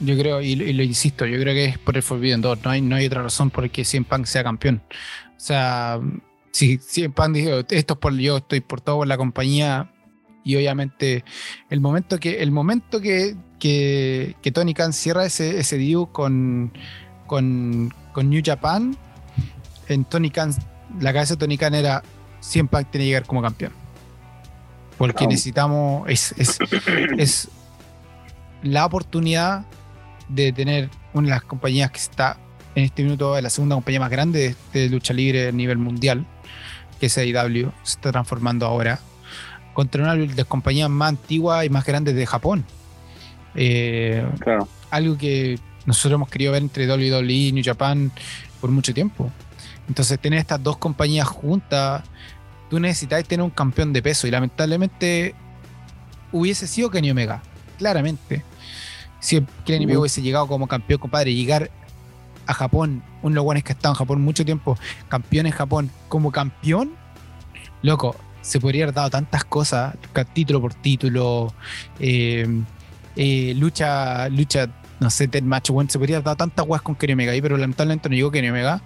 yo 0.02 0.18
creo, 0.18 0.42
y, 0.42 0.56
lo 0.56 0.84
insisto, 0.84 1.26
yo 1.26 1.40
creo 1.40 1.54
que 1.54 1.66
es 1.66 1.78
por 1.78 1.96
el 1.96 2.04
Forbidden 2.04 2.42
Door. 2.42 2.60
No 2.64 2.72
hay, 2.72 2.82
no 2.82 2.96
hay 2.98 3.06
otra 3.06 3.24
razón 3.24 3.50
por 3.50 3.64
la 3.64 3.70
que 3.70 3.86
CM 3.86 4.06
Punk 4.06 4.26
sea 4.26 4.44
campeón. 4.44 4.82
O 5.38 5.40
sea, 5.40 6.00
si 6.52 6.78
CM 6.78 7.14
Punk 7.14 7.36
dijo, 7.36 7.60
esto 7.70 7.94
es 7.94 8.00
por 8.00 8.18
yo, 8.18 8.38
estoy 8.38 8.60
por 8.60 8.82
todo 8.82 8.98
por 8.98 9.08
la 9.08 9.18
compañía. 9.18 9.90
Y 10.46 10.56
obviamente, 10.56 11.26
el 11.70 11.82
momento 11.82 12.20
que, 12.20 12.42
el 12.42 12.52
momento 12.52 13.02
que, 13.02 13.36
que, 13.60 14.52
Tony 14.54 14.74
Khan 14.74 14.94
cierra 14.94 15.26
ese, 15.26 15.60
ese 15.60 15.78
deal 15.78 16.08
con, 16.12 16.72
con, 17.28 17.94
con 18.14 18.30
New 18.30 18.42
Japan, 18.46 18.96
en 19.90 20.06
Tony 20.06 20.30
Khan, 20.30 20.54
la 21.02 21.12
cabeza 21.12 21.34
de 21.34 21.40
Tony 21.40 21.58
Khan 21.58 21.74
era 21.74 22.04
100 22.42 22.68
Punk 22.68 22.92
tiene 22.92 23.06
que 23.06 23.08
llegar 23.08 23.26
como 23.26 23.42
campeón. 23.42 23.74
Porque 25.00 25.28
necesitamos, 25.28 26.08
es, 26.08 26.34
es, 26.38 26.60
es 27.18 27.50
la 28.62 28.86
oportunidad 28.86 29.66
de 30.30 30.54
tener 30.54 30.90
una 31.14 31.28
de 31.28 31.32
las 31.32 31.44
compañías 31.44 31.92
que 31.92 32.00
está 32.00 32.38
en 32.76 32.84
este 32.84 33.04
minuto 33.04 33.40
la 33.40 33.50
segunda 33.50 33.76
compañía 33.76 34.00
más 34.00 34.12
grande 34.12 34.56
de, 34.74 34.90
lucha 34.90 35.14
libre 35.14 35.48
a 35.48 35.52
nivel 35.52 35.78
mundial, 35.78 36.26
que 37.00 37.08
es 37.08 37.18
AEW, 37.18 37.72
se 37.84 37.92
está 37.92 38.12
transformando 38.12 38.66
ahora, 38.66 39.00
contra 39.76 40.02
una 40.02 40.16
de 40.16 40.28
las 40.34 40.46
compañías 40.48 40.90
más 40.90 41.10
antiguas 41.10 41.64
y 41.64 41.70
más 41.70 41.86
grandes 41.86 42.16
de 42.16 42.26
Japón. 42.26 42.66
Eh, 43.54 44.28
claro. 44.40 44.68
Algo 44.90 45.16
que 45.16 45.60
nosotros 45.86 46.14
hemos 46.14 46.30
querido 46.30 46.52
ver 46.54 46.64
entre 46.64 46.92
WWE 46.92 47.32
y 47.32 47.52
New 47.52 47.64
Japan 47.64 48.12
por 48.60 48.72
mucho 48.72 48.92
tiempo. 48.92 49.32
Entonces, 49.88 50.20
tener 50.20 50.40
estas 50.40 50.64
dos 50.64 50.78
compañías 50.78 51.28
juntas, 51.28 52.02
tú 52.72 52.80
necesitas 52.80 53.24
tener 53.26 53.44
un 53.44 53.52
campeón 53.52 53.94
de 53.94 54.02
peso 54.02 54.26
y 54.26 54.32
lamentablemente 54.32 55.36
hubiese 56.32 56.66
sido 56.66 56.90
Kenny 56.90 57.12
Omega, 57.12 57.44
claramente 57.78 58.44
si 59.26 59.38
el 59.38 59.48
enemigo 59.66 60.02
hubiese 60.02 60.22
llegado 60.22 60.48
como 60.48 60.68
campeón, 60.68 61.00
compadre, 61.00 61.34
llegar 61.34 61.72
a 62.46 62.54
Japón, 62.54 63.02
un 63.24 63.34
de 63.34 63.42
los 63.42 63.64
que 63.64 63.72
ha 63.72 63.76
estado 63.76 63.96
en 63.96 63.98
Japón 63.98 64.22
mucho 64.22 64.46
tiempo, 64.46 64.78
campeón 65.10 65.48
en 65.48 65.52
Japón, 65.52 65.90
como 66.10 66.32
campeón, 66.32 66.94
loco, 67.82 68.16
se 68.46 68.60
podría 68.60 68.84
haber 68.84 68.94
dado 68.94 69.10
tantas 69.10 69.44
cosas, 69.44 69.96
título 70.34 70.62
por 70.62 70.76
título, 70.76 71.54
eh, 72.00 72.48
eh, 73.16 73.54
lucha, 73.56 74.30
lucha, 74.30 74.70
no 75.00 75.10
sé, 75.10 75.28
ten 75.28 75.48
match, 75.48 75.72
bueno, 75.72 75.90
se 75.90 75.98
podría 75.98 76.18
haber 76.18 76.26
dado 76.26 76.38
tantas 76.38 76.66
guas 76.66 76.82
con 76.84 76.96
Kenny 76.96 77.14
Omega 77.14 77.32
ahí, 77.32 77.42
pero 77.42 77.58
lamentablemente 77.58 78.08
no 78.08 78.16
llegó 78.16 78.30
Kenny 78.30 78.50
Omega. 78.50 78.84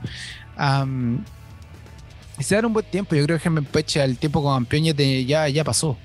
se 2.39 2.55
da 2.55 2.65
un 2.65 2.73
buen 2.73 2.85
tiempo, 2.85 3.15
yo 3.15 3.25
creo 3.25 3.37
que 3.37 3.43
Gemmen 3.43 3.65
Peche 3.65 4.01
al 4.01 4.17
tiempo 4.17 4.41
como 4.41 4.55
campeón 4.55 4.85
ya, 4.85 5.49
ya 5.49 5.63
pasó. 5.65 5.97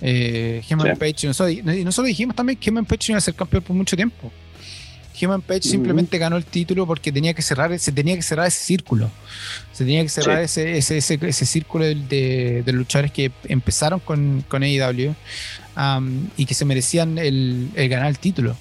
Eh, 0.00 0.62
Page, 0.98 1.26
y 1.26 1.84
nosotros 1.84 2.06
dijimos 2.06 2.34
también 2.34 2.58
que 2.58 2.70
Heyman 2.70 2.86
Page 2.86 3.12
iba 3.12 3.18
a 3.18 3.20
ser 3.20 3.34
campeón 3.34 3.62
por 3.62 3.76
mucho 3.76 3.94
tiempo. 3.94 4.32
Heyman 5.20 5.42
Page 5.42 5.62
simplemente 5.62 6.18
ganó 6.18 6.36
el 6.36 6.44
título 6.44 6.86
porque 6.86 7.12
tenía 7.12 7.34
que 7.34 7.42
cerrar, 7.42 7.78
se 7.78 7.92
tenía 7.92 8.16
que 8.16 8.22
cerrar 8.22 8.46
ese 8.46 8.64
círculo. 8.64 9.10
Se 9.72 9.84
tenía 9.84 10.02
que 10.02 10.08
cerrar 10.08 10.42
ese, 10.42 10.78
ese, 10.78 10.98
ese, 10.98 11.46
círculo 11.46 11.84
de, 11.84 12.62
de, 12.64 12.72
luchadores 12.72 13.12
que 13.12 13.30
empezaron 13.44 14.00
con, 14.00 14.44
con 14.48 14.62
AEW 14.62 15.14
y 16.36 16.46
que 16.46 16.54
se 16.54 16.64
merecían 16.64 17.18
el, 17.18 17.70
ganar 17.74 18.08
el 18.08 18.18
título. 18.18 18.56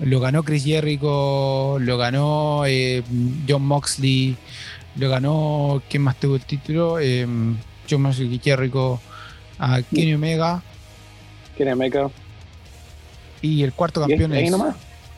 Lo 0.00 0.20
ganó 0.20 0.42
Chris 0.42 0.64
Jericho, 0.64 1.78
lo 1.78 1.96
ganó 1.98 2.64
eh, 2.66 3.02
John 3.48 3.62
Moxley, 3.62 4.36
lo 4.96 5.08
ganó, 5.08 5.82
¿quién 5.88 6.02
más 6.02 6.18
tuvo 6.18 6.34
el 6.34 6.44
título? 6.44 6.98
Eh, 6.98 7.26
John 7.88 8.02
Moxley, 8.02 8.40
Jericho 8.42 9.00
Kenny 9.94 10.14
Omega. 10.14 10.62
Kenny 11.56 11.72
Omega. 11.72 12.10
Y 13.40 13.62
el 13.62 13.72
cuarto 13.72 14.00
campeón 14.00 14.34
es. 14.34 14.52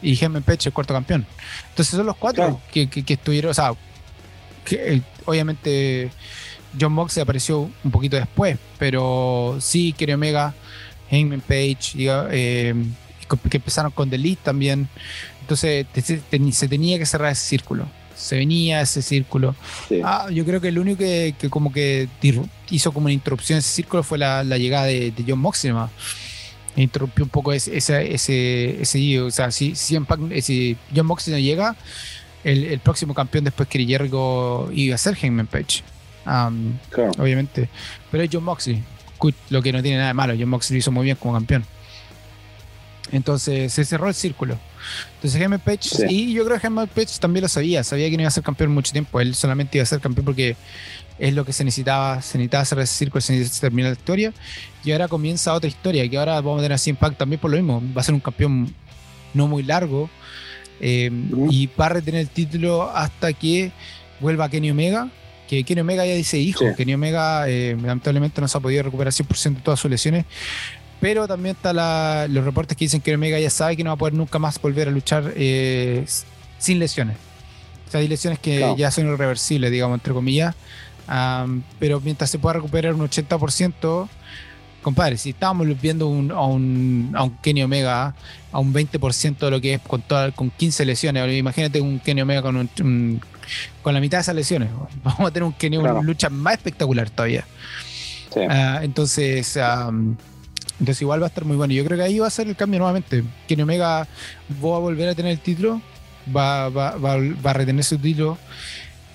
Y 0.03 0.16
Gemmen 0.16 0.42
Pech, 0.42 0.66
el 0.66 0.72
cuarto 0.72 0.94
campeón. 0.94 1.26
Entonces 1.70 1.97
son 1.97 2.07
los 2.07 2.16
cuatro 2.16 2.61
que, 2.72 2.88
estuvieron. 3.07 3.51
O 3.51 3.55
sea, 3.55 3.72
que, 4.64 5.03
obviamente 5.24 6.11
John 6.78 6.92
Moxley 6.92 7.22
apareció 7.22 7.70
un 7.82 7.90
poquito 7.90 8.16
después, 8.16 8.59
pero 8.78 9.57
sí, 9.61 9.94
Kenny 9.97 10.12
Omega, 10.12 10.55
Heyman 11.11 11.40
Page, 11.40 11.94
eh, 11.97 12.74
que 13.28 13.57
empezaron 13.57 13.90
con 13.92 14.11
The 14.11 14.18
Lead 14.18 14.38
también. 14.42 14.88
Entonces 15.40 15.86
se 15.94 16.68
tenía 16.68 16.99
que 16.99 17.07
cerrar 17.07 17.32
ese 17.32 17.47
círculo 17.47 17.86
se 18.16 18.36
venía 18.36 18.80
ese 18.80 19.03
círculo. 19.03 19.55
Ah, 20.03 20.28
yo 20.32 20.44
creo 20.44 20.61
que 20.61 20.68
el 20.68 20.78
único 20.78 20.99
que, 20.99 21.34
como 21.51 21.72
que 21.72 22.09
hizo 22.70 22.92
como 22.92 23.07
una 23.07 23.12
interrupción 23.12 23.59
ese 23.59 23.68
círculo 23.68 24.03
fue 24.03 24.18
la, 24.18 24.42
llegada 24.42 24.86
de, 24.86 25.12
John 25.26 25.38
Moxley. 25.38 25.72
Interrumpió 26.77 27.24
un 27.24 27.31
poco 27.31 27.53
ese, 27.53 27.77
ese, 27.77 28.14
ese, 28.14 28.83
ese 28.83 29.20
O 29.20 29.31
sea, 29.31 29.51
si, 29.51 29.74
si, 29.74 29.97
John 30.95 31.07
Moxley 31.07 31.35
no 31.35 31.41
llega, 31.41 31.77
el, 32.45 32.79
próximo 32.81 33.14
campeón 33.14 33.45
después 33.45 33.68
que 33.68 33.85
Jericho 33.85 34.70
iba 34.72 34.95
a 34.95 34.99
ser 34.99 35.16
Hangman 35.16 35.47
Page. 35.47 35.83
Obviamente. 37.18 37.68
Pero 38.11 38.22
es 38.22 38.31
John 38.33 38.45
Moxley. 38.45 38.83
Lo 39.51 39.62
que 39.62 39.72
no 39.72 39.83
tiene 39.83 39.97
nada 39.99 40.09
de 40.09 40.14
malo. 40.14 40.35
John 40.39 40.49
Moxley 40.49 40.77
lo 40.77 40.79
hizo 40.81 40.93
muy 40.93 41.05
bien 41.05 41.16
como 41.16 41.35
campeón. 41.35 41.64
Entonces 43.12 43.72
se 43.72 43.85
cerró 43.85 44.09
el 44.09 44.14
círculo. 44.14 44.59
Entonces 45.16 45.39
Jaime 45.41 45.59
Page, 45.59 46.07
y 46.11 46.33
yo 46.33 46.45
creo 46.45 46.57
que 46.57 46.62
Jaime 46.62 46.87
Page 46.87 47.18
también 47.20 47.43
lo 47.43 47.49
sabía, 47.49 47.83
sabía 47.85 48.11
que 48.11 48.16
no 48.16 48.22
iba 48.22 48.29
a 48.29 48.33
ser 48.33 48.43
campeón 48.43 48.72
mucho 48.72 48.93
tiempo, 48.93 49.20
él 49.20 49.35
solamente 49.35 49.79
iba 49.79 49.83
a 49.83 49.87
ser 49.87 50.01
campeón 50.01 50.24
porque 50.24 50.57
es 51.18 51.34
lo 51.34 51.44
que 51.44 51.52
se 51.52 51.64
necesitaba, 51.64 52.20
se 52.22 52.38
necesitaba 52.38 52.62
hacer 52.62 52.78
ese 52.80 52.94
círculo, 52.94 53.20
se 53.20 53.32
necesitaba 53.34 53.70
terminar 53.70 53.92
la 53.92 53.98
historia, 53.98 54.32
y 54.84 54.92
ahora 54.92 55.08
comienza 55.08 55.52
otra 55.52 55.68
historia, 55.68 56.08
que 56.08 56.18
ahora 56.18 56.34
vamos 56.40 56.58
a 56.58 56.62
tener 56.62 56.72
así 56.74 56.90
Impact 56.90 57.18
también 57.18 57.40
por 57.40 57.50
lo 57.50 57.56
mismo, 57.56 57.82
va 57.96 58.00
a 58.00 58.04
ser 58.04 58.14
un 58.14 58.20
campeón 58.20 58.74
no 59.34 59.47
muy 59.47 59.62
largo, 59.62 60.10
eh, 60.80 61.10
y 61.51 61.68
va 61.78 61.86
a 61.86 61.88
retener 61.90 62.20
el 62.20 62.28
título 62.28 62.90
hasta 62.90 63.32
que 63.32 63.72
vuelva 64.20 64.48
Kenny 64.48 64.70
Omega, 64.70 65.09
que 65.48 65.64
Kenny 65.64 65.80
Omega 65.80 66.05
ya 66.05 66.14
dice 66.14 66.38
hijo, 66.38 66.64
Kenny 66.76 66.94
Omega 66.94 67.48
eh, 67.48 67.76
lamentablemente 67.80 68.40
no 68.40 68.48
se 68.48 68.59
ha 68.59 68.60
podido 68.60 68.82
recuperar 68.82 69.12
100% 69.12 69.55
de 69.56 69.60
todas 69.62 69.80
sus 69.80 69.90
lesiones, 69.90 70.26
pero 71.01 71.28
también 71.28 71.56
están 71.56 71.76
los 72.32 72.44
reportes 72.44 72.76
que 72.76 72.86
dicen 72.86 73.01
que 73.01 73.14
Omega 73.14 73.38
ya 73.38 73.51
sabe 73.51 73.76
que 73.76 73.84
no 73.84 73.90
va 73.90 73.94
a 73.94 73.98
poder 73.98 74.14
nunca 74.14 74.38
más 74.38 74.60
volver 74.60 74.88
a 74.88 74.90
luchar 74.90 75.32
eh, 75.36 76.05
sin 76.59 76.78
lesiones. 76.78 77.16
O 77.86 77.90
sea, 77.90 78.01
hay 78.01 78.09
lesiones 78.09 78.38
que 78.38 78.74
ya 78.76 78.90
son 78.90 79.06
irreversibles, 79.06 79.70
digamos, 79.70 79.97
entre 79.97 80.12
comillas. 80.12 80.55
Pero 81.78 82.01
mientras 82.01 82.31
se 82.31 82.39
pueda 82.39 82.55
recuperar 82.55 82.95
un 82.95 83.09
80%, 83.09 84.09
compadre, 84.83 85.16
si 85.16 85.31
estábamos 85.31 85.66
viendo 85.81 86.07
a, 86.35 86.47
un, 86.47 87.37
Kenny 87.43 87.62
Omega 87.62 88.15
a 88.53 88.59
un 88.61 88.73
20% 88.73 89.39
de 89.39 89.51
lo 89.51 89.61
que 89.61 89.74
es 89.74 89.81
con, 89.81 90.05
con 90.35 90.51
15 90.51 90.85
lesiones, 90.85 91.37
imagínate 91.37 91.81
un 91.81 91.99
Kenny 91.99 92.20
Omega 92.20 92.43
con, 92.43 92.69
con 93.83 93.95
la 93.95 94.01
mitad 94.01 94.19
de 94.19 94.23
esas 94.23 94.35
lesiones. 94.35 94.69
Vamos 95.05 95.20
a 95.20 95.31
tener 95.31 95.45
un 95.45 95.53
Kenny 95.53 95.77
Omega 95.77 95.95
una 95.95 96.03
lucha 96.03 96.31
más 96.31 96.55
espectacular 96.55 97.11
todavía. 97.11 97.45
Ah, 98.49 98.81
entonces, 98.83 99.59
entonces 100.78 101.03
igual 101.03 101.20
va 101.20 101.27
a 101.27 101.28
estar 101.28 101.45
muy 101.45 101.57
bueno. 101.57 101.73
Yo 101.73 101.85
creo 101.85 101.97
que 101.97 102.05
ahí 102.05 102.19
va 102.19 102.27
a 102.27 102.31
ser 102.31 102.49
el 102.49 102.57
cambio 102.57 102.78
nuevamente. 102.78 103.24
Kenny 103.49 103.62
Omega 103.62 104.07
va 104.62 104.77
a 104.77 104.78
volver 104.78 105.09
a 105.09 105.15
tener 105.15 105.33
el 105.33 105.41
título, 105.41 105.81
va, 106.35 106.69
va, 106.69 106.97
va, 106.97 107.16
va 107.16 107.51
a 107.51 107.55
retener 107.55 107.83
su 107.83 107.99
título, 107.99 108.39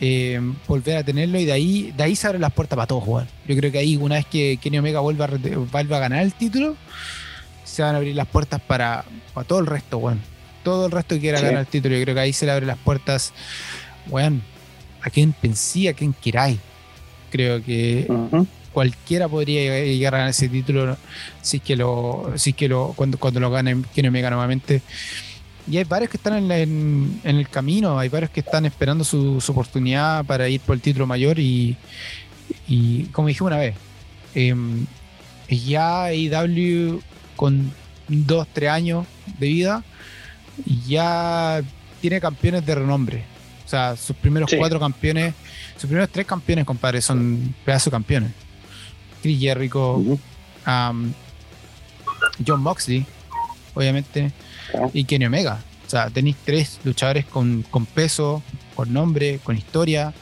eh, 0.01 0.41
volver 0.67 0.97
a 0.97 1.03
tenerlo 1.03 1.39
y 1.39 1.45
de 1.45 1.51
ahí, 1.51 1.93
de 1.95 2.03
ahí 2.03 2.15
se 2.15 2.25
abren 2.25 2.41
las 2.41 2.51
puertas 2.51 2.75
para 2.75 2.87
todos 2.87 3.03
jugar. 3.03 3.27
Yo 3.47 3.55
creo 3.55 3.71
que 3.71 3.77
ahí 3.77 3.95
una 3.97 4.15
vez 4.15 4.25
que 4.25 4.57
Kenny 4.61 4.79
Omega 4.79 4.99
vuelva 4.99 5.25
a, 5.25 5.77
a 5.77 5.99
ganar 5.99 6.23
el 6.23 6.33
título, 6.33 6.75
se 7.63 7.83
van 7.83 7.93
a 7.93 7.99
abrir 7.99 8.15
las 8.15 8.27
puertas 8.27 8.59
para, 8.59 9.05
para 9.33 9.47
todo 9.47 9.59
el 9.59 9.67
resto, 9.67 9.99
weón. 9.99 10.19
Todo 10.63 10.87
el 10.87 10.91
resto 10.91 11.15
que 11.15 11.21
quiera 11.21 11.39
ganar 11.39 11.61
el 11.61 11.67
título. 11.67 11.95
Yo 11.95 12.01
creo 12.03 12.15
que 12.15 12.21
ahí 12.21 12.33
se 12.33 12.45
le 12.45 12.51
abren 12.51 12.67
las 12.67 12.77
puertas, 12.79 13.31
weón, 14.09 14.41
a 15.01 15.09
quien 15.09 15.33
pensé, 15.33 15.89
a 15.89 15.93
quien 15.93 16.13
queráis. 16.13 16.59
Creo 17.29 17.63
que 17.63 18.07
cualquiera 18.73 19.27
podría 19.27 19.83
llegar 19.83 20.15
a 20.15 20.17
ganar 20.17 20.31
ese 20.31 20.49
título 20.49 20.97
si 21.41 21.57
es 21.57 21.63
que 21.63 21.75
lo, 21.75 22.33
si 22.35 22.53
que 22.53 22.67
lo, 22.67 22.93
cuando, 22.95 23.17
cuando 23.17 23.39
lo 23.39 23.49
gane 23.51 23.83
Kenny 23.93 24.07
Omega 24.07 24.29
nuevamente. 24.29 24.81
Y 25.71 25.77
hay 25.77 25.85
varios 25.85 26.11
que 26.11 26.17
están 26.17 26.51
en, 26.51 27.21
el 27.23 27.47
camino, 27.47 27.97
hay 27.97 28.09
varios 28.09 28.29
que 28.29 28.41
están 28.41 28.65
esperando 28.65 29.05
su, 29.05 29.41
oportunidad 29.47 30.25
para 30.25 30.49
ir 30.49 30.59
por 30.59 30.75
el 30.75 30.81
título 30.81 31.07
mayor 31.07 31.39
y, 31.39 31.77
como 33.13 33.29
dije 33.29 33.41
una 33.41 33.55
vez, 33.55 33.75
eh, 34.35 34.53
ya 35.47 36.03
AEW 36.07 37.01
con 37.37 37.71
dos, 38.09 38.49
tres 38.51 38.69
años 38.69 39.07
de 39.39 39.47
vida, 39.47 39.83
ya 40.85 41.61
tiene 42.01 42.19
campeones 42.19 42.65
de 42.65 42.75
renombre. 42.75 43.23
O 43.65 43.69
sea, 43.69 43.95
sus 43.95 44.17
primeros 44.17 44.51
cuatro 44.57 44.77
campeones, 44.77 45.33
sus 45.75 45.85
primeros 45.85 46.09
tres 46.09 46.25
campeones, 46.25 46.65
compadre, 46.65 47.01
son 47.01 47.55
pedazos 47.63 47.91
campeones. 47.91 48.31
Chris 49.21 49.39
Jericho, 49.39 50.03
John 50.65 51.15
Moxley, 52.61 53.05
obviamente, 53.73 54.33
y 54.93 55.03
Kenny 55.03 55.25
Omega. 55.25 55.59
O 55.85 55.89
sea, 55.89 56.09
tenéis 56.09 56.37
tres 56.45 56.79
luchadores 56.83 57.25
con, 57.25 57.63
con, 57.69 57.85
peso, 57.85 58.41
con 58.75 58.93
nombre, 58.93 59.39
con 59.43 59.57
historia, 59.57 60.13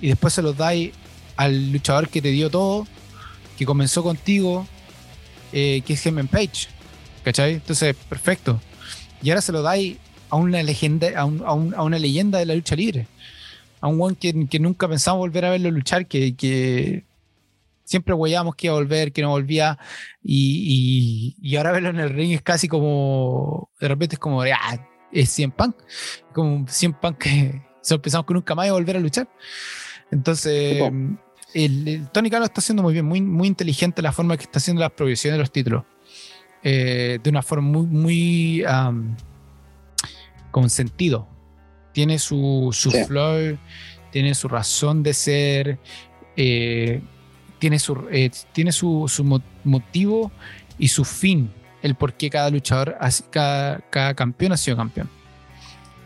y 0.00 0.08
después 0.08 0.32
se 0.34 0.42
los 0.42 0.56
dais 0.56 0.92
al 1.36 1.72
luchador 1.72 2.08
que 2.08 2.22
te 2.22 2.30
dio 2.30 2.50
todo, 2.50 2.86
que 3.58 3.66
comenzó 3.66 4.02
contigo, 4.02 4.66
eh, 5.52 5.82
que 5.86 5.94
es 5.94 6.06
Heyman 6.06 6.28
Page. 6.28 6.68
¿Cachai? 7.24 7.54
Entonces, 7.54 7.94
perfecto. 8.08 8.60
Y 9.22 9.30
ahora 9.30 9.42
se 9.42 9.52
lo 9.52 9.62
dais 9.62 9.96
a 10.30 10.36
una 10.36 10.62
leyenda, 10.62 11.08
a, 11.16 11.24
una 11.24 11.98
leyenda 11.98 12.38
de 12.38 12.46
la 12.46 12.54
lucha 12.54 12.76
libre. 12.76 13.06
A 13.80 13.88
un 13.88 14.00
one 14.00 14.16
que, 14.16 14.58
nunca 14.58 14.88
pensamos 14.88 15.18
volver 15.18 15.44
a 15.44 15.50
verlo 15.50 15.70
luchar, 15.70 16.06
que, 16.06 17.04
siempre 17.88 18.12
huellamos 18.12 18.54
que 18.54 18.66
iba 18.66 18.76
a 18.76 18.78
volver, 18.78 19.12
que 19.12 19.22
no 19.22 19.30
volvía. 19.30 19.78
Y, 20.22 21.56
ahora 21.56 21.72
verlo 21.72 21.88
en 21.88 22.00
el 22.00 22.10
ring 22.10 22.32
es 22.32 22.42
casi 22.42 22.68
como. 22.68 23.70
De 23.80 23.88
repente 23.88 24.16
es 24.16 24.18
como. 24.18 24.42
Ah, 24.42 24.88
es 25.10 25.30
100 25.30 25.52
Punk. 25.52 25.76
Como 26.34 26.66
100 26.68 26.92
Punk 26.94 27.18
que 27.18 27.62
pensamos 28.02 28.26
que 28.26 28.34
nunca 28.34 28.54
más 28.54 28.66
iba 28.66 28.76
a 28.76 28.78
volver 28.78 28.96
a 28.96 29.00
luchar. 29.00 29.28
Entonces. 30.10 30.82
El, 31.54 32.06
Tony 32.12 32.28
Khan 32.28 32.42
está 32.42 32.60
haciendo 32.60 32.82
muy 32.82 32.92
bien, 32.92 33.06
muy, 33.06 33.22
muy 33.22 33.48
inteligente 33.48 34.02
la 34.02 34.12
forma 34.12 34.36
que 34.36 34.42
está 34.42 34.58
haciendo 34.58 34.82
las 34.82 34.92
provisiones 34.92 35.38
de 35.38 35.40
los 35.40 35.50
títulos. 35.50 35.84
Eh, 36.62 37.18
de 37.22 37.30
una 37.30 37.40
forma 37.40 37.68
muy, 37.68 37.86
muy 37.86 38.64
con 40.50 40.68
sentido. 40.68 41.26
Tiene 41.92 42.18
su, 42.18 42.68
su 42.72 42.90
flow, 42.90 43.58
tiene 44.10 44.34
su 44.34 44.46
razón 44.46 45.02
de 45.02 45.14
ser, 45.14 45.78
eh, 46.36 47.00
tiene, 47.58 47.78
su, 47.78 48.06
eh, 48.10 48.30
tiene 48.52 48.72
su, 48.72 49.06
su, 49.08 49.24
motivo 49.64 50.30
y 50.78 50.88
su 50.88 51.04
fin, 51.04 51.50
el 51.82 51.94
por 51.94 52.14
qué 52.14 52.30
cada 52.30 52.50
luchador, 52.50 52.96
cada, 53.30 53.80
cada 53.90 54.14
campeón 54.14 54.52
ha 54.52 54.56
sido 54.56 54.76
campeón. 54.76 55.08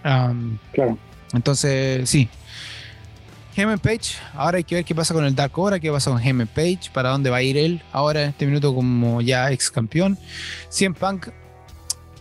claro. 0.02 0.98
Entonces, 1.32 2.08
sí. 2.08 2.28
Heyman 3.54 3.78
Page, 3.78 4.16
ahora 4.34 4.56
hay 4.56 4.64
que 4.64 4.76
ver 4.76 4.84
qué 4.84 4.94
pasa 4.94 5.12
con 5.12 5.24
el 5.26 5.34
Dark 5.34 5.58
Hora, 5.58 5.78
qué 5.78 5.90
pasa 5.90 6.10
con 6.10 6.20
Heyman 6.22 6.46
Page, 6.46 6.90
para 6.92 7.10
dónde 7.10 7.28
va 7.28 7.36
a 7.36 7.42
ir 7.42 7.58
él 7.58 7.82
ahora 7.92 8.22
en 8.22 8.28
este 8.30 8.46
minuto 8.46 8.74
como 8.74 9.20
ya 9.20 9.52
ex 9.52 9.70
campeón. 9.70 10.18
Cien 10.70 10.94
Punk 10.94 11.28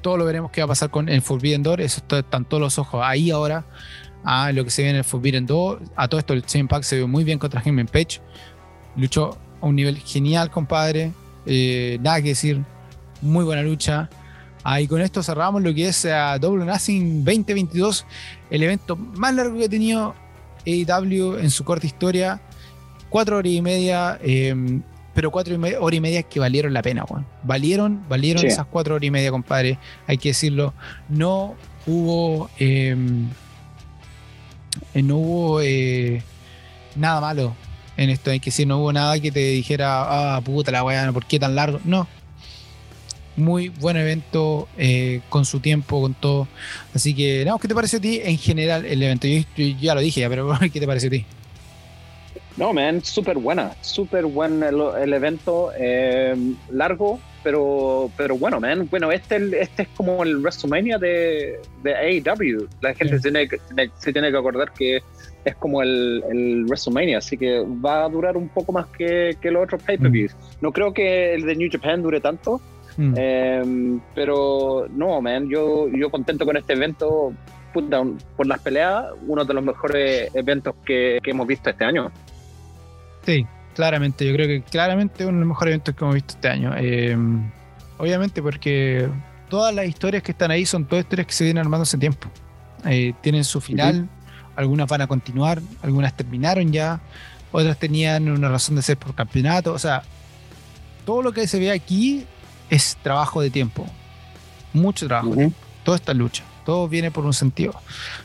todo 0.02 0.18
lo 0.18 0.26
veremos 0.26 0.52
qué 0.52 0.62
va 0.62 0.66
a 0.66 0.68
pasar 0.68 0.90
con 0.90 1.08
el 1.08 1.22
Forbidden 1.22 1.64
Door. 1.64 1.82
Eso 1.82 2.02
están 2.10 2.46
todos 2.46 2.60
los 2.60 2.78
ojos 2.78 3.02
ahí 3.04 3.32
ahora. 3.32 3.66
A 4.24 4.52
lo 4.52 4.64
que 4.64 4.70
se 4.70 4.84
ve 4.84 4.90
en 4.90 4.98
el 4.98 5.04
Forbidden 5.04 5.46
Door. 5.46 5.82
A 5.96 6.08
todo 6.08 6.20
esto, 6.20 6.34
el 6.34 6.46
Chain 6.46 6.68
Pack 6.68 6.84
se 6.84 6.98
vio 6.98 7.08
muy 7.08 7.24
bien 7.24 7.40
contra 7.40 7.62
Heyman 7.62 7.88
Page. 7.88 8.22
Luchó 8.96 9.38
a 9.62 9.66
un 9.66 9.76
nivel 9.76 9.98
genial, 9.98 10.50
compadre. 10.50 11.12
Eh, 11.46 11.98
nada 12.02 12.22
que 12.22 12.30
decir. 12.30 12.64
Muy 13.22 13.46
buena 13.46 13.62
lucha. 13.62 14.10
Ahí 14.64 14.88
con 14.88 15.02
esto 15.02 15.24
cerramos 15.24 15.62
lo 15.62 15.74
que 15.74 15.88
es 15.88 16.06
a 16.06 16.38
Double 16.38 16.66
Nothing 16.66 17.24
2022. 17.24 18.06
El 18.50 18.64
evento 18.64 18.96
más 18.96 19.34
largo 19.34 19.58
que 19.58 19.66
ha 19.66 19.70
tenido 19.70 20.16
AEW 20.66 21.38
en 21.40 21.50
su 21.50 21.64
corta 21.64 21.86
historia. 21.86 22.42
Cuatro 23.10 23.38
horas 23.38 23.52
y 23.52 23.62
media. 23.62 24.20
Eh, 24.22 24.82
pero 25.14 25.30
cuatro 25.30 25.56
horas 25.56 25.98
y 25.98 26.00
media 26.00 26.24
que 26.24 26.40
valieron 26.40 26.74
la 26.74 26.82
pena, 26.82 27.04
Juan. 27.04 27.26
Valieron, 27.44 28.08
valieron 28.08 28.46
esas 28.46 28.66
cuatro 28.66 28.96
horas 28.96 29.06
y 29.06 29.12
media, 29.12 29.30
compadre. 29.32 29.78
Hay 30.08 30.18
que 30.18 30.30
decirlo. 30.30 30.74
No 31.10 31.56
hubo. 31.86 32.50
Em, 32.58 33.28
eh, 34.94 35.02
no 35.02 35.18
hubo 35.18 35.62
eh, 35.62 36.24
nada 36.96 37.20
malo 37.20 37.56
en 38.02 38.10
esto. 38.10 38.32
Hay 38.32 38.40
que 38.40 38.52
decir, 38.52 38.68
no 38.68 38.80
hubo 38.80 38.94
nada 38.94 39.20
que 39.20 39.32
te 39.32 39.40
dijera, 39.40 40.36
ah, 40.36 40.42
puta 40.42 40.72
la 40.72 40.84
weá, 40.84 41.12
¿por 41.12 41.26
qué 41.26 41.40
tan 41.40 41.56
largo? 41.56 41.80
No. 41.84 42.08
Muy 43.38 43.70
buen 43.70 43.96
evento, 43.96 44.68
eh, 44.78 45.22
con 45.30 45.46
su 45.46 45.60
tiempo, 45.60 46.02
con 46.02 46.14
todo. 46.14 46.48
Así 46.94 47.16
que, 47.16 47.46
no, 47.46 47.58
¿qué 47.60 47.68
te 47.68 47.76
pareció 47.76 48.00
a 48.00 48.02
ti 48.02 48.20
en 48.24 48.38
general 48.38 48.86
el 48.86 49.02
evento? 49.02 49.28
Yo, 49.28 49.42
ya 49.56 49.96
lo 49.96 50.02
dije, 50.02 50.22
ya, 50.22 50.30
pero 50.30 50.52
¿qué 50.74 50.80
te 50.80 50.88
pareció 50.88 51.08
a 51.08 51.12
ti? 51.12 51.26
No, 52.58 52.74
man, 52.74 53.04
súper 53.04 53.38
buena, 53.38 53.76
súper 53.82 54.26
buen 54.26 54.62
el, 54.62 55.14
evento, 55.14 55.72
eh, 55.80 56.36
largo, 56.70 57.20
pero, 57.44 58.10
pero 58.18 58.38
bueno, 58.38 58.60
man. 58.60 58.88
Bueno, 58.90 59.12
este, 59.12 59.38
este 59.62 59.84
es 59.84 59.90
como 59.90 60.24
el 60.24 60.38
WrestleMania 60.38 60.98
de, 60.98 61.60
de 61.84 61.96
AEW. 61.96 62.68
La 62.82 62.94
gente 62.94 63.20
tiene, 63.20 63.48
se 63.98 64.14
tiene 64.14 64.32
que 64.32 64.38
acordar 64.38 64.72
que 64.74 65.02
es 65.44 65.56
como 65.56 65.82
el, 65.82 66.24
el, 66.30 66.66
WrestleMania, 66.66 67.18
así 67.18 67.38
que 67.38 67.62
va 67.84 68.06
a 68.06 68.10
durar 68.10 68.38
un 68.38 68.50
poco 68.50 68.72
más 68.72 68.88
que, 68.88 69.36
que 69.42 69.50
los 69.52 69.64
otros 69.64 69.82
pay-per-views. 69.84 70.34
Mm. 70.34 70.38
No 70.62 70.72
creo 70.72 70.94
que 70.94 71.34
el 71.34 71.44
de 71.44 71.56
New 71.56 71.70
Japan 71.72 72.04
dure 72.04 72.20
tanto, 72.22 72.62
mm. 72.98 73.14
eh, 73.18 74.00
pero 74.14 74.88
no, 74.90 75.22
man, 75.22 75.50
yo, 75.50 75.88
yo 75.90 76.10
contento 76.10 76.46
con 76.46 76.58
este 76.58 76.74
evento. 76.74 77.34
por 77.74 78.46
las 78.48 78.60
peleas, 78.60 79.06
uno 79.26 79.46
de 79.46 79.54
los 79.54 79.64
mejores 79.64 80.30
eventos 80.36 80.76
que, 80.86 81.20
que 81.24 81.32
hemos 81.32 81.48
visto 81.48 81.70
este 81.70 81.86
año. 81.86 82.12
Sí, 83.26 83.46
claramente. 83.74 84.26
Yo 84.26 84.34
creo 84.34 84.48
que 84.48 84.62
claramente 84.64 85.26
uno 85.26 85.34
de 85.34 85.40
los 85.40 85.48
mejores 85.48 85.74
eventos 85.74 85.96
que 85.96 86.04
hemos 86.04 86.16
visto 86.16 86.34
este 86.34 86.50
año. 86.50 86.74
Eh, 86.78 87.18
obviamente 87.98 88.42
porque 88.42 89.10
todas 89.50 89.74
las 89.74 89.86
historias 89.86 90.24
que 90.24 90.32
están 90.32 90.52
ahí 90.52 90.66
son 90.66 90.86
todas 90.86 91.04
historias 91.04 91.28
que 91.28 91.34
se 91.34 91.44
vienen 91.44 91.62
armando 91.62 91.84
hace 91.84 91.98
tiempo. 91.98 92.30
Eh, 92.86 93.14
tienen 93.22 93.44
su 93.44 93.62
final, 93.62 94.10
algunas 94.56 94.88
van 94.88 95.02
a 95.02 95.08
continuar, 95.08 95.62
algunas 95.84 96.16
terminaron 96.16 96.72
ya, 96.72 97.00
otras 97.52 97.78
tenían 97.78 98.30
una 98.30 98.50
razón 98.50 98.76
de 98.76 98.82
ser 98.82 98.98
por 98.98 99.14
campeonato. 99.14 99.74
O 99.74 99.80
sea, 99.80 100.04
todo 101.06 101.22
lo 101.22 101.32
que 101.32 101.48
se 101.48 101.60
ve 101.60 101.72
aquí 101.72 102.26
es 102.70 102.98
trabajo 103.04 103.42
de 103.42 103.50
tiempo. 103.50 103.86
Mucho 104.74 105.08
trabajo. 105.08 105.36
Toda 105.84 105.98
esta 105.98 106.14
lucha. 106.14 106.44
Todo 106.66 106.88
viene 106.88 107.12
por 107.12 107.26
un 107.26 107.34
sentido. 107.34 107.74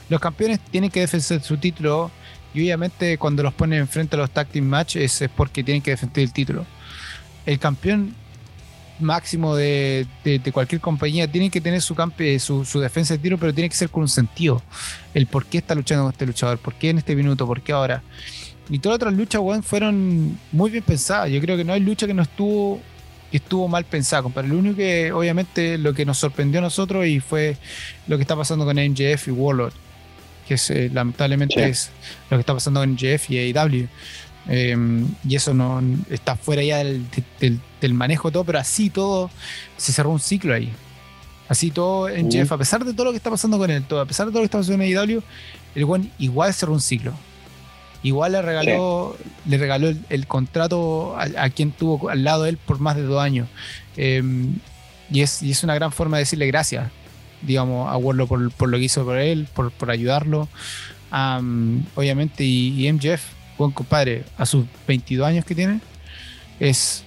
Los 0.08 0.20
campeones 0.20 0.60
tienen 0.60 0.90
que 0.90 1.00
defender 1.00 1.42
su 1.42 1.56
título 1.56 2.10
y 2.56 2.62
obviamente 2.62 3.18
cuando 3.18 3.42
los 3.42 3.52
ponen 3.52 3.80
enfrente 3.80 4.16
a 4.16 4.18
los 4.18 4.30
tag 4.30 4.48
team 4.48 4.64
match 4.64 4.96
es, 4.96 5.24
porque 5.36 5.62
tienen 5.62 5.82
que 5.82 5.90
defender 5.90 6.24
el 6.24 6.32
título. 6.32 6.64
El 7.44 7.58
campeón 7.58 8.14
máximo 8.98 9.54
de, 9.54 10.06
cualquier 10.52 10.80
compañía 10.80 11.30
tiene 11.30 11.50
que 11.50 11.60
tener 11.60 11.82
su, 11.82 11.94
su, 12.38 12.64
su, 12.64 12.80
defensa 12.80 13.14
de 13.14 13.18
tiro, 13.18 13.36
pero 13.36 13.52
tiene 13.52 13.68
que 13.68 13.76
ser 13.76 13.90
con 13.90 14.02
un 14.02 14.08
sentido. 14.08 14.62
El 15.12 15.26
por 15.26 15.44
qué 15.44 15.58
está 15.58 15.74
luchando 15.74 16.04
con 16.04 16.12
este 16.12 16.26
luchador, 16.26 16.58
por 16.58 16.74
qué 16.74 16.90
en 16.90 16.98
este 16.98 17.14
minuto, 17.14 17.46
por 17.46 17.60
qué 17.60 17.72
ahora. 17.72 18.02
Y 18.70 18.78
todas 18.78 18.94
las 18.94 19.08
otras 19.08 19.14
luchas, 19.14 19.42
fueron 19.64 20.38
muy 20.50 20.70
bien 20.70 20.82
pensadas. 20.82 21.30
Yo 21.30 21.40
creo 21.40 21.56
que 21.56 21.64
no 21.64 21.72
hay 21.72 21.80
lucha 21.80 22.06
que 22.06 22.14
no 22.14 22.22
estuvo 22.22 22.80
que 23.30 23.38
estuvo 23.38 23.68
mal 23.68 23.84
pensada, 23.84 24.22
compadre. 24.22 24.48
Lo 24.48 24.58
único 24.58 24.76
que, 24.76 25.12
obviamente, 25.12 25.78
lo 25.78 25.92
que 25.92 26.04
nos 26.06 26.18
sorprendió 26.18 26.60
a 26.60 26.62
nosotros 26.62 27.06
y 27.06 27.20
fue 27.20 27.56
lo 28.06 28.16
que 28.16 28.22
está 28.22 28.36
pasando 28.36 28.64
con 28.64 28.76
MJF 28.76 29.28
y 29.28 29.30
Warlord 29.32 29.85
que 30.46 30.54
es, 30.54 30.70
eh, 30.70 30.90
lamentablemente 30.92 31.68
es 31.68 31.90
lo 32.30 32.36
que 32.36 32.40
está 32.40 32.54
pasando 32.54 32.82
en 32.82 32.96
Jeff 32.96 33.30
y 33.30 33.38
AEW. 33.38 33.88
Em, 34.48 35.08
y 35.28 35.34
eso 35.34 35.54
no 35.54 35.82
está 36.08 36.36
fuera 36.36 36.62
ya 36.62 36.78
del, 36.78 37.04
del, 37.80 37.94
manejo 37.94 38.30
todo, 38.30 38.44
pero 38.44 38.60
así 38.60 38.90
todo 38.90 39.28
se 39.76 39.92
cerró 39.92 40.10
un 40.10 40.20
ciclo 40.20 40.54
ahí. 40.54 40.72
Así 41.48 41.70
todo 41.70 42.08
en 42.08 42.30
Jeff, 42.30 42.50
a 42.52 42.58
pesar 42.58 42.84
de 42.84 42.92
todo 42.92 43.06
lo 43.06 43.10
que 43.12 43.16
está 43.16 43.30
pasando 43.30 43.58
con 43.58 43.70
él, 43.70 43.84
todo, 43.84 44.00
a 44.00 44.06
pesar 44.06 44.26
de 44.26 44.32
todo 44.32 44.40
lo 44.40 44.42
que 44.42 44.46
está 44.46 44.58
pasando 44.58 44.82
en 44.82 44.96
AEW, 44.96 45.22
el 45.74 45.84
buen 45.84 46.10
igual 46.18 46.54
cerró 46.54 46.72
un 46.72 46.80
ciclo. 46.80 47.12
Igual 48.02 48.32
le 48.32 48.42
regaló, 48.42 49.16
le 49.46 49.58
regaló 49.58 49.92
el, 50.08 50.26
contrato 50.28 51.16
a, 51.18 51.50
quien 51.50 51.72
tuvo 51.72 52.08
al 52.08 52.22
lado 52.22 52.44
de 52.44 52.50
él 52.50 52.56
por 52.56 52.78
más 52.78 52.94
de 52.94 53.02
dos 53.02 53.20
años. 53.20 53.48
Em, 53.96 54.58
y, 55.10 55.22
es, 55.22 55.42
y 55.42 55.50
es 55.50 55.64
una 55.64 55.74
gran 55.74 55.90
forma 55.90 56.18
de 56.18 56.22
decirle 56.22 56.46
gracias 56.46 56.90
digamos, 57.42 57.90
a 57.90 57.96
Warlock 57.96 58.52
por, 58.56 58.68
lo 58.68 58.78
que 58.78 58.84
hizo 58.84 59.04
por 59.04 59.18
él, 59.18 59.46
por, 59.54 59.90
ayudarlo. 59.90 60.48
obviamente, 61.10 62.44
y, 62.44 62.90
MJF, 62.92 63.22
buen 63.58 63.72
compadre, 63.72 64.24
a 64.38 64.46
sus 64.46 64.64
22 64.86 65.26
años 65.26 65.44
que 65.44 65.54
tiene, 65.54 65.80
es, 66.60 67.04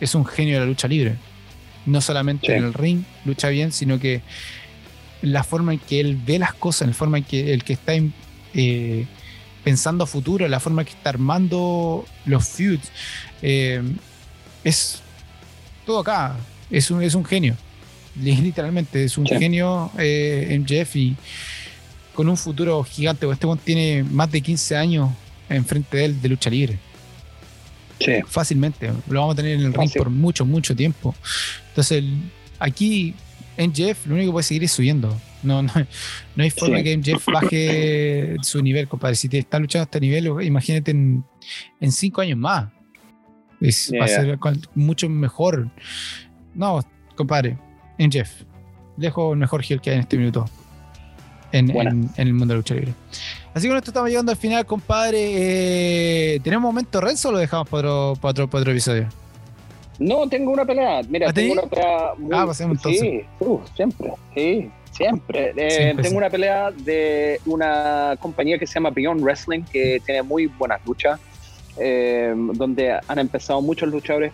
es 0.00 0.14
un 0.14 0.24
genio 0.24 0.54
de 0.54 0.60
la 0.60 0.66
lucha 0.66 0.88
libre. 0.88 1.16
No 1.86 2.00
solamente 2.00 2.54
en 2.54 2.64
el 2.64 2.74
ring 2.74 3.04
lucha 3.24 3.48
bien, 3.48 3.72
sino 3.72 3.98
que 3.98 4.22
la 5.22 5.44
forma 5.44 5.72
en 5.72 5.78
que 5.78 6.00
él 6.00 6.18
ve 6.24 6.38
las 6.38 6.54
cosas, 6.54 6.88
la 6.88 6.94
forma 6.94 7.18
en 7.18 7.24
que 7.24 7.52
el 7.52 7.64
que 7.64 7.72
está 7.72 7.92
eh, 8.54 9.06
pensando 9.64 10.04
a 10.04 10.06
futuro, 10.06 10.46
la 10.48 10.60
forma 10.60 10.82
en 10.82 10.86
que 10.86 10.92
está 10.92 11.10
armando 11.10 12.04
los 12.26 12.46
feuds, 12.46 12.90
eh, 13.42 13.82
es 14.64 15.02
todo 15.86 16.00
acá. 16.00 16.36
Es 16.70 16.90
un, 16.90 17.02
es 17.02 17.14
un 17.14 17.24
genio. 17.24 17.56
Literalmente 18.20 19.04
es 19.04 19.18
un 19.18 19.26
genio 19.26 19.90
eh, 19.98 20.58
MJF 20.60 20.96
y 20.96 21.16
con 22.14 22.28
un 22.28 22.36
futuro 22.36 22.82
gigante. 22.84 23.30
Este 23.30 23.46
tiene 23.64 24.02
más 24.04 24.30
de 24.30 24.40
15 24.40 24.76
años 24.76 25.10
enfrente 25.48 25.96
de 25.96 26.04
él 26.04 26.20
de 26.20 26.28
lucha 26.28 26.50
libre. 26.50 26.78
Fácilmente. 28.26 28.90
Lo 29.08 29.20
vamos 29.20 29.34
a 29.34 29.36
tener 29.36 29.58
en 29.58 29.66
el 29.66 29.74
ring 29.74 29.90
por 29.92 30.10
mucho, 30.10 30.44
mucho 30.44 30.74
tiempo. 30.74 31.14
Entonces, 31.68 32.04
aquí 32.58 33.14
en 33.56 33.74
Jeff 33.74 34.06
lo 34.06 34.14
único 34.14 34.30
que 34.30 34.32
puede 34.32 34.44
seguir 34.44 34.64
es 34.64 34.72
subiendo. 34.72 35.16
No, 35.42 35.62
no, 35.62 35.72
no 36.36 36.42
hay 36.42 36.50
forma 36.50 36.82
que 36.82 37.00
Jeff 37.02 37.26
baje 37.26 38.36
su 38.42 38.62
nivel, 38.62 38.88
compadre. 38.88 39.16
Si 39.16 39.28
te 39.28 39.38
está 39.38 39.58
luchando 39.58 39.82
a 39.82 39.84
este 39.84 40.00
nivel, 40.00 40.26
imagínate 40.42 40.90
en, 40.90 41.24
en 41.80 41.92
cinco 41.92 42.20
años 42.20 42.38
más. 42.38 42.68
va 43.60 44.04
a 44.04 44.08
ser 44.08 44.38
mucho 44.74 45.08
mejor. 45.08 45.70
No, 46.54 46.84
compadre, 47.16 47.58
en 48.00 48.10
Jeff. 48.10 48.30
Dejo 48.96 49.32
el 49.32 49.38
mejor 49.38 49.62
heel 49.62 49.80
que 49.80 49.90
hay 49.90 49.96
en 49.96 50.02
este 50.02 50.16
minuto. 50.16 50.46
En, 51.52 51.68
el 52.16 52.32
mundo 52.32 52.46
de 52.46 52.54
la 52.54 52.58
lucha 52.58 52.74
libre. 52.74 52.94
Así 53.52 53.64
que 53.64 53.68
con 53.68 53.76
esto 53.76 53.90
estamos 53.90 54.08
llegando 54.08 54.32
al 54.32 54.38
final, 54.38 54.64
compadre. 54.64 56.34
Eh, 56.34 56.40
¿Tenemos 56.40 56.62
momento 56.62 57.00
Renzo 57.00 57.28
o 57.28 57.32
lo 57.32 57.38
dejamos 57.38 57.68
para 57.68 57.92
otro, 57.92 58.20
para 58.20 58.60
otro, 58.60 58.70
episodio? 58.70 59.08
No, 59.98 60.26
tengo 60.28 60.52
una 60.52 60.64
pelea. 60.64 61.02
Mira, 61.08 61.28
¿Ah, 61.28 61.32
tengo 61.32 61.54
una 61.54 61.62
pelea. 61.62 62.12
Muy, 62.16 62.30
ah, 62.32 62.46
pasemos 62.46 62.78
entonces. 62.78 63.00
Sí, 63.00 63.22
uh, 63.40 63.60
siempre. 63.74 64.12
Sí, 64.34 64.70
siempre. 64.92 65.52
Eh, 65.56 65.94
tengo 66.00 66.16
una 66.16 66.30
pelea 66.30 66.70
de 66.70 67.40
una 67.44 68.16
compañía 68.20 68.58
que 68.58 68.66
se 68.66 68.74
llama 68.74 68.90
Beyond 68.90 69.20
Wrestling, 69.22 69.62
que 69.64 70.00
tiene 70.06 70.22
muy 70.22 70.46
buenas 70.46 70.80
luchas. 70.86 71.20
Eh, 71.78 72.34
donde 72.54 72.98
han 73.06 73.18
empezado 73.18 73.62
muchos 73.62 73.88
luchadores 73.88 74.32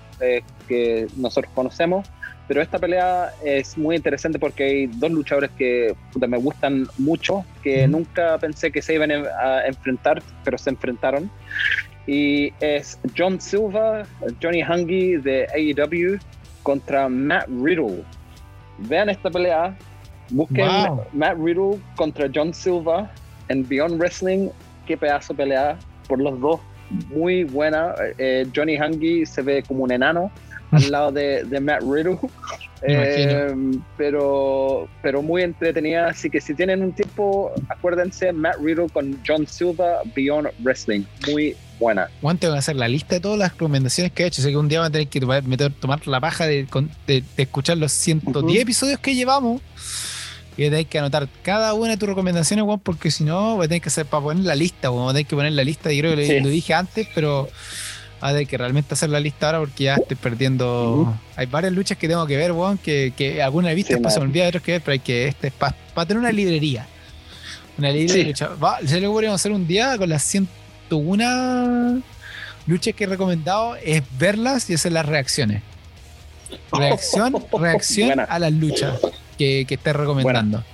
que 0.66 1.06
nosotros 1.16 1.52
conocemos 1.54 2.06
pero 2.48 2.62
esta 2.62 2.78
pelea 2.78 3.32
es 3.44 3.76
muy 3.76 3.96
interesante 3.96 4.38
porque 4.38 4.64
hay 4.64 4.86
dos 4.86 5.10
luchadores 5.10 5.50
que 5.58 5.96
me 6.14 6.38
gustan 6.38 6.86
mucho, 6.98 7.44
que 7.62 7.88
nunca 7.88 8.38
pensé 8.38 8.70
que 8.70 8.80
se 8.80 8.94
iban 8.94 9.10
a 9.10 9.66
enfrentar, 9.66 10.22
pero 10.44 10.56
se 10.56 10.70
enfrentaron. 10.70 11.30
Y 12.06 12.52
es 12.60 13.00
John 13.18 13.40
Silva, 13.40 14.04
Johnny 14.40 14.62
Hungy 14.62 15.16
de 15.16 15.48
AEW 15.54 16.18
contra 16.62 17.08
Matt 17.08 17.48
Riddle. 17.48 18.04
Vean 18.78 19.08
esta 19.08 19.28
pelea, 19.28 19.76
busquen 20.30 20.68
Matt 21.12 21.36
Riddle 21.38 21.80
contra 21.96 22.30
John 22.32 22.54
Silva 22.54 23.10
en 23.48 23.66
Beyond 23.66 23.98
Wrestling. 23.98 24.50
Qué 24.86 24.96
pedazo 24.96 25.32
de 25.32 25.38
pelea 25.38 25.78
por 26.06 26.20
los 26.20 26.40
dos, 26.40 26.60
muy 27.08 27.42
buena. 27.42 27.92
Eh, 28.18 28.46
Johnny 28.54 28.78
Hungy 28.78 29.26
se 29.26 29.42
ve 29.42 29.64
como 29.64 29.82
un 29.82 29.90
enano 29.90 30.30
al 30.70 30.90
lado 30.90 31.12
de, 31.12 31.44
de 31.44 31.60
Matt 31.60 31.82
Riddle. 31.82 32.18
Eh, 32.82 33.54
pero, 33.96 34.88
pero 35.02 35.22
muy 35.22 35.42
entretenida. 35.42 36.08
Así 36.08 36.30
que 36.30 36.40
si 36.40 36.54
tienen 36.54 36.82
un 36.82 36.92
tiempo, 36.92 37.52
acuérdense, 37.68 38.32
Matt 38.32 38.56
Riddle 38.60 38.88
con 38.90 39.18
John 39.26 39.46
Silva, 39.46 40.02
Beyond 40.14 40.48
Wrestling. 40.60 41.04
Muy 41.26 41.56
buena. 41.78 42.08
Juan, 42.20 42.38
te 42.38 42.46
voy 42.46 42.56
a 42.56 42.58
hacer 42.58 42.76
la 42.76 42.88
lista 42.88 43.16
de 43.16 43.20
todas 43.20 43.38
las 43.38 43.52
recomendaciones 43.52 44.12
que 44.12 44.24
he 44.24 44.26
hecho. 44.26 44.42
Sé 44.42 44.50
que 44.50 44.56
un 44.56 44.68
día 44.68 44.80
van 44.80 44.88
a 44.88 44.92
tener 44.92 45.08
que 45.08 45.20
meter, 45.20 45.72
tomar 45.72 46.06
la 46.06 46.20
paja 46.20 46.46
de, 46.46 46.66
de, 47.06 47.24
escuchar 47.36 47.78
los 47.78 47.92
110 47.92 48.62
episodios 48.62 49.00
que 49.00 49.14
llevamos. 49.14 49.62
Y 50.58 50.62
tener 50.64 50.86
que 50.86 50.98
anotar 50.98 51.28
cada 51.42 51.74
una 51.74 51.90
de 51.90 51.96
tus 51.98 52.08
recomendaciones, 52.08 52.64
Juan, 52.64 52.78
porque 52.78 53.10
si 53.10 53.24
no, 53.24 53.56
voy 53.56 53.66
a 53.66 53.68
tener 53.68 53.82
que 53.82 53.90
hacer 53.90 54.06
para 54.06 54.22
poner 54.22 54.44
la 54.44 54.54
lista, 54.54 54.88
Juan. 54.88 55.02
Voy 55.02 55.10
a 55.10 55.12
tener 55.12 55.26
que 55.26 55.36
poner 55.36 55.52
la 55.52 55.64
lista. 55.64 55.92
Y 55.92 55.98
creo 55.98 56.16
que 56.16 56.40
lo 56.40 56.48
dije 56.48 56.72
antes, 56.72 57.08
pero 57.14 57.48
de 58.34 58.46
que 58.46 58.56
realmente 58.58 58.94
hacer 58.94 59.10
la 59.10 59.20
lista 59.20 59.46
ahora 59.46 59.58
porque 59.60 59.84
ya 59.84 59.94
estoy 59.96 60.16
perdiendo. 60.16 61.16
Hay 61.36 61.46
varias 61.46 61.72
luchas 61.72 61.98
que 61.98 62.08
tengo 62.08 62.26
que 62.26 62.36
ver, 62.36 62.52
weón, 62.52 62.78
que, 62.78 63.12
que 63.16 63.42
alguna 63.42 63.72
he 63.72 63.74
visto, 63.74 63.96
sí, 63.96 64.02
se 64.08 64.20
me 64.20 64.26
olvida 64.26 64.44
de 64.44 64.48
otras 64.48 64.62
que 64.62 64.72
ver, 64.72 64.80
pero 64.82 64.92
hay 64.92 64.98
que 64.98 65.28
este 65.28 65.48
es 65.48 65.52
para 65.52 65.74
tener 66.06 66.18
una 66.18 66.32
librería. 66.32 66.86
Una 67.78 67.90
librería 67.90 68.24
de 68.24 68.24
lucha. 68.24 68.48
Va, 68.62 68.78
se 68.84 69.00
lo 69.00 69.12
podríamos 69.12 69.40
hacer 69.40 69.52
un 69.52 69.66
día 69.66 69.96
con 69.98 70.08
las 70.08 70.22
101 70.22 72.02
luchas 72.66 72.94
que 72.94 73.04
he 73.04 73.06
recomendado, 73.06 73.76
es 73.76 74.02
verlas 74.18 74.68
y 74.70 74.74
hacer 74.74 74.92
las 74.92 75.06
reacciones. 75.06 75.62
Reacción, 76.72 77.34
reacción 77.58 78.20
a 78.20 78.38
las 78.38 78.52
luchas 78.52 78.98
que, 79.38 79.64
que 79.66 79.74
estés 79.74 79.94
recomendando. 79.94 80.64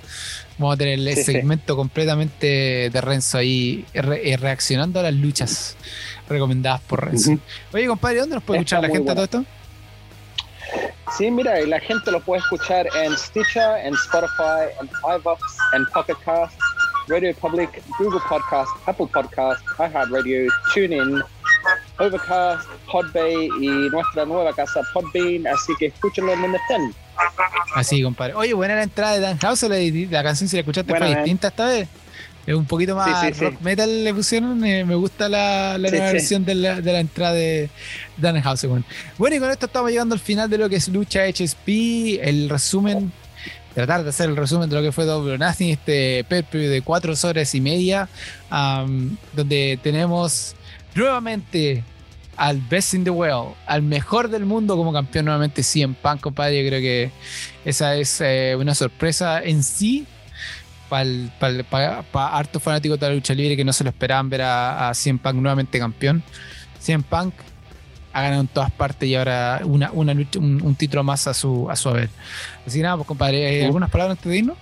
Vamos 0.57 0.75
a 0.75 0.77
tener 0.77 0.99
el 0.99 1.15
segmento 1.15 1.75
completamente 1.75 2.89
de 2.91 3.01
Renzo 3.01 3.39
ahí 3.39 3.85
eh, 3.93 4.37
reaccionando 4.37 4.99
a 4.99 5.03
las 5.03 5.13
luchas 5.13 5.75
recomendadas 6.33 6.81
por 6.81 7.05
Renzo. 7.05 7.37
Oye, 7.71 7.87
compadre, 7.87 8.19
¿dónde 8.19 8.35
nos 8.35 8.43
puede 8.43 8.59
escuchar 8.59 8.81
la 8.81 8.89
gente 8.89 9.13
todo 9.13 9.23
esto? 9.23 9.45
Sí, 11.17 11.29
mira, 11.29 11.59
la 11.61 11.79
gente 11.79 12.11
lo 12.11 12.19
puede 12.21 12.41
escuchar 12.41 12.87
en 12.95 13.15
Stitcher, 13.15 13.85
en 13.85 13.93
Spotify, 13.93 14.73
en 14.81 14.89
iVoox, 15.19 15.39
en 15.73 15.85
Pocket 15.93 16.15
Cast, 16.25 16.57
Radio 17.07 17.35
Public, 17.35 17.69
Google 17.99 18.19
Podcast, 18.27 18.71
Apple 18.87 19.07
Podcast, 19.13 19.61
iHeartRadio, 19.77 20.51
TuneIn, 20.73 21.21
Overcast, 21.99 22.67
Podbay 22.91 23.49
y 23.59 23.67
nuestra 23.91 24.25
nueva 24.25 24.53
casa 24.53 24.81
Podbean, 24.93 25.45
así 25.47 25.73
que 25.77 25.87
escúchenlo 25.87 26.33
en 26.33 26.41
donde 26.41 26.57
estén. 26.57 26.95
Así, 27.75 28.01
compadre. 28.01 28.33
Oye, 28.33 28.53
buena 28.53 28.75
la 28.75 28.83
entrada 28.83 29.13
de 29.13 29.19
Dan 29.19 29.37
House, 29.39 29.63
la, 29.63 29.77
la 29.77 30.23
canción 30.23 30.49
si 30.49 30.55
la 30.55 30.61
escuchaste 30.61 30.95
fue 30.95 31.15
distinta 31.15 31.49
esta 31.49 31.67
vez. 31.67 31.87
Es 32.45 32.55
un 32.55 32.65
poquito 32.65 32.95
más 32.95 33.37
rock 33.37 33.61
metal 33.61 34.03
le 34.03 34.13
pusieron. 34.13 34.63
Eh, 34.65 34.83
me 34.83 34.95
gusta 34.95 35.29
la, 35.29 35.77
nueva 35.77 36.11
versión 36.11 36.43
de 36.43 36.55
la, 36.55 36.81
de 36.81 36.91
la, 36.91 36.99
entrada 36.99 37.33
de 37.33 37.69
Dan 38.17 38.41
House. 38.41 38.65
Bueno, 39.17 39.35
y 39.35 39.39
con 39.39 39.49
esto 39.49 39.65
estamos 39.67 39.89
llegando 39.89 40.13
al 40.13 40.19
final 40.19 40.49
de 40.49 40.57
lo 40.57 40.67
que 40.67 40.75
es 40.75 40.89
Lucha 40.89 41.21
HSP. 41.25 42.19
El 42.21 42.49
resumen, 42.49 43.13
tratar 43.73 44.03
de 44.03 44.09
hacer 44.09 44.29
el 44.29 44.35
resumen 44.35 44.69
de 44.69 44.75
lo 44.75 44.81
que 44.81 44.91
fue 44.91 45.05
Double 45.05 45.37
Nothing, 45.37 45.69
este 45.69 46.25
perpio 46.27 46.69
de 46.69 46.81
cuatro 46.81 47.13
horas 47.23 47.55
y 47.55 47.61
media, 47.61 48.09
donde 49.33 49.79
tenemos 49.81 50.55
nuevamente 50.95 51.83
al 52.35 52.59
best 52.61 52.93
in 52.93 53.03
the 53.03 53.09
world, 53.09 53.53
al 53.67 53.83
mejor 53.83 54.27
del 54.27 54.45
mundo 54.45 54.75
como 54.75 54.91
campeón 54.91 55.25
nuevamente 55.25 55.63
100 55.63 55.93
Punk, 55.95 56.19
compadre. 56.19 56.61
Yo 56.61 56.69
creo 56.69 56.81
que 56.81 57.11
esa 57.63 57.95
es 57.95 58.19
eh, 58.21 58.55
una 58.57 58.75
sorpresa 58.75 59.41
en 59.41 59.63
sí 59.63 60.05
para 60.89 62.03
pa, 62.03 62.37
harto 62.37 62.59
fanático 62.59 62.97
de 62.97 63.07
la 63.07 63.15
lucha 63.15 63.33
libre 63.33 63.55
que 63.55 63.63
no 63.63 63.73
se 63.73 63.83
lo 63.83 63.89
esperaban 63.89 64.29
ver 64.29 64.41
a, 64.41 64.89
a 64.89 64.93
CM 64.93 65.19
Punk 65.19 65.35
nuevamente 65.35 65.79
campeón. 65.79 66.23
CM 66.79 67.03
Punk 67.03 67.33
ha 68.13 68.21
ganado 68.21 68.41
en 68.41 68.47
todas 68.47 68.71
partes 68.71 69.09
y 69.09 69.15
ahora 69.15 69.61
una, 69.63 69.91
una 69.91 70.13
lucha, 70.13 70.39
un, 70.39 70.75
título 70.75 71.03
más 71.03 71.27
a 71.27 71.33
su, 71.33 71.69
a 71.69 71.75
su 71.75 71.89
haber. 71.89 72.09
Así 72.65 72.79
que 72.79 72.83
nada, 72.83 72.97
pues 72.97 73.07
compadre, 73.07 73.65
¿algunas 73.65 73.89
palabras 73.89 74.17
antes 74.17 74.31
de 74.31 74.37
irnos? 74.37 74.57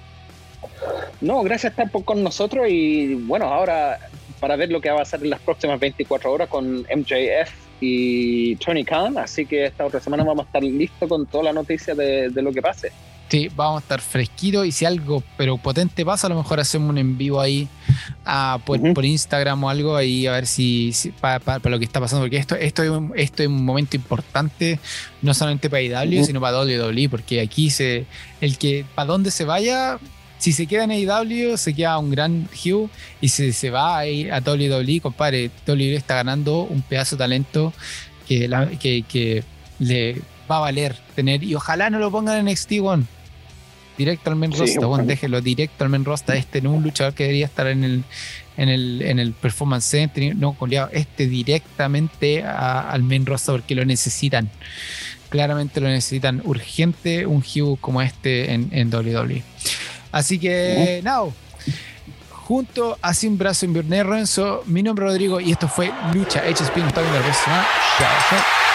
No, 1.19 1.43
gracias 1.43 1.73
por 1.73 1.85
estar 1.85 2.03
con 2.03 2.23
nosotros 2.23 2.67
y 2.69 3.15
bueno, 3.15 3.45
ahora 3.45 3.99
para 4.39 4.55
ver 4.55 4.71
lo 4.71 4.81
que 4.81 4.89
va 4.89 4.95
a 4.95 4.99
pasar 4.99 5.21
en 5.21 5.29
las 5.29 5.39
próximas 5.39 5.79
24 5.79 6.31
horas 6.31 6.49
con 6.49 6.79
MJF 6.81 7.60
y 7.81 8.55
Tony 8.57 8.85
Khan, 8.85 9.17
así 9.17 9.45
que 9.45 9.65
esta 9.65 9.85
otra 9.85 9.99
semana 9.99 10.23
vamos 10.23 10.45
a 10.45 10.47
estar 10.47 10.63
listos 10.63 11.09
con 11.09 11.25
toda 11.25 11.45
la 11.45 11.53
noticia 11.53 11.93
de, 11.95 12.29
de 12.29 12.41
lo 12.41 12.53
que 12.53 12.61
pase. 12.61 12.91
Sí, 13.31 13.49
vamos 13.55 13.77
a 13.77 13.83
estar 13.83 14.01
fresquitos 14.01 14.67
y 14.67 14.73
si 14.73 14.83
algo 14.83 15.23
pero 15.37 15.57
potente 15.57 16.03
pasa, 16.03 16.27
a 16.27 16.29
lo 16.29 16.35
mejor 16.35 16.59
hacemos 16.59 16.89
un 16.89 16.97
en 16.97 17.17
vivo 17.17 17.39
ahí 17.39 17.69
ah, 18.25 18.59
por, 18.65 19.05
Instagram 19.05 19.63
o 19.63 19.69
algo 19.69 19.95
ahí 19.95 20.27
a 20.27 20.33
ver 20.33 20.45
si, 20.45 20.93
para, 21.21 21.61
lo 21.63 21.79
que 21.79 21.85
está 21.85 22.01
pasando, 22.01 22.25
porque 22.25 22.35
esto, 22.35 22.55
esto, 22.55 22.83
es 22.83 22.89
un, 22.89 23.13
esto 23.15 23.41
es 23.41 23.47
un 23.47 23.63
momento 23.63 23.95
importante 23.95 24.79
no 25.21 25.33
solamente 25.33 25.69
para 25.69 25.81
IW, 25.81 26.25
sino 26.25 26.41
para 26.41 26.59
WWE, 26.59 27.07
porque 27.07 27.39
aquí 27.39 27.69
se 27.69 28.05
el 28.41 28.57
que 28.57 28.83
para 28.95 29.05
donde 29.05 29.31
se 29.31 29.45
vaya, 29.45 29.97
si 30.41 30.53
se 30.53 30.65
queda 30.65 30.85
en 30.85 30.91
IW, 30.91 31.55
se 31.55 31.75
queda 31.75 31.99
un 31.99 32.09
gran 32.09 32.49
Hugh 32.65 32.89
y 33.21 33.29
si 33.29 33.53
se 33.53 33.69
va 33.69 33.99
a, 33.99 34.07
ir 34.07 34.33
a 34.33 34.39
WWE, 34.39 34.99
compadre, 34.99 35.51
WWE 35.67 35.95
está 35.95 36.15
ganando 36.15 36.63
un 36.63 36.81
pedazo 36.81 37.15
de 37.15 37.19
talento 37.19 37.71
que, 38.27 38.49
que, 38.79 39.03
que 39.03 39.43
le 39.77 40.19
va 40.49 40.57
a 40.57 40.61
valer 40.61 40.95
tener 41.15 41.43
y 41.43 41.53
ojalá 41.53 41.91
no 41.91 41.99
lo 41.99 42.09
pongan 42.09 42.39
en 42.39 42.51
NXT 42.51 42.71
One 42.81 43.03
directo 43.99 44.31
al 44.31 44.35
main 44.35 44.51
roster, 44.51 44.81
déjelo 45.05 45.41
directo 45.41 45.83
al 45.83 45.91
main 45.91 46.05
roster. 46.05 46.35
Este 46.35 46.59
no 46.59 46.71
es 46.71 46.77
un 46.77 46.83
luchador 46.83 47.13
que 47.13 47.25
debería 47.25 47.45
estar 47.45 47.67
en 47.67 47.83
el, 47.83 48.03
en 48.57 48.69
el, 48.69 49.03
en 49.03 49.19
el 49.19 49.33
Performance 49.33 49.85
Center, 49.85 50.35
no, 50.35 50.57
este 50.91 51.27
directamente 51.27 52.41
al 52.41 53.03
main 53.03 53.27
roster 53.27 53.53
porque 53.53 53.75
lo 53.75 53.85
necesitan. 53.85 54.49
Claramente 55.29 55.79
lo 55.81 55.87
necesitan 55.87 56.41
urgente 56.45 57.27
un 57.27 57.43
Hugh 57.43 57.77
como 57.79 58.01
este 58.01 58.53
en, 58.53 58.69
en 58.71 58.91
WWE. 58.91 59.43
Así 60.11 60.39
que, 60.39 61.01
now, 61.03 61.33
junto 62.29 62.97
a 63.01 63.13
Sin 63.13 63.37
Brazo 63.37 63.65
Invierno 63.65 64.03
Renzo, 64.03 64.63
mi 64.65 64.83
nombre 64.83 65.05
es 65.05 65.11
Rodrigo 65.11 65.39
y 65.39 65.51
esto 65.51 65.67
fue 65.67 65.91
Lucha 66.13 66.41
HSP. 66.41 66.77
Nos 66.77 66.87
está 66.87 67.01
viendo 67.01 67.19
la 67.19 67.25
próxima. 67.25 67.65
Chao, 67.97 68.09
chao. 68.29 68.70